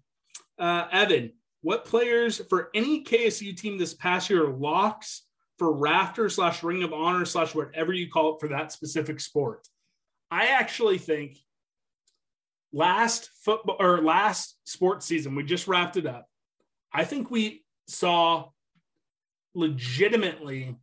Uh, 0.57 0.85
Evan, 0.89 1.33
what 1.63 1.83
players 1.83 2.41
for 2.49 2.69
any 2.73 3.03
KSU 3.03 3.57
team 3.57 3.77
this 3.77 3.93
past 3.93 4.29
year 4.29 4.47
locks 4.47 5.23
for 5.59 5.73
rafter 5.73 6.29
slash 6.29 6.63
ring 6.63 6.81
of 6.81 6.93
honor 6.93 7.25
slash 7.25 7.53
whatever 7.53 7.91
you 7.91 8.09
call 8.09 8.35
it 8.35 8.39
for 8.39 8.47
that 8.47 8.71
specific 8.71 9.19
sport? 9.19 9.67
I 10.31 10.47
actually 10.47 10.97
think 10.97 11.37
last 12.71 13.29
football 13.43 13.75
or 13.81 14.01
last 14.01 14.57
sports 14.63 15.05
season, 15.05 15.35
we 15.35 15.43
just 15.43 15.67
wrapped 15.67 15.97
it 15.97 16.05
up. 16.05 16.25
I 16.93 17.03
think 17.03 17.29
we 17.29 17.65
saw 17.89 18.47
legitimately 19.55 20.77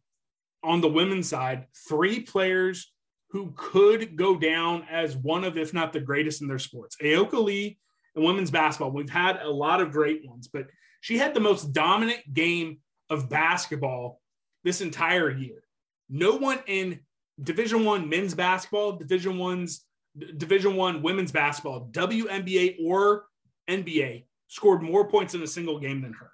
on 0.63 0.83
the 0.83 0.89
women's 0.89 1.31
side 1.31 1.67
three 1.89 2.21
players 2.21 2.93
who 3.31 3.53
could 3.57 4.17
go 4.17 4.37
down 4.37 4.87
as 4.91 5.17
one 5.17 5.45
of, 5.45 5.57
if 5.59 5.75
not 5.75 5.93
the 5.93 6.01
greatest 6.01 6.41
in 6.41 6.49
their 6.49 6.59
sports. 6.59 6.97
Ayoka 7.03 7.43
Lee 7.43 7.79
in 8.17 8.23
women's 8.23 8.51
basketball, 8.51 8.91
we've 8.91 9.11
had 9.11 9.41
a 9.43 9.51
lot 9.51 9.81
of 9.81 9.93
great 9.93 10.27
ones, 10.27 10.49
but 10.49 10.67
she 11.01 11.19
had 11.19 11.35
the 11.35 11.41
most 11.41 11.73
dominant 11.73 12.21
game 12.33 12.79
of 13.11 13.29
basketball 13.29 14.21
this 14.65 14.81
entire 14.81 15.31
year. 15.31 15.63
No 16.09 16.37
one 16.37 16.61
in 16.67 17.01
Division 17.43 17.85
One 17.85 18.09
men's 18.09 18.35
basketball, 18.35 18.93
Division 18.93 19.39
One's 19.39 19.85
Division 20.37 20.75
One 20.75 21.03
women's 21.03 21.31
basketball, 21.31 21.89
WNBA 21.93 22.77
or 22.83 23.27
NBA, 23.69 24.25
scored 24.49 24.83
more 24.83 25.07
points 25.07 25.35
in 25.35 25.43
a 25.43 25.47
single 25.47 25.79
game 25.79 26.01
than 26.01 26.15
her. 26.15 26.31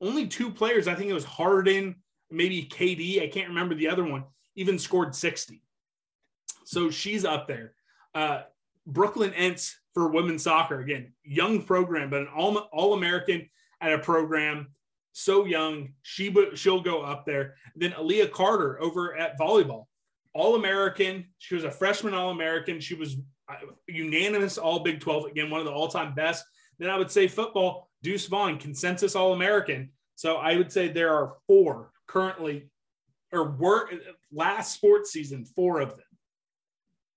Only 0.00 0.26
two 0.26 0.50
players, 0.50 0.88
I 0.88 0.94
think 0.94 1.10
it 1.10 1.14
was 1.14 1.24
Harden, 1.24 1.96
maybe 2.30 2.64
KD, 2.64 3.22
I 3.22 3.28
can't 3.28 3.48
remember 3.48 3.74
the 3.74 3.88
other 3.88 4.04
one, 4.04 4.24
even 4.54 4.78
scored 4.78 5.14
60. 5.14 5.62
So 6.66 6.90
she's 6.90 7.24
up 7.24 7.46
there. 7.46 7.74
Uh, 8.12 8.42
Brookelynn 8.90 9.34
Entz 9.34 9.72
for 9.94 10.08
women's 10.08 10.42
soccer. 10.42 10.80
Again, 10.80 11.12
young 11.24 11.62
program, 11.62 12.10
but 12.10 12.22
an 12.22 12.28
all 12.28 12.58
all 12.72 12.94
American 12.94 13.48
at 13.80 13.92
a 13.92 13.98
program 13.98 14.68
so 15.12 15.46
young. 15.46 15.94
She 16.02 16.34
she'll 16.54 16.82
go 16.82 17.02
up 17.02 17.24
there. 17.24 17.54
Then 17.76 17.92
Aaliyah 17.92 18.32
Carter 18.32 18.82
over 18.82 19.16
at 19.16 19.38
volleyball, 19.38 19.86
all 20.34 20.56
American. 20.56 21.26
She 21.38 21.54
was 21.54 21.64
a 21.64 21.70
freshman 21.70 22.14
All 22.14 22.30
American. 22.30 22.80
She 22.80 22.94
was 22.94 23.16
uh, 23.48 23.54
unanimous 23.86 24.58
All 24.58 24.80
Big 24.80 25.00
Twelve. 25.00 25.24
Again, 25.24 25.50
one 25.50 25.60
of 25.60 25.66
the 25.66 25.72
all 25.72 25.88
time 25.88 26.14
best. 26.14 26.44
Then 26.78 26.90
I 26.90 26.98
would 26.98 27.10
say 27.10 27.28
football. 27.28 27.88
Deuce 28.02 28.26
Vaughn, 28.26 28.58
consensus 28.58 29.14
All 29.14 29.32
American. 29.32 29.90
So 30.16 30.36
I 30.36 30.56
would 30.56 30.72
say 30.72 30.88
there 30.88 31.14
are 31.14 31.34
four 31.46 31.92
currently, 32.06 32.68
or 33.32 33.50
were 33.50 33.88
last 34.32 34.74
sports 34.74 35.12
season, 35.12 35.44
four 35.44 35.80
of 35.80 35.90
them. 35.90 36.05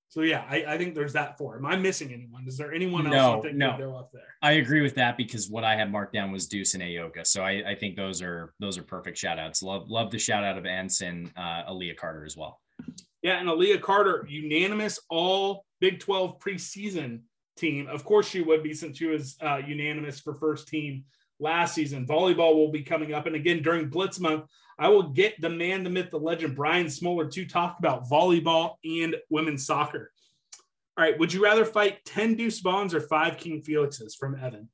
So 0.10 0.22
yeah, 0.22 0.44
I, 0.50 0.66
I, 0.68 0.78
think 0.80 0.96
there's 0.96 1.14
that 1.14 1.38
four. 1.38 1.56
Am 1.56 1.68
I 1.68 1.76
missing 1.76 2.12
anyone? 2.12 2.44
Is 2.48 2.58
there 2.58 2.74
anyone 2.74 3.14
else 3.14 3.46
no, 3.46 3.52
no. 3.52 3.78
go 3.78 3.96
up 3.96 4.10
there? 4.12 4.24
I 4.42 4.54
agree 4.54 4.82
with 4.82 4.96
that 4.96 5.18
because 5.18 5.50
what 5.50 5.64
I 5.64 5.76
have 5.76 5.92
marked 5.92 6.14
down 6.14 6.32
was 6.32 6.48
Deuce 6.48 6.74
and 6.74 6.82
Ayoka. 6.82 7.28
So 7.28 7.44
I, 7.44 7.64
I 7.68 7.76
think 7.76 7.96
those 7.96 8.20
are 8.24 8.52
those 8.60 8.80
are 8.80 8.84
perfect 8.84 9.20
shout 9.20 9.38
outs. 9.38 9.62
Love 9.62 9.88
love 9.88 10.10
the 10.10 10.18
shout 10.18 10.44
out 10.44 10.58
of 10.58 10.66
Anson, 10.66 11.32
uh, 11.38 11.70
Aaliyah 11.70 11.96
Carter 11.96 12.26
as 12.26 12.36
well. 12.36 12.60
Yeah, 13.22 13.40
and 13.40 13.48
Aaliyah 13.48 13.82
Carter, 13.82 14.26
unanimous 14.28 15.00
all 15.10 15.64
Big 15.80 16.00
12 16.00 16.40
preseason 16.40 17.22
team. 17.56 17.88
Of 17.88 18.04
course 18.04 18.28
she 18.28 18.42
would 18.42 18.64
be 18.64 18.74
since 18.74 18.98
she 18.98 19.06
was 19.06 19.38
uh, 19.42 19.58
unanimous 19.58 20.20
for 20.20 20.34
first 20.34 20.68
team 20.68 21.06
last 21.40 21.76
season. 21.76 22.08
Volleyball 22.08 22.56
will 22.56 22.72
be 22.72 22.82
coming 22.82 23.14
up. 23.14 23.28
And 23.28 23.36
again, 23.36 23.62
during 23.62 23.90
Blitz 23.90 24.20
Month, 24.20 24.46
I 24.80 24.88
will 24.88 25.04
get 25.04 25.40
the 25.42 25.50
man, 25.50 25.84
the 25.84 25.90
myth, 25.90 26.10
the 26.10 26.18
legend, 26.18 26.56
Brian 26.56 26.90
Smoller, 26.90 27.28
to 27.28 27.46
talk 27.46 27.78
about 27.80 28.10
volleyball 28.10 28.76
and 28.86 29.16
women's 29.30 29.66
soccer. 29.66 30.12
All 30.98 31.04
right. 31.04 31.20
Would 31.20 31.34
you 31.34 31.44
rather 31.44 31.66
fight 31.66 32.04
10 32.06 32.36
Deuce 32.36 32.62
Vaughns 32.62 32.94
or 32.94 33.02
five 33.02 33.38
King 33.38 33.62
Felixes 33.62 34.16
from 34.18 34.36
Evan? 34.36 34.70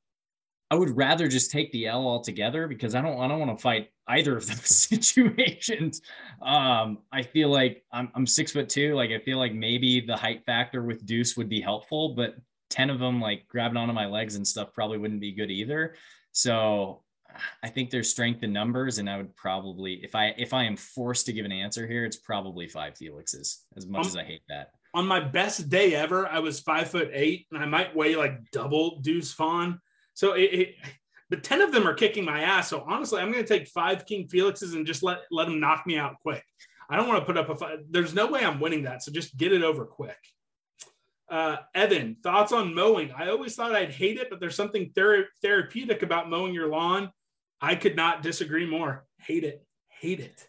I 0.70 0.74
would 0.74 0.96
rather 0.96 1.28
just 1.28 1.50
take 1.50 1.70
the 1.72 1.86
L 1.86 2.06
altogether 2.06 2.66
because 2.66 2.96
I 2.96 3.00
don't 3.00 3.20
I 3.20 3.28
don't 3.28 3.38
want 3.38 3.56
to 3.56 3.62
fight 3.62 3.90
either 4.08 4.36
of 4.36 4.46
those 4.46 4.68
situations. 4.76 6.02
Um, 6.42 6.98
I 7.12 7.22
feel 7.22 7.50
like 7.50 7.84
I'm, 7.92 8.10
I'm 8.14 8.26
six 8.26 8.52
foot 8.52 8.68
two. 8.68 8.94
Like 8.94 9.10
I 9.10 9.20
feel 9.20 9.38
like 9.38 9.54
maybe 9.54 10.00
the 10.00 10.16
height 10.16 10.42
factor 10.44 10.82
with 10.82 11.06
Deuce 11.06 11.36
would 11.36 11.48
be 11.48 11.60
helpful, 11.60 12.14
but 12.16 12.36
10 12.70 12.90
of 12.90 12.98
them 12.98 13.20
like 13.20 13.46
grabbing 13.46 13.76
onto 13.76 13.94
my 13.94 14.06
legs 14.06 14.34
and 14.34 14.46
stuff 14.46 14.72
probably 14.72 14.98
wouldn't 14.98 15.20
be 15.20 15.32
good 15.32 15.50
either. 15.52 15.94
So 16.32 17.02
I 17.62 17.68
think 17.68 17.90
there's 17.90 18.10
strength 18.10 18.42
in 18.42 18.52
numbers, 18.52 18.98
and 18.98 19.08
I 19.08 19.16
would 19.16 19.34
probably, 19.36 19.94
if 20.02 20.14
I 20.14 20.34
if 20.38 20.52
I 20.54 20.64
am 20.64 20.76
forced 20.76 21.26
to 21.26 21.32
give 21.32 21.44
an 21.44 21.52
answer 21.52 21.86
here, 21.86 22.04
it's 22.04 22.16
probably 22.16 22.68
five 22.68 22.94
Felixes. 22.94 23.58
As 23.76 23.86
much 23.86 24.02
um, 24.02 24.06
as 24.06 24.16
I 24.16 24.24
hate 24.24 24.42
that. 24.48 24.70
On 24.94 25.06
my 25.06 25.20
best 25.20 25.68
day 25.68 25.94
ever, 25.94 26.26
I 26.26 26.38
was 26.38 26.60
five 26.60 26.90
foot 26.90 27.10
eight, 27.12 27.46
and 27.52 27.62
I 27.62 27.66
might 27.66 27.94
weigh 27.94 28.16
like 28.16 28.50
double 28.50 29.00
Deuce 29.00 29.32
Vaughn. 29.34 29.80
So 30.14 30.32
it, 30.32 30.42
it 30.42 30.74
but 31.28 31.42
ten 31.42 31.60
of 31.60 31.72
them 31.72 31.86
are 31.86 31.94
kicking 31.94 32.24
my 32.24 32.42
ass. 32.42 32.68
So 32.68 32.84
honestly, 32.86 33.20
I'm 33.20 33.32
going 33.32 33.44
to 33.44 33.48
take 33.48 33.68
five 33.68 34.06
King 34.06 34.28
Felixes 34.28 34.74
and 34.74 34.86
just 34.86 35.02
let 35.02 35.20
let 35.30 35.46
them 35.46 35.60
knock 35.60 35.86
me 35.86 35.98
out 35.98 36.16
quick. 36.22 36.44
I 36.88 36.96
don't 36.96 37.08
want 37.08 37.20
to 37.20 37.26
put 37.26 37.36
up 37.36 37.48
a 37.48 37.56
fight. 37.56 37.78
There's 37.90 38.14
no 38.14 38.26
way 38.26 38.44
I'm 38.44 38.60
winning 38.60 38.84
that. 38.84 39.02
So 39.02 39.10
just 39.10 39.36
get 39.36 39.52
it 39.52 39.62
over 39.62 39.84
quick. 39.84 40.18
Uh, 41.28 41.56
Evan, 41.74 42.16
thoughts 42.22 42.52
on 42.52 42.74
mowing? 42.74 43.10
I 43.10 43.30
always 43.30 43.56
thought 43.56 43.74
I'd 43.74 43.90
hate 43.90 44.18
it, 44.18 44.30
but 44.30 44.38
there's 44.38 44.54
something 44.54 44.92
ther- 44.94 45.28
therapeutic 45.42 46.02
about 46.02 46.30
mowing 46.30 46.54
your 46.54 46.68
lawn. 46.68 47.10
I 47.60 47.74
could 47.74 47.96
not 47.96 48.22
disagree 48.22 48.66
more. 48.66 49.06
Hate 49.18 49.44
it. 49.44 49.66
Hate 49.88 50.20
it. 50.20 50.48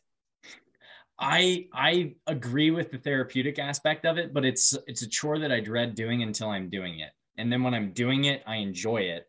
I 1.20 1.68
I 1.74 2.16
agree 2.28 2.72
with 2.72 2.91
the 2.91 2.99
therapeutic 2.99 3.60
aspect 3.60 4.05
of 4.05 4.18
it, 4.18 4.34
but 4.34 4.45
it's 4.45 4.76
it's 4.88 5.01
a 5.01 5.10
chore 5.10 5.39
that 5.39 5.51
I 5.51 5.60
dread 5.60 5.95
doing 5.95 6.22
until 6.22 6.49
I'm 6.49 6.70
doing 6.70 6.99
it. 6.99 7.10
And 7.38 7.51
then 7.51 7.64
when 7.64 7.74
I'm 7.74 7.91
doing 7.91 8.26
it, 8.26 8.43
I 8.45 8.58
enjoy 8.58 9.01
it. 9.01 9.26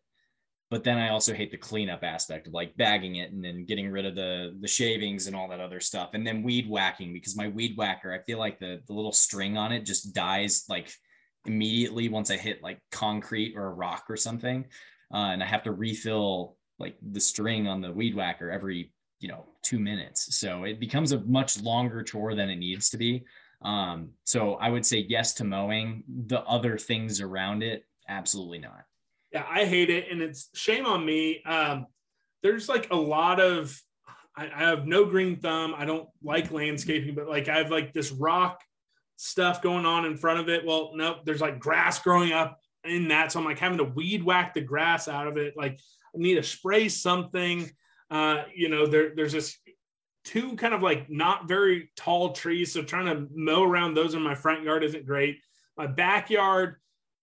But 0.71 0.85
then 0.85 0.99
I 0.99 1.09
also 1.09 1.33
hate 1.33 1.51
the 1.51 1.57
cleanup 1.57 2.05
aspect 2.05 2.47
of 2.47 2.53
like 2.53 2.77
bagging 2.77 3.17
it 3.17 3.33
and 3.33 3.43
then 3.43 3.65
getting 3.65 3.91
rid 3.91 4.05
of 4.05 4.15
the 4.15 4.55
the 4.61 4.69
shavings 4.69 5.27
and 5.27 5.35
all 5.35 5.49
that 5.49 5.61
other 5.61 5.81
stuff. 5.81 6.11
And 6.13 6.27
then 6.27 6.43
weed 6.43 6.69
whacking 6.69 7.15
because 7.15 7.37
my 7.37 7.49
weed 7.49 7.75
whacker, 7.79 8.13
I 8.13 8.23
feel 8.25 8.39
like 8.39 8.59
the 8.59 8.83
the 8.87 8.93
little 8.93 9.13
string 9.13 9.57
on 9.57 9.73
it 9.73 9.87
just 9.87 10.13
dies 10.13 10.65
like 10.69 10.93
immediately 11.47 12.11
once 12.11 12.31
I 12.31 12.37
hit 12.37 12.63
like 12.63 12.81
concrete 12.93 13.55
or 13.57 13.65
a 13.65 13.75
rock 13.75 14.05
or 14.11 14.17
something. 14.17 14.67
Uh, 15.13 15.33
and 15.33 15.43
I 15.43 15.47
have 15.47 15.63
to 15.63 15.73
refill 15.73 16.58
like 16.79 16.97
the 17.13 17.21
string 17.21 17.67
on 17.67 17.81
the 17.81 17.93
weed 17.93 18.15
whacker 18.15 18.51
every, 18.51 18.93
you 19.21 19.29
know, 19.29 19.47
two 19.63 19.79
minutes. 19.79 20.37
So 20.37 20.65
it 20.65 20.79
becomes 20.79 21.13
a 21.13 21.21
much 21.21 21.61
longer 21.61 22.03
chore 22.03 22.35
than 22.35 22.51
it 22.51 22.57
needs 22.57 22.91
to 22.91 22.97
be. 22.97 23.25
Um, 23.63 24.11
so 24.25 24.55
I 24.55 24.71
would 24.71 24.87
say 24.87 25.05
yes 25.09 25.35
to 25.35 25.45
mowing. 25.45 26.05
The 26.27 26.41
other 26.43 26.79
things 26.79 27.21
around 27.21 27.63
it, 27.63 27.85
absolutely 28.09 28.59
not. 28.59 28.85
Yeah, 29.33 29.45
I 29.49 29.65
hate 29.65 29.91
it. 29.91 30.11
And 30.11 30.23
it's 30.23 30.49
shame 30.55 30.87
on 30.87 31.05
me. 31.05 31.43
Um, 31.45 31.87
there's 32.43 32.69
like 32.69 32.89
a 32.93 32.97
lot 32.97 33.41
of, 33.41 33.77
I, 34.37 34.45
I 34.45 34.61
have 34.61 34.87
no 34.87 35.05
green 35.05 35.37
thumb. 35.37 35.75
I 35.77 35.85
don't 35.85 36.09
like 36.23 36.53
landscaping, 36.53 37.17
but 37.17 37.29
like 37.29 37.49
I 37.49 37.59
have 37.59 37.71
like 37.71 37.93
this 37.93 38.13
rock 38.13 38.63
stuff 39.17 39.61
going 39.61 39.85
on 39.85 40.05
in 40.05 40.17
front 40.17 40.39
of 40.39 40.49
it. 40.49 40.65
Well, 40.65 40.93
nope, 40.95 41.19
there's 41.25 41.41
like 41.41 41.59
grass 41.59 41.99
growing 41.99 42.33
up 42.33 42.61
in 42.85 43.09
that. 43.09 43.33
So 43.33 43.41
I'm 43.41 43.45
like 43.45 43.59
having 43.59 43.79
to 43.79 43.85
weed 43.85 44.23
whack 44.23 44.55
the 44.55 44.61
grass 44.61 45.09
out 45.09 45.27
of 45.27 45.37
it. 45.37 45.55
Like 45.57 45.81
need 46.15 46.35
to 46.35 46.43
spray 46.43 46.89
something. 46.89 47.71
Uh, 48.11 48.45
you 48.55 48.69
know, 48.69 48.87
there, 48.87 49.13
there's 49.15 49.33
this 49.33 49.57
two 50.25 50.57
kind 50.57 50.75
of 50.75 50.83
like 50.83 51.09
not 51.09 51.49
very 51.49 51.91
tall 51.97 52.33
trees. 52.33 52.73
So 52.73 52.83
trying 52.83 53.07
to 53.07 53.27
mow 53.35 53.63
around 53.63 53.95
those 53.95 54.15
in 54.15 54.23
my 54.23 54.35
front 54.35 54.63
yard 54.63 54.85
isn't 54.85 55.07
great. 55.07 55.39
My 55.77 55.87
backyard, 55.87 56.77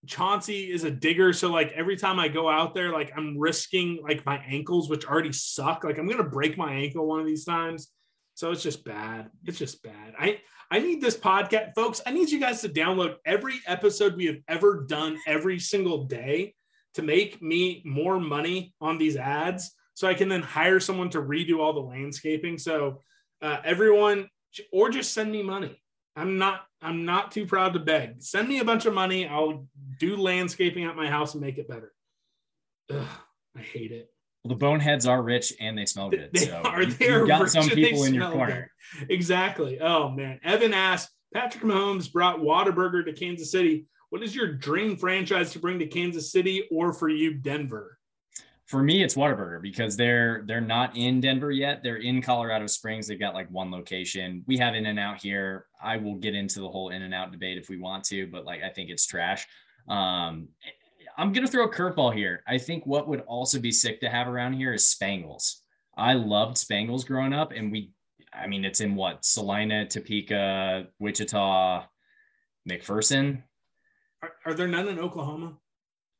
Chauncey 0.06 0.72
is 0.72 0.84
a 0.84 0.90
digger. 0.90 1.32
So 1.32 1.50
like 1.50 1.72
every 1.72 1.96
time 1.96 2.18
I 2.18 2.28
go 2.28 2.48
out 2.48 2.74
there, 2.74 2.92
like 2.92 3.12
I'm 3.16 3.38
risking 3.38 4.00
like 4.02 4.26
my 4.26 4.38
ankles, 4.38 4.88
which 4.88 5.06
already 5.06 5.32
suck. 5.32 5.84
Like 5.84 5.98
I'm 5.98 6.08
gonna 6.08 6.24
break 6.24 6.58
my 6.58 6.72
ankle 6.72 7.06
one 7.06 7.20
of 7.20 7.26
these 7.26 7.44
times. 7.44 7.92
So 8.34 8.50
it's 8.50 8.62
just 8.62 8.84
bad. 8.84 9.30
It's 9.44 9.58
just 9.58 9.82
bad. 9.82 10.14
I 10.18 10.40
I 10.70 10.80
need 10.80 11.00
this 11.00 11.16
podcast, 11.16 11.74
folks. 11.76 12.00
I 12.06 12.10
need 12.10 12.28
you 12.28 12.40
guys 12.40 12.60
to 12.62 12.68
download 12.68 13.16
every 13.24 13.60
episode 13.68 14.16
we 14.16 14.26
have 14.26 14.38
ever 14.48 14.84
done 14.88 15.16
every 15.26 15.60
single 15.60 16.04
day 16.04 16.55
to 16.96 17.02
make 17.02 17.40
me 17.42 17.82
more 17.84 18.18
money 18.18 18.74
on 18.80 18.98
these 18.98 19.16
ads 19.16 19.70
so 19.94 20.08
I 20.08 20.14
can 20.14 20.28
then 20.28 20.42
hire 20.42 20.80
someone 20.80 21.10
to 21.10 21.22
redo 21.22 21.58
all 21.58 21.72
the 21.72 21.80
landscaping. 21.80 22.58
So 22.58 23.00
uh, 23.40 23.58
everyone, 23.64 24.28
or 24.72 24.90
just 24.90 25.12
send 25.12 25.30
me 25.30 25.42
money. 25.42 25.80
I'm 26.16 26.38
not 26.38 26.62
I'm 26.80 27.04
not 27.04 27.32
too 27.32 27.46
proud 27.46 27.74
to 27.74 27.80
beg. 27.80 28.22
Send 28.22 28.48
me 28.48 28.60
a 28.60 28.64
bunch 28.64 28.86
of 28.86 28.94
money. 28.94 29.28
I'll 29.28 29.66
do 29.98 30.16
landscaping 30.16 30.84
at 30.84 30.96
my 30.96 31.08
house 31.08 31.34
and 31.34 31.42
make 31.42 31.58
it 31.58 31.68
better. 31.68 31.92
Ugh, 32.90 33.06
I 33.56 33.60
hate 33.60 33.92
it. 33.92 34.10
Well, 34.42 34.54
the 34.54 34.58
boneheads 34.58 35.06
are 35.06 35.22
rich 35.22 35.52
and 35.60 35.76
they 35.76 35.86
smell 35.86 36.10
good. 36.10 36.30
They 36.32 36.46
so 36.46 36.62
are. 36.64 36.86
They 36.86 37.08
you, 37.08 37.22
are 37.22 37.26
got 37.26 37.50
some 37.50 37.68
people 37.68 38.04
in 38.04 38.14
your 38.14 38.30
corner. 38.30 38.70
Good. 38.98 39.10
Exactly. 39.10 39.80
Oh 39.80 40.08
man. 40.08 40.40
Evan 40.42 40.72
asked, 40.72 41.10
Patrick 41.34 41.64
Mahomes 41.64 42.10
brought 42.10 42.38
Whataburger 42.38 43.04
to 43.04 43.12
Kansas 43.12 43.50
City. 43.50 43.86
What 44.10 44.22
is 44.22 44.34
your 44.34 44.52
dream 44.52 44.96
franchise 44.96 45.52
to 45.52 45.58
bring 45.58 45.78
to 45.80 45.86
Kansas 45.86 46.30
City 46.30 46.68
or 46.70 46.92
for 46.92 47.08
you, 47.08 47.34
Denver? 47.34 47.98
For 48.66 48.82
me, 48.82 49.02
it's 49.02 49.14
Whataburger 49.14 49.62
because 49.62 49.96
they're 49.96 50.42
they're 50.46 50.60
not 50.60 50.96
in 50.96 51.20
Denver 51.20 51.52
yet. 51.52 51.82
They're 51.82 51.96
in 51.96 52.20
Colorado 52.20 52.66
Springs. 52.66 53.06
They've 53.06 53.18
got 53.18 53.34
like 53.34 53.48
one 53.50 53.70
location. 53.70 54.42
We 54.46 54.58
have 54.58 54.74
In 54.74 54.86
and 54.86 54.98
Out 54.98 55.22
here. 55.22 55.66
I 55.80 55.96
will 55.96 56.16
get 56.16 56.34
into 56.34 56.60
the 56.60 56.68
whole 56.68 56.90
In 56.90 57.02
and 57.02 57.14
Out 57.14 57.30
debate 57.30 57.58
if 57.58 57.68
we 57.68 57.78
want 57.78 58.04
to, 58.04 58.26
but 58.26 58.44
like 58.44 58.62
I 58.62 58.70
think 58.70 58.90
it's 58.90 59.06
trash. 59.06 59.46
Um, 59.88 60.48
I'm 61.16 61.32
to 61.32 61.46
throw 61.46 61.64
a 61.64 61.72
curveball 61.72 62.14
here. 62.14 62.42
I 62.46 62.58
think 62.58 62.86
what 62.86 63.08
would 63.08 63.20
also 63.20 63.58
be 63.58 63.72
sick 63.72 64.00
to 64.00 64.10
have 64.10 64.28
around 64.28 64.54
here 64.54 64.74
is 64.74 64.86
Spangles. 64.86 65.62
I 65.96 66.12
loved 66.12 66.58
Spangles 66.58 67.04
growing 67.04 67.32
up, 67.32 67.52
and 67.52 67.72
we, 67.72 67.92
I 68.32 68.46
mean, 68.46 68.64
it's 68.64 68.82
in 68.82 68.94
what 68.96 69.24
Salina, 69.24 69.86
Topeka, 69.86 70.88
Wichita, 70.98 71.86
McPherson. 72.68 73.42
Are, 74.22 74.32
are 74.44 74.54
there 74.54 74.68
none 74.68 74.88
in 74.88 74.98
Oklahoma? 74.98 75.58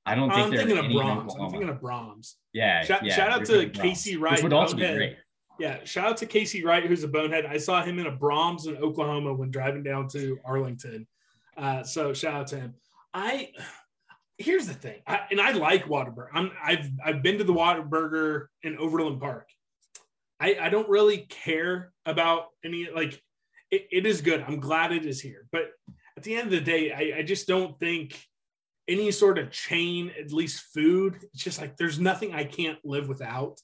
I 0.04 0.14
don't 0.14 0.30
think 0.30 0.40
I'm 0.40 0.50
thinking 0.52 0.78
of 0.78 0.84
Braum's. 0.84 1.34
I'm 1.34 1.50
thinking 1.50 1.68
of 1.68 1.80
Braum's. 1.80 2.36
Yeah, 2.52 2.84
shout, 2.84 3.04
yeah, 3.04 3.14
shout 3.14 3.30
out 3.32 3.44
to 3.46 3.68
Casey 3.70 4.16
Wright. 4.16 4.34
Which 4.34 4.44
would 4.44 4.52
also 4.52 4.74
bonehead. 4.76 4.92
be 4.94 4.98
great. 4.98 5.16
Yeah, 5.58 5.84
shout 5.84 6.06
out 6.06 6.16
to 6.18 6.26
Casey 6.26 6.64
Wright, 6.64 6.84
who's 6.84 7.02
a 7.02 7.08
bonehead. 7.08 7.46
I 7.46 7.56
saw 7.56 7.82
him 7.82 7.98
in 7.98 8.06
a 8.06 8.12
Braum's 8.12 8.66
in 8.66 8.76
Oklahoma 8.76 9.34
when 9.34 9.50
driving 9.50 9.82
down 9.82 10.06
to 10.08 10.38
Arlington. 10.44 11.06
Uh, 11.56 11.82
so 11.82 12.12
shout 12.12 12.34
out 12.34 12.46
to 12.48 12.56
him. 12.56 12.74
I 13.12 13.50
here's 14.38 14.66
the 14.66 14.74
thing, 14.74 15.00
I, 15.06 15.22
and 15.30 15.40
I 15.40 15.52
like 15.52 15.86
Whataburger. 15.86 16.28
I'm 16.32 16.52
I've 16.62 16.90
I've 17.04 17.22
been 17.22 17.38
to 17.38 17.44
the 17.44 17.54
Whataburger 17.54 18.46
in 18.62 18.76
Overland 18.78 19.20
Park. 19.20 19.48
I 20.38 20.56
I 20.60 20.68
don't 20.68 20.88
really 20.88 21.26
care 21.28 21.92
about 22.04 22.46
any 22.64 22.88
like 22.94 23.20
it, 23.70 23.88
it 23.90 24.06
is 24.06 24.20
good. 24.20 24.44
I'm 24.46 24.60
glad 24.60 24.92
it 24.92 25.06
is 25.06 25.20
here, 25.20 25.48
but 25.50 25.70
at 26.16 26.22
the 26.22 26.34
end 26.34 26.46
of 26.46 26.50
the 26.50 26.60
day, 26.60 26.92
I, 26.92 27.18
I 27.18 27.22
just 27.22 27.46
don't 27.46 27.78
think 27.78 28.18
any 28.88 29.10
sort 29.10 29.38
of 29.38 29.50
chain, 29.50 30.12
at 30.18 30.32
least 30.32 30.64
food, 30.72 31.18
it's 31.32 31.42
just 31.42 31.60
like 31.60 31.76
there's 31.76 31.98
nothing 31.98 32.34
I 32.34 32.44
can't 32.44 32.78
live 32.84 33.08
without. 33.08 33.60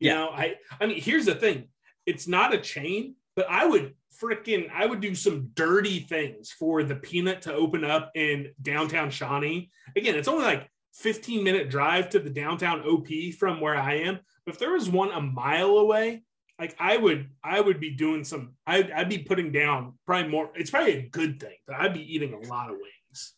You 0.00 0.10
yeah. 0.10 0.14
know, 0.16 0.28
I 0.30 0.56
I 0.80 0.86
mean, 0.86 1.00
here's 1.00 1.26
the 1.26 1.34
thing: 1.34 1.68
it's 2.06 2.26
not 2.26 2.54
a 2.54 2.58
chain, 2.58 3.16
but 3.34 3.46
I 3.48 3.66
would 3.66 3.94
freaking 4.20 4.70
I 4.72 4.86
would 4.86 5.00
do 5.00 5.14
some 5.14 5.50
dirty 5.54 6.00
things 6.00 6.50
for 6.50 6.82
the 6.82 6.96
peanut 6.96 7.42
to 7.42 7.54
open 7.54 7.84
up 7.84 8.10
in 8.14 8.52
downtown 8.62 9.10
Shawnee. 9.10 9.70
Again, 9.94 10.14
it's 10.14 10.28
only 10.28 10.44
like 10.44 10.70
15 10.94 11.44
minute 11.44 11.70
drive 11.70 12.08
to 12.10 12.18
the 12.18 12.30
downtown 12.30 12.80
OP 12.82 13.08
from 13.38 13.60
where 13.60 13.76
I 13.76 13.94
am. 13.98 14.18
But 14.44 14.54
if 14.54 14.58
there 14.58 14.72
was 14.72 14.88
one 14.88 15.10
a 15.10 15.20
mile 15.20 15.78
away, 15.78 16.22
like 16.58 16.74
I 16.78 16.96
would 16.96 17.28
I 17.42 17.60
would 17.60 17.80
be 17.80 17.90
doing 17.90 18.24
some 18.24 18.54
I'd, 18.66 18.90
I'd 18.90 19.08
be 19.08 19.18
putting 19.18 19.52
down 19.52 19.94
probably 20.06 20.30
more 20.30 20.50
it's 20.54 20.70
probably 20.70 20.94
a 20.94 21.08
good 21.08 21.40
thing 21.40 21.56
but 21.66 21.76
I'd 21.76 21.94
be 21.94 22.14
eating 22.14 22.32
a 22.32 22.48
lot 22.48 22.70
of 22.70 22.76
wings. 22.76 23.34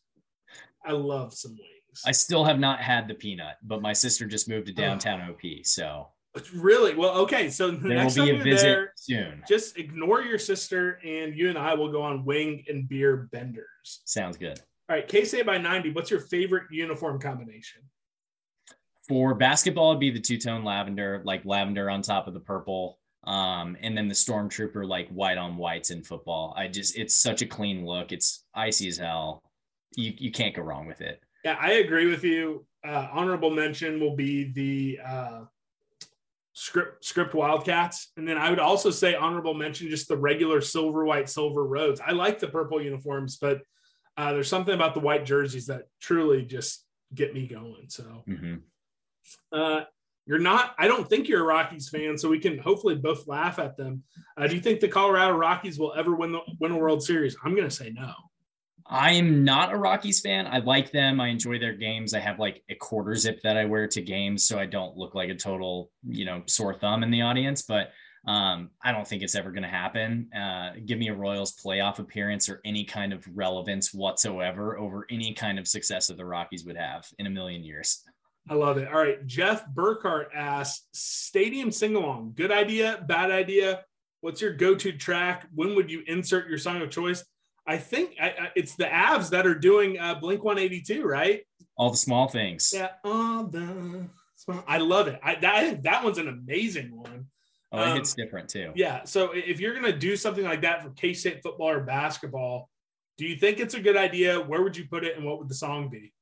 I 0.85 0.93
love 0.93 1.35
some 1.35 1.53
wings. 1.53 2.03
I 2.07 2.13
still 2.13 2.45
have 2.45 2.59
not 2.59 2.81
had 2.81 3.09
the 3.09 3.15
peanut, 3.15 3.57
but 3.63 3.83
my 3.83 3.93
sister 3.93 4.27
just 4.27 4.49
moved 4.49 4.69
to 4.69 4.73
downtown 4.73 5.21
OP, 5.29 5.41
so 5.65 6.09
Really? 6.55 6.95
Well, 6.95 7.19
okay. 7.21 7.51
So 7.51 7.71
the 7.71 7.89
there 7.89 7.99
next 7.99 8.17
will 8.17 8.27
be 8.27 8.33
time 8.33 8.41
a 8.41 8.45
visit 8.45 8.67
there, 8.67 8.93
soon. 8.97 9.43
just 9.49 9.79
ignore 9.79 10.23
your 10.23 10.39
sister, 10.39 11.01
and 11.05 11.35
you 11.35 11.49
and 11.49 11.59
I 11.59 11.75
will 11.75 11.91
go 11.91 12.03
on 12.03 12.25
wing 12.25 12.65
and 12.69 12.89
beer 12.89 13.29
benders. 13.33 14.03
Sounds 14.05 14.37
good. 14.37 14.59
All 14.89 14.97
right, 14.97 15.07
K 15.07 15.25
State 15.25 15.47
by 15.47 15.59
ninety. 15.59 15.91
What's 15.91 16.11
your 16.11 16.21
favorite 16.21 16.65
uniform 16.71 17.21
combination? 17.21 17.83
For 19.09 19.35
basketball, 19.35 19.91
it'd 19.91 20.01
be 20.01 20.11
the 20.11 20.21
two 20.21 20.39
tone 20.39 20.65
lavender, 20.65 21.23
like 21.25 21.45
lavender 21.45 21.89
on 21.89 22.03
top 22.03 22.29
of 22.29 22.35
the 22.35 22.41
purple. 22.41 22.98
Um, 23.29 23.77
and 23.83 23.95
then 23.95 24.09
the 24.09 24.15
stormtrooper, 24.15 24.89
like 24.89 25.09
white 25.11 25.37
on 25.37 25.59
whites 25.59 25.91
in 25.91 26.03
football. 26.03 26.55
I 26.57 26.67
just, 26.67 26.97
it's 26.97 27.15
such 27.15 27.43
a 27.43 27.47
clean 27.47 27.85
look. 27.85 28.11
It's 28.11 28.47
icy 28.55 28.89
as 28.89 28.97
hell. 28.97 29.43
You, 29.97 30.15
you 30.17 30.31
can't 30.31 30.57
go 30.57 30.63
wrong 30.63 30.87
with 30.87 31.03
it. 31.03 31.21
Yeah, 31.45 31.59
I 31.61 31.73
agree 31.73 32.07
with 32.07 32.25
you. 32.25 32.65
Uh, 32.83 33.09
honorable 33.13 33.51
mention 33.51 34.01
will 34.01 34.17
be 34.17 34.51
the 34.53 35.01
uh, 35.07 35.41
script 36.55 37.05
script 37.05 37.35
Wildcats, 37.35 38.13
and 38.17 38.27
then 38.27 38.39
I 38.39 38.49
would 38.49 38.61
also 38.61 38.91
say 38.91 39.15
honorable 39.15 39.53
mention 39.53 39.91
just 39.91 40.09
the 40.09 40.17
regular 40.17 40.61
silver 40.63 41.05
white 41.05 41.29
silver 41.29 41.65
roads. 41.65 42.01
I 42.05 42.13
like 42.13 42.39
the 42.39 42.49
purple 42.49 42.81
uniforms, 42.81 43.37
but 43.37 43.61
uh, 44.17 44.33
there's 44.33 44.49
something 44.49 44.75
about 44.75 44.95
the 44.95 45.01
white 45.01 45.27
jerseys 45.27 45.67
that 45.67 45.83
truly 46.01 46.45
just 46.45 46.87
get 47.15 47.35
me 47.35 47.47
going. 47.47 47.89
So. 47.89 48.25
Mhm. 48.27 48.63
Uh, 49.53 49.83
you're 50.29 50.39
not. 50.39 50.75
I 50.79 50.87
don't 50.87 51.09
think 51.09 51.27
you're 51.27 51.41
a 51.41 51.47
Rockies 51.47 51.89
fan, 51.89 52.19
so 52.19 52.29
we 52.29 52.39
can 52.39 52.59
hopefully 52.59 52.95
both 52.95 53.27
laugh 53.27 53.59
at 53.59 53.79
them. 53.79 54.03
Uh, 54.37 54.47
do 54.47 54.55
you 54.55 54.61
think 54.61 54.81
the 54.81 54.87
Colorado 54.87 55.35
Rockies 55.35 55.79
will 55.79 55.95
ever 55.97 56.15
win 56.15 56.33
the 56.33 56.41
win 56.61 56.73
a 56.73 56.77
World 56.77 57.03
Series? 57.03 57.35
I'm 57.43 57.55
going 57.55 57.69
to 57.69 57.75
say 57.75 57.91
no. 57.91 58.13
I'm 58.87 59.43
not 59.43 59.73
a 59.73 59.77
Rockies 59.77 60.21
fan. 60.21 60.47
I 60.47 60.59
like 60.59 60.93
them. 60.93 61.19
I 61.19 61.29
enjoy 61.29 61.59
their 61.59 61.73
games. 61.73 62.13
I 62.13 62.21
have 62.21 62.39
like 62.39 62.63
a 62.69 62.75
quarter 62.75 63.15
zip 63.15 63.41
that 63.43 63.57
I 63.57 63.65
wear 63.65 63.89
to 63.89 64.03
games, 64.03 64.45
so 64.45 64.59
I 64.59 64.67
don't 64.67 64.99
look 64.99 65.15
like 65.15 65.31
a 65.31 65.35
total, 65.35 65.91
you 66.07 66.27
know, 66.27 66.43
sore 66.47 66.75
thumb 66.75 67.03
in 67.03 67.11
the 67.11 67.23
audience. 67.23 67.63
But 67.63 67.93
um, 68.27 68.71
I 68.83 68.93
don't 68.93 69.09
think 69.09 69.23
it's 69.23 69.35
ever 69.35 69.51
going 69.51 69.63
to 69.63 69.69
happen. 69.69 70.31
Uh, 70.35 70.73
give 70.85 70.99
me 70.99 71.09
a 71.09 71.15
Royals 71.15 71.57
playoff 71.57 72.01
appearance 72.01 72.51
or 72.51 72.61
any 72.67 72.85
kind 72.85 73.15
of 73.15 73.27
relevance 73.35 73.95
whatsoever 73.95 74.79
over 74.79 75.07
any 75.11 75.33
kind 75.33 75.59
of 75.59 75.67
success 75.67 76.09
that 76.09 76.19
the 76.19 76.27
Rockies 76.27 76.67
would 76.67 76.77
have 76.77 77.07
in 77.19 77.27
a 77.27 77.31
million 77.31 77.65
years. 77.65 78.05
I 78.49 78.55
love 78.55 78.79
it. 78.79 78.89
All 78.89 78.95
right, 79.01 79.25
Jeff 79.27 79.65
Burkhart 79.75 80.27
asks, 80.35 80.87
"Stadium 80.93 81.71
sing 81.71 81.95
along, 81.97 82.33
good 82.37 82.51
idea, 82.53 83.05
bad 83.07 83.31
idea? 83.31 83.85
What's 84.21 84.41
your 84.41 84.53
go-to 84.53 84.93
track? 84.93 85.47
When 85.55 85.75
would 85.77 85.91
you 85.91 86.03
insert 86.07 86.49
your 86.49 86.59
song 86.59 86.81
of 86.83 86.91
choice?" 86.91 87.25
I 87.67 87.77
think 87.77 88.15
I, 88.21 88.29
I, 88.29 88.49
it's 88.57 88.77
the 88.77 88.85
Avs 88.87 89.29
that 89.31 89.47
are 89.47 89.55
doing 89.55 89.99
uh, 89.99 90.15
Blink 90.15 90.43
182, 90.43 91.05
right? 91.05 91.43
All 91.77 91.91
the 91.91 91.99
small 91.99 92.27
things. 92.27 92.73
Yeah, 92.75 92.89
all 93.05 93.45
the 93.45 94.09
small- 94.37 94.65
I 94.67 94.79
love 94.79 95.07
it. 95.09 95.21
I, 95.23 95.35
that, 95.35 95.55
I 95.55 95.65
think 95.69 95.83
that 95.83 96.03
one's 96.03 96.17
an 96.17 96.29
amazing 96.29 96.97
one. 96.97 97.27
Oh, 97.71 97.79
Um, 97.83 97.97
hits 97.99 98.15
different 98.15 98.49
too. 98.49 98.73
Yeah. 98.75 99.05
So 99.05 99.33
if 99.33 99.61
you're 99.61 99.75
going 99.75 99.85
to 99.93 99.99
do 99.99 100.17
something 100.17 100.45
like 100.45 100.63
that 100.63 100.83
for 100.83 100.89
K 100.91 101.13
State 101.13 101.43
football 101.43 101.69
or 101.69 101.81
basketball, 101.81 102.71
do 103.19 103.27
you 103.27 103.37
think 103.37 103.61
it's 103.61 103.75
a 103.75 103.81
good 103.81 103.99
idea? 103.99 104.41
Where 104.41 104.63
would 104.63 104.75
you 104.75 104.87
put 104.89 105.05
it 105.05 105.17
and 105.19 105.27
what 105.27 105.39
would 105.39 105.51
the 105.51 105.55
song 105.55 105.91
be? 105.91 106.15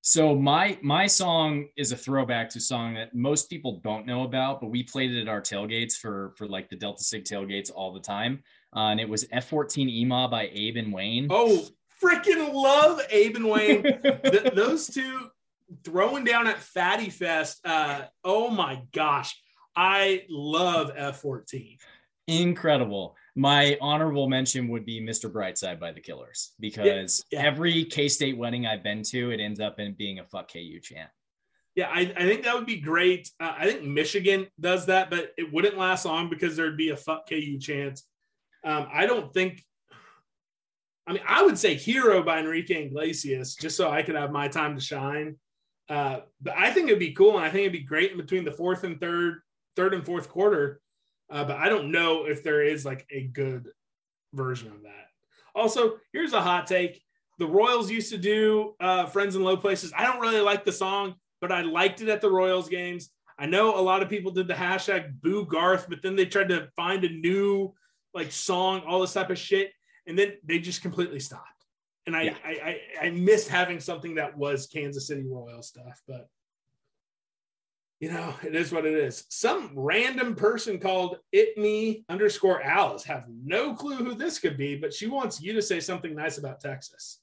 So 0.00 0.34
my 0.34 0.78
my 0.82 1.06
song 1.06 1.66
is 1.76 1.92
a 1.92 1.96
throwback 1.96 2.50
to 2.50 2.58
a 2.58 2.62
song 2.62 2.94
that 2.94 3.14
most 3.14 3.50
people 3.50 3.80
don't 3.82 4.06
know 4.06 4.22
about, 4.22 4.60
but 4.60 4.70
we 4.70 4.82
played 4.82 5.10
it 5.10 5.22
at 5.22 5.28
our 5.28 5.40
tailgates 5.40 5.94
for 5.94 6.32
for 6.36 6.46
like 6.46 6.68
the 6.68 6.76
Delta 6.76 7.02
Sig 7.02 7.24
tailgates 7.24 7.70
all 7.74 7.92
the 7.92 8.00
time. 8.00 8.42
Uh, 8.74 8.90
and 8.90 9.00
it 9.00 9.08
was 9.08 9.24
F14 9.28 9.88
EMA 9.88 10.28
by 10.28 10.50
Abe 10.52 10.76
and 10.76 10.92
Wayne. 10.92 11.26
Oh, 11.30 11.66
freaking 12.02 12.52
love 12.52 13.00
Abe 13.10 13.36
and 13.36 13.48
Wayne. 13.48 13.82
Th- 14.02 14.52
those 14.54 14.86
two 14.86 15.30
throwing 15.84 16.24
down 16.24 16.46
at 16.46 16.58
Fatty 16.58 17.10
Fest. 17.10 17.60
Uh, 17.64 18.02
oh 18.24 18.50
my 18.50 18.82
gosh. 18.92 19.40
I 19.76 20.24
love 20.28 20.92
F14. 20.96 21.78
Incredible. 22.26 23.16
My 23.38 23.78
honorable 23.80 24.28
mention 24.28 24.66
would 24.66 24.84
be 24.84 25.00
Mr. 25.00 25.30
Brightside 25.30 25.78
by 25.78 25.92
the 25.92 26.00
Killers 26.00 26.54
because 26.58 27.24
yeah. 27.30 27.42
every 27.42 27.84
K 27.84 28.08
State 28.08 28.36
wedding 28.36 28.66
I've 28.66 28.82
been 28.82 29.04
to, 29.04 29.30
it 29.30 29.38
ends 29.38 29.60
up 29.60 29.78
in 29.78 29.94
being 29.94 30.18
a 30.18 30.24
fuck 30.24 30.52
KU 30.52 30.80
chant. 30.82 31.08
Yeah, 31.76 31.88
I, 31.88 32.12
I 32.16 32.22
think 32.22 32.42
that 32.42 32.56
would 32.56 32.66
be 32.66 32.80
great. 32.80 33.30
Uh, 33.38 33.54
I 33.56 33.70
think 33.70 33.84
Michigan 33.84 34.48
does 34.58 34.86
that, 34.86 35.08
but 35.08 35.34
it 35.38 35.52
wouldn't 35.52 35.78
last 35.78 36.04
long 36.04 36.28
because 36.28 36.56
there'd 36.56 36.76
be 36.76 36.90
a 36.90 36.96
fuck 36.96 37.28
KU 37.28 37.60
chant. 37.60 38.02
Um, 38.64 38.88
I 38.92 39.06
don't 39.06 39.32
think. 39.32 39.64
I 41.06 41.12
mean, 41.12 41.22
I 41.24 41.44
would 41.44 41.56
say 41.56 41.76
"Hero" 41.76 42.24
by 42.24 42.40
Enrique 42.40 42.86
Iglesias, 42.86 43.54
just 43.54 43.76
so 43.76 43.88
I 43.88 44.02
could 44.02 44.16
have 44.16 44.32
my 44.32 44.48
time 44.48 44.74
to 44.74 44.80
shine. 44.80 45.36
Uh, 45.88 46.22
but 46.42 46.54
I 46.58 46.72
think 46.72 46.88
it'd 46.88 46.98
be 46.98 47.12
cool, 47.12 47.36
and 47.36 47.46
I 47.46 47.50
think 47.50 47.60
it'd 47.60 47.72
be 47.72 47.84
great 47.84 48.10
in 48.10 48.16
between 48.16 48.44
the 48.44 48.50
fourth 48.50 48.82
and 48.82 49.00
third, 49.00 49.42
third 49.76 49.94
and 49.94 50.04
fourth 50.04 50.28
quarter. 50.28 50.80
Uh, 51.30 51.44
but 51.44 51.56
I 51.56 51.68
don't 51.68 51.90
know 51.90 52.24
if 52.26 52.42
there 52.42 52.62
is 52.62 52.84
like 52.84 53.06
a 53.10 53.22
good 53.22 53.68
version 54.32 54.68
of 54.68 54.82
that. 54.82 55.06
Also, 55.54 55.96
here's 56.12 56.32
a 56.32 56.40
hot 56.40 56.66
take: 56.66 57.02
the 57.38 57.46
Royals 57.46 57.90
used 57.90 58.10
to 58.10 58.18
do 58.18 58.74
uh, 58.80 59.06
"Friends 59.06 59.36
in 59.36 59.42
Low 59.42 59.56
Places." 59.56 59.92
I 59.96 60.06
don't 60.06 60.20
really 60.20 60.40
like 60.40 60.64
the 60.64 60.72
song, 60.72 61.14
but 61.40 61.52
I 61.52 61.62
liked 61.62 62.00
it 62.00 62.08
at 62.08 62.20
the 62.20 62.30
Royals 62.30 62.68
games. 62.68 63.10
I 63.38 63.46
know 63.46 63.78
a 63.78 63.80
lot 63.80 64.02
of 64.02 64.08
people 64.08 64.32
did 64.32 64.48
the 64.48 64.54
hashtag 64.54 65.20
Boo 65.20 65.46
Garth, 65.46 65.86
but 65.88 66.02
then 66.02 66.16
they 66.16 66.26
tried 66.26 66.48
to 66.48 66.68
find 66.74 67.04
a 67.04 67.08
new 67.08 67.72
like 68.14 68.32
song, 68.32 68.82
all 68.86 69.00
this 69.00 69.12
type 69.12 69.30
of 69.30 69.38
shit, 69.38 69.70
and 70.06 70.18
then 70.18 70.34
they 70.44 70.58
just 70.58 70.82
completely 70.82 71.20
stopped. 71.20 71.44
And 72.06 72.16
I, 72.16 72.22
Yeah. 72.22 72.36
I, 72.44 72.80
I, 73.02 73.06
I 73.06 73.10
missed 73.10 73.48
having 73.48 73.80
something 73.80 74.14
that 74.14 74.36
was 74.36 74.66
Kansas 74.66 75.06
City 75.06 75.24
Royal 75.26 75.62
stuff, 75.62 76.00
but 76.08 76.26
you 78.00 78.12
know, 78.12 78.34
it 78.44 78.54
is 78.54 78.70
what 78.70 78.86
it 78.86 78.94
is. 78.94 79.24
Some 79.28 79.72
random 79.74 80.36
person 80.36 80.78
called 80.78 81.18
it 81.32 81.58
me 81.58 82.04
underscore 82.08 82.62
Alice 82.62 83.02
have 83.04 83.24
no 83.28 83.74
clue 83.74 83.96
who 83.96 84.14
this 84.14 84.38
could 84.38 84.56
be, 84.56 84.76
but 84.76 84.94
she 84.94 85.06
wants 85.06 85.40
you 85.40 85.52
to 85.54 85.62
say 85.62 85.80
something 85.80 86.14
nice 86.14 86.38
about 86.38 86.60
Texas. 86.60 87.20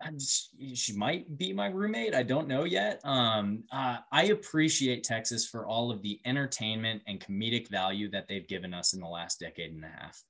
And 0.00 0.20
she, 0.20 0.74
she 0.74 0.92
might 0.92 1.38
be 1.38 1.52
my 1.52 1.66
roommate. 1.66 2.14
I 2.14 2.22
don't 2.22 2.48
know 2.48 2.64
yet. 2.64 3.00
Um, 3.04 3.64
uh, 3.72 3.98
I 4.12 4.24
appreciate 4.26 5.02
Texas 5.04 5.46
for 5.46 5.66
all 5.66 5.90
of 5.90 6.02
the 6.02 6.20
entertainment 6.24 7.02
and 7.06 7.20
comedic 7.20 7.68
value 7.68 8.08
that 8.10 8.28
they've 8.28 8.46
given 8.46 8.74
us 8.74 8.94
in 8.94 9.00
the 9.00 9.08
last 9.08 9.40
decade 9.40 9.72
and 9.72 9.84
a 9.84 9.88
half. 9.88 10.22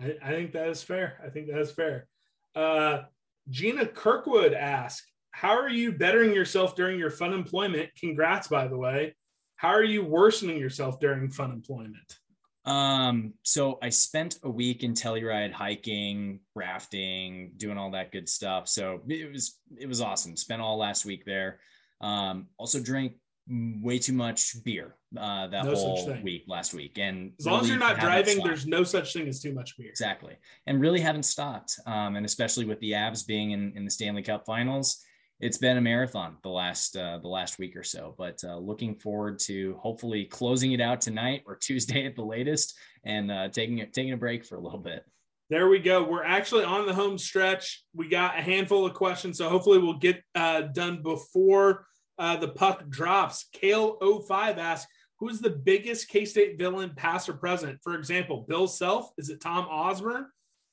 I, 0.00 0.16
I 0.22 0.30
think 0.30 0.52
that 0.52 0.68
is 0.68 0.82
fair. 0.82 1.20
I 1.24 1.30
think 1.30 1.48
that 1.48 1.58
is 1.58 1.70
fair. 1.70 2.08
Uh, 2.54 3.02
Gina 3.50 3.86
Kirkwood 3.86 4.52
asked, 4.52 5.10
How 5.40 5.56
are 5.56 5.68
you 5.68 5.92
bettering 5.92 6.34
yourself 6.34 6.74
during 6.74 6.98
your 6.98 7.10
fun 7.10 7.32
employment? 7.32 7.90
Congrats, 7.96 8.48
by 8.48 8.66
the 8.66 8.76
way. 8.76 9.14
How 9.54 9.68
are 9.68 9.84
you 9.84 10.04
worsening 10.04 10.58
yourself 10.58 10.98
during 10.98 11.30
fun 11.30 11.52
employment? 11.52 12.18
Um, 12.64 13.34
so 13.44 13.78
I 13.80 13.90
spent 13.90 14.40
a 14.42 14.50
week 14.50 14.82
in 14.82 14.94
Telluride 14.94 15.52
hiking, 15.52 16.40
rafting, 16.56 17.52
doing 17.56 17.78
all 17.78 17.92
that 17.92 18.10
good 18.10 18.28
stuff. 18.28 18.66
So 18.66 19.00
it 19.06 19.32
was 19.32 19.60
it 19.78 19.86
was 19.86 20.00
awesome. 20.00 20.36
Spent 20.36 20.60
all 20.60 20.76
last 20.76 21.04
week 21.04 21.24
there. 21.24 21.60
Um, 22.00 22.48
also 22.56 22.80
drank 22.80 23.12
way 23.48 24.00
too 24.00 24.14
much 24.14 24.56
beer 24.64 24.96
uh, 25.16 25.46
that 25.46 25.66
No 25.66 25.74
whole 25.76 26.16
week 26.20 26.46
last 26.48 26.74
week, 26.74 26.98
and 26.98 27.32
As 27.38 27.46
long 27.46 27.60
as 27.60 27.68
you're 27.68 27.78
not 27.78 28.00
driving, 28.00 28.42
there's 28.42 28.66
no 28.66 28.82
such 28.82 29.12
thing 29.12 29.28
as 29.28 29.40
too 29.40 29.52
much 29.52 29.78
beer. 29.78 29.88
Exactly. 29.88 30.34
And 30.66 30.80
really 30.80 31.00
haven't 31.00 31.22
stopped. 31.22 31.78
Um, 31.86 32.16
and 32.16 32.26
especially 32.26 32.64
with 32.64 32.80
the 32.80 32.92
Avs 32.92 33.24
being 33.24 33.52
in, 33.52 33.72
in 33.76 33.84
the 33.84 33.90
Stanley 33.90 34.22
Cup 34.22 34.44
finals, 34.44 35.04
it's 35.40 35.58
been 35.58 35.76
a 35.76 35.80
marathon 35.80 36.36
the 36.42 36.48
last 36.48 36.96
uh, 36.96 37.18
the 37.18 37.28
last 37.28 37.58
week 37.58 37.76
or 37.76 37.84
so. 37.84 38.14
But 38.18 38.42
uh, 38.44 38.58
looking 38.58 38.94
forward 38.94 39.38
to 39.40 39.76
hopefully 39.80 40.24
closing 40.24 40.72
it 40.72 40.80
out 40.80 41.00
tonight 41.00 41.42
or 41.46 41.56
Tuesday 41.60 42.06
at 42.06 42.16
the 42.16 42.24
latest 42.24 42.74
and 43.04 43.30
uh, 43.30 43.48
taking 43.48 43.78
it 43.78 43.92
taking 43.92 44.12
a 44.12 44.16
break 44.16 44.44
for 44.44 44.56
a 44.56 44.60
little 44.60 44.78
bit. 44.78 45.04
There 45.50 45.68
we 45.68 45.78
go. 45.78 46.02
We're 46.02 46.24
actually 46.24 46.64
on 46.64 46.84
the 46.84 46.92
home 46.92 47.16
stretch. 47.16 47.82
We 47.94 48.08
got 48.08 48.38
a 48.38 48.42
handful 48.42 48.84
of 48.84 48.92
questions, 48.92 49.38
so 49.38 49.48
hopefully 49.48 49.78
we'll 49.78 49.98
get 49.98 50.22
uh, 50.34 50.62
done 50.62 51.02
before 51.02 51.86
uh, 52.18 52.36
the 52.36 52.48
puck 52.48 52.86
drops. 52.90 53.46
Kale05 53.56 54.58
asks, 54.58 54.90
who's 55.18 55.40
the 55.40 55.48
biggest 55.48 56.08
K-State 56.08 56.58
villain, 56.58 56.92
past 56.94 57.30
or 57.30 57.32
present? 57.32 57.78
For 57.82 57.94
example, 57.94 58.44
Bill 58.46 58.66
Self? 58.66 59.10
Is 59.16 59.30
it 59.30 59.40
Tom 59.40 59.64
Osborne? 59.70 60.26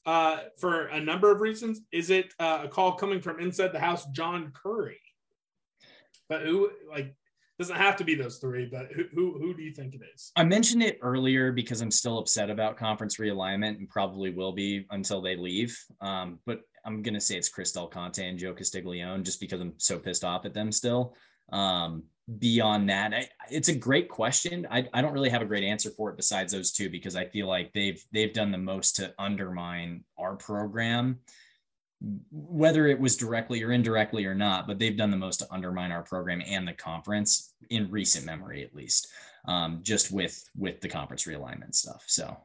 Uh, 0.05 0.39
for 0.59 0.85
a 0.87 0.99
number 0.99 1.31
of 1.31 1.41
reasons. 1.41 1.81
Is 1.91 2.11
it 2.11 2.33
uh, 2.39 2.61
a 2.63 2.67
call 2.67 2.93
coming 2.93 3.21
from 3.21 3.39
inside 3.39 3.71
the 3.73 3.79
house, 3.79 4.05
John 4.11 4.51
Currie? 4.53 5.01
But 6.29 6.43
who, 6.43 6.69
like, 6.89 7.15
Doesn't 7.57 7.77
have 7.77 7.95
to 7.97 8.03
be 8.03 8.15
those 8.15 8.37
three, 8.39 8.65
but 8.65 8.91
who 8.91 9.05
who, 9.13 9.39
who 9.39 9.53
do 9.53 9.63
you 9.63 9.73
think 9.73 9.95
it 9.95 10.01
is? 10.13 10.31
I 10.35 10.43
mentioned 10.43 10.83
it 10.83 10.99
earlier 11.01 11.53
because 11.53 11.79
I'm 11.79 11.91
still 11.91 12.19
upset 12.19 12.49
about 12.49 12.75
conference 12.75 13.15
realignment 13.15 13.77
and 13.77 13.87
probably 13.87 14.29
will 14.29 14.51
be 14.51 14.85
until 14.91 15.21
they 15.21 15.37
leave. 15.37 15.77
Um, 16.01 16.39
but 16.45 16.59
I'm 16.85 17.01
gonna 17.01 17.21
say 17.21 17.37
it's 17.37 17.47
Chris 17.47 17.71
Del 17.71 17.87
Conte 17.87 18.27
and 18.27 18.37
Joe 18.37 18.53
Castiglione 18.53 19.23
just 19.23 19.39
because 19.39 19.61
I'm 19.61 19.73
so 19.77 19.97
pissed 19.97 20.25
off 20.25 20.45
at 20.45 20.53
them 20.53 20.69
still. 20.69 21.15
Um, 21.53 22.03
beyond 22.39 22.89
that, 22.89 23.13
I, 23.13 23.29
it's 23.49 23.67
a 23.67 23.75
great 23.75 24.09
question. 24.09 24.67
I, 24.69 24.87
I 24.93 25.01
don't 25.01 25.13
really 25.13 25.29
have 25.29 25.41
a 25.41 25.45
great 25.45 25.63
answer 25.63 25.91
for 25.91 26.09
it 26.09 26.17
besides 26.17 26.51
those 26.51 26.71
two 26.71 26.89
because 26.89 27.15
I 27.15 27.25
feel 27.25 27.47
like 27.47 27.71
they've 27.73 28.03
they've 28.11 28.33
done 28.33 28.51
the 28.51 28.57
most 28.57 28.95
to 28.97 29.13
undermine 29.19 30.03
our 30.17 30.35
program, 30.35 31.19
whether 32.31 32.87
it 32.87 32.99
was 32.99 33.15
directly 33.15 33.63
or 33.63 33.71
indirectly 33.71 34.25
or 34.25 34.35
not. 34.35 34.67
But 34.67 34.79
they've 34.79 34.97
done 34.97 35.11
the 35.11 35.17
most 35.17 35.37
to 35.37 35.47
undermine 35.51 35.91
our 35.91 36.03
program 36.03 36.41
and 36.45 36.67
the 36.67 36.73
conference 36.73 37.53
in 37.69 37.91
recent 37.91 38.25
memory, 38.25 38.63
at 38.63 38.75
least, 38.75 39.07
um, 39.47 39.79
just 39.83 40.11
with 40.11 40.43
with 40.57 40.81
the 40.81 40.89
conference 40.89 41.25
realignment 41.25 41.75
stuff. 41.75 42.03
So 42.07 42.35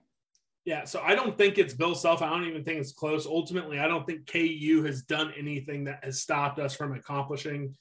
yeah, 0.67 0.85
so 0.85 1.01
I 1.01 1.15
don't 1.15 1.39
think 1.39 1.57
it's 1.57 1.73
Bill 1.73 1.95
Self. 1.95 2.21
I 2.21 2.29
don't 2.29 2.47
even 2.47 2.65
think 2.65 2.81
it's 2.81 2.93
close. 2.93 3.27
Ultimately, 3.27 3.79
I 3.79 3.89
don't 3.89 4.07
think 4.07 4.31
KU 4.31 4.83
has 4.85 5.03
done 5.03 5.33
anything 5.39 5.85
that 5.85 6.05
has 6.05 6.21
stopped 6.21 6.59
us 6.59 6.75
from 6.75 6.95
accomplishing 6.95 7.75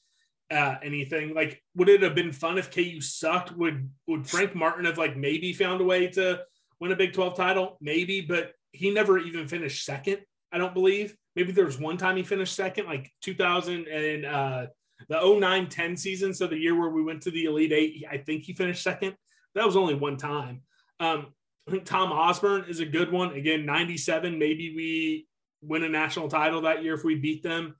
uh, 0.51 0.75
anything. 0.83 1.33
Like, 1.33 1.61
would 1.75 1.89
it 1.89 2.01
have 2.01 2.15
been 2.15 2.31
fun 2.31 2.57
if 2.57 2.71
KU 2.71 3.01
sucked? 3.01 3.51
Would 3.51 3.89
would 4.07 4.27
Frank 4.27 4.55
Martin 4.55 4.85
have 4.85 4.97
like 4.97 5.15
maybe 5.15 5.53
found 5.53 5.81
a 5.81 5.85
way 5.85 6.07
to 6.07 6.41
win 6.79 6.91
a 6.91 6.95
Big 6.95 7.13
12 7.13 7.35
title? 7.35 7.77
Maybe, 7.81 8.21
but 8.21 8.53
he 8.71 8.91
never 8.91 9.17
even 9.17 9.47
finished 9.47 9.85
second. 9.85 10.19
I 10.51 10.57
don't 10.57 10.73
believe. 10.73 11.15
Maybe 11.35 11.51
there 11.51 11.65
was 11.65 11.79
one 11.79 11.97
time 11.97 12.17
he 12.17 12.23
finished 12.23 12.55
second, 12.55 12.85
like 12.85 13.11
2000 13.21 13.87
and 13.87 14.25
uh, 14.25 14.65
the 15.07 15.15
09-10 15.15 15.97
season. 15.97 16.33
So 16.33 16.47
the 16.47 16.57
year 16.57 16.77
where 16.77 16.89
we 16.89 17.03
went 17.03 17.21
to 17.23 17.31
the 17.31 17.45
Elite 17.45 17.71
Eight, 17.71 18.03
I 18.09 18.17
think 18.17 18.43
he 18.43 18.53
finished 18.53 18.83
second. 18.83 19.15
That 19.55 19.65
was 19.65 19.77
only 19.77 19.95
one 19.95 20.17
time. 20.17 20.63
Um, 20.99 21.27
Tom 21.85 22.11
Osborne 22.11 22.65
is 22.67 22.79
a 22.79 22.85
good 22.85 23.11
one. 23.11 23.33
Again, 23.33 23.65
97. 23.65 24.37
Maybe 24.37 24.73
we 24.75 25.27
win 25.61 25.83
a 25.83 25.89
national 25.89 26.29
title 26.29 26.61
that 26.61 26.83
year 26.83 26.95
if 26.95 27.03
we 27.03 27.15
beat 27.15 27.43
them. 27.43 27.75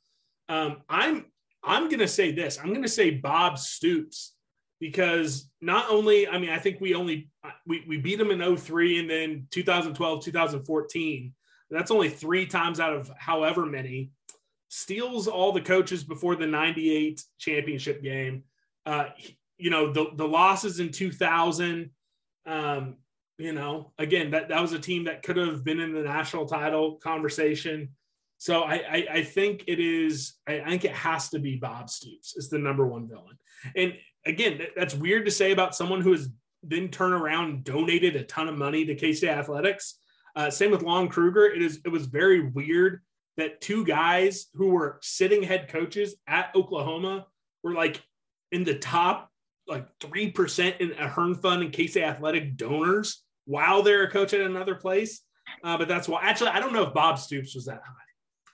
Um, 0.47 0.77
I'm 0.87 1.25
I'm 1.63 1.89
gonna 1.89 2.07
say 2.07 2.31
this. 2.31 2.59
I'm 2.61 2.73
gonna 2.73 2.87
say 2.87 3.11
Bob 3.11 3.57
Stoops 3.57 4.33
because 4.79 5.49
not 5.61 5.89
only, 5.89 6.27
I 6.27 6.37
mean, 6.37 6.49
I 6.49 6.59
think 6.59 6.79
we 6.79 6.95
only 6.95 7.29
we, 7.67 7.83
we 7.87 7.97
beat 7.97 8.17
them 8.17 8.31
in 8.31 8.57
03 8.57 8.99
and 8.99 9.09
then 9.09 9.47
2012, 9.51 10.23
2014. 10.23 11.33
That's 11.69 11.91
only 11.91 12.09
three 12.09 12.45
times 12.45 12.79
out 12.79 12.93
of 12.93 13.11
however 13.17 13.65
many. 13.65 14.11
Steals 14.69 15.27
all 15.27 15.51
the 15.51 15.61
coaches 15.61 16.03
before 16.03 16.35
the 16.35 16.47
98 16.47 17.23
championship 17.37 18.01
game. 18.01 18.43
Uh, 18.85 19.07
you 19.57 19.69
know, 19.69 19.91
the, 19.91 20.07
the 20.15 20.27
losses 20.27 20.79
in 20.79 20.91
2000. 20.91 21.91
Um, 22.45 22.95
you 23.37 23.53
know, 23.53 23.93
again, 23.97 24.31
that, 24.31 24.49
that 24.49 24.61
was 24.61 24.73
a 24.73 24.79
team 24.79 25.05
that 25.05 25.23
could 25.23 25.37
have 25.37 25.63
been 25.63 25.79
in 25.79 25.93
the 25.93 26.01
national 26.01 26.45
title 26.45 26.95
conversation. 26.95 27.89
So 28.39 28.61
I, 28.61 28.75
I, 28.75 29.07
I 29.11 29.23
think 29.23 29.65
it 29.67 29.79
is, 29.79 30.35
I, 30.47 30.61
think 30.61 30.85
it 30.85 30.93
has 30.93 31.27
to 31.29 31.39
be 31.39 31.57
Bob 31.57 31.89
Stoops 31.89 32.37
is 32.37 32.49
the 32.49 32.57
number 32.57 32.87
one 32.87 33.05
villain. 33.05 33.37
And 33.75 33.93
again, 34.25 34.61
that's 34.77 34.95
weird 34.95 35.25
to 35.25 35.31
say 35.31 35.51
about 35.51 35.75
someone 35.75 35.99
who 35.99 36.13
has 36.13 36.29
then 36.63 36.87
turned 36.87 37.13
around 37.13 37.49
and 37.49 37.63
donated 37.65 38.15
a 38.15 38.23
ton 38.23 38.47
of 38.47 38.57
money 38.57 38.85
to 38.85 38.95
K-State 38.95 39.27
athletics. 39.27 39.99
Uh, 40.37 40.49
same 40.49 40.71
with 40.71 40.83
Lon 40.83 41.09
Kruger. 41.09 41.47
It 41.47 41.61
is, 41.61 41.81
it 41.83 41.89
was 41.89 42.05
very 42.05 42.49
weird 42.49 43.01
that 43.35 43.59
two 43.59 43.85
guys 43.85 44.47
who 44.53 44.69
were 44.69 44.99
sitting 45.01 45.43
head 45.43 45.67
coaches 45.67 46.15
at 46.25 46.55
Oklahoma 46.55 47.27
were 47.61 47.73
like 47.73 48.01
in 48.53 48.63
the 48.63 48.75
top 48.75 49.29
like 49.67 49.85
3% 49.99 50.77
in 50.79 50.91
Ahearn 50.93 51.35
Fund 51.35 51.61
and 51.61 51.73
K-State 51.73 52.03
athletic 52.03 52.55
donors 52.55 53.21
while 53.45 53.83
they're 53.83 54.03
a 54.03 54.11
coach 54.11 54.33
at 54.33 54.41
another 54.41 54.75
place. 54.75 55.21
Uh, 55.61 55.77
but 55.77 55.89
that's 55.89 56.07
why 56.07 56.21
actually 56.23 56.51
I 56.51 56.59
don't 56.59 56.71
know 56.71 56.83
if 56.83 56.93
Bob 56.93 57.19
Stoops 57.19 57.53
was 57.53 57.65
that 57.65 57.81
high. 57.85 58.08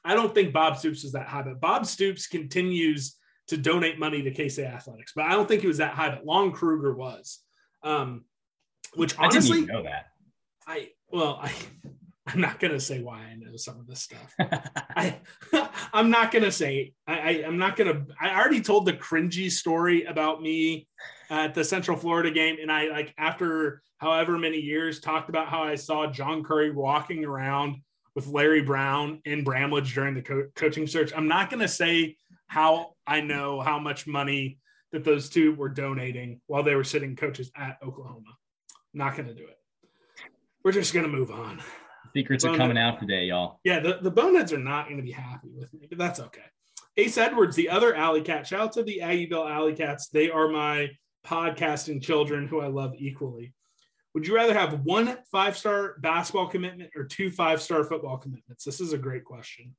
I 0.05 0.13
don't 0.13 0.33
think 0.33 0.53
Bob 0.53 0.77
Stoops 0.77 1.03
was 1.03 1.13
that 1.13 1.27
high, 1.27 1.41
but 1.41 1.59
Bob 1.59 1.85
Stoops 1.85 2.27
continues 2.27 3.15
to 3.47 3.57
donate 3.57 3.99
money 3.99 4.21
to 4.21 4.31
K 4.31 4.47
State 4.49 4.67
athletics. 4.67 5.13
But 5.15 5.25
I 5.25 5.31
don't 5.31 5.47
think 5.47 5.61
he 5.61 5.67
was 5.67 5.77
that 5.77 5.93
high, 5.93 6.09
but 6.09 6.25
Lon 6.25 6.51
Kruger 6.51 6.93
was. 6.93 7.39
Um, 7.83 8.25
which 8.93 9.17
honestly, 9.17 9.63
I 9.63 9.65
know 9.65 9.83
that. 9.83 10.05
I 10.67 10.89
well, 11.09 11.39
I 11.41 11.51
I'm 12.27 12.41
not 12.41 12.59
gonna 12.59 12.79
say 12.79 13.01
why 13.01 13.19
I 13.19 13.35
know 13.35 13.55
some 13.55 13.79
of 13.79 13.87
this 13.87 14.01
stuff. 14.01 14.33
I 14.95 15.17
I'm 15.93 16.09
not 16.09 16.31
gonna 16.31 16.51
say 16.51 16.93
I, 17.07 17.19
I 17.19 17.29
am 17.45 17.57
not 17.57 17.75
gonna 17.75 18.05
I 18.19 18.35
already 18.35 18.61
told 18.61 18.85
the 18.85 18.93
cringy 18.93 19.51
story 19.51 20.05
about 20.05 20.41
me 20.41 20.87
at 21.29 21.53
the 21.53 21.63
Central 21.63 21.97
Florida 21.97 22.31
game, 22.31 22.57
and 22.61 22.71
I 22.71 22.89
like 22.89 23.13
after 23.17 23.81
however 23.97 24.37
many 24.37 24.59
years 24.59 24.99
talked 24.99 25.29
about 25.29 25.47
how 25.47 25.63
I 25.63 25.75
saw 25.75 26.07
John 26.07 26.43
Currie 26.43 26.71
walking 26.71 27.25
around 27.25 27.77
with 28.15 28.27
Larry 28.27 28.61
Brown 28.61 29.21
in 29.25 29.43
Bramlage 29.43 29.93
during 29.93 30.15
the 30.15 30.21
co- 30.21 30.47
coaching 30.55 30.87
search. 30.87 31.11
I'm 31.15 31.27
not 31.27 31.49
gonna 31.49 31.67
say 31.67 32.17
how 32.47 32.93
I 33.05 33.21
know 33.21 33.59
how 33.61 33.77
much 33.79 34.07
money 34.07 34.57
that 34.91 35.03
those 35.03 35.29
two 35.29 35.53
were 35.55 35.69
donating 35.69 36.41
while 36.47 36.63
they 36.63 36.75
were 36.75 36.83
sitting 36.83 37.15
coaches 37.15 37.51
at 37.55 37.77
Oklahoma. 37.85 38.37
not 38.93 39.17
gonna 39.17 39.33
do 39.33 39.43
it. 39.43 39.59
We're 40.63 40.71
just 40.71 40.93
gonna 40.93 41.09
move 41.09 41.31
on. 41.31 41.61
Secrets 42.15 42.45
are 42.45 42.55
coming 42.55 42.77
out 42.77 42.99
today, 43.01 43.25
y'all. 43.25 43.59
Yeah, 43.65 43.81
the, 43.81 43.99
the 44.01 44.09
Boneheads 44.09 44.53
are 44.53 44.57
not 44.57 44.85
going 44.85 44.95
to 44.95 45.03
be 45.03 45.11
happy 45.11 45.49
with 45.53 45.73
me, 45.73 45.85
but 45.89 45.97
that's 45.97 46.21
okay. 46.21 46.45
Ace 46.95 47.17
Edwards, 47.17 47.57
the 47.57 47.67
other 47.67 47.93
Alley 47.93 48.21
Cat. 48.21 48.47
Shout 48.47 48.61
out 48.61 48.71
to 48.73 48.83
the 48.83 49.01
Aggieville 49.03 49.51
Alley 49.51 49.73
Cats. 49.73 50.07
They 50.07 50.29
are 50.29 50.47
my 50.47 50.91
podcasting 51.25 52.01
children 52.01 52.47
who 52.47 52.61
I 52.61 52.67
love 52.67 52.93
equally. 52.95 53.53
Would 54.15 54.25
you 54.25 54.33
rather 54.33 54.53
have 54.53 54.85
one 54.85 55.17
five 55.29 55.57
star 55.57 55.97
basketball 55.99 56.47
commitment 56.47 56.91
or 56.95 57.03
two 57.03 57.29
five 57.29 57.61
star 57.61 57.83
football 57.83 58.17
commitments? 58.17 58.63
This 58.63 58.79
is 58.79 58.93
a 58.93 58.97
great 58.97 59.25
question. 59.25 59.75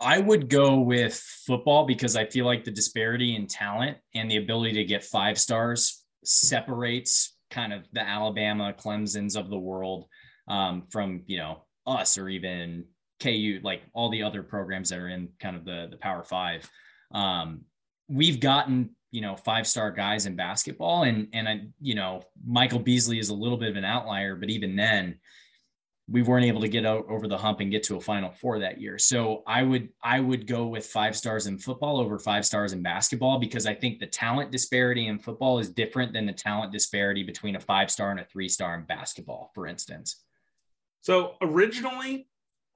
I 0.00 0.20
would 0.20 0.48
go 0.48 0.78
with 0.78 1.14
football 1.14 1.84
because 1.84 2.14
I 2.14 2.26
feel 2.26 2.46
like 2.46 2.62
the 2.62 2.70
disparity 2.70 3.34
in 3.34 3.48
talent 3.48 3.98
and 4.14 4.30
the 4.30 4.36
ability 4.36 4.74
to 4.74 4.84
get 4.84 5.02
five 5.02 5.36
stars 5.38 6.04
separates 6.24 7.36
kind 7.50 7.72
of 7.72 7.82
the 7.92 8.02
Alabama, 8.02 8.72
Clemson's 8.72 9.34
of 9.34 9.50
the 9.50 9.58
world 9.58 10.06
um, 10.46 10.84
from 10.90 11.24
you 11.26 11.38
know 11.38 11.64
us 11.88 12.16
or 12.16 12.28
even 12.28 12.84
KU, 13.20 13.58
like 13.64 13.82
all 13.94 14.10
the 14.10 14.22
other 14.22 14.44
programs 14.44 14.90
that 14.90 15.00
are 15.00 15.08
in 15.08 15.30
kind 15.40 15.56
of 15.56 15.64
the 15.64 15.88
the 15.90 15.96
Power 15.96 16.22
Five. 16.22 16.70
Um, 17.10 17.62
we've 18.08 18.38
gotten 18.38 18.94
you 19.14 19.20
know 19.20 19.36
five 19.36 19.64
star 19.64 19.92
guys 19.92 20.26
in 20.26 20.34
basketball, 20.34 21.04
and 21.04 21.28
and 21.32 21.48
I 21.48 21.60
you 21.80 21.94
know 21.94 22.24
Michael 22.44 22.80
Beasley 22.80 23.20
is 23.20 23.28
a 23.28 23.34
little 23.34 23.56
bit 23.56 23.70
of 23.70 23.76
an 23.76 23.84
outlier, 23.84 24.34
but 24.34 24.50
even 24.50 24.74
then 24.74 25.20
we 26.10 26.22
weren't 26.22 26.44
able 26.44 26.60
to 26.60 26.68
get 26.68 26.84
out 26.84 27.06
over 27.08 27.28
the 27.28 27.38
hump 27.38 27.60
and 27.60 27.70
get 27.70 27.84
to 27.84 27.96
a 27.96 28.00
final 28.00 28.32
four 28.32 28.58
that 28.58 28.80
year. 28.80 28.98
So 28.98 29.44
I 29.46 29.62
would 29.62 29.88
I 30.02 30.18
would 30.18 30.48
go 30.48 30.66
with 30.66 30.84
five 30.84 31.16
stars 31.16 31.46
in 31.46 31.58
football 31.58 32.00
over 32.00 32.18
five 32.18 32.44
stars 32.44 32.72
in 32.72 32.82
basketball 32.82 33.38
because 33.38 33.66
I 33.66 33.74
think 33.74 34.00
the 34.00 34.06
talent 34.06 34.50
disparity 34.50 35.06
in 35.06 35.20
football 35.20 35.60
is 35.60 35.68
different 35.68 36.12
than 36.12 36.26
the 36.26 36.32
talent 36.32 36.72
disparity 36.72 37.22
between 37.22 37.54
a 37.54 37.60
five 37.60 37.92
star 37.92 38.10
and 38.10 38.18
a 38.18 38.24
three 38.24 38.48
star 38.48 38.74
in 38.74 38.82
basketball, 38.82 39.52
for 39.54 39.68
instance. 39.68 40.24
So 41.02 41.36
originally, 41.40 42.26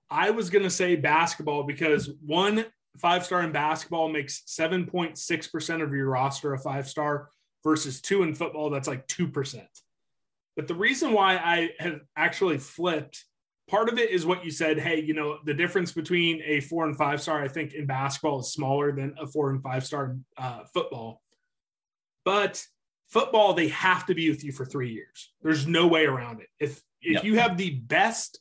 I 0.09 0.31
was 0.31 0.51
going 0.51 0.65
to 0.65 0.71
say 0.71 0.95
basketball 0.95 1.65
because 1.65 2.11
one 2.25 2.65
five 2.99 3.25
star 3.25 3.43
in 3.43 3.53
basketball 3.53 4.09
makes 4.09 4.43
7.6% 4.47 5.83
of 5.83 5.93
your 5.93 6.09
roster 6.09 6.55
a 6.55 6.59
five 6.59 6.89
star 6.89 7.29
versus 7.65 8.01
two 8.01 8.23
in 8.23 8.35
football, 8.35 8.71
that's 8.71 8.89
like 8.89 9.07
2%. 9.09 9.65
But 10.57 10.69
the 10.69 10.75
reason 10.75 11.13
why 11.13 11.37
I 11.37 11.71
have 11.79 12.01
actually 12.17 12.59
flipped 12.59 13.25
part 13.69 13.89
of 13.89 13.99
it 13.99 14.11
is 14.11 14.27
what 14.27 14.45
you 14.45 14.51
said. 14.51 14.79
Hey, 14.79 15.01
you 15.01 15.15
know, 15.15 15.39
the 15.45 15.55
difference 15.55 15.93
between 15.93 16.43
a 16.45 16.61
four 16.61 16.87
and 16.87 16.97
five 16.97 17.23
star, 17.23 17.41
I 17.43 17.49
think 17.49 17.75
in 17.75 17.87
basketball 17.87 18.41
is 18.41 18.53
smaller 18.53 18.93
than 18.93 19.15
a 19.21 19.27
four 19.27 19.51
and 19.51 19.63
five 19.63 19.85
star 19.85 20.17
uh, 20.37 20.65
football. 20.73 21.23
But 22.25 22.65
football, 23.09 23.55
they 23.55 23.69
have 23.69 24.07
to 24.07 24.15
be 24.15 24.31
with 24.31 24.43
you 24.43 24.53
for 24.53 24.65
three 24.65 24.93
years. 24.93 25.33
There's 25.43 25.67
no 25.67 25.87
way 25.87 26.07
around 26.07 26.41
it. 26.41 26.49
If 26.59 26.83
if 27.01 27.15
yep. 27.15 27.25
you 27.25 27.39
have 27.39 27.57
the 27.57 27.71
best 27.71 28.41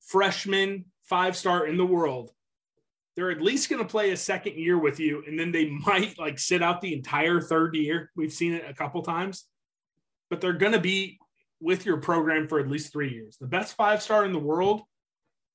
freshman 0.00 0.86
five 1.02 1.36
star 1.36 1.66
in 1.66 1.76
the 1.76 1.86
world, 1.86 2.30
they're 3.16 3.30
at 3.30 3.40
least 3.40 3.70
going 3.70 3.82
to 3.82 3.88
play 3.88 4.10
a 4.10 4.16
second 4.16 4.56
year 4.56 4.78
with 4.78 5.00
you, 5.00 5.24
and 5.26 5.38
then 5.38 5.50
they 5.50 5.70
might 5.86 6.18
like 6.18 6.38
sit 6.38 6.62
out 6.62 6.80
the 6.80 6.92
entire 6.92 7.40
third 7.40 7.74
year. 7.74 8.10
We've 8.14 8.32
seen 8.32 8.52
it 8.52 8.64
a 8.68 8.74
couple 8.74 9.02
times, 9.02 9.46
but 10.30 10.40
they're 10.40 10.52
going 10.52 10.72
to 10.72 10.80
be 10.80 11.18
with 11.60 11.86
your 11.86 11.96
program 11.96 12.46
for 12.46 12.60
at 12.60 12.68
least 12.68 12.92
three 12.92 13.10
years. 13.10 13.38
The 13.38 13.46
best 13.46 13.74
five 13.76 14.02
star 14.02 14.24
in 14.24 14.32
the 14.32 14.38
world, 14.38 14.82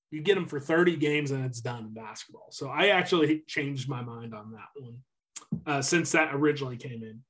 you 0.10 0.22
get 0.22 0.36
them 0.36 0.48
for 0.48 0.60
30 0.60 0.98
games 0.98 1.32
and 1.32 1.46
it's 1.46 1.62
done 1.62 1.86
in 1.86 1.94
basketball. 1.94 2.48
So 2.52 2.70
I 2.70 2.88
actually 2.88 3.44
changed 3.48 3.88
my 3.88 4.02
mind 4.02 4.34
on 4.34 4.52
that 4.52 4.70
one 4.76 4.98
uh, 5.66 5.82
since 5.82 6.12
that 6.12 6.34
originally 6.34 6.78
came 6.78 7.04
in. 7.04 7.22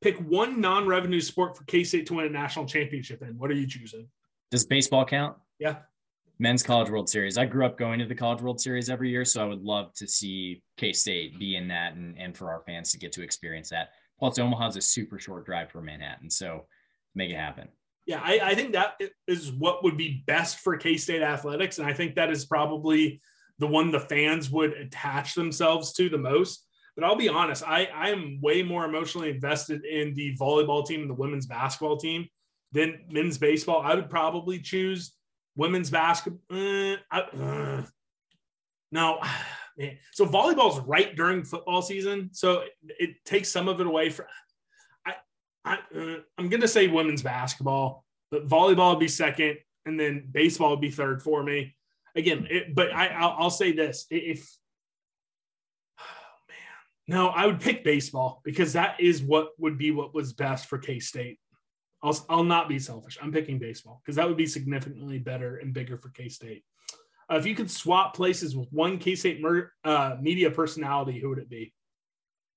Pick 0.00 0.18
one 0.18 0.60
non 0.60 0.86
revenue 0.86 1.20
sport 1.20 1.56
for 1.56 1.64
K 1.64 1.84
State 1.84 2.06
to 2.06 2.14
win 2.14 2.26
a 2.26 2.30
national 2.30 2.66
championship 2.66 3.22
in. 3.22 3.38
What 3.38 3.50
are 3.50 3.54
you 3.54 3.66
choosing? 3.66 4.08
Does 4.50 4.64
baseball 4.64 5.04
count? 5.04 5.36
Yeah. 5.58 5.76
Men's 6.44 6.62
College 6.62 6.90
World 6.90 7.08
Series. 7.08 7.38
I 7.38 7.46
grew 7.46 7.64
up 7.64 7.78
going 7.78 7.98
to 8.00 8.04
the 8.04 8.14
College 8.14 8.42
World 8.42 8.60
Series 8.60 8.90
every 8.90 9.08
year, 9.08 9.24
so 9.24 9.42
I 9.42 9.46
would 9.46 9.62
love 9.62 9.94
to 9.94 10.06
see 10.06 10.62
K 10.76 10.92
State 10.92 11.38
be 11.38 11.56
in 11.56 11.68
that 11.68 11.94
and, 11.94 12.18
and 12.18 12.36
for 12.36 12.52
our 12.52 12.62
fans 12.66 12.92
to 12.92 12.98
get 12.98 13.12
to 13.12 13.22
experience 13.22 13.70
that. 13.70 13.92
Plus, 14.18 14.38
Omaha's 14.38 14.76
a 14.76 14.82
super 14.82 15.18
short 15.18 15.46
drive 15.46 15.70
from 15.70 15.86
Manhattan, 15.86 16.28
so 16.28 16.66
make 17.14 17.30
it 17.30 17.36
happen. 17.36 17.68
Yeah, 18.06 18.20
I, 18.22 18.40
I 18.42 18.54
think 18.54 18.74
that 18.74 19.00
is 19.26 19.52
what 19.52 19.82
would 19.84 19.96
be 19.96 20.22
best 20.26 20.58
for 20.58 20.76
K 20.76 20.98
State 20.98 21.22
athletics, 21.22 21.78
and 21.78 21.88
I 21.88 21.94
think 21.94 22.14
that 22.16 22.30
is 22.30 22.44
probably 22.44 23.22
the 23.58 23.66
one 23.66 23.90
the 23.90 24.00
fans 24.00 24.50
would 24.50 24.74
attach 24.74 25.34
themselves 25.34 25.94
to 25.94 26.10
the 26.10 26.18
most. 26.18 26.66
But 26.94 27.04
I'll 27.04 27.16
be 27.16 27.30
honest, 27.30 27.62
I, 27.66 27.86
I 27.86 28.10
am 28.10 28.38
way 28.42 28.62
more 28.62 28.84
emotionally 28.84 29.30
invested 29.30 29.86
in 29.86 30.12
the 30.12 30.36
volleyball 30.36 30.84
team 30.84 31.00
and 31.00 31.08
the 31.08 31.14
women's 31.14 31.46
basketball 31.46 31.96
team 31.96 32.28
than 32.72 33.06
men's 33.10 33.38
baseball. 33.38 33.80
I 33.80 33.94
would 33.94 34.10
probably 34.10 34.58
choose 34.58 35.14
women's 35.56 35.90
basketball. 35.90 36.40
Uh, 36.50 36.96
uh, 37.12 37.82
no, 38.92 39.20
man. 39.78 39.98
So 40.12 40.26
volleyball 40.26 40.72
is 40.72 40.84
right 40.86 41.14
during 41.14 41.44
football 41.44 41.82
season, 41.82 42.30
so 42.32 42.60
it, 42.60 42.72
it, 42.98 43.24
takes 43.24 43.48
some 43.48 43.68
of 43.68 43.80
it 43.80 43.86
away 43.86 44.10
from. 44.10 44.26
I, 45.06 45.14
I 45.64 45.74
uh, 45.96 46.16
I'm 46.38 46.48
gonna 46.48 46.68
say 46.68 46.88
women's 46.88 47.22
basketball, 47.22 48.04
but 48.30 48.48
volleyball 48.48 48.90
would 48.90 49.00
be 49.00 49.08
second, 49.08 49.58
and 49.86 49.98
then 49.98 50.28
baseball 50.30 50.70
would 50.70 50.80
be 50.80 50.90
third 50.90 51.22
for 51.22 51.42
me. 51.42 51.74
Again, 52.16 52.46
it, 52.50 52.74
but 52.74 52.92
I 52.94 53.08
I'll, 53.08 53.36
I'll 53.38 53.50
say 53.50 53.72
this: 53.72 54.06
if 54.10 54.48
oh 56.00 56.04
man. 56.48 57.16
no, 57.16 57.28
I 57.28 57.46
would 57.46 57.60
pick 57.60 57.84
baseball 57.84 58.40
because 58.44 58.74
that 58.74 59.00
is 59.00 59.22
what 59.22 59.48
would 59.58 59.78
be 59.78 59.90
what 59.90 60.14
was 60.14 60.32
best 60.32 60.66
for 60.66 60.78
K 60.78 61.00
State. 61.00 61.38
I'll, 62.04 62.26
I'll 62.28 62.44
not 62.44 62.68
be 62.68 62.78
selfish. 62.78 63.16
I'm 63.20 63.32
picking 63.32 63.58
baseball 63.58 64.02
because 64.04 64.16
that 64.16 64.28
would 64.28 64.36
be 64.36 64.46
significantly 64.46 65.18
better 65.18 65.56
and 65.56 65.72
bigger 65.72 65.96
for 65.96 66.10
K 66.10 66.28
State. 66.28 66.64
Uh, 67.32 67.36
if 67.36 67.46
you 67.46 67.54
could 67.54 67.70
swap 67.70 68.14
places 68.14 68.54
with 68.54 68.68
one 68.70 68.98
K 68.98 69.14
State 69.14 69.40
mer- 69.40 69.72
uh, 69.84 70.16
media 70.20 70.50
personality, 70.50 71.18
who 71.18 71.30
would 71.30 71.38
it 71.38 71.48
be? 71.48 71.72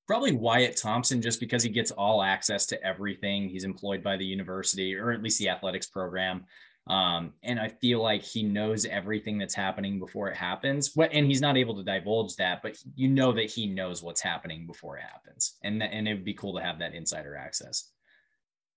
Probably 0.06 0.34
Wyatt 0.34 0.78
Thompson, 0.78 1.22
just 1.22 1.40
because 1.40 1.64
he 1.64 1.70
gets 1.70 1.92
all 1.92 2.22
access 2.22 2.66
to 2.68 2.84
everything. 2.84 3.50
He's 3.50 3.64
employed 3.64 4.04
by 4.04 4.18
the 4.18 4.26
university 4.26 4.96
or 4.96 5.12
at 5.12 5.24
least 5.24 5.40
the 5.40 5.50
athletics 5.50 5.88
program. 5.88 6.46
Um, 6.90 7.34
and 7.44 7.60
I 7.60 7.68
feel 7.68 8.02
like 8.02 8.24
he 8.24 8.44
knows 8.44 8.86
everything 8.86 9.38
that's 9.38 9.56
happening 9.56 10.00
before 10.00 10.30
it 10.30 10.38
happens. 10.38 10.96
And 10.98 11.26
he's 11.26 11.42
not 11.42 11.58
able 11.58 11.76
to 11.76 11.84
divulge 11.84 12.36
that, 12.38 12.62
but 12.62 12.78
you 12.96 13.10
know 13.10 13.34
that 13.34 13.50
he 13.50 13.68
knows 13.68 14.02
what's 14.02 14.22
happening 14.22 14.66
before 14.66 14.98
it 14.98 15.04
happens. 15.04 15.58
And, 15.64 15.84
and 15.84 16.08
it 16.08 16.14
would 16.14 16.24
be 16.24 16.34
cool 16.34 16.56
to 16.56 16.64
have 16.64 16.80
that 16.80 16.94
insider 16.94 17.36
access. 17.36 17.92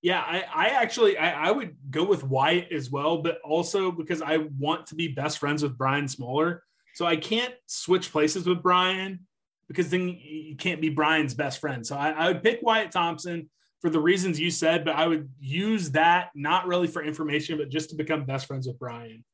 Yeah, 0.03 0.21
I, 0.21 0.45
I 0.55 0.67
actually 0.69 1.19
I, 1.19 1.49
I 1.49 1.51
would 1.51 1.77
go 1.91 2.05
with 2.05 2.25
Wyatt 2.25 2.73
as 2.73 2.91
well, 2.91 3.19
but 3.19 3.39
also 3.43 3.91
because 3.91 4.23
I 4.23 4.39
want 4.59 4.87
to 4.89 4.95
be 4.95 5.09
best 5.09 5.39
friends 5.39 5.63
with 5.63 5.77
Brian 5.77 6.09
Smoller. 6.09 6.63
So 6.95 7.07
I 7.07 7.17
can't 7.17 7.55
switch 7.67 8.11
places 8.11 8.47
with 8.47 8.63
Brian 8.63 9.27
because 9.69 9.91
then 9.91 10.09
you 10.09 10.57
can't 10.57 10.81
be 10.81 10.89
Brian's 10.89 11.35
best 11.35 11.61
friend. 11.61 11.87
So 11.87 11.97
I, 11.97 12.11
I 12.11 12.29
would 12.29 12.43
pick 12.43 12.61
Wyatt 12.63 12.91
Thompson 12.91 13.49
for 13.81 13.89
the 13.89 14.01
reasons 14.01 14.41
you 14.41 14.51
said, 14.51 14.85
but 14.85 14.97
I 14.97 15.07
would 15.07 15.29
use 15.39 15.93
that 15.93 16.31
not 16.35 16.67
really 16.67 16.89
for 16.89 17.03
information, 17.03 17.57
but 17.57 17.71
just 17.71 17.91
to 17.91 17.97
become 17.97 18.25
best 18.25 18.47
friends 18.47 18.67
with 18.67 18.79
Brian. 18.79 19.25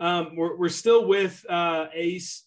Um, 0.00 0.36
we're, 0.36 0.56
we're 0.56 0.68
still 0.68 1.06
with 1.06 1.44
uh, 1.48 1.86
Ace. 1.92 2.44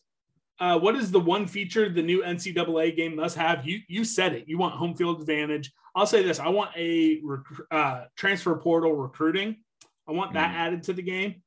Uh, 0.59 0.79
what 0.79 0.95
is 0.95 1.11
the 1.11 1.19
one 1.19 1.45
feature 1.45 1.87
the 1.89 2.01
new 2.01 2.23
NCAA 2.23 2.95
game 2.95 3.15
must 3.15 3.37
have? 3.37 3.65
You 3.67 3.79
you 3.87 4.03
said 4.03 4.33
it. 4.33 4.45
You 4.47 4.57
want 4.57 4.75
home 4.75 4.95
field 4.95 5.21
advantage. 5.21 5.71
I'll 5.95 6.07
say 6.07 6.23
this: 6.23 6.39
I 6.39 6.49
want 6.49 6.71
a 6.75 7.19
rec- 7.23 7.41
uh, 7.71 8.05
transfer 8.15 8.55
portal 8.55 8.93
recruiting. 8.93 9.57
I 10.07 10.13
want 10.13 10.33
that 10.33 10.49
mm-hmm. 10.49 10.59
added 10.59 10.83
to 10.83 10.93
the 10.93 11.01
game. 11.01 11.43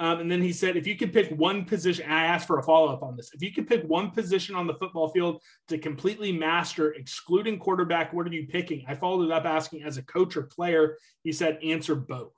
Um, 0.00 0.20
and 0.20 0.30
then 0.30 0.40
he 0.40 0.54
said, 0.54 0.78
if 0.78 0.86
you 0.86 0.96
could 0.96 1.12
pick 1.12 1.30
one 1.30 1.66
position, 1.66 2.10
I 2.10 2.24
asked 2.24 2.46
for 2.46 2.58
a 2.58 2.62
follow 2.62 2.90
up 2.90 3.02
on 3.02 3.18
this. 3.18 3.32
If 3.34 3.42
you 3.42 3.52
could 3.52 3.68
pick 3.68 3.84
one 3.84 4.10
position 4.10 4.54
on 4.54 4.66
the 4.66 4.72
football 4.72 5.10
field 5.10 5.42
to 5.68 5.76
completely 5.76 6.32
master, 6.32 6.94
excluding 6.94 7.58
quarterback, 7.58 8.14
what 8.14 8.26
are 8.26 8.32
you 8.32 8.46
picking? 8.46 8.82
I 8.88 8.94
followed 8.94 9.26
it 9.26 9.30
up 9.30 9.44
asking 9.44 9.82
as 9.82 9.98
a 9.98 10.02
coach 10.02 10.38
or 10.38 10.44
player. 10.44 10.96
He 11.22 11.32
said, 11.32 11.58
answer 11.62 11.94
both. 11.94 12.32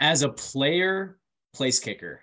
As 0.00 0.22
a 0.22 0.30
player, 0.30 1.18
place 1.52 1.78
kicker. 1.78 2.22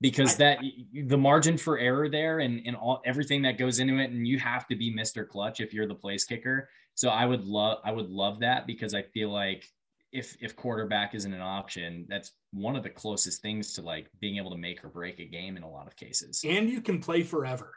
Because 0.00 0.34
I, 0.34 0.38
that 0.38 0.58
the 1.06 1.16
margin 1.16 1.56
for 1.56 1.78
error 1.78 2.08
there 2.08 2.40
and, 2.40 2.60
and 2.66 2.76
all 2.76 3.00
everything 3.06 3.42
that 3.42 3.58
goes 3.58 3.78
into 3.78 3.98
it, 3.98 4.10
and 4.10 4.26
you 4.26 4.38
have 4.38 4.66
to 4.68 4.76
be 4.76 4.92
Mr. 4.92 5.26
Clutch 5.26 5.60
if 5.60 5.72
you're 5.72 5.86
the 5.86 5.94
place 5.94 6.24
kicker. 6.24 6.68
So 6.94 7.08
I 7.08 7.24
would 7.26 7.44
love 7.44 7.78
I 7.84 7.92
would 7.92 8.10
love 8.10 8.40
that 8.40 8.66
because 8.66 8.94
I 8.94 9.02
feel 9.02 9.30
like 9.30 9.64
if 10.12 10.36
if 10.40 10.56
quarterback 10.56 11.14
isn't 11.14 11.32
an 11.32 11.40
option, 11.40 12.06
that's 12.08 12.32
one 12.52 12.76
of 12.76 12.82
the 12.82 12.90
closest 12.90 13.42
things 13.42 13.72
to 13.74 13.82
like 13.82 14.08
being 14.20 14.36
able 14.36 14.50
to 14.52 14.56
make 14.56 14.84
or 14.84 14.88
break 14.88 15.18
a 15.18 15.24
game 15.24 15.56
in 15.56 15.64
a 15.64 15.70
lot 15.70 15.86
of 15.86 15.96
cases. 15.96 16.44
And 16.46 16.70
you 16.70 16.80
can 16.80 17.00
play 17.00 17.22
forever. 17.22 17.74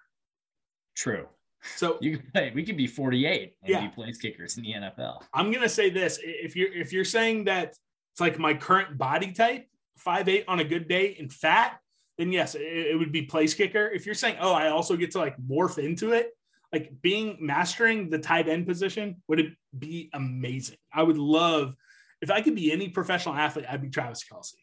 True. 0.95 1.27
So 1.75 1.97
you 2.01 2.17
can 2.17 2.31
play. 2.31 2.51
We 2.53 2.63
could 2.63 2.77
be 2.77 2.87
48 2.87 3.55
and 3.63 3.69
yeah. 3.69 3.81
be 3.81 3.87
place 3.87 4.17
kickers 4.17 4.57
in 4.57 4.63
the 4.63 4.73
NFL. 4.73 5.23
I'm 5.33 5.51
gonna 5.51 5.67
say 5.67 5.89
this: 5.89 6.19
if 6.21 6.55
you're 6.55 6.71
if 6.71 6.93
you're 6.93 7.05
saying 7.05 7.45
that 7.45 7.69
it's 8.11 8.21
like 8.21 8.37
my 8.37 8.53
current 8.53 8.97
body 8.97 9.31
type, 9.31 9.67
five 9.97 10.29
eight 10.29 10.45
on 10.47 10.59
a 10.59 10.63
good 10.63 10.87
day 10.87 11.15
and 11.19 11.33
fat, 11.33 11.79
then 12.17 12.31
yes, 12.31 12.55
it, 12.55 12.61
it 12.61 12.97
would 12.97 13.11
be 13.11 13.23
place 13.23 13.53
kicker. 13.53 13.87
If 13.87 14.05
you're 14.05 14.15
saying, 14.15 14.37
oh, 14.39 14.53
I 14.53 14.69
also 14.69 14.95
get 14.95 15.11
to 15.11 15.19
like 15.19 15.35
morph 15.37 15.77
into 15.77 16.13
it, 16.13 16.31
like 16.73 16.91
being 17.01 17.37
mastering 17.39 18.09
the 18.09 18.19
tight 18.19 18.49
end 18.49 18.67
position 18.67 19.21
would 19.27 19.39
it 19.39 19.53
be 19.77 20.09
amazing. 20.13 20.77
I 20.93 21.03
would 21.03 21.17
love 21.17 21.75
if 22.21 22.31
I 22.31 22.41
could 22.41 22.55
be 22.55 22.71
any 22.71 22.89
professional 22.89 23.35
athlete, 23.35 23.65
I'd 23.69 23.81
be 23.81 23.89
Travis 23.89 24.23
Kelce. 24.23 24.55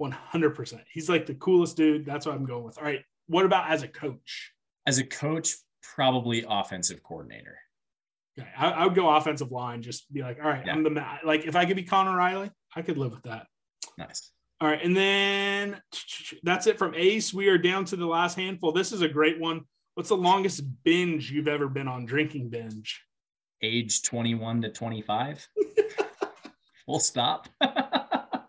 100%. 0.00 0.80
He's 0.92 1.08
like 1.08 1.26
the 1.26 1.34
coolest 1.34 1.76
dude. 1.76 2.04
That's 2.04 2.26
what 2.26 2.34
I'm 2.34 2.44
going 2.44 2.64
with. 2.64 2.78
All 2.78 2.84
right. 2.84 3.02
What 3.26 3.44
about 3.44 3.70
as 3.70 3.82
a 3.82 3.88
coach? 3.88 4.52
As 4.86 4.98
a 4.98 5.04
coach, 5.04 5.54
probably 5.82 6.44
offensive 6.48 7.02
coordinator. 7.02 7.58
Okay. 8.38 8.48
I, 8.56 8.70
I 8.70 8.84
would 8.84 8.94
go 8.94 9.08
offensive 9.10 9.50
line, 9.50 9.82
just 9.82 10.12
be 10.12 10.22
like, 10.22 10.38
all 10.42 10.48
right, 10.48 10.64
yeah. 10.64 10.72
I'm 10.72 10.82
the 10.82 11.04
like 11.24 11.44
if 11.44 11.56
I 11.56 11.66
could 11.66 11.76
be 11.76 11.82
Conor 11.82 12.16
Riley, 12.16 12.50
I 12.74 12.82
could 12.82 12.96
live 12.96 13.10
with 13.10 13.24
that. 13.24 13.46
Nice. 13.96 14.30
All 14.60 14.68
right. 14.68 14.82
And 14.82 14.96
then 14.96 15.80
that's 16.42 16.66
it 16.66 16.78
from 16.78 16.94
Ace. 16.94 17.32
We 17.32 17.48
are 17.48 17.58
down 17.58 17.84
to 17.86 17.96
the 17.96 18.06
last 18.06 18.36
handful. 18.36 18.72
This 18.72 18.92
is 18.92 19.02
a 19.02 19.08
great 19.08 19.38
one. 19.38 19.62
What's 19.94 20.08
the 20.08 20.16
longest 20.16 20.62
binge 20.84 21.30
you've 21.30 21.48
ever 21.48 21.68
been 21.68 21.88
on? 21.88 22.06
Drinking 22.06 22.50
binge. 22.50 23.02
Age 23.62 24.02
21 24.02 24.62
to 24.62 24.70
25. 24.70 25.48
full 26.88 27.00
stop. 27.00 27.48
I 27.60 28.46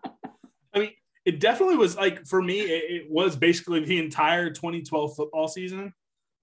mean, 0.74 0.92
it 1.24 1.40
definitely 1.40 1.76
was 1.76 1.96
like 1.96 2.26
for 2.26 2.40
me, 2.40 2.60
it, 2.60 3.02
it, 3.02 3.10
was 3.10 3.36
basically 3.36 3.84
the 3.84 3.98
entire 3.98 4.50
2012 4.50 5.14
football 5.14 5.46
season. 5.46 5.92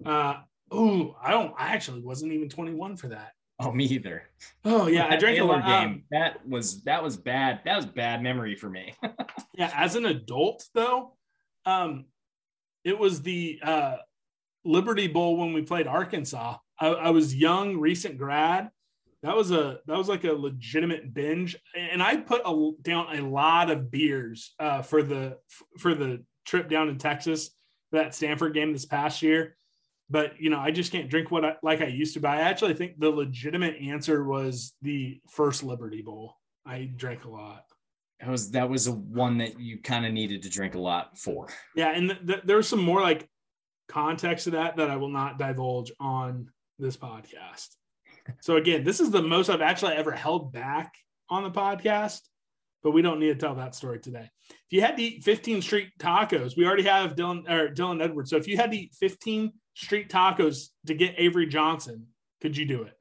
Uh, 0.06 0.36
oh, 0.72 1.16
I 1.22 1.32
don't. 1.32 1.54
I 1.58 1.74
actually 1.74 2.02
wasn't 2.02 2.34
even 2.34 2.50
21 2.50 2.98
for 2.98 3.08
that. 3.08 3.32
Oh, 3.60 3.72
me 3.72 3.86
either. 3.86 4.24
Oh 4.66 4.88
yeah, 4.88 5.08
I 5.10 5.18
drank 5.18 5.38
Baylor 5.38 5.56
a 5.56 5.60
lot. 5.60 5.66
Game, 5.66 6.04
that 6.12 6.48
was 6.48 6.84
that 6.84 7.02
was 7.02 7.18
bad. 7.18 7.62
That 7.66 7.76
was 7.76 7.88
bad 7.88 8.22
memory 8.22 8.56
for 8.56 8.70
me. 8.70 8.94
yeah, 9.58 9.72
as 9.76 9.96
an 9.96 10.06
adult 10.06 10.64
though, 10.74 11.18
um, 11.66 12.06
it 12.84 12.98
was 12.98 13.22
the 13.22 13.60
uh, 13.62 13.98
Liberty 14.64 15.08
Bowl 15.08 15.38
when 15.38 15.54
we 15.54 15.62
played 15.64 15.88
Arkansas. 15.88 16.58
I, 16.80 16.88
I 16.88 17.10
was 17.10 17.36
young, 17.36 17.78
recent 17.78 18.18
grad, 18.18 18.70
that 19.24 19.36
was 19.36 19.52
a 19.52 19.80
that 19.86 19.98
was 19.98 20.08
like 20.08 20.24
a 20.24 20.32
legitimate 20.32 21.14
binge. 21.14 21.58
And 21.76 22.02
i 22.02 22.18
put 22.18 22.42
a, 22.46 22.72
down 22.82 23.16
a 23.18 23.22
lot 23.22 23.70
of 23.70 23.92
beers 23.92 24.54
uh, 24.60 24.82
for 24.82 25.04
the 25.04 25.38
for 25.80 25.94
the 25.94 26.24
trip 26.46 26.70
down 26.70 26.90
in 26.90 26.98
texas 26.98 27.50
that 27.92 28.16
stanford 28.16 28.54
game 28.54 28.74
this 28.74 28.86
past 28.86 29.22
year. 29.22 29.56
But 30.10 30.40
you 30.40 30.50
know 30.50 30.60
i 30.60 30.72
just 30.72 30.92
can't 30.92 31.10
drink 31.10 31.32
what 31.32 31.44
I, 31.44 31.56
like 31.64 31.82
i 31.82 31.88
used 31.88 32.14
to 32.14 32.20
but 32.20 32.32
i 32.32 32.42
actually 32.42 32.76
think 32.76 33.00
the 33.00 33.10
legitimate 33.10 33.76
answer 33.82 34.24
was 34.24 34.74
the 34.82 35.20
first 35.30 35.64
liberty 35.64 36.02
bowl. 36.02 36.36
I 36.66 36.90
drank 36.96 37.24
a 37.26 37.30
lot 37.30 37.64
that 38.20 38.30
was 38.30 38.52
that 38.52 38.70
was 38.70 38.88
a 38.88 38.92
one 38.92 39.38
that 39.38 39.60
you 39.60 39.80
kind 39.80 40.06
of 40.06 40.14
needed 40.14 40.42
to 40.44 40.50
drink 40.50 40.76
a 40.76 40.80
lot 40.80 41.18
for 41.18 41.48
yeah 41.76 41.92
and 41.96 42.10
th- 42.10 42.26
th- 42.26 42.42
there's 42.46 42.68
some 42.68 42.82
more 42.82 43.02
like 43.02 43.28
context 43.88 44.46
to 44.46 44.52
that 44.52 44.76
that 44.78 44.90
i 44.90 44.96
will 44.96 45.10
not 45.10 45.38
divulge 45.38 45.92
on 46.00 46.50
this 46.80 46.98
podcast 46.98 47.78
so 48.42 48.56
again, 48.56 48.84
this 48.84 49.00
is 49.00 49.12
the 49.12 49.22
most 49.22 49.50
I've 49.50 49.62
actually 49.62 49.94
ever 49.94 50.12
held 50.12 50.52
back 50.52 50.94
on 51.30 51.44
the 51.44 51.52
podcast, 51.52 52.22
but 52.84 52.92
we 52.92 53.02
don't 53.02 53.20
need 53.20 53.28
to 53.28 53.36
tell 53.36 53.56
that 53.56 53.76
story 53.76 54.00
today. 54.00 54.30
If 54.50 54.72
you 54.72 54.82
had 54.82 54.98
to 54.98 55.04
eat 55.04 55.24
15 55.24 55.62
street 55.62 55.90
tacos, 56.00 56.58
we 56.58 56.66
already 56.66 56.84
have 56.84 57.16
Dylan 57.16 57.50
or 57.50 57.74
Dylan 57.74 58.02
Edwards. 58.02 58.30
So 58.30 58.38
if 58.38 58.48
you 58.48 58.58
had 58.58 58.72
to 58.72 58.78
eat 58.78 58.96
15 59.00 59.52
street 59.76 60.10
tacos 60.10 60.68
to 60.88 60.94
get 60.94 61.16
Avery 61.18 61.48
Johnson, 61.48 62.08
could 62.42 62.56
you 62.56 62.66
do 62.66 62.84
it? 62.84 62.97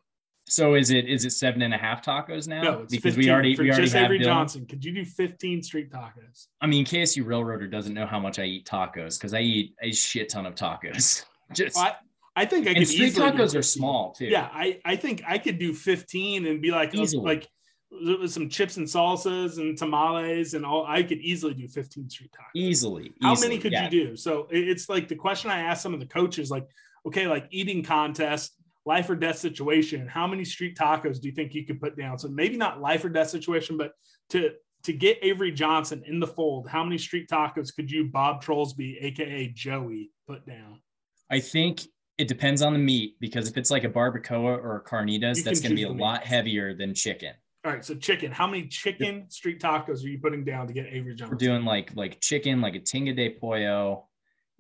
So 0.49 0.75
is 0.75 0.91
it 0.91 1.09
is 1.09 1.25
it 1.25 1.31
seven 1.31 1.63
and 1.63 1.75
a 1.75 1.77
half 1.77 2.05
tacos 2.05 2.47
now? 2.47 2.63
No, 2.63 2.87
because 2.89 3.15
15, 3.15 3.19
we 3.19 3.31
already 3.31 3.57
we 3.57 3.69
already 3.69 3.83
just 3.83 3.95
have 3.95 4.05
Avery 4.05 4.21
Dylan. 4.21 4.25
Johnson. 4.25 4.67
Could 4.67 4.85
you 4.85 4.93
do 4.93 5.05
15 5.05 5.63
street 5.63 5.91
tacos? 5.91 6.47
I 6.61 6.67
mean, 6.67 6.85
KSU 6.85 7.27
Railroader 7.27 7.67
doesn't 7.67 7.95
know 7.95 8.07
how 8.07 8.21
much 8.21 8.39
I 8.39 8.45
eat 8.45 8.67
tacos 8.67 9.19
because 9.19 9.35
I 9.35 9.41
eat 9.41 9.75
a 9.83 9.91
shit 9.93 10.29
ton 10.29 10.47
of 10.47 10.55
tacos. 10.55 11.25
Just 11.53 11.77
well, 11.77 11.97
I 12.37 12.45
think 12.45 12.69
I 12.69 12.75
could. 12.75 12.87
Street 12.87 13.15
tacos 13.15 13.57
are 13.57 13.63
small 13.63 14.13
too. 14.13 14.27
Yeah, 14.27 14.49
I 14.53 14.81
I 14.85 14.97
think 14.97 15.23
I 15.27 15.39
could 15.39 15.59
do 15.59 15.73
15 15.73 16.47
and 16.47 16.63
be 16.63 16.71
like 16.71 16.95
easily. 16.95 17.25
like 17.25 17.49
with 17.91 18.31
some 18.31 18.49
chips 18.49 18.77
and 18.77 18.87
salsas 18.87 19.59
and 19.59 19.77
tamales 19.77 20.55
and 20.55 20.65
all. 20.65 20.85
I 20.87 21.03
could 21.03 21.19
easily 21.19 21.55
do 21.55 21.67
15 21.67 22.11
street 22.11 22.31
tacos. 22.33 22.51
Easily. 22.55 23.13
How 23.23 23.33
easily, 23.33 23.49
many 23.49 23.61
could 23.61 23.73
yeah. 23.73 23.85
you 23.85 23.91
do? 23.91 24.17
So 24.17 24.47
it's 24.51 24.89
like 24.89 25.09
the 25.09 25.15
question 25.17 25.51
I 25.51 25.61
asked 25.61 25.83
some 25.83 25.95
of 25.95 26.01
the 26.01 26.07
coaches, 26.07 26.51
like, 26.51 26.67
okay, 27.07 27.27
like 27.27 27.47
eating 27.51 27.83
contest. 27.83 28.56
Life 28.87 29.11
or 29.11 29.17
death 29.17 29.37
situation, 29.39 30.07
how 30.07 30.27
many 30.27 30.45
street 30.45 30.77
tacos 30.77 31.21
do 31.21 31.29
you 31.29 31.35
think 31.35 31.55
you 31.55 31.67
could 31.67 31.81
put 31.81 31.99
down? 31.99 32.19
So 32.19 32.29
maybe 32.29 32.57
not 32.57 32.81
life 32.81 33.05
or 33.05 33.09
death 33.09 33.29
situation, 33.29 33.77
but 33.77 33.93
to 34.31 34.53
to 34.85 34.93
get 34.93 35.19
Avery 35.21 35.51
Johnson 35.51 36.05
in 36.07 36.21
the 36.21 36.27
fold, 36.27 36.69
how 36.69 36.85
many 36.85 36.97
street 36.97 37.29
tacos 37.29 37.75
could 37.75 37.91
you, 37.91 38.05
Bob 38.05 38.43
Trollsby, 38.43 39.03
aka 39.05 39.49
Joey, 39.49 40.13
put 40.29 40.47
down? 40.47 40.81
I 41.29 41.41
think 41.41 41.83
it 42.19 42.29
depends 42.29 42.63
on 42.63 42.73
the 42.73 42.79
meat 42.79 43.17
because 43.21 43.49
if 43.49 43.57
it's 43.57 43.71
like 43.71 43.83
a 43.83 43.89
barbacoa 43.89 44.43
or 44.63 44.77
a 44.77 44.85
carnitas, 44.89 45.39
You 45.39 45.43
that's 45.43 45.61
going 45.61 45.71
to 45.71 45.75
be 45.75 45.83
a 45.83 45.91
lot 45.91 46.21
meat. 46.21 46.29
heavier 46.29 46.73
than 46.75 46.95
chicken. 46.95 47.33
All 47.65 47.73
right, 47.73 47.85
so 47.85 47.97
chicken. 47.97 48.31
How 48.31 48.47
many 48.47 48.69
chicken 48.69 49.29
street 49.29 49.61
tacos 49.61 50.05
are 50.05 50.09
you 50.09 50.21
putting 50.21 50.45
down 50.45 50.69
to 50.69 50.73
get 50.73 50.87
Avery 50.87 51.17
Johnson? 51.17 51.31
We're 51.33 51.39
doing 51.39 51.65
like 51.65 51.91
like 51.97 52.21
chicken, 52.21 52.61
like 52.61 52.77
a 52.77 52.81
tinga 52.81 53.13
de 53.17 53.31
pollo. 53.31 54.07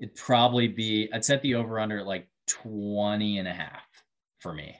It'd 0.00 0.16
probably 0.16 0.66
be 0.66 1.08
I'd 1.12 1.24
set 1.24 1.40
the 1.42 1.54
over 1.54 1.78
under 1.78 2.00
at 2.00 2.06
like 2.06 2.28
20 2.48 3.38
and 3.38 3.46
a 3.46 3.52
half 3.52 3.85
for 4.46 4.54
me. 4.54 4.76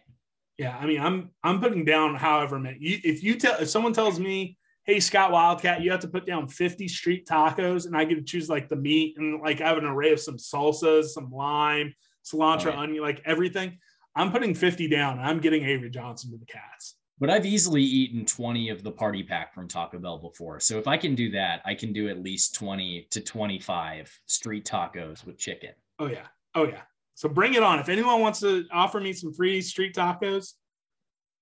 Yeah, 0.59 0.77
I 0.81 0.87
mean, 0.87 1.01
I'm 1.01 1.31
I'm 1.43 1.61
putting 1.61 1.85
down 1.85 2.15
however 2.15 2.59
many. 2.59 2.79
You, 2.81 2.99
if 3.03 3.23
you 3.23 3.35
tell 3.35 3.61
if 3.61 3.69
someone 3.69 3.93
tells 3.93 4.21
me, 4.21 4.57
"Hey, 4.85 5.01
Scott 5.01 5.33
Wildcat, 5.33 5.83
you 5.83 5.91
have 5.91 6.01
to 6.01 6.09
put 6.09 6.25
down 6.25 6.49
50 6.49 6.87
street 6.89 7.27
tacos," 7.27 7.87
and 7.87 7.97
I 7.97 8.05
get 8.05 8.15
to 8.15 8.23
choose 8.23 8.49
like 8.49 8.69
the 8.69 8.77
meat 8.77 9.19
and 9.19 9.43
like 9.43 9.61
I 9.61 9.69
have 9.69 9.79
an 9.79 9.85
array 9.85 10.13
of 10.13 10.21
some 10.21 10.37
salsas, 10.37 11.07
some 11.07 11.31
lime, 11.31 11.95
cilantro, 12.25 12.73
yeah. 12.73 12.81
onion, 12.81 13.03
like 13.03 13.21
everything. 13.25 13.79
I'm 14.15 14.33
putting 14.33 14.55
50 14.55 14.89
down. 14.89 15.19
And 15.19 15.27
I'm 15.27 15.41
getting 15.41 15.63
Avery 15.65 15.91
Johnson 15.91 16.31
to 16.31 16.39
the 16.39 16.47
Cats. 16.47 16.97
But 17.19 17.29
I've 17.29 17.45
easily 17.45 17.83
eaten 17.83 18.25
20 18.25 18.71
of 18.71 18.83
the 18.83 18.93
party 18.93 19.23
pack 19.23 19.53
from 19.53 19.69
Taco 19.69 19.99
Bell 19.99 20.19
before. 20.19 20.61
So 20.61 20.79
if 20.79 20.87
I 20.87 20.97
can 20.97 21.15
do 21.15 21.31
that, 21.33 21.61
I 21.67 21.75
can 21.75 21.93
do 21.93 22.09
at 22.09 22.23
least 22.23 22.55
20 22.55 23.09
to 23.11 23.21
25 23.21 24.21
street 24.27 24.65
tacos 24.65 25.27
with 25.27 25.39
chicken. 25.39 25.71
Oh 25.99 26.07
yeah, 26.07 26.27
oh 26.55 26.65
yeah. 26.65 26.83
So 27.17 27.29
bring 27.31 27.55
it 27.55 27.63
on. 27.63 27.79
If 27.79 27.89
anyone 27.89 28.21
wants 28.21 28.41
to 28.41 28.67
offer 28.71 29.01
me 29.01 29.13
some 29.15 29.33
free 29.33 29.63
street 29.63 29.95
tacos, 29.95 30.53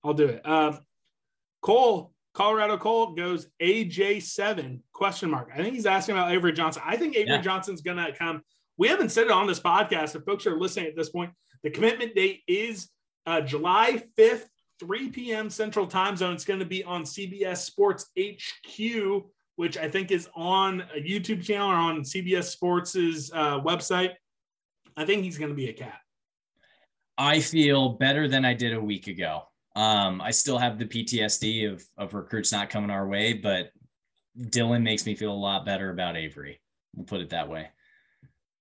I'll 0.04 0.14
do 0.14 0.26
it. 0.28 0.46
Um, 0.48 0.78
Cole, 1.62 2.12
Colorado 2.32 2.78
Cole 2.78 3.12
goes 3.14 3.48
AJ7 3.60 4.80
question 4.92 5.30
mark. 5.30 5.50
I 5.52 5.56
think 5.58 5.74
he's 5.74 5.86
asking 5.86 6.14
about 6.16 6.30
Avery 6.30 6.52
Johnson. 6.52 6.82
I 6.86 6.96
think 6.96 7.16
Avery 7.16 7.34
Yeah. 7.34 7.40
Johnson's 7.40 7.80
gonna 7.82 8.14
come. 8.16 8.42
We 8.76 8.86
haven't 8.88 9.10
said 9.10 9.26
it 9.26 9.32
on 9.32 9.46
this 9.48 9.58
podcast. 9.60 10.14
If 10.14 10.24
folks 10.24 10.46
are 10.46 10.56
listening 10.56 10.86
at 10.86 10.96
this 10.96 11.10
point, 11.10 11.32
the 11.64 11.70
commitment 11.70 12.14
date 12.14 12.42
is 12.46 12.88
uh, 13.26 13.40
July 13.40 14.02
5th, 14.16 14.46
3 14.78 15.08
p.m. 15.10 15.50
Central 15.50 15.86
Time 15.86 16.16
Zone. 16.16 16.34
It's 16.34 16.44
going 16.44 16.60
to 16.60 16.66
be 16.66 16.84
on 16.84 17.02
CBS 17.04 17.58
Sports 17.58 18.10
HQ, 18.18 19.22
which 19.56 19.76
I 19.78 19.88
think 19.88 20.10
is 20.10 20.28
on 20.34 20.82
a 20.94 21.00
YouTube 21.00 21.42
channel 21.42 21.70
or 21.70 21.74
on 21.74 22.00
CBS 22.02 22.44
Sports's 22.44 23.30
uh, 23.32 23.60
website. 23.60 24.10
I 24.96 25.04
think 25.04 25.24
he's 25.24 25.38
going 25.38 25.50
to 25.50 25.56
be 25.56 25.68
a 25.68 25.72
cat. 25.72 26.00
I 27.16 27.40
feel 27.40 27.90
better 27.90 28.28
than 28.28 28.44
I 28.44 28.54
did 28.54 28.72
a 28.72 28.80
week 28.80 29.06
ago. 29.06 29.42
Um, 29.76 30.20
I 30.20 30.30
still 30.30 30.58
have 30.58 30.78
the 30.78 30.86
PTSD 30.86 31.72
of, 31.72 31.84
of 31.96 32.14
recruits 32.14 32.52
not 32.52 32.70
coming 32.70 32.90
our 32.90 33.06
way, 33.06 33.32
but 33.32 33.70
Dylan 34.38 34.82
makes 34.82 35.06
me 35.06 35.14
feel 35.14 35.32
a 35.32 35.34
lot 35.34 35.64
better 35.64 35.90
about 35.90 36.16
Avery. 36.16 36.60
We'll 36.94 37.06
put 37.06 37.20
it 37.20 37.30
that 37.30 37.48
way. 37.48 37.70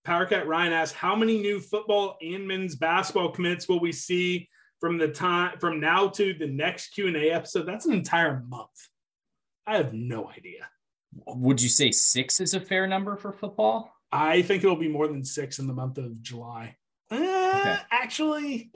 Powercat 0.05 0.45
Ryan 0.45 0.73
asks, 0.73 0.95
how 0.95 1.15
many 1.15 1.39
new 1.39 1.59
football 1.59 2.17
and 2.21 2.47
men's 2.47 2.75
basketball 2.75 3.29
commits 3.29 3.67
will 3.67 3.79
we 3.79 3.91
see 3.91 4.49
from 4.79 4.97
the 4.97 5.07
time 5.07 5.57
from 5.59 5.79
now 5.79 6.09
to 6.09 6.33
the 6.33 6.47
next 6.47 6.89
Q 6.89 7.07
and 7.07 7.15
A 7.15 7.31
episode? 7.31 7.65
That's 7.65 7.85
an 7.85 7.93
entire 7.93 8.43
month. 8.47 8.89
I 9.65 9.77
have 9.77 9.93
no 9.93 10.29
idea. 10.29 10.67
Would 11.25 11.61
you 11.61 11.69
say 11.69 11.91
six 11.91 12.41
is 12.41 12.53
a 12.53 12.59
fair 12.59 12.85
number 12.85 13.15
for 13.15 13.31
football? 13.31 13.92
I 14.13 14.43
think 14.43 14.63
it'll 14.63 14.75
be 14.75 14.87
more 14.87 15.07
than 15.07 15.25
six 15.25 15.57
in 15.57 15.65
the 15.65 15.73
month 15.73 15.97
of 15.97 16.21
July. 16.21 16.75
Uh, 17.09 17.79
Actually, 17.89 18.71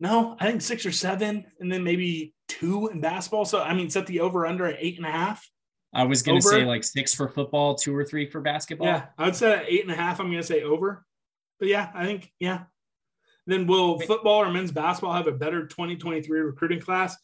no, 0.00 0.36
I 0.40 0.46
think 0.46 0.62
six 0.62 0.86
or 0.86 0.92
seven, 0.92 1.44
and 1.60 1.70
then 1.70 1.84
maybe 1.84 2.34
two 2.48 2.88
in 2.88 3.02
basketball. 3.02 3.44
So 3.44 3.62
I 3.62 3.74
mean, 3.74 3.90
set 3.90 4.06
the 4.06 4.20
over 4.20 4.46
under 4.46 4.64
at 4.64 4.78
eight 4.78 4.96
and 4.96 5.06
a 5.06 5.10
half. 5.10 5.46
I 5.92 6.04
was 6.04 6.22
going 6.22 6.40
to 6.40 6.46
Over? 6.46 6.56
say 6.56 6.64
like 6.64 6.82
six 6.82 7.14
for 7.14 7.28
football, 7.28 7.74
two 7.74 7.94
or 7.94 8.04
three 8.04 8.28
for 8.28 8.40
basketball. 8.40 8.86
Yeah, 8.88 9.06
I 9.18 9.26
would 9.26 9.36
say 9.36 9.64
eight 9.68 9.82
and 9.82 9.92
a 9.92 9.96
half. 9.96 10.18
I'm 10.18 10.26
going 10.26 10.40
to 10.40 10.46
say 10.46 10.62
over, 10.62 11.04
but 11.60 11.68
yeah, 11.68 11.90
I 11.94 12.06
think 12.06 12.32
yeah. 12.40 12.64
Then 13.46 13.66
will 13.66 14.00
football 14.00 14.40
or 14.40 14.50
men's 14.50 14.72
basketball 14.72 15.12
have 15.12 15.26
a 15.26 15.32
better 15.32 15.66
2023 15.66 16.40
recruiting 16.40 16.80
class? 16.80 17.14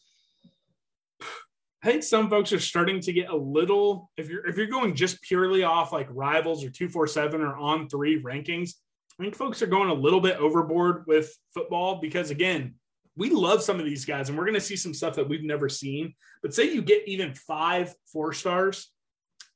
I 1.83 1.87
think 1.87 2.03
some 2.03 2.29
folks 2.29 2.53
are 2.53 2.59
starting 2.59 2.99
to 3.01 3.13
get 3.13 3.29
a 3.29 3.35
little. 3.35 4.11
If 4.15 4.29
you're 4.29 4.45
if 4.45 4.55
you're 4.55 4.67
going 4.67 4.95
just 4.95 5.21
purely 5.21 5.63
off 5.63 5.91
like 5.91 6.07
rivals 6.11 6.63
or 6.63 6.69
two 6.69 6.89
four 6.89 7.07
seven 7.07 7.41
or 7.41 7.57
on 7.57 7.89
three 7.89 8.21
rankings, 8.21 8.73
I 9.19 9.23
think 9.23 9.35
folks 9.35 9.61
are 9.61 9.67
going 9.67 9.89
a 9.89 9.93
little 9.93 10.21
bit 10.21 10.37
overboard 10.37 11.05
with 11.07 11.35
football 11.53 11.99
because 11.99 12.29
again, 12.29 12.75
we 13.15 13.29
love 13.29 13.63
some 13.63 13.79
of 13.79 13.85
these 13.85 14.05
guys 14.05 14.29
and 14.29 14.37
we're 14.37 14.45
going 14.45 14.53
to 14.55 14.61
see 14.61 14.75
some 14.75 14.93
stuff 14.93 15.15
that 15.15 15.27
we've 15.27 15.43
never 15.43 15.69
seen. 15.69 16.13
But 16.43 16.53
say 16.53 16.71
you 16.71 16.81
get 16.81 17.07
even 17.07 17.33
five 17.33 17.93
four 18.11 18.33
stars, 18.33 18.91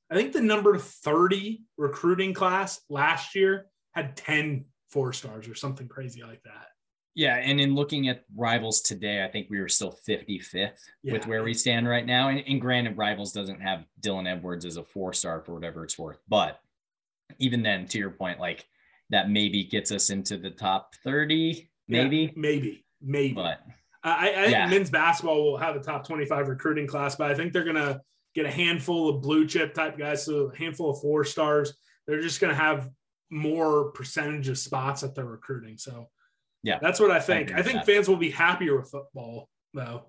I 0.10 0.16
think 0.16 0.34
the 0.34 0.42
number 0.42 0.78
30 0.78 1.62
recruiting 1.78 2.34
class 2.34 2.82
last 2.90 3.36
year 3.36 3.68
had 3.94 4.16
10 4.18 4.66
four 4.90 5.14
stars 5.14 5.48
or 5.48 5.56
something 5.56 5.88
crazy 5.88 6.24
like 6.24 6.42
that. 6.44 6.68
Yeah, 7.16 7.38
and 7.38 7.62
in 7.62 7.76
looking 7.76 8.10
at 8.10 8.26
rivals 8.36 8.82
today, 8.82 9.24
I 9.24 9.30
think 9.30 9.48
we 9.50 9.62
were 9.62 9.70
still 9.70 9.98
55th 10.08 10.80
with 11.06 11.26
where 11.28 11.44
we 11.44 11.54
stand 11.54 11.88
right 11.88 12.06
now. 12.06 12.28
And, 12.28 12.44
and 12.46 12.60
granted, 12.60 12.98
rivals 12.98 13.32
doesn't 13.32 13.62
have 13.62 13.86
Dylan 14.02 14.30
Edwards 14.30 14.66
as 14.66 14.76
a 14.76 14.84
four 14.84 15.14
star 15.14 15.40
for 15.42 15.54
whatever 15.54 15.86
it's 15.86 15.98
worth. 15.98 16.20
But 16.28 16.60
even 17.40 17.64
then, 17.64 17.88
to 17.88 17.98
your 17.98 18.12
point, 18.12 18.40
like 18.42 18.66
that 19.12 19.30
maybe 19.30 19.64
gets 19.64 19.92
us 19.94 20.10
into 20.10 20.38
the 20.38 20.50
top 20.52 20.94
30, 21.06 21.70
Yeah, 21.88 22.04
maybe. 22.04 22.34
maybe, 22.36 22.86
maybe. 23.02 23.34
But 23.34 23.62
I, 24.04 24.30
I 24.32 24.34
think 24.34 24.52
Yeah. 24.52 24.68
men's 24.68 24.90
basketball 24.90 25.42
will 25.44 25.58
have 25.58 25.78
a 25.78 25.80
top 25.80 26.06
25 26.06 26.50
recruiting 26.50 26.86
class, 26.86 27.16
but 27.16 27.32
I 27.32 27.34
think 27.34 27.54
they're 27.54 27.64
going 27.64 27.76
to 27.78 28.02
get 28.34 28.46
a 28.46 28.52
handful 28.52 29.08
of 29.10 29.22
blue 29.22 29.48
chip 29.48 29.74
type 29.74 29.98
guys, 29.98 30.26
so 30.26 30.52
a 30.54 30.58
handful 30.58 30.90
of 30.90 31.00
four 31.00 31.24
stars. 31.24 31.74
They're 32.08 32.22
just 32.22 32.42
going 32.42 32.52
to 32.54 32.62
have 32.62 32.90
more 33.32 33.92
percentage 33.92 34.50
of 34.50 34.58
spots 34.58 35.00
that 35.02 35.16
they're 35.16 35.26
recruiting. 35.26 35.78
So, 35.78 36.10
Yeah. 36.66 36.80
that's 36.82 37.00
what 37.00 37.12
I 37.12 37.20
think. 37.20 37.50
agree 37.52 37.60
I, 37.60 37.64
think 37.64 37.86
fans 37.86 38.10
will 38.10 38.18
be 38.18 38.32
happier 38.32 38.78
with 38.78 38.90
football, 38.90 39.48
though. 39.74 40.08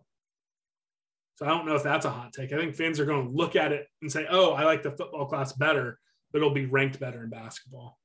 So, 1.36 1.44
I 1.44 1.50
don't 1.50 1.66
know 1.66 1.74
if 1.74 1.82
that's 1.82 2.06
a 2.06 2.10
hot 2.10 2.32
take. 2.32 2.52
I 2.52 2.56
think 2.56 2.74
fans 2.74 2.98
are 2.98 3.04
going 3.04 3.28
to 3.28 3.32
look 3.36 3.56
at 3.56 3.72
it 3.72 3.86
and 4.00 4.10
say, 4.10 4.26
oh, 4.30 4.52
I 4.52 4.64
like 4.64 4.82
the 4.82 4.90
football 4.90 5.26
class 5.26 5.52
better, 5.52 5.98
but 6.32 6.38
it'll 6.38 6.50
be 6.50 6.64
ranked 6.64 6.98
better 6.98 7.22
in 7.24 7.28
basketball. 7.28 7.98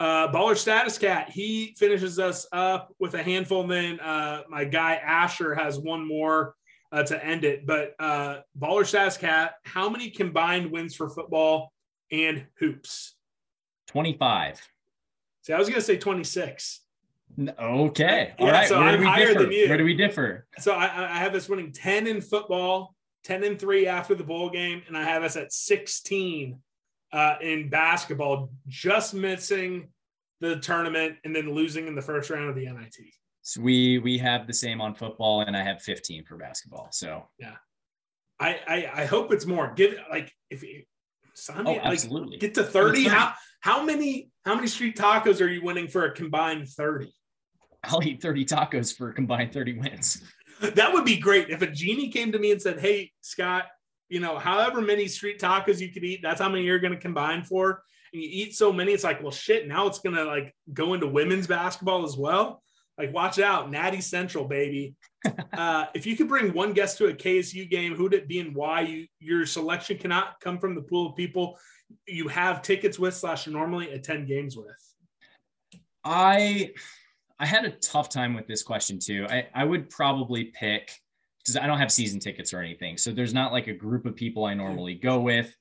Uh, 0.00 0.30
Baller 0.32 0.56
Status 0.56 0.98
Cat, 0.98 1.30
he 1.30 1.74
finishes 1.78 2.18
us 2.18 2.48
up 2.50 2.92
with 2.98 3.14
a 3.14 3.22
handful. 3.22 3.62
And 3.62 3.70
then 3.70 4.00
uh, 4.00 4.42
my 4.48 4.64
guy 4.64 4.96
Asher 4.96 5.54
has 5.54 5.78
one 5.78 6.06
more 6.06 6.56
uh, 6.90 7.04
to 7.04 7.24
end 7.24 7.44
it. 7.44 7.64
But 7.64 7.94
uh, 8.00 8.40
Baller 8.58 8.84
Status 8.84 9.16
Cat, 9.16 9.54
how 9.64 9.88
many 9.88 10.10
combined 10.10 10.72
wins 10.72 10.96
for 10.96 11.08
football 11.08 11.72
and 12.10 12.44
hoops? 12.58 13.14
25. 13.86 14.60
See, 15.42 15.52
I 15.52 15.58
was 15.58 15.68
going 15.68 15.80
to 15.80 15.86
say 15.86 15.96
26. 15.96 16.80
Okay. 17.38 18.34
All 18.38 18.46
Yeah, 18.46 18.52
right. 18.52 18.68
so 18.68 18.78
Where 18.78 18.88
I'm 18.88 18.94
do 18.94 19.00
we 19.00 19.06
higher 19.06 19.26
differ? 19.28 19.42
than 19.42 19.52
you. 19.52 19.68
Where 19.68 19.78
do 19.78 19.84
we 19.84 19.94
differ? 19.94 20.46
So 20.58 20.72
I, 20.74 20.84
I 20.84 21.18
have 21.18 21.34
us 21.34 21.48
winning 21.48 21.72
10 21.72 22.06
in 22.06 22.20
football, 22.20 22.94
10 23.24 23.44
and 23.44 23.58
three 23.58 23.86
after 23.86 24.14
the 24.14 24.24
bowl 24.24 24.50
game, 24.50 24.82
and 24.88 24.96
I 24.96 25.02
have 25.02 25.22
us 25.22 25.36
at 25.36 25.52
16 25.52 26.58
uh, 27.12 27.34
in 27.40 27.68
basketball, 27.68 28.50
just 28.68 29.14
missing 29.14 29.88
the 30.40 30.58
tournament 30.60 31.16
and 31.24 31.34
then 31.34 31.52
losing 31.52 31.86
in 31.86 31.94
the 31.94 32.02
first 32.02 32.30
round 32.30 32.48
of 32.48 32.54
the 32.54 32.66
NIT. 32.66 32.94
So 33.42 33.60
we 33.60 33.98
we 33.98 34.18
have 34.18 34.46
the 34.46 34.52
same 34.52 34.80
on 34.80 34.94
football, 34.94 35.42
and 35.42 35.56
I 35.56 35.62
have 35.62 35.80
15 35.80 36.24
for 36.24 36.36
basketball. 36.36 36.88
So 36.90 37.28
I, 38.40 38.58
I 38.66 38.90
I 39.02 39.04
hope 39.06 39.32
it's 39.32 39.46
more. 39.46 39.72
Give 39.74 39.94
like 40.10 40.32
if 40.50 40.62
you 40.62 40.82
me, 41.48 41.54
oh, 41.58 41.62
like, 41.72 41.82
absolutely. 41.84 42.38
get 42.38 42.54
to 42.54 42.64
30. 42.64 43.04
How 43.04 43.34
how 43.60 43.84
many 43.84 44.30
how 44.44 44.54
many 44.54 44.66
street 44.66 44.96
tacos 44.96 45.40
are 45.40 45.48
you 45.48 45.62
winning 45.62 45.88
for 45.88 46.04
a 46.04 46.12
combined 46.12 46.68
30? 46.68 47.12
I'll 47.86 48.02
eat 48.02 48.22
30 48.22 48.44
tacos 48.44 48.96
for 48.96 49.10
a 49.10 49.14
combined 49.14 49.52
30 49.52 49.78
wins. 49.78 50.22
That 50.60 50.92
would 50.92 51.04
be 51.04 51.18
great 51.18 51.50
if 51.50 51.62
a 51.62 51.66
genie 51.66 52.08
came 52.08 52.32
to 52.32 52.38
me 52.38 52.50
and 52.50 52.60
said, 52.60 52.80
"Hey, 52.80 53.12
Scott, 53.20 53.66
you 54.08 54.20
know, 54.20 54.38
however 54.38 54.80
many 54.80 55.06
street 55.06 55.38
tacos 55.38 55.80
you 55.80 55.92
could 55.92 56.04
eat, 56.04 56.20
that's 56.22 56.40
how 56.40 56.48
many 56.48 56.64
you're 56.64 56.78
going 56.78 56.94
to 56.94 57.00
combine 57.00 57.44
for." 57.44 57.82
And 58.12 58.22
you 58.22 58.28
eat 58.30 58.54
so 58.54 58.72
many, 58.72 58.92
it's 58.92 59.04
like, 59.04 59.22
well, 59.22 59.32
shit. 59.32 59.68
Now 59.68 59.86
it's 59.86 59.98
going 59.98 60.16
to 60.16 60.24
like 60.24 60.54
go 60.72 60.94
into 60.94 61.06
women's 61.06 61.46
basketball 61.46 62.04
as 62.04 62.16
well. 62.16 62.62
Like, 62.96 63.12
watch 63.12 63.38
out, 63.38 63.70
Natty 63.70 64.00
Central, 64.00 64.46
baby. 64.46 64.94
uh, 65.52 65.86
if 65.94 66.06
you 66.06 66.16
could 66.16 66.28
bring 66.28 66.54
one 66.54 66.72
guest 66.72 66.96
to 66.98 67.08
a 67.08 67.12
KSU 67.12 67.68
game, 67.68 67.94
who'd 67.94 68.14
it 68.14 68.26
be 68.26 68.40
and 68.40 68.54
why? 68.54 68.80
You 68.82 69.06
your 69.20 69.44
selection 69.44 69.98
cannot 69.98 70.40
come 70.40 70.58
from 70.58 70.74
the 70.74 70.82
pool 70.82 71.10
of 71.10 71.16
people 71.16 71.58
you 72.06 72.28
have 72.28 72.62
tickets 72.62 72.98
with 72.98 73.14
slash 73.14 73.46
normally 73.46 73.90
attend 73.92 74.28
games 74.28 74.56
with. 74.56 74.94
I 76.04 76.72
I 77.38 77.46
had 77.46 77.64
a 77.64 77.70
tough 77.70 78.08
time 78.08 78.34
with 78.34 78.46
this 78.46 78.62
question 78.62 78.98
too. 78.98 79.26
I, 79.28 79.46
I 79.54 79.64
would 79.64 79.90
probably 79.90 80.44
pick 80.44 80.92
because 81.38 81.56
I 81.56 81.66
don't 81.66 81.78
have 81.78 81.92
season 81.92 82.18
tickets 82.18 82.52
or 82.52 82.60
anything. 82.60 82.96
So 82.96 83.12
there's 83.12 83.34
not 83.34 83.52
like 83.52 83.68
a 83.68 83.72
group 83.72 84.06
of 84.06 84.16
people 84.16 84.44
I 84.44 84.54
normally 84.54 84.94
go 84.94 85.20
with. 85.20 85.54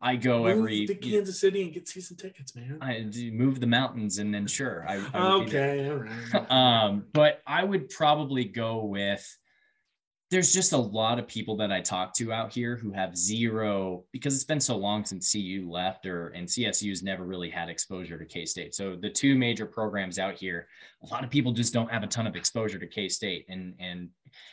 I 0.00 0.16
go 0.16 0.44
Move 0.44 0.58
every 0.58 0.86
to 0.86 0.94
Kansas 0.94 1.40
City 1.40 1.62
and 1.62 1.72
get 1.72 1.88
season 1.88 2.16
tickets, 2.16 2.54
man. 2.54 2.78
I 2.80 3.10
move 3.32 3.60
the 3.60 3.66
mountains 3.66 4.18
and 4.18 4.32
then 4.32 4.46
sure. 4.46 4.86
I, 4.88 5.02
I 5.12 5.36
would 5.36 5.46
be 5.46 5.50
there. 5.52 5.70
okay, 5.70 5.90
all 5.90 5.96
right. 5.96 6.50
um, 6.50 7.04
but 7.12 7.42
I 7.46 7.64
would 7.64 7.88
probably 7.88 8.44
go 8.44 8.84
with 8.84 9.26
there's 10.30 10.52
just 10.52 10.72
a 10.72 10.78
lot 10.78 11.18
of 11.18 11.26
people 11.26 11.56
that 11.56 11.72
I 11.72 11.80
talk 11.80 12.12
to 12.16 12.32
out 12.32 12.52
here 12.52 12.76
who 12.76 12.92
have 12.92 13.16
zero 13.16 14.04
because 14.12 14.34
it's 14.34 14.44
been 14.44 14.60
so 14.60 14.76
long 14.76 15.04
since 15.04 15.32
CU 15.32 15.66
left 15.70 16.04
or 16.04 16.28
and 16.28 16.46
CSU's 16.46 17.02
never 17.02 17.24
really 17.24 17.48
had 17.48 17.70
exposure 17.70 18.18
to 18.18 18.26
K-State. 18.26 18.74
So 18.74 18.94
the 18.94 19.08
two 19.08 19.36
major 19.36 19.64
programs 19.64 20.18
out 20.18 20.34
here, 20.34 20.68
a 21.02 21.06
lot 21.06 21.24
of 21.24 21.30
people 21.30 21.52
just 21.52 21.72
don't 21.72 21.90
have 21.90 22.02
a 22.02 22.06
ton 22.06 22.26
of 22.26 22.36
exposure 22.36 22.78
to 22.78 22.86
K-State 22.86 23.46
and 23.48 23.74
and 23.78 24.10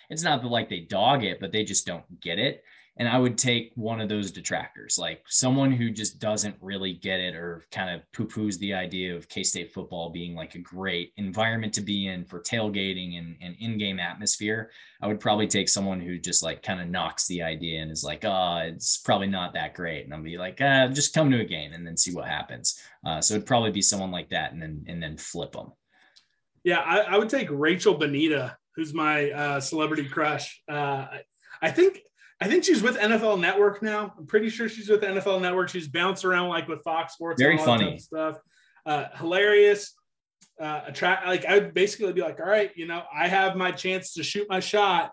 it's 0.10 0.24
not 0.24 0.42
that 0.42 0.48
like 0.48 0.70
they 0.70 0.82
dog 0.82 1.24
it, 1.24 1.42
but 1.42 1.52
they 1.52 1.66
just 1.66 1.86
don't 1.86 2.22
get 2.22 2.40
it 2.40 2.64
and 2.98 3.10
I 3.10 3.18
would 3.18 3.38
take 3.38 3.74
one 3.76 4.00
of 4.00 4.08
those 4.08 4.32
detractors, 4.32 4.98
like 4.98 5.22
someone 5.28 5.72
who 5.72 5.90
just 5.90 6.18
doesn't 6.18 6.56
really 6.62 6.94
get 6.94 7.20
it 7.20 7.36
or 7.36 7.66
kind 7.70 7.94
of 7.94 8.10
poo 8.14 8.26
poos 8.26 8.58
the 8.60 8.74
idea 8.74 9.14
of 9.14 9.28
K 9.28 9.44
State 9.44 9.74
football 9.74 10.10
being 10.10 10.34
like 10.34 10.56
a 10.56 10.60
great 10.60 11.12
environment 11.18 11.74
to 11.74 11.82
be 11.82 12.08
in 12.08 12.24
for 12.24 12.40
tailgating 12.40 13.18
and, 13.18 13.36
and 13.42 13.56
in 13.60 13.78
game 13.78 14.00
atmosphere. 14.00 14.72
I 15.02 15.08
would 15.08 15.20
probably 15.20 15.48
take 15.48 15.68
someone 15.68 16.00
who 16.00 16.18
just 16.18 16.42
like 16.42 16.64
kind 16.64 16.80
of 16.80 16.88
knocks 16.88 17.28
the 17.28 17.44
idea 17.44 17.82
and 17.82 17.92
is 17.92 18.04
like, 18.04 18.24
oh, 18.24 18.62
it's 18.66 18.98
probably 18.98 19.28
not 19.28 19.54
that 19.56 19.74
great. 19.74 20.06
And 20.06 20.14
I'll 20.14 20.24
be 20.24 20.38
like, 20.38 20.62
uh, 20.62 20.88
just 20.88 21.14
come 21.14 21.30
to 21.32 21.42
a 21.42 21.46
game 21.46 21.74
and 21.74 21.86
then 21.86 21.98
see 21.98 22.14
what 22.14 22.28
happens. 22.28 22.80
Uh, 23.06 23.20
so 23.20 23.34
it'd 23.34 23.46
probably 23.46 23.72
be 23.72 23.82
someone 23.82 24.12
like 24.12 24.30
that 24.30 24.54
and 24.54 24.62
then 24.62 24.86
and 24.88 25.04
then 25.04 25.18
flip 25.18 25.52
them. 25.52 25.74
Yeah, 26.64 26.80
I, 26.80 27.00
I 27.00 27.18
would 27.18 27.30
take 27.30 27.50
Rachel 27.52 28.00
Bonnetta, 28.00 28.56
who's 28.76 28.94
my 28.94 29.32
uh, 29.32 29.60
celebrity 29.60 30.08
crush. 30.08 30.64
Uh, 30.68 31.08
I 31.62 31.72
think 31.72 32.02
I 32.42 32.48
think 32.48 32.64
she's 32.64 32.84
with 32.84 32.98
NFL 32.98 33.40
Network 33.40 33.82
now. 33.82 34.14
I'm 34.18 34.26
pretty 34.28 34.50
sure 34.50 34.68
she's 34.68 34.90
with 34.90 35.02
NFL 35.02 35.42
Network. 35.42 35.70
She's 35.70 35.88
bounced 35.88 36.26
around 36.26 36.50
like 36.50 36.68
with 36.68 36.84
Fox 36.84 37.14
Sports. 37.14 37.42
Very 37.42 37.54
and 37.54 37.60
all 37.62 37.66
funny. 37.66 37.98
stuff. 37.98 38.38
Uh, 38.86 39.06
hilarious. 39.16 39.94
Uh, 40.60 40.82
attract 40.86 41.28
like 41.28 41.46
I 41.46 41.56
would 41.56 41.74
basically 41.74 42.14
be 42.14 42.22
like, 42.22 42.40
all 42.40 42.46
right, 42.46 42.72
you 42.76 42.88
know, 42.88 43.04
I 43.14 43.28
have 43.28 43.58
my 43.58 43.72
chance 43.72 44.14
to 44.14 44.24
shoot 44.24 44.48
my 44.50 44.62
shot 44.62 45.12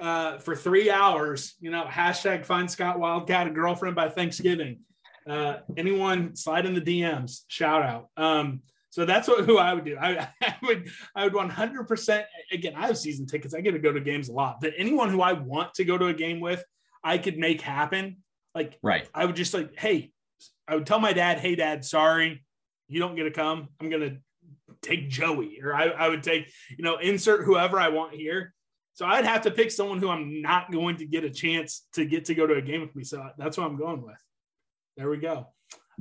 uh, 0.00 0.38
for 0.38 0.54
three 0.54 0.90
hours. 0.90 1.54
You 1.60 1.70
know, 1.70 1.84
hashtag 1.84 2.44
find 2.44 2.70
Scott 2.70 2.98
Wildcat 2.98 3.46
a 3.46 3.50
girlfriend 3.50 3.96
by 3.96 4.08
Thanksgiving. 4.08 4.80
Uh, 5.28 5.58
anyone 5.76 6.34
slide 6.36 6.64
in 6.64 6.74
the 6.74 6.80
DMs, 6.80 7.40
shout 7.48 7.82
out. 7.82 8.08
Um, 8.16 8.62
so 8.90 9.04
that's 9.04 9.28
what 9.28 9.44
who 9.44 9.58
I 9.58 9.74
would 9.74 9.84
do. 9.84 9.96
I, 10.00 10.28
I 10.42 10.54
would 10.62 10.90
I 11.14 11.24
would 11.24 11.34
100 11.34 11.84
percent 11.88 12.26
again. 12.52 12.74
I 12.76 12.86
have 12.86 12.98
season 12.98 13.26
tickets. 13.26 13.54
I 13.54 13.60
get 13.60 13.72
to 13.72 13.78
go 13.78 13.92
to 13.92 14.00
games 14.00 14.28
a 14.28 14.32
lot. 14.32 14.60
But 14.60 14.72
anyone 14.76 15.10
who 15.10 15.20
I 15.20 15.32
want 15.32 15.74
to 15.74 15.84
go 15.84 15.98
to 15.98 16.06
a 16.06 16.14
game 16.14 16.40
with, 16.40 16.64
I 17.04 17.18
could 17.18 17.38
make 17.38 17.60
happen. 17.60 18.18
Like 18.54 18.78
Right. 18.82 19.08
I 19.14 19.24
would 19.24 19.36
just 19.36 19.54
like, 19.54 19.78
hey, 19.78 20.12
I 20.66 20.74
would 20.74 20.86
tell 20.86 21.00
my 21.00 21.12
dad, 21.12 21.38
hey 21.38 21.54
dad, 21.54 21.84
sorry, 21.84 22.44
you 22.88 23.00
don't 23.00 23.16
get 23.16 23.24
to 23.24 23.30
come. 23.30 23.68
I'm 23.80 23.90
gonna 23.90 24.18
take 24.82 25.08
Joey, 25.08 25.60
or 25.62 25.74
I, 25.74 25.86
I 25.86 26.08
would 26.08 26.22
take, 26.22 26.50
you 26.76 26.84
know, 26.84 26.98
insert 26.98 27.44
whoever 27.44 27.80
I 27.80 27.88
want 27.88 28.14
here. 28.14 28.54
So 28.94 29.06
I'd 29.06 29.24
have 29.24 29.42
to 29.42 29.50
pick 29.50 29.70
someone 29.70 29.98
who 29.98 30.08
I'm 30.08 30.42
not 30.42 30.72
going 30.72 30.96
to 30.96 31.06
get 31.06 31.22
a 31.22 31.30
chance 31.30 31.86
to 31.92 32.04
get 32.04 32.24
to 32.26 32.34
go 32.34 32.46
to 32.46 32.54
a 32.54 32.62
game 32.62 32.80
with 32.80 32.94
me. 32.96 33.04
So 33.04 33.24
that's 33.38 33.56
what 33.56 33.66
I'm 33.66 33.76
going 33.76 34.02
with. 34.02 34.18
There 34.96 35.08
we 35.08 35.18
go. 35.18 35.46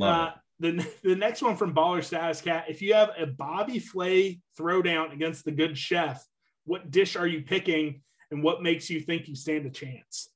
Uh, 0.01 0.31
the, 0.59 0.87
the 1.03 1.15
next 1.15 1.41
one 1.41 1.55
from 1.55 1.73
Baller 1.73 2.03
Status 2.03 2.41
Cat. 2.41 2.65
If 2.67 2.81
you 2.81 2.93
have 2.93 3.11
a 3.17 3.25
Bobby 3.25 3.79
Flay 3.79 4.41
throwdown 4.59 5.13
against 5.13 5.45
the 5.45 5.51
good 5.51 5.77
chef, 5.77 6.25
what 6.65 6.91
dish 6.91 7.15
are 7.15 7.27
you 7.27 7.41
picking 7.41 8.01
and 8.31 8.43
what 8.43 8.61
makes 8.61 8.89
you 8.89 8.99
think 8.99 9.27
you 9.27 9.35
stand 9.35 9.65
a 9.65 9.69
chance? 9.69 10.29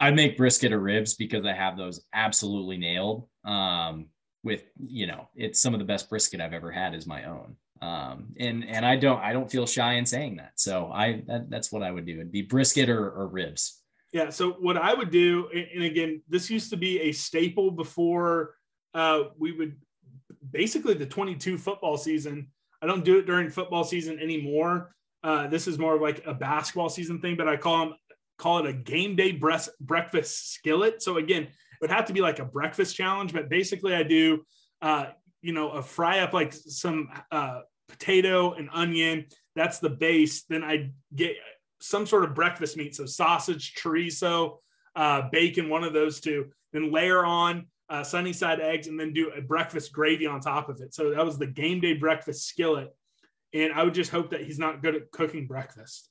I'd 0.00 0.16
make 0.16 0.36
brisket 0.36 0.72
or 0.72 0.80
ribs 0.80 1.14
because 1.14 1.46
I 1.46 1.52
have 1.52 1.76
those 1.76 2.04
absolutely 2.12 2.76
nailed. 2.76 3.28
Um, 3.44 4.06
with 4.42 4.64
you 4.86 5.06
know, 5.06 5.28
it's 5.34 5.60
some 5.60 5.72
of 5.72 5.80
the 5.80 5.86
best 5.86 6.10
brisket 6.10 6.40
I've 6.40 6.52
ever 6.52 6.70
had 6.70 6.94
is 6.94 7.06
my 7.06 7.24
own. 7.24 7.56
Um, 7.80 8.34
and 8.38 8.64
and 8.68 8.84
I 8.84 8.96
don't 8.96 9.20
I 9.20 9.32
don't 9.32 9.50
feel 9.50 9.66
shy 9.66 9.94
in 9.94 10.04
saying 10.04 10.36
that. 10.36 10.52
So 10.56 10.90
I 10.92 11.22
that, 11.26 11.48
that's 11.48 11.72
what 11.72 11.82
I 11.82 11.90
would 11.90 12.06
do. 12.06 12.14
It'd 12.14 12.32
be 12.32 12.42
brisket 12.42 12.88
or, 12.88 13.10
or 13.10 13.28
ribs. 13.28 13.80
Yeah. 14.12 14.30
So 14.30 14.52
what 14.52 14.76
I 14.76 14.92
would 14.94 15.10
do, 15.10 15.48
and 15.54 15.66
and 15.74 15.84
again, 15.84 16.22
this 16.28 16.50
used 16.50 16.70
to 16.70 16.76
be 16.76 17.00
a 17.00 17.12
staple 17.12 17.70
before 17.70 18.54
uh, 18.94 19.24
we 19.38 19.52
would 19.52 19.76
basically 20.50 20.94
the 20.94 21.06
22 21.06 21.58
football 21.58 21.96
season. 21.96 22.48
I 22.80 22.86
don't 22.86 23.04
do 23.04 23.18
it 23.18 23.26
during 23.26 23.50
football 23.50 23.84
season 23.84 24.18
anymore. 24.18 24.94
Uh, 25.22 25.48
this 25.48 25.66
is 25.66 25.78
more 25.78 25.96
of 25.96 26.02
like 26.02 26.24
a 26.26 26.34
basketball 26.34 26.88
season 26.88 27.20
thing, 27.20 27.36
but 27.36 27.48
I 27.48 27.56
call 27.56 27.86
them 27.86 27.94
call 28.36 28.58
it 28.58 28.66
a 28.66 28.72
game 28.72 29.16
day 29.16 29.32
breast, 29.32 29.70
breakfast 29.80 30.52
skillet. 30.52 31.02
So 31.02 31.18
again, 31.18 31.44
it 31.44 31.50
would 31.80 31.90
have 31.90 32.06
to 32.06 32.12
be 32.12 32.20
like 32.20 32.40
a 32.40 32.44
breakfast 32.44 32.96
challenge, 32.96 33.32
but 33.32 33.48
basically 33.48 33.94
I 33.94 34.02
do, 34.02 34.44
uh, 34.82 35.06
you 35.40 35.52
know, 35.52 35.70
a 35.70 35.82
fry 35.82 36.20
up 36.20 36.32
like 36.32 36.52
some 36.52 37.08
uh, 37.30 37.60
potato 37.88 38.52
and 38.54 38.68
onion. 38.72 39.26
That's 39.54 39.78
the 39.78 39.90
base. 39.90 40.44
Then 40.44 40.64
I 40.64 40.90
get 41.14 41.36
some 41.80 42.06
sort 42.06 42.24
of 42.24 42.34
breakfast 42.34 42.76
meat, 42.76 42.94
so 42.94 43.06
sausage, 43.06 43.74
chorizo, 43.74 44.58
uh, 44.96 45.28
bacon, 45.30 45.68
one 45.68 45.84
of 45.84 45.92
those 45.92 46.20
two. 46.20 46.50
Then 46.72 46.90
layer 46.90 47.24
on 47.24 47.66
uh, 47.88 48.02
sunny 48.02 48.32
side 48.32 48.60
eggs, 48.60 48.86
and 48.86 48.98
then 48.98 49.12
do 49.12 49.30
a 49.30 49.40
breakfast 49.40 49.92
gravy 49.92 50.26
on 50.26 50.40
top 50.40 50.68
of 50.68 50.80
it. 50.80 50.94
So 50.94 51.10
that 51.10 51.24
was 51.24 51.38
the 51.38 51.46
game 51.46 51.80
day 51.80 51.94
breakfast 51.94 52.46
skillet. 52.46 52.94
And 53.52 53.72
I 53.72 53.84
would 53.84 53.94
just 53.94 54.10
hope 54.10 54.30
that 54.30 54.42
he's 54.42 54.58
not 54.58 54.82
good 54.82 54.94
at 54.94 55.10
cooking 55.12 55.46
breakfast. 55.46 56.10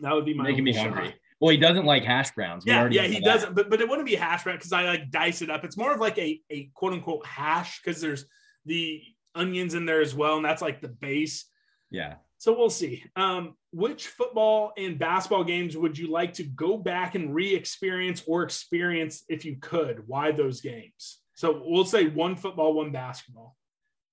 That 0.00 0.14
would 0.14 0.24
be 0.24 0.34
my 0.34 0.44
Making 0.44 0.64
me 0.64 0.72
shot. 0.72 0.84
hungry. 0.84 1.14
Well, 1.40 1.50
he 1.50 1.58
doesn't 1.58 1.84
like 1.84 2.04
hash 2.04 2.30
browns. 2.30 2.64
We 2.64 2.72
Yeah, 2.72 2.88
yeah, 2.90 3.02
he 3.02 3.20
doesn't, 3.20 3.54
but 3.54 3.68
but 3.68 3.80
it 3.80 3.88
wouldn't 3.88 4.06
be 4.06 4.14
hash 4.14 4.44
brown 4.44 4.56
because 4.56 4.72
I 4.72 4.84
like 4.84 5.10
dice 5.10 5.42
it 5.42 5.50
up. 5.50 5.64
It's 5.64 5.76
more 5.76 5.92
of 5.92 6.00
like 6.00 6.16
a 6.18 6.40
a 6.48 6.70
quote 6.74 6.92
unquote 6.92 7.26
hash 7.26 7.82
because 7.82 8.00
there's 8.00 8.24
the 8.64 9.02
onions 9.34 9.74
in 9.74 9.84
there 9.84 10.00
as 10.00 10.14
well, 10.14 10.36
and 10.36 10.44
that's 10.44 10.62
like 10.62 10.80
the 10.80 10.88
base. 10.88 11.46
Yeah. 11.90 12.14
So 12.44 12.54
we'll 12.54 12.68
see. 12.68 13.02
Um, 13.16 13.56
which 13.72 14.08
football 14.08 14.74
and 14.76 14.98
basketball 14.98 15.44
games 15.44 15.78
would 15.78 15.96
you 15.96 16.10
like 16.10 16.34
to 16.34 16.42
go 16.42 16.76
back 16.76 17.14
and 17.14 17.34
re-experience 17.34 18.22
or 18.26 18.42
experience 18.42 19.24
if 19.30 19.46
you 19.46 19.56
could? 19.62 20.06
Why 20.06 20.30
those 20.30 20.60
games? 20.60 21.20
So 21.36 21.62
we'll 21.64 21.86
say 21.86 22.08
one 22.08 22.36
football, 22.36 22.74
one 22.74 22.92
basketball. 22.92 23.56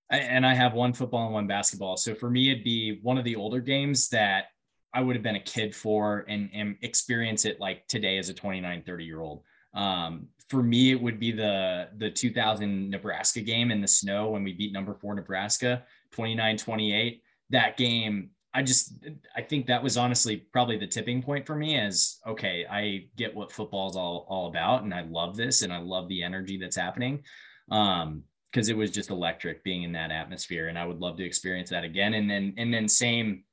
And 0.09 0.45
I 0.45 0.53
have 0.53 0.73
one 0.73 0.93
football 0.93 1.25
and 1.25 1.33
one 1.33 1.47
basketball. 1.47 1.97
So 1.97 2.15
for 2.15 2.29
me, 2.29 2.51
it'd 2.51 2.63
be 2.63 2.99
one 3.01 3.17
of 3.17 3.25
the 3.25 3.35
older 3.35 3.59
games 3.59 4.07
that 4.11 4.45
I 4.93 5.01
would 5.01 5.17
have 5.17 5.23
been 5.23 5.35
a 5.35 5.43
kid 5.43 5.75
for 5.75 6.23
and, 6.29 6.49
and 6.53 6.77
experience 6.83 7.43
it 7.43 7.59
like 7.59 7.85
today 7.87 8.17
as 8.17 8.29
a 8.29 8.33
29, 8.33 8.83
30 8.85 9.03
year 9.03 9.19
old. 9.19 9.43
Um, 9.73 10.27
for 10.47 10.63
me, 10.63 10.91
it 10.91 11.01
would 11.01 11.19
be 11.19 11.33
the 11.33 11.89
the 11.97 12.09
2000 12.09 12.89
Nebraska 12.89 13.41
game 13.41 13.71
in 13.71 13.81
the 13.81 13.87
snow 13.89 14.29
when 14.29 14.43
we 14.45 14.53
beat 14.53 14.71
number 14.71 14.93
four 14.93 15.15
Nebraska 15.15 15.83
29 16.11 16.55
28. 16.55 17.21
That 17.51 17.77
game, 17.77 18.31
I 18.53 18.63
just 18.63 18.93
I 19.35 19.41
think 19.41 19.67
that 19.67 19.83
was 19.83 19.97
honestly 19.97 20.37
probably 20.51 20.77
the 20.77 20.87
tipping 20.87 21.21
point 21.21 21.45
for 21.45 21.55
me 21.55 21.77
as 21.77 22.19
okay, 22.27 22.65
I 22.69 23.05
get 23.15 23.33
what 23.35 23.51
football's 23.51 23.95
all 23.95 24.25
all 24.27 24.47
about 24.47 24.83
and 24.83 24.93
I 24.93 25.01
love 25.01 25.37
this 25.37 25.61
and 25.61 25.71
I 25.71 25.77
love 25.77 26.07
the 26.09 26.23
energy 26.23 26.57
that's 26.57 26.75
happening. 26.75 27.23
Um, 27.69 28.23
because 28.51 28.67
it 28.67 28.75
was 28.75 28.91
just 28.91 29.11
electric 29.11 29.63
being 29.63 29.83
in 29.83 29.93
that 29.93 30.11
atmosphere 30.11 30.67
and 30.67 30.77
I 30.77 30.85
would 30.85 30.99
love 30.99 31.15
to 31.17 31.23
experience 31.23 31.69
that 31.69 31.85
again. 31.85 32.15
And 32.15 32.29
then 32.29 32.53
and 32.57 32.73
then 32.73 32.87
same 32.87 33.45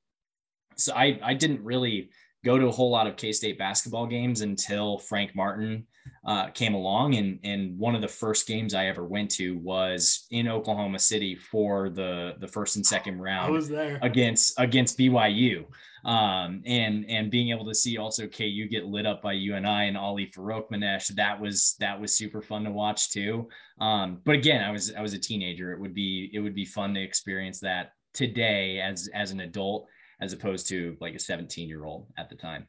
so 0.76 0.92
I 0.94 1.18
I 1.22 1.34
didn't 1.34 1.62
really 1.62 2.10
go 2.44 2.58
to 2.58 2.66
a 2.66 2.70
whole 2.70 2.90
lot 2.90 3.06
of 3.06 3.16
K-State 3.16 3.58
basketball 3.58 4.06
games 4.06 4.40
until 4.40 4.98
Frank 4.98 5.34
Martin 5.34 5.86
uh, 6.24 6.48
came 6.48 6.74
along 6.74 7.14
and 7.16 7.38
and 7.44 7.78
one 7.78 7.94
of 7.94 8.00
the 8.00 8.08
first 8.08 8.46
games 8.46 8.74
I 8.74 8.86
ever 8.86 9.04
went 9.04 9.30
to 9.32 9.58
was 9.58 10.26
in 10.30 10.48
Oklahoma 10.48 10.98
City 10.98 11.34
for 11.34 11.90
the 11.90 12.34
the 12.40 12.48
first 12.48 12.76
and 12.76 12.86
second 12.86 13.20
round 13.20 13.46
I 13.46 13.50
was 13.50 13.68
there. 13.68 13.98
against 14.02 14.58
against 14.58 14.98
BYU. 14.98 15.66
Um, 16.04 16.62
and 16.64 17.04
and 17.08 17.30
being 17.30 17.50
able 17.50 17.66
to 17.66 17.74
see 17.74 17.98
also 17.98 18.26
KU 18.26 18.68
get 18.70 18.86
lit 18.86 19.04
up 19.04 19.20
by 19.20 19.32
UNI 19.32 19.88
and 19.88 19.96
Ali 19.96 20.30
Farokhmanesh, 20.34 21.08
that 21.08 21.40
was 21.40 21.74
that 21.80 22.00
was 22.00 22.14
super 22.14 22.40
fun 22.40 22.64
to 22.64 22.70
watch 22.70 23.10
too. 23.10 23.48
Um, 23.80 24.20
but 24.24 24.34
again, 24.34 24.62
I 24.62 24.70
was 24.70 24.94
I 24.94 25.02
was 25.02 25.12
a 25.12 25.18
teenager. 25.18 25.72
It 25.72 25.80
would 25.80 25.94
be 25.94 26.30
it 26.32 26.40
would 26.40 26.54
be 26.54 26.64
fun 26.64 26.94
to 26.94 27.02
experience 27.02 27.60
that 27.60 27.92
today 28.14 28.80
as 28.80 29.08
as 29.12 29.32
an 29.32 29.40
adult 29.40 29.88
as 30.20 30.32
opposed 30.32 30.68
to 30.68 30.96
like 31.00 31.14
a 31.14 31.18
17 31.18 31.68
year 31.68 31.84
old 31.84 32.06
at 32.16 32.28
the 32.28 32.36
time. 32.36 32.66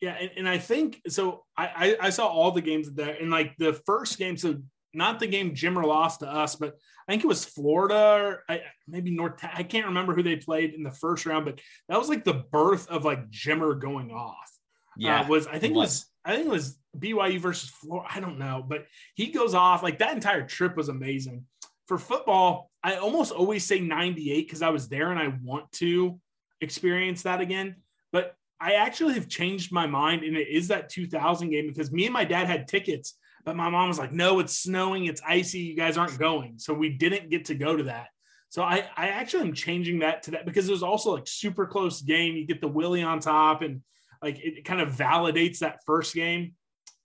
Yeah, 0.00 0.16
and, 0.18 0.30
and 0.38 0.48
I 0.48 0.58
think 0.58 1.00
so. 1.08 1.44
I, 1.56 1.96
I 2.00 2.06
I 2.06 2.10
saw 2.10 2.26
all 2.26 2.52
the 2.52 2.62
games 2.62 2.90
there, 2.92 3.16
and 3.20 3.30
like 3.30 3.54
the 3.58 3.74
first 3.84 4.18
game, 4.18 4.36
so 4.36 4.56
not 4.94 5.20
the 5.20 5.26
game 5.26 5.54
Jimmer 5.54 5.84
lost 5.84 6.20
to 6.20 6.26
us, 6.26 6.56
but 6.56 6.74
I 7.06 7.12
think 7.12 7.22
it 7.22 7.28
was 7.28 7.44
Florida 7.44 8.22
or 8.24 8.44
I, 8.48 8.62
maybe 8.88 9.10
North. 9.10 9.40
I 9.42 9.62
can't 9.62 9.86
remember 9.86 10.14
who 10.14 10.22
they 10.22 10.36
played 10.36 10.74
in 10.74 10.82
the 10.82 10.90
first 10.90 11.26
round, 11.26 11.44
but 11.44 11.60
that 11.88 11.98
was 11.98 12.08
like 12.08 12.24
the 12.24 12.44
birth 12.50 12.88
of 12.88 13.04
like 13.04 13.30
Jimmer 13.30 13.78
going 13.78 14.10
off. 14.10 14.50
Yeah, 14.96 15.20
uh, 15.20 15.28
was 15.28 15.46
I 15.46 15.58
think 15.58 15.72
it 15.72 15.76
it 15.76 15.80
was 15.80 16.06
I 16.24 16.34
think 16.34 16.46
it 16.46 16.52
was 16.52 16.78
BYU 16.98 17.38
versus 17.38 17.70
Florida. 17.70 18.08
I 18.14 18.20
don't 18.20 18.38
know, 18.38 18.64
but 18.66 18.86
he 19.14 19.28
goes 19.28 19.54
off 19.54 19.82
like 19.82 19.98
that 19.98 20.14
entire 20.14 20.46
trip 20.46 20.76
was 20.76 20.88
amazing. 20.88 21.44
For 21.86 21.98
football, 21.98 22.70
I 22.82 22.96
almost 22.96 23.32
always 23.32 23.66
say 23.66 23.80
98 23.80 24.46
because 24.46 24.62
I 24.62 24.70
was 24.70 24.88
there 24.88 25.10
and 25.10 25.18
I 25.18 25.34
want 25.42 25.70
to 25.72 26.20
experience 26.60 27.22
that 27.22 27.40
again. 27.40 27.76
But 28.12 28.34
I 28.60 28.74
actually 28.74 29.14
have 29.14 29.28
changed 29.28 29.72
my 29.72 29.86
mind, 29.86 30.22
and 30.22 30.36
it 30.36 30.48
is 30.48 30.68
that 30.68 30.90
2000 30.90 31.50
game 31.50 31.66
because 31.66 31.90
me 31.90 32.04
and 32.04 32.12
my 32.12 32.24
dad 32.24 32.46
had 32.46 32.68
tickets 32.68 33.14
But 33.44 33.56
my 33.56 33.70
mom 33.70 33.88
was 33.88 33.98
like, 33.98 34.12
no, 34.12 34.38
it's 34.38 34.58
snowing, 34.58 35.06
it's 35.06 35.22
icy, 35.26 35.60
you 35.60 35.76
guys 35.76 35.96
aren't 35.96 36.18
going. 36.18 36.58
So 36.58 36.74
we 36.74 36.90
didn't 36.90 37.30
get 37.30 37.46
to 37.46 37.54
go 37.54 37.76
to 37.76 37.84
that. 37.84 38.08
So 38.50 38.62
I, 38.62 38.88
I 38.96 39.08
actually 39.08 39.44
am 39.44 39.54
changing 39.54 40.00
that 40.00 40.24
to 40.24 40.32
that 40.32 40.44
because 40.44 40.68
it 40.68 40.72
was 40.72 40.82
also 40.82 41.14
like 41.14 41.26
super 41.26 41.66
close 41.66 42.02
game. 42.02 42.34
You 42.34 42.46
get 42.46 42.60
the 42.60 42.68
Willie 42.68 43.02
on 43.02 43.20
top 43.20 43.62
and 43.62 43.80
like 44.20 44.38
it 44.44 44.64
kind 44.64 44.80
of 44.80 44.90
validates 44.90 45.60
that 45.60 45.80
first 45.86 46.14
game. 46.14 46.54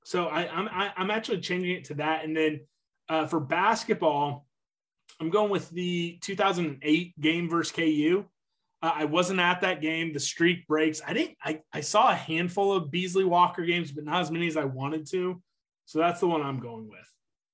So 0.04 0.26
I, 0.26 0.50
I'm 0.50 0.68
I, 0.68 0.86
am 0.86 0.92
i 0.98 1.02
am 1.04 1.12
actually 1.12 1.40
changing 1.42 1.76
it 1.76 1.86
to 1.86 1.94
that. 1.96 2.26
And 2.26 2.36
then 2.36 2.62
uh, 3.10 3.28
for 3.28 3.40
basketball, 3.40 4.48
I'm 5.22 5.30
going 5.30 5.52
with 5.52 5.70
the 5.70 6.18
2008 6.22 7.22
game 7.22 7.50
versus 7.50 7.72
KU. 7.72 8.26
Uh, 8.86 8.94
I 8.94 9.06
wasn't 9.06 9.40
at 9.40 9.62
that 9.62 9.82
game. 9.82 10.14
The 10.14 10.20
streak 10.20 10.68
breaks. 10.68 11.02
I 11.08 11.14
didn't. 11.14 11.40
I, 11.44 11.60
I 11.74 11.82
saw 11.82 12.12
a 12.12 12.14
handful 12.14 12.72
of 12.72 12.92
Beasley 12.92 13.24
Walker 13.24 13.66
games, 13.66 13.92
but 13.92 14.04
not 14.04 14.22
as 14.22 14.30
many 14.30 14.46
as 14.46 14.58
I 14.58 14.66
wanted 14.66 15.08
to. 15.08 15.42
So 15.86 15.98
that's 15.98 16.20
the 16.20 16.28
one 16.28 16.44
I'm 16.44 16.60
going 16.60 16.88
with. 16.88 17.12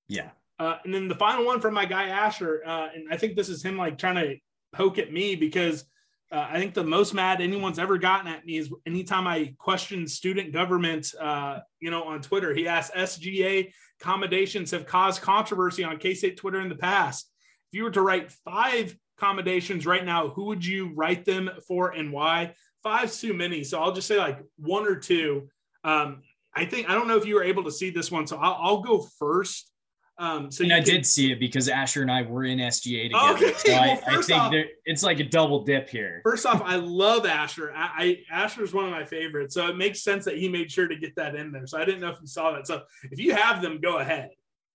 Yeah. 0.10 0.32
Uh, 0.60 0.76
and 0.84 0.94
then 0.94 1.08
the 1.08 1.16
final 1.16 1.46
one 1.46 1.62
from 1.62 1.74
my 1.74 1.86
guy 1.86 2.10
Asher, 2.10 2.64
uh, 2.66 2.90
and 2.94 3.08
I 3.10 3.16
think 3.16 3.38
this 3.38 3.48
is 3.48 3.64
him 3.64 3.78
like 3.78 3.98
trying 3.98 4.16
to 4.16 4.36
poke 4.74 4.98
at 4.98 5.14
me 5.14 5.36
because 5.36 5.86
uh, 6.34 6.48
I 6.50 6.60
think 6.60 6.74
the 6.74 6.84
most 6.84 7.14
mad 7.14 7.40
anyone's 7.40 7.80
ever 7.80 7.98
gotten 7.98 8.28
at 8.28 8.46
me 8.46 8.58
is 8.58 8.70
anytime 8.86 9.26
I 9.26 9.56
question 9.58 10.10
student 10.10 10.52
government, 10.52 11.14
uh, 11.18 11.60
you 11.80 11.92
know, 11.92 12.04
on 12.04 12.22
Twitter. 12.22 12.54
He 12.54 12.68
asked 12.68 12.94
SGA 12.94 13.72
accommodations 14.02 14.72
have 14.72 14.86
caused 14.86 15.22
controversy 15.22 15.86
on 15.86 15.96
K 15.96 16.14
State 16.14 16.36
Twitter 16.36 16.60
in 16.60 16.68
the 16.68 16.76
past. 16.76 17.32
If 17.72 17.78
you 17.78 17.86
were 17.86 17.92
to 17.92 18.02
write 18.02 18.34
five 18.44 18.98
accommodations 19.22 19.86
right 19.86 20.04
now, 20.04 20.30
who 20.30 20.46
would 20.46 20.66
you 20.66 20.92
write 20.96 21.26
them 21.26 21.50
for 21.68 21.92
and 21.92 22.12
why? 22.12 22.54
Five's 22.84 23.22
too 23.22 23.34
many, 23.34 23.64
so 23.64 23.80
I'll 23.80 23.92
just 23.92 24.08
say 24.08 24.18
like 24.18 24.40
one 24.58 24.88
or 24.88 24.96
two. 24.96 25.48
Um, 25.84 26.24
I 26.56 26.66
think 26.66 26.90
I 26.90 26.96
don't 26.96 27.08
know 27.08 27.18
if 27.18 27.26
you 27.26 27.36
were 27.36 27.44
able 27.44 27.64
to 27.66 27.72
see 27.72 27.92
this 27.92 28.12
one, 28.12 28.26
so 28.26 28.38
I'll, 28.38 28.58
I'll 28.60 28.82
go 28.82 29.08
first. 29.20 29.72
Um, 30.18 30.52
so 30.52 30.64
and 30.64 30.74
I 30.74 30.78
can, 30.78 30.86
did 30.86 31.06
see 31.06 31.32
it 31.32 31.40
because 31.40 31.68
Asher 31.68 32.02
and 32.02 32.12
I 32.12 32.24
were 32.24 32.44
in 32.44 32.60
SGA 32.60 33.10
together. 33.10 33.34
Okay. 33.34 33.54
So 33.58 33.72
well, 33.72 33.82
I, 33.82 34.18
I, 34.18 34.22
think 34.22 34.40
off, 34.40 34.54
it's 34.86 35.04
like 35.04 35.20
a 35.20 35.24
double 35.24 35.64
dip 35.64 35.90
here. 35.90 36.22
First 36.24 36.46
off, 36.46 36.62
I 36.64 36.76
love 36.76 37.26
Asher. 37.26 37.74
I, 37.76 37.90
I 38.32 38.44
Asher's 38.44 38.74
one 38.74 38.86
of 38.86 38.92
my 38.92 39.06
favorites, 39.06 39.54
so 39.54 39.68
it 39.68 39.78
makes 39.78 40.04
sense 40.04 40.26
that 40.26 40.38
he 40.38 40.50
made 40.50 40.72
sure 40.72 40.88
to 40.88 40.96
get 40.96 41.16
that 41.16 41.36
in 41.36 41.52
there. 41.52 41.66
So 41.66 41.80
I 41.80 41.86
didn't 41.86 42.02
know 42.02 42.10
if 42.10 42.18
you 42.22 42.28
saw 42.28 42.52
that. 42.54 42.68
So 42.68 42.82
if 43.12 43.20
you 43.20 43.36
have 43.36 43.62
them, 43.62 43.80
go 43.80 44.00
ahead. 44.00 44.32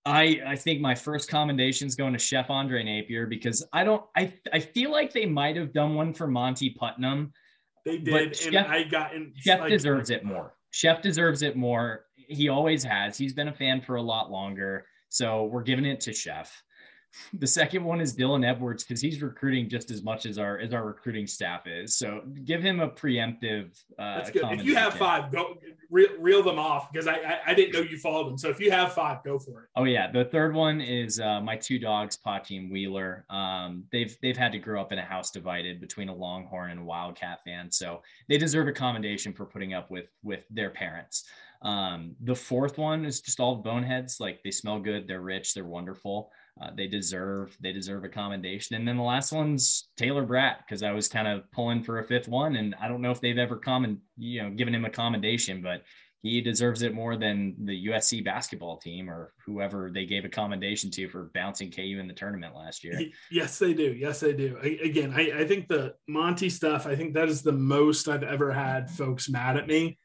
I, 0.07 0.41
I 0.47 0.57
think 0.57 0.81
my 0.81 0.95
first 0.95 1.28
commendation 1.28 1.89
is 1.89 1.97
going 1.97 2.12
to 2.12 2.19
Chef 2.19 2.49
Andre 2.49 2.85
Napier 2.85 3.27
because 3.27 3.66
I 3.73 3.83
don't 3.83 4.05
I 4.16 4.33
I 4.53 4.61
feel 4.61 4.93
like 4.93 5.12
they 5.12 5.27
might 5.27 5.57
have 5.57 5.73
done 5.73 5.97
one 5.97 6.15
for 6.15 6.28
Monty 6.28 6.70
Putnam. 6.70 7.33
They 7.85 7.99
did, 7.99 8.15
and 8.15 8.37
Chef, 8.37 8.69
I 8.69 8.85
got 8.85 9.15
in. 9.15 9.33
Chef 9.37 9.61
like, 9.61 9.70
deserves 9.70 10.11
it 10.11 10.24
more. 10.24 10.55
Chef 10.70 11.03
deserves 11.03 11.43
it 11.43 11.57
more. 11.57 12.05
He 12.15 12.49
always 12.49 12.85
has. 12.85 13.19
He's 13.19 13.35
been 13.35 13.49
a 13.49 13.53
fan 13.53 13.81
for 13.81 13.97
a 13.97 14.03
lot 14.03 14.31
longer. 14.31 14.87
So 15.09 15.45
we're 15.45 15.62
giving 15.62 15.85
it 15.85 16.01
to 16.03 16.12
Chef. 16.12 16.62
The 17.39 17.47
second 17.47 17.85
one 17.85 18.01
is 18.01 18.16
Dylan 18.16 18.47
Edwards 18.47 18.85
because 18.85 19.01
he's 19.01 19.23
recruiting 19.23 19.69
just 19.69 19.91
as 19.91 20.03
much 20.03 20.27
as 20.27 20.39
our 20.39 20.59
as 20.59 20.73
our 20.73 20.85
recruiting 20.85 21.27
staff 21.27 21.66
is. 21.66 21.97
So 21.97 22.23
give 22.45 22.62
him 22.62 22.81
a 22.81 22.89
preemptive. 22.89 23.83
Uh, 23.99 24.19
That's 24.19 24.31
good. 24.31 24.45
If 24.53 24.65
you 24.65 24.77
have 24.77 24.95
five, 24.95 25.33
go 25.33 25.57
reel, 25.91 26.09
reel 26.19 26.43
them 26.43 26.59
off 26.59 26.93
because 26.93 27.07
I, 27.07 27.15
I, 27.15 27.39
I 27.49 27.55
didn't 27.55 27.73
know 27.73 27.81
you 27.81 27.99
followed 27.99 28.28
them. 28.28 28.39
So 28.39 28.49
if 28.49 28.61
you 28.61 28.70
have 28.70 28.93
five, 28.93 29.24
go 29.24 29.39
for 29.39 29.65
it. 29.65 29.69
Oh 29.77 29.85
yeah, 29.85 30.11
the 30.11 30.24
third 30.27 30.55
one 30.55 30.81
is 30.81 31.20
uh, 31.20 31.41
my 31.41 31.57
two 31.57 31.78
dogs, 31.78 32.19
Pachi 32.24 32.59
and 32.59 32.70
Wheeler. 32.70 33.24
Um, 33.31 33.85
they've 33.93 34.16
they've 34.23 34.37
had 34.37 34.53
to 34.53 34.59
grow 34.59 34.81
up 34.81 34.93
in 34.93 34.99
a 34.99 35.05
house 35.05 35.31
divided 35.31 35.81
between 35.81 36.09
a 36.09 36.15
Longhorn 36.15 36.70
and 36.70 36.81
a 36.81 36.85
Wildcat 36.85 37.41
fan, 37.45 37.70
so 37.70 38.03
they 38.28 38.39
deserve 38.39 38.69
a 38.69 38.73
commendation 38.73 39.33
for 39.33 39.47
putting 39.47 39.74
up 39.74 39.91
with 39.91 40.07
with 40.23 40.45
their 40.51 40.70
parents. 40.70 41.24
Um, 41.62 42.15
the 42.20 42.35
fourth 42.35 42.78
one 42.78 43.05
is 43.05 43.20
just 43.20 43.41
all 43.41 43.57
boneheads. 43.57 44.20
Like 44.20 44.43
they 44.43 44.51
smell 44.51 44.78
good, 44.78 45.09
they're 45.09 45.20
rich, 45.20 45.55
they're 45.55 45.65
wonderful. 45.65 46.31
Uh, 46.61 46.70
they 46.74 46.87
deserve 46.87 47.55
they 47.61 47.73
deserve 47.73 48.05
a 48.05 48.09
commendation. 48.09 48.77
And 48.77 48.89
then 48.89 48.97
the 48.97 49.03
last 49.03 49.31
one's 49.31 49.89
Taylor 49.97 50.27
Bratt 50.27 50.59
because 50.59 50.83
I 50.83 50.93
was 50.93 51.07
kind 51.07 51.28
of 51.28 51.51
pulling 51.53 51.83
for 51.83 51.99
a 51.99 52.05
fifth 52.05 52.28
one, 52.28 52.57
and 52.57 52.74
I 52.81 52.89
don't 52.89 53.03
know 53.03 53.11
if 53.11 53.20
they've 53.20 53.37
ever 53.37 53.57
comment 53.57 53.99
you 54.16 54.43
know 54.43 54.51
given 54.51 54.74
him 54.74 54.87
a 54.87 54.91
commendation, 54.91 55.61
but 55.61 55.83
he 56.23 56.41
deserves 56.41 56.83
it 56.83 56.95
more 56.95 57.16
than 57.16 57.55
the 57.65 57.87
USC 57.87 58.24
basketball 58.24 58.78
team 58.78 59.09
or 59.09 59.33
whoever 59.45 59.91
they 59.93 60.07
gave 60.07 60.24
a 60.24 60.28
commendation 60.28 60.91
to 60.93 61.09
for 61.09 61.31
bouncing 61.35 61.70
KU 61.70 61.99
in 62.01 62.09
the 62.09 62.15
tournament 62.15 62.55
last 62.55 62.83
year. 62.83 63.01
Yes, 63.31 63.59
they 63.59 63.74
do. 63.74 63.93
Yes, 63.93 64.20
they 64.20 64.33
do. 64.33 64.59
I, 64.62 64.78
again, 64.83 65.12
I, 65.15 65.41
I 65.41 65.47
think 65.47 65.69
the 65.69 65.95
Monty 66.09 66.49
stuff. 66.49 66.87
I 66.87 66.97
think 66.97 67.15
that 67.15 67.28
is 67.28 67.43
the 67.43 67.53
most 67.53 68.09
I've 68.09 68.23
ever 68.23 68.53
had 68.53 68.91
folks 68.91 69.28
mad 69.28 69.57
at 69.57 69.66
me 69.66 69.99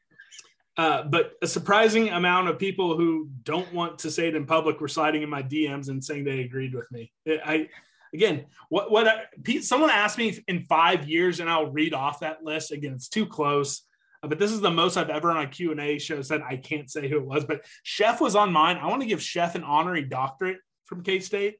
uh, 0.76 1.02
but 1.04 1.32
a 1.42 1.46
surprising 1.46 2.08
amount 2.08 2.48
of 2.48 2.58
people 2.58 2.96
who 2.96 3.28
don't 3.42 3.70
want 3.74 3.98
to 3.98 4.10
say 4.10 4.28
it 4.28 4.34
in 4.34 4.46
public 4.46 4.80
were 4.80 4.88
sliding 4.88 5.22
in 5.22 5.28
my 5.28 5.42
DMs 5.42 5.88
and 5.88 6.02
saying 6.02 6.24
they 6.24 6.40
agreed 6.40 6.74
with 6.74 6.90
me. 6.90 7.12
I, 7.26 7.68
again, 8.14 8.46
what 8.70 8.90
what 8.90 9.06
I, 9.06 9.58
someone 9.60 9.90
asked 9.90 10.16
me 10.16 10.38
in 10.48 10.64
five 10.64 11.06
years, 11.08 11.40
and 11.40 11.50
I'll 11.50 11.70
read 11.70 11.92
off 11.92 12.20
that 12.20 12.42
list. 12.42 12.72
Again, 12.72 12.94
it's 12.94 13.08
too 13.08 13.26
close, 13.26 13.82
uh, 14.22 14.28
but 14.28 14.38
this 14.38 14.50
is 14.50 14.62
the 14.62 14.70
most 14.70 14.96
I've 14.96 15.10
ever 15.10 15.30
on 15.30 15.44
a 15.44 15.46
Q 15.46 15.72
and 15.72 15.80
A 15.80 15.98
show 15.98 16.22
said. 16.22 16.40
I 16.40 16.56
can't 16.56 16.90
say 16.90 17.06
who 17.06 17.18
it 17.18 17.26
was, 17.26 17.44
but 17.44 17.66
Chef 17.82 18.20
was 18.20 18.34
on 18.34 18.50
mine. 18.50 18.78
I 18.78 18.86
want 18.86 19.02
to 19.02 19.08
give 19.08 19.22
Chef 19.22 19.54
an 19.54 19.64
honorary 19.64 20.04
doctorate 20.04 20.58
from 20.86 21.02
K 21.02 21.20
State 21.20 21.56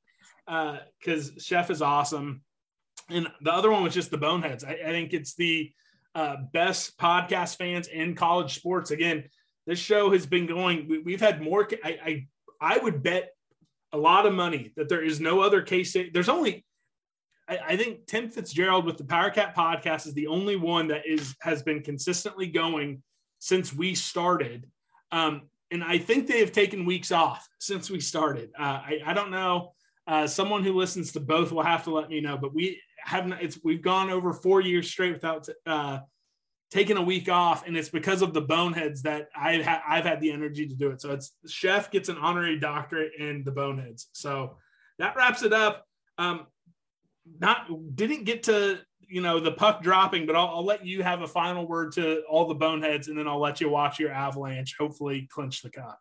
because 0.47 1.31
uh, 1.31 1.39
Chef 1.39 1.71
is 1.71 1.83
awesome, 1.83 2.43
and 3.11 3.29
the 3.43 3.53
other 3.53 3.71
one 3.71 3.83
was 3.83 3.93
just 3.93 4.11
the 4.11 4.19
Boneheads. 4.19 4.65
I, 4.65 4.73
I 4.73 4.91
think 4.91 5.13
it's 5.13 5.35
the 5.35 5.71
uh, 6.15 6.37
best 6.53 6.99
podcast 6.99 7.57
fans 7.57 7.89
in 7.89 8.15
college 8.15 8.55
sports. 8.55 8.91
Again, 8.91 9.25
this 9.67 9.79
show 9.79 10.11
has 10.11 10.27
been 10.27 10.47
going. 10.47 11.03
We, 11.05 11.13
have 11.13 11.21
had 11.21 11.43
more. 11.43 11.69
I, 11.85 11.99
I 12.05 12.27
I 12.61 12.79
would 12.79 13.03
bet 13.03 13.31
a 13.93 13.99
lot 13.99 14.27
of 14.27 14.33
money 14.33 14.73
that 14.77 14.89
there 14.89 15.03
is 15.03 15.21
no 15.21 15.41
other 15.41 15.63
case. 15.63 15.97
There's 16.13 16.29
only. 16.29 16.65
I, 17.49 17.59
I 17.69 17.77
think 17.77 18.07
Tim 18.07 18.29
Fitzgerald 18.29 18.85
with 18.85 18.99
the 18.99 19.05
Power 19.05 19.31
Cat 19.31 19.55
podcast 19.57 20.07
is 20.07 20.15
the 20.15 20.27
only 20.27 20.57
one 20.57 20.89
that 20.89 21.07
is 21.07 21.35
has 21.41 21.63
been 21.63 21.83
consistently 21.83 22.47
going 22.47 23.03
since 23.39 23.73
we 23.73 23.95
started. 23.95 24.69
Um, 25.11 25.43
and 25.71 25.83
I 25.83 25.99
think 25.99 26.27
they 26.27 26.41
have 26.41 26.53
taken 26.53 26.85
weeks 26.85 27.11
off 27.11 27.49
since 27.59 27.91
we 27.91 27.99
started. 27.99 28.51
Uh, 28.59 28.63
I, 28.63 29.01
I 29.07 29.15
don't 29.15 29.31
know. 29.31 29.73
Uh, 30.07 30.27
someone 30.27 30.63
who 30.63 30.75
listens 30.75 31.13
to 31.13 31.21
both 31.21 31.53
will 31.53 31.63
have 31.63 31.85
to 31.85 31.91
let 31.91 32.11
me 32.11 32.21
know. 32.21 32.37
But 32.37 32.55
we 32.55 32.81
haven't 33.05 33.35
it's 33.35 33.59
we've 33.63 33.83
gone 33.83 34.11
over 34.11 34.33
four 34.33 34.61
years 34.61 34.89
straight 34.89 35.13
without 35.13 35.49
uh, 35.67 35.99
taking 36.71 36.97
a 36.97 37.03
week 37.03 37.29
off, 37.29 37.67
and 37.67 37.77
it's 37.77 37.89
because 37.89 38.23
of 38.23 38.33
the 38.33 38.41
boneheads 38.41 39.03
that 39.03 39.29
I've 39.37 39.65
ha- 39.65 39.83
I've 39.87 40.05
had 40.05 40.21
the 40.21 40.33
energy 40.33 40.67
to 40.67 40.75
do 40.75 40.91
it. 40.91 41.01
So 41.01 41.13
it's 41.13 41.33
chef 41.47 41.91
gets 41.91 42.09
an 42.09 42.17
honorary 42.17 42.59
doctorate 42.59 43.13
in 43.19 43.45
the 43.45 43.53
boneheads. 43.53 44.09
So 44.13 44.57
that 44.99 45.17
wraps 45.17 45.43
it 45.43 45.53
up. 45.53 45.87
Um, 46.19 46.47
not 47.41 47.69
didn't 47.95 48.25
get 48.25 48.45
to 48.45 48.79
you 49.01 49.21
know 49.21 49.41
the 49.41 49.53
puck 49.53 49.83
dropping, 49.83 50.27
but 50.27 50.37
I'll, 50.37 50.49
I'll 50.49 50.65
let 50.65 50.87
you 50.87 51.03
have 51.03 51.23
a 51.23 51.27
final 51.27 51.67
word 51.67 51.93
to 51.93 52.23
all 52.29 52.47
the 52.47 52.55
boneheads, 52.55 53.09
and 53.09 53.19
then 53.19 53.29
I'll 53.29 53.41
let 53.41 53.61
you 53.61 53.69
watch 53.69 53.99
your 53.99 54.11
Avalanche 54.11 54.77
hopefully 54.79 55.29
clinch 55.31 55.63
the 55.63 55.71
cup 55.71 55.99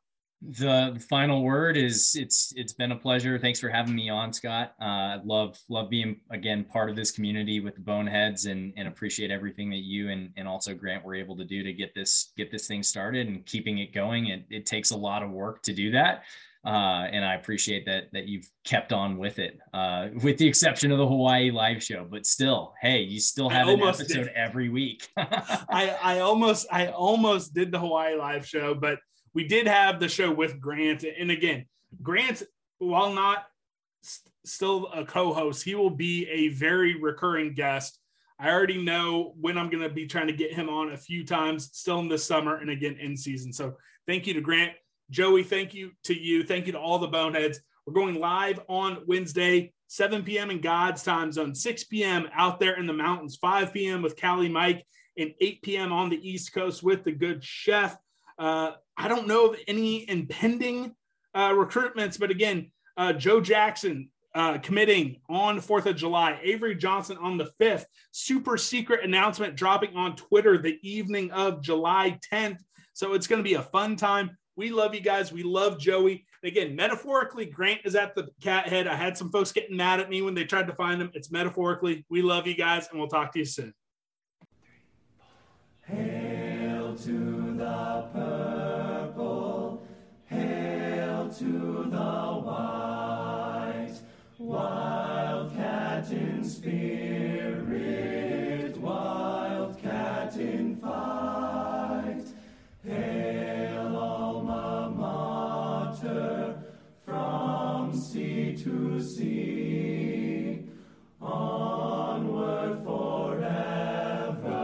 the 0.49 0.99
final 1.07 1.43
word 1.43 1.77
is 1.77 2.15
it's 2.15 2.51
it's 2.55 2.73
been 2.73 2.91
a 2.91 2.95
pleasure 2.95 3.37
thanks 3.37 3.59
for 3.59 3.69
having 3.69 3.93
me 3.93 4.09
on 4.09 4.33
scott 4.33 4.73
uh 4.81 5.19
love 5.23 5.59
love 5.69 5.87
being 5.87 6.19
again 6.31 6.63
part 6.63 6.89
of 6.89 6.95
this 6.95 7.11
community 7.11 7.59
with 7.59 7.75
the 7.75 7.81
boneheads 7.81 8.47
and 8.47 8.73
and 8.75 8.87
appreciate 8.87 9.29
everything 9.29 9.69
that 9.69 9.83
you 9.83 10.09
and 10.09 10.31
and 10.37 10.47
also 10.47 10.73
grant 10.73 11.05
were 11.05 11.13
able 11.13 11.37
to 11.37 11.45
do 11.45 11.61
to 11.61 11.71
get 11.71 11.93
this 11.93 12.33
get 12.37 12.49
this 12.49 12.67
thing 12.67 12.81
started 12.81 13.27
and 13.27 13.45
keeping 13.45 13.77
it 13.77 13.93
going 13.93 14.27
it, 14.27 14.43
it 14.49 14.65
takes 14.65 14.89
a 14.89 14.97
lot 14.97 15.21
of 15.21 15.29
work 15.29 15.61
to 15.61 15.73
do 15.73 15.91
that 15.91 16.23
uh, 16.63 17.07
and 17.11 17.25
I 17.25 17.33
appreciate 17.35 17.87
that 17.87 18.11
that 18.13 18.27
you've 18.27 18.47
kept 18.63 18.93
on 18.93 19.17
with 19.17 19.39
it, 19.39 19.57
uh, 19.73 20.09
with 20.21 20.37
the 20.37 20.47
exception 20.47 20.91
of 20.91 20.99
the 20.99 21.07
Hawaii 21.07 21.49
live 21.49 21.81
show. 21.81 22.05
But 22.07 22.27
still, 22.27 22.75
hey, 22.79 23.01
you 23.01 23.19
still 23.19 23.49
have 23.49 23.67
an 23.67 23.81
episode 23.81 24.25
did. 24.25 24.27
every 24.35 24.69
week. 24.69 25.09
I 25.17 25.97
I 26.03 26.19
almost 26.19 26.67
I 26.71 26.89
almost 26.89 27.55
did 27.55 27.71
the 27.71 27.79
Hawaii 27.79 28.15
live 28.15 28.45
show, 28.45 28.75
but 28.75 28.99
we 29.33 29.47
did 29.47 29.67
have 29.67 29.99
the 29.99 30.09
show 30.09 30.31
with 30.31 30.59
Grant. 30.59 31.03
And 31.03 31.31
again, 31.31 31.65
Grant, 32.01 32.43
while 32.79 33.13
not 33.13 33.45
st- 34.01 34.33
still 34.45 34.87
a 34.93 35.05
co 35.05 35.33
host, 35.33 35.63
he 35.63 35.75
will 35.75 35.89
be 35.89 36.27
a 36.29 36.49
very 36.49 36.99
recurring 36.99 37.53
guest. 37.53 37.97
I 38.39 38.49
already 38.49 38.81
know 38.81 39.35
when 39.39 39.57
I'm 39.57 39.69
going 39.69 39.83
to 39.83 39.93
be 39.93 40.07
trying 40.07 40.27
to 40.27 40.33
get 40.33 40.53
him 40.53 40.67
on 40.67 40.91
a 40.91 40.97
few 40.97 41.23
times 41.23 41.69
still 41.73 41.99
in 41.99 42.09
this 42.09 42.23
summer 42.25 42.57
and 42.57 42.71
again 42.71 42.97
in 42.99 43.15
season. 43.15 43.53
So 43.53 43.75
thank 44.07 44.25
you 44.25 44.33
to 44.33 44.41
Grant. 44.41 44.73
Joey, 45.11 45.43
thank 45.43 45.73
you 45.73 45.91
to 46.05 46.19
you. 46.19 46.43
Thank 46.43 46.65
you 46.65 46.71
to 46.71 46.79
all 46.79 46.97
the 46.97 47.07
boneheads. 47.07 47.59
We're 47.85 47.93
going 47.93 48.15
live 48.15 48.59
on 48.67 49.03
Wednesday, 49.07 49.73
7 49.87 50.23
p.m. 50.23 50.49
in 50.49 50.61
God's 50.61 51.03
time 51.03 51.31
zone, 51.31 51.53
6 51.53 51.83
p.m. 51.85 52.29
out 52.33 52.59
there 52.59 52.77
in 52.77 52.87
the 52.87 52.93
mountains, 52.93 53.35
5 53.35 53.73
p.m. 53.73 54.01
with 54.01 54.19
Callie 54.19 54.49
Mike, 54.49 54.85
and 55.17 55.33
8 55.39 55.61
p.m. 55.61 55.91
on 55.91 56.09
the 56.09 56.29
East 56.29 56.53
Coast 56.53 56.81
with 56.81 57.03
the 57.03 57.11
good 57.11 57.43
chef. 57.43 57.97
Uh, 58.39 58.71
I 59.01 59.07
don't 59.07 59.27
know 59.27 59.47
of 59.47 59.59
any 59.67 60.07
impending 60.07 60.95
uh, 61.33 61.49
recruitments, 61.49 62.19
but 62.19 62.29
again, 62.29 62.71
uh, 62.97 63.13
Joe 63.13 63.41
Jackson 63.41 64.11
uh, 64.35 64.59
committing 64.59 65.17
on 65.27 65.59
4th 65.59 65.87
of 65.87 65.95
July, 65.95 66.39
Avery 66.43 66.75
Johnson 66.75 67.17
on 67.17 67.35
the 67.35 67.49
5th, 67.59 67.85
super 68.11 68.57
secret 68.57 69.03
announcement 69.03 69.55
dropping 69.55 69.95
on 69.95 70.15
Twitter 70.15 70.59
the 70.59 70.77
evening 70.83 71.31
of 71.31 71.63
July 71.63 72.19
10th. 72.31 72.59
So 72.93 73.13
it's 73.13 73.25
going 73.25 73.39
to 73.39 73.43
be 73.43 73.55
a 73.55 73.63
fun 73.63 73.95
time. 73.95 74.37
We 74.55 74.69
love 74.69 74.93
you 74.93 75.01
guys. 75.01 75.31
We 75.31 75.41
love 75.41 75.79
Joey. 75.79 76.27
Again, 76.43 76.75
metaphorically, 76.75 77.45
Grant 77.47 77.81
is 77.83 77.95
at 77.95 78.13
the 78.13 78.29
cat 78.39 78.67
head. 78.67 78.85
I 78.85 78.95
had 78.95 79.17
some 79.17 79.31
folks 79.31 79.51
getting 79.51 79.77
mad 79.77 79.99
at 79.99 80.11
me 80.11 80.21
when 80.21 80.35
they 80.35 80.43
tried 80.43 80.67
to 80.67 80.75
find 80.75 81.01
him. 81.01 81.09
It's 81.15 81.31
metaphorically. 81.31 82.05
We 82.07 82.21
love 82.21 82.45
you 82.45 82.53
guys, 82.53 82.87
and 82.91 82.99
we'll 82.99 83.09
talk 83.09 83.33
to 83.33 83.39
you 83.39 83.45
soon. 83.45 83.73
Hail 85.87 86.95
to 86.95 87.55
the 87.57 88.07
spirit, 96.51 97.87
wildcat 98.77 100.35
in 100.35 100.75
fight. 100.77 102.25
Hail 102.85 103.95
alma 103.95 104.91
mater, 104.97 106.55
from 107.05 107.93
sea 107.93 108.57
to 108.57 108.99
sea, 109.01 110.65
onward 111.21 112.83
forever, 112.83 114.59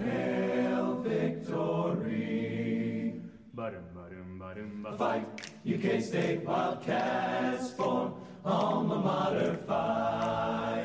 hail 0.00 0.94
victory. 1.02 2.24
Fight, 4.96 5.26
UK 5.64 6.00
State 6.00 6.44
Wildcats 6.44 7.72
for 7.72 8.12
alma 8.44 8.98
mater 8.98 9.56
fight. 9.66 10.77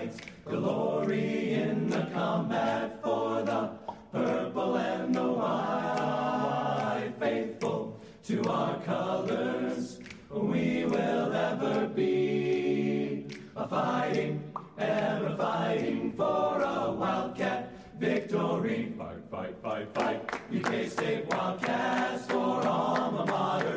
Glory 0.54 1.54
in 1.54 1.90
the 1.90 2.06
combat 2.14 3.02
for 3.02 3.42
the 3.42 3.72
purple 4.12 4.78
and 4.78 5.16
the 5.16 5.24
white. 5.24 7.12
Faithful 7.20 8.00
to 8.26 8.44
our 8.48 8.80
colors, 8.82 9.98
we 10.30 10.86
will 10.86 11.34
ever 11.34 11.88
be. 11.88 13.26
A 13.56 13.68
fighting, 13.68 14.44
ever 14.78 15.36
fighting 15.38 16.14
for 16.16 16.62
a 16.62 16.92
wildcat 16.92 17.74
victory. 17.98 18.94
Fight, 18.96 19.24
fight, 19.32 19.56
fight, 19.64 19.88
fight. 19.96 20.22
UK 20.56 20.88
State 20.88 21.26
Wildcats 21.32 22.28
for 22.28 22.62
alma 22.68 23.26
mater. 23.26 23.73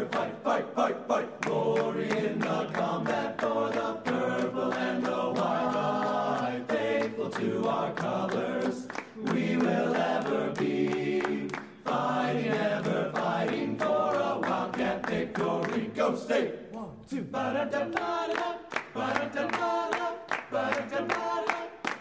Two, 17.08 17.22
ba-da-da-da-da-da, 17.22 18.48
ba-da-da-da-da, 18.94 20.06
ba-da-da-da-da, 20.50 21.56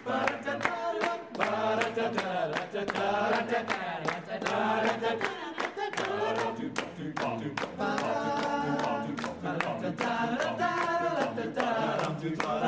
ba-da-da-da-da, 0.08 0.86
Sports 12.36 12.65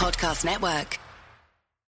Podcast 0.00 0.46
Network. 0.46 0.99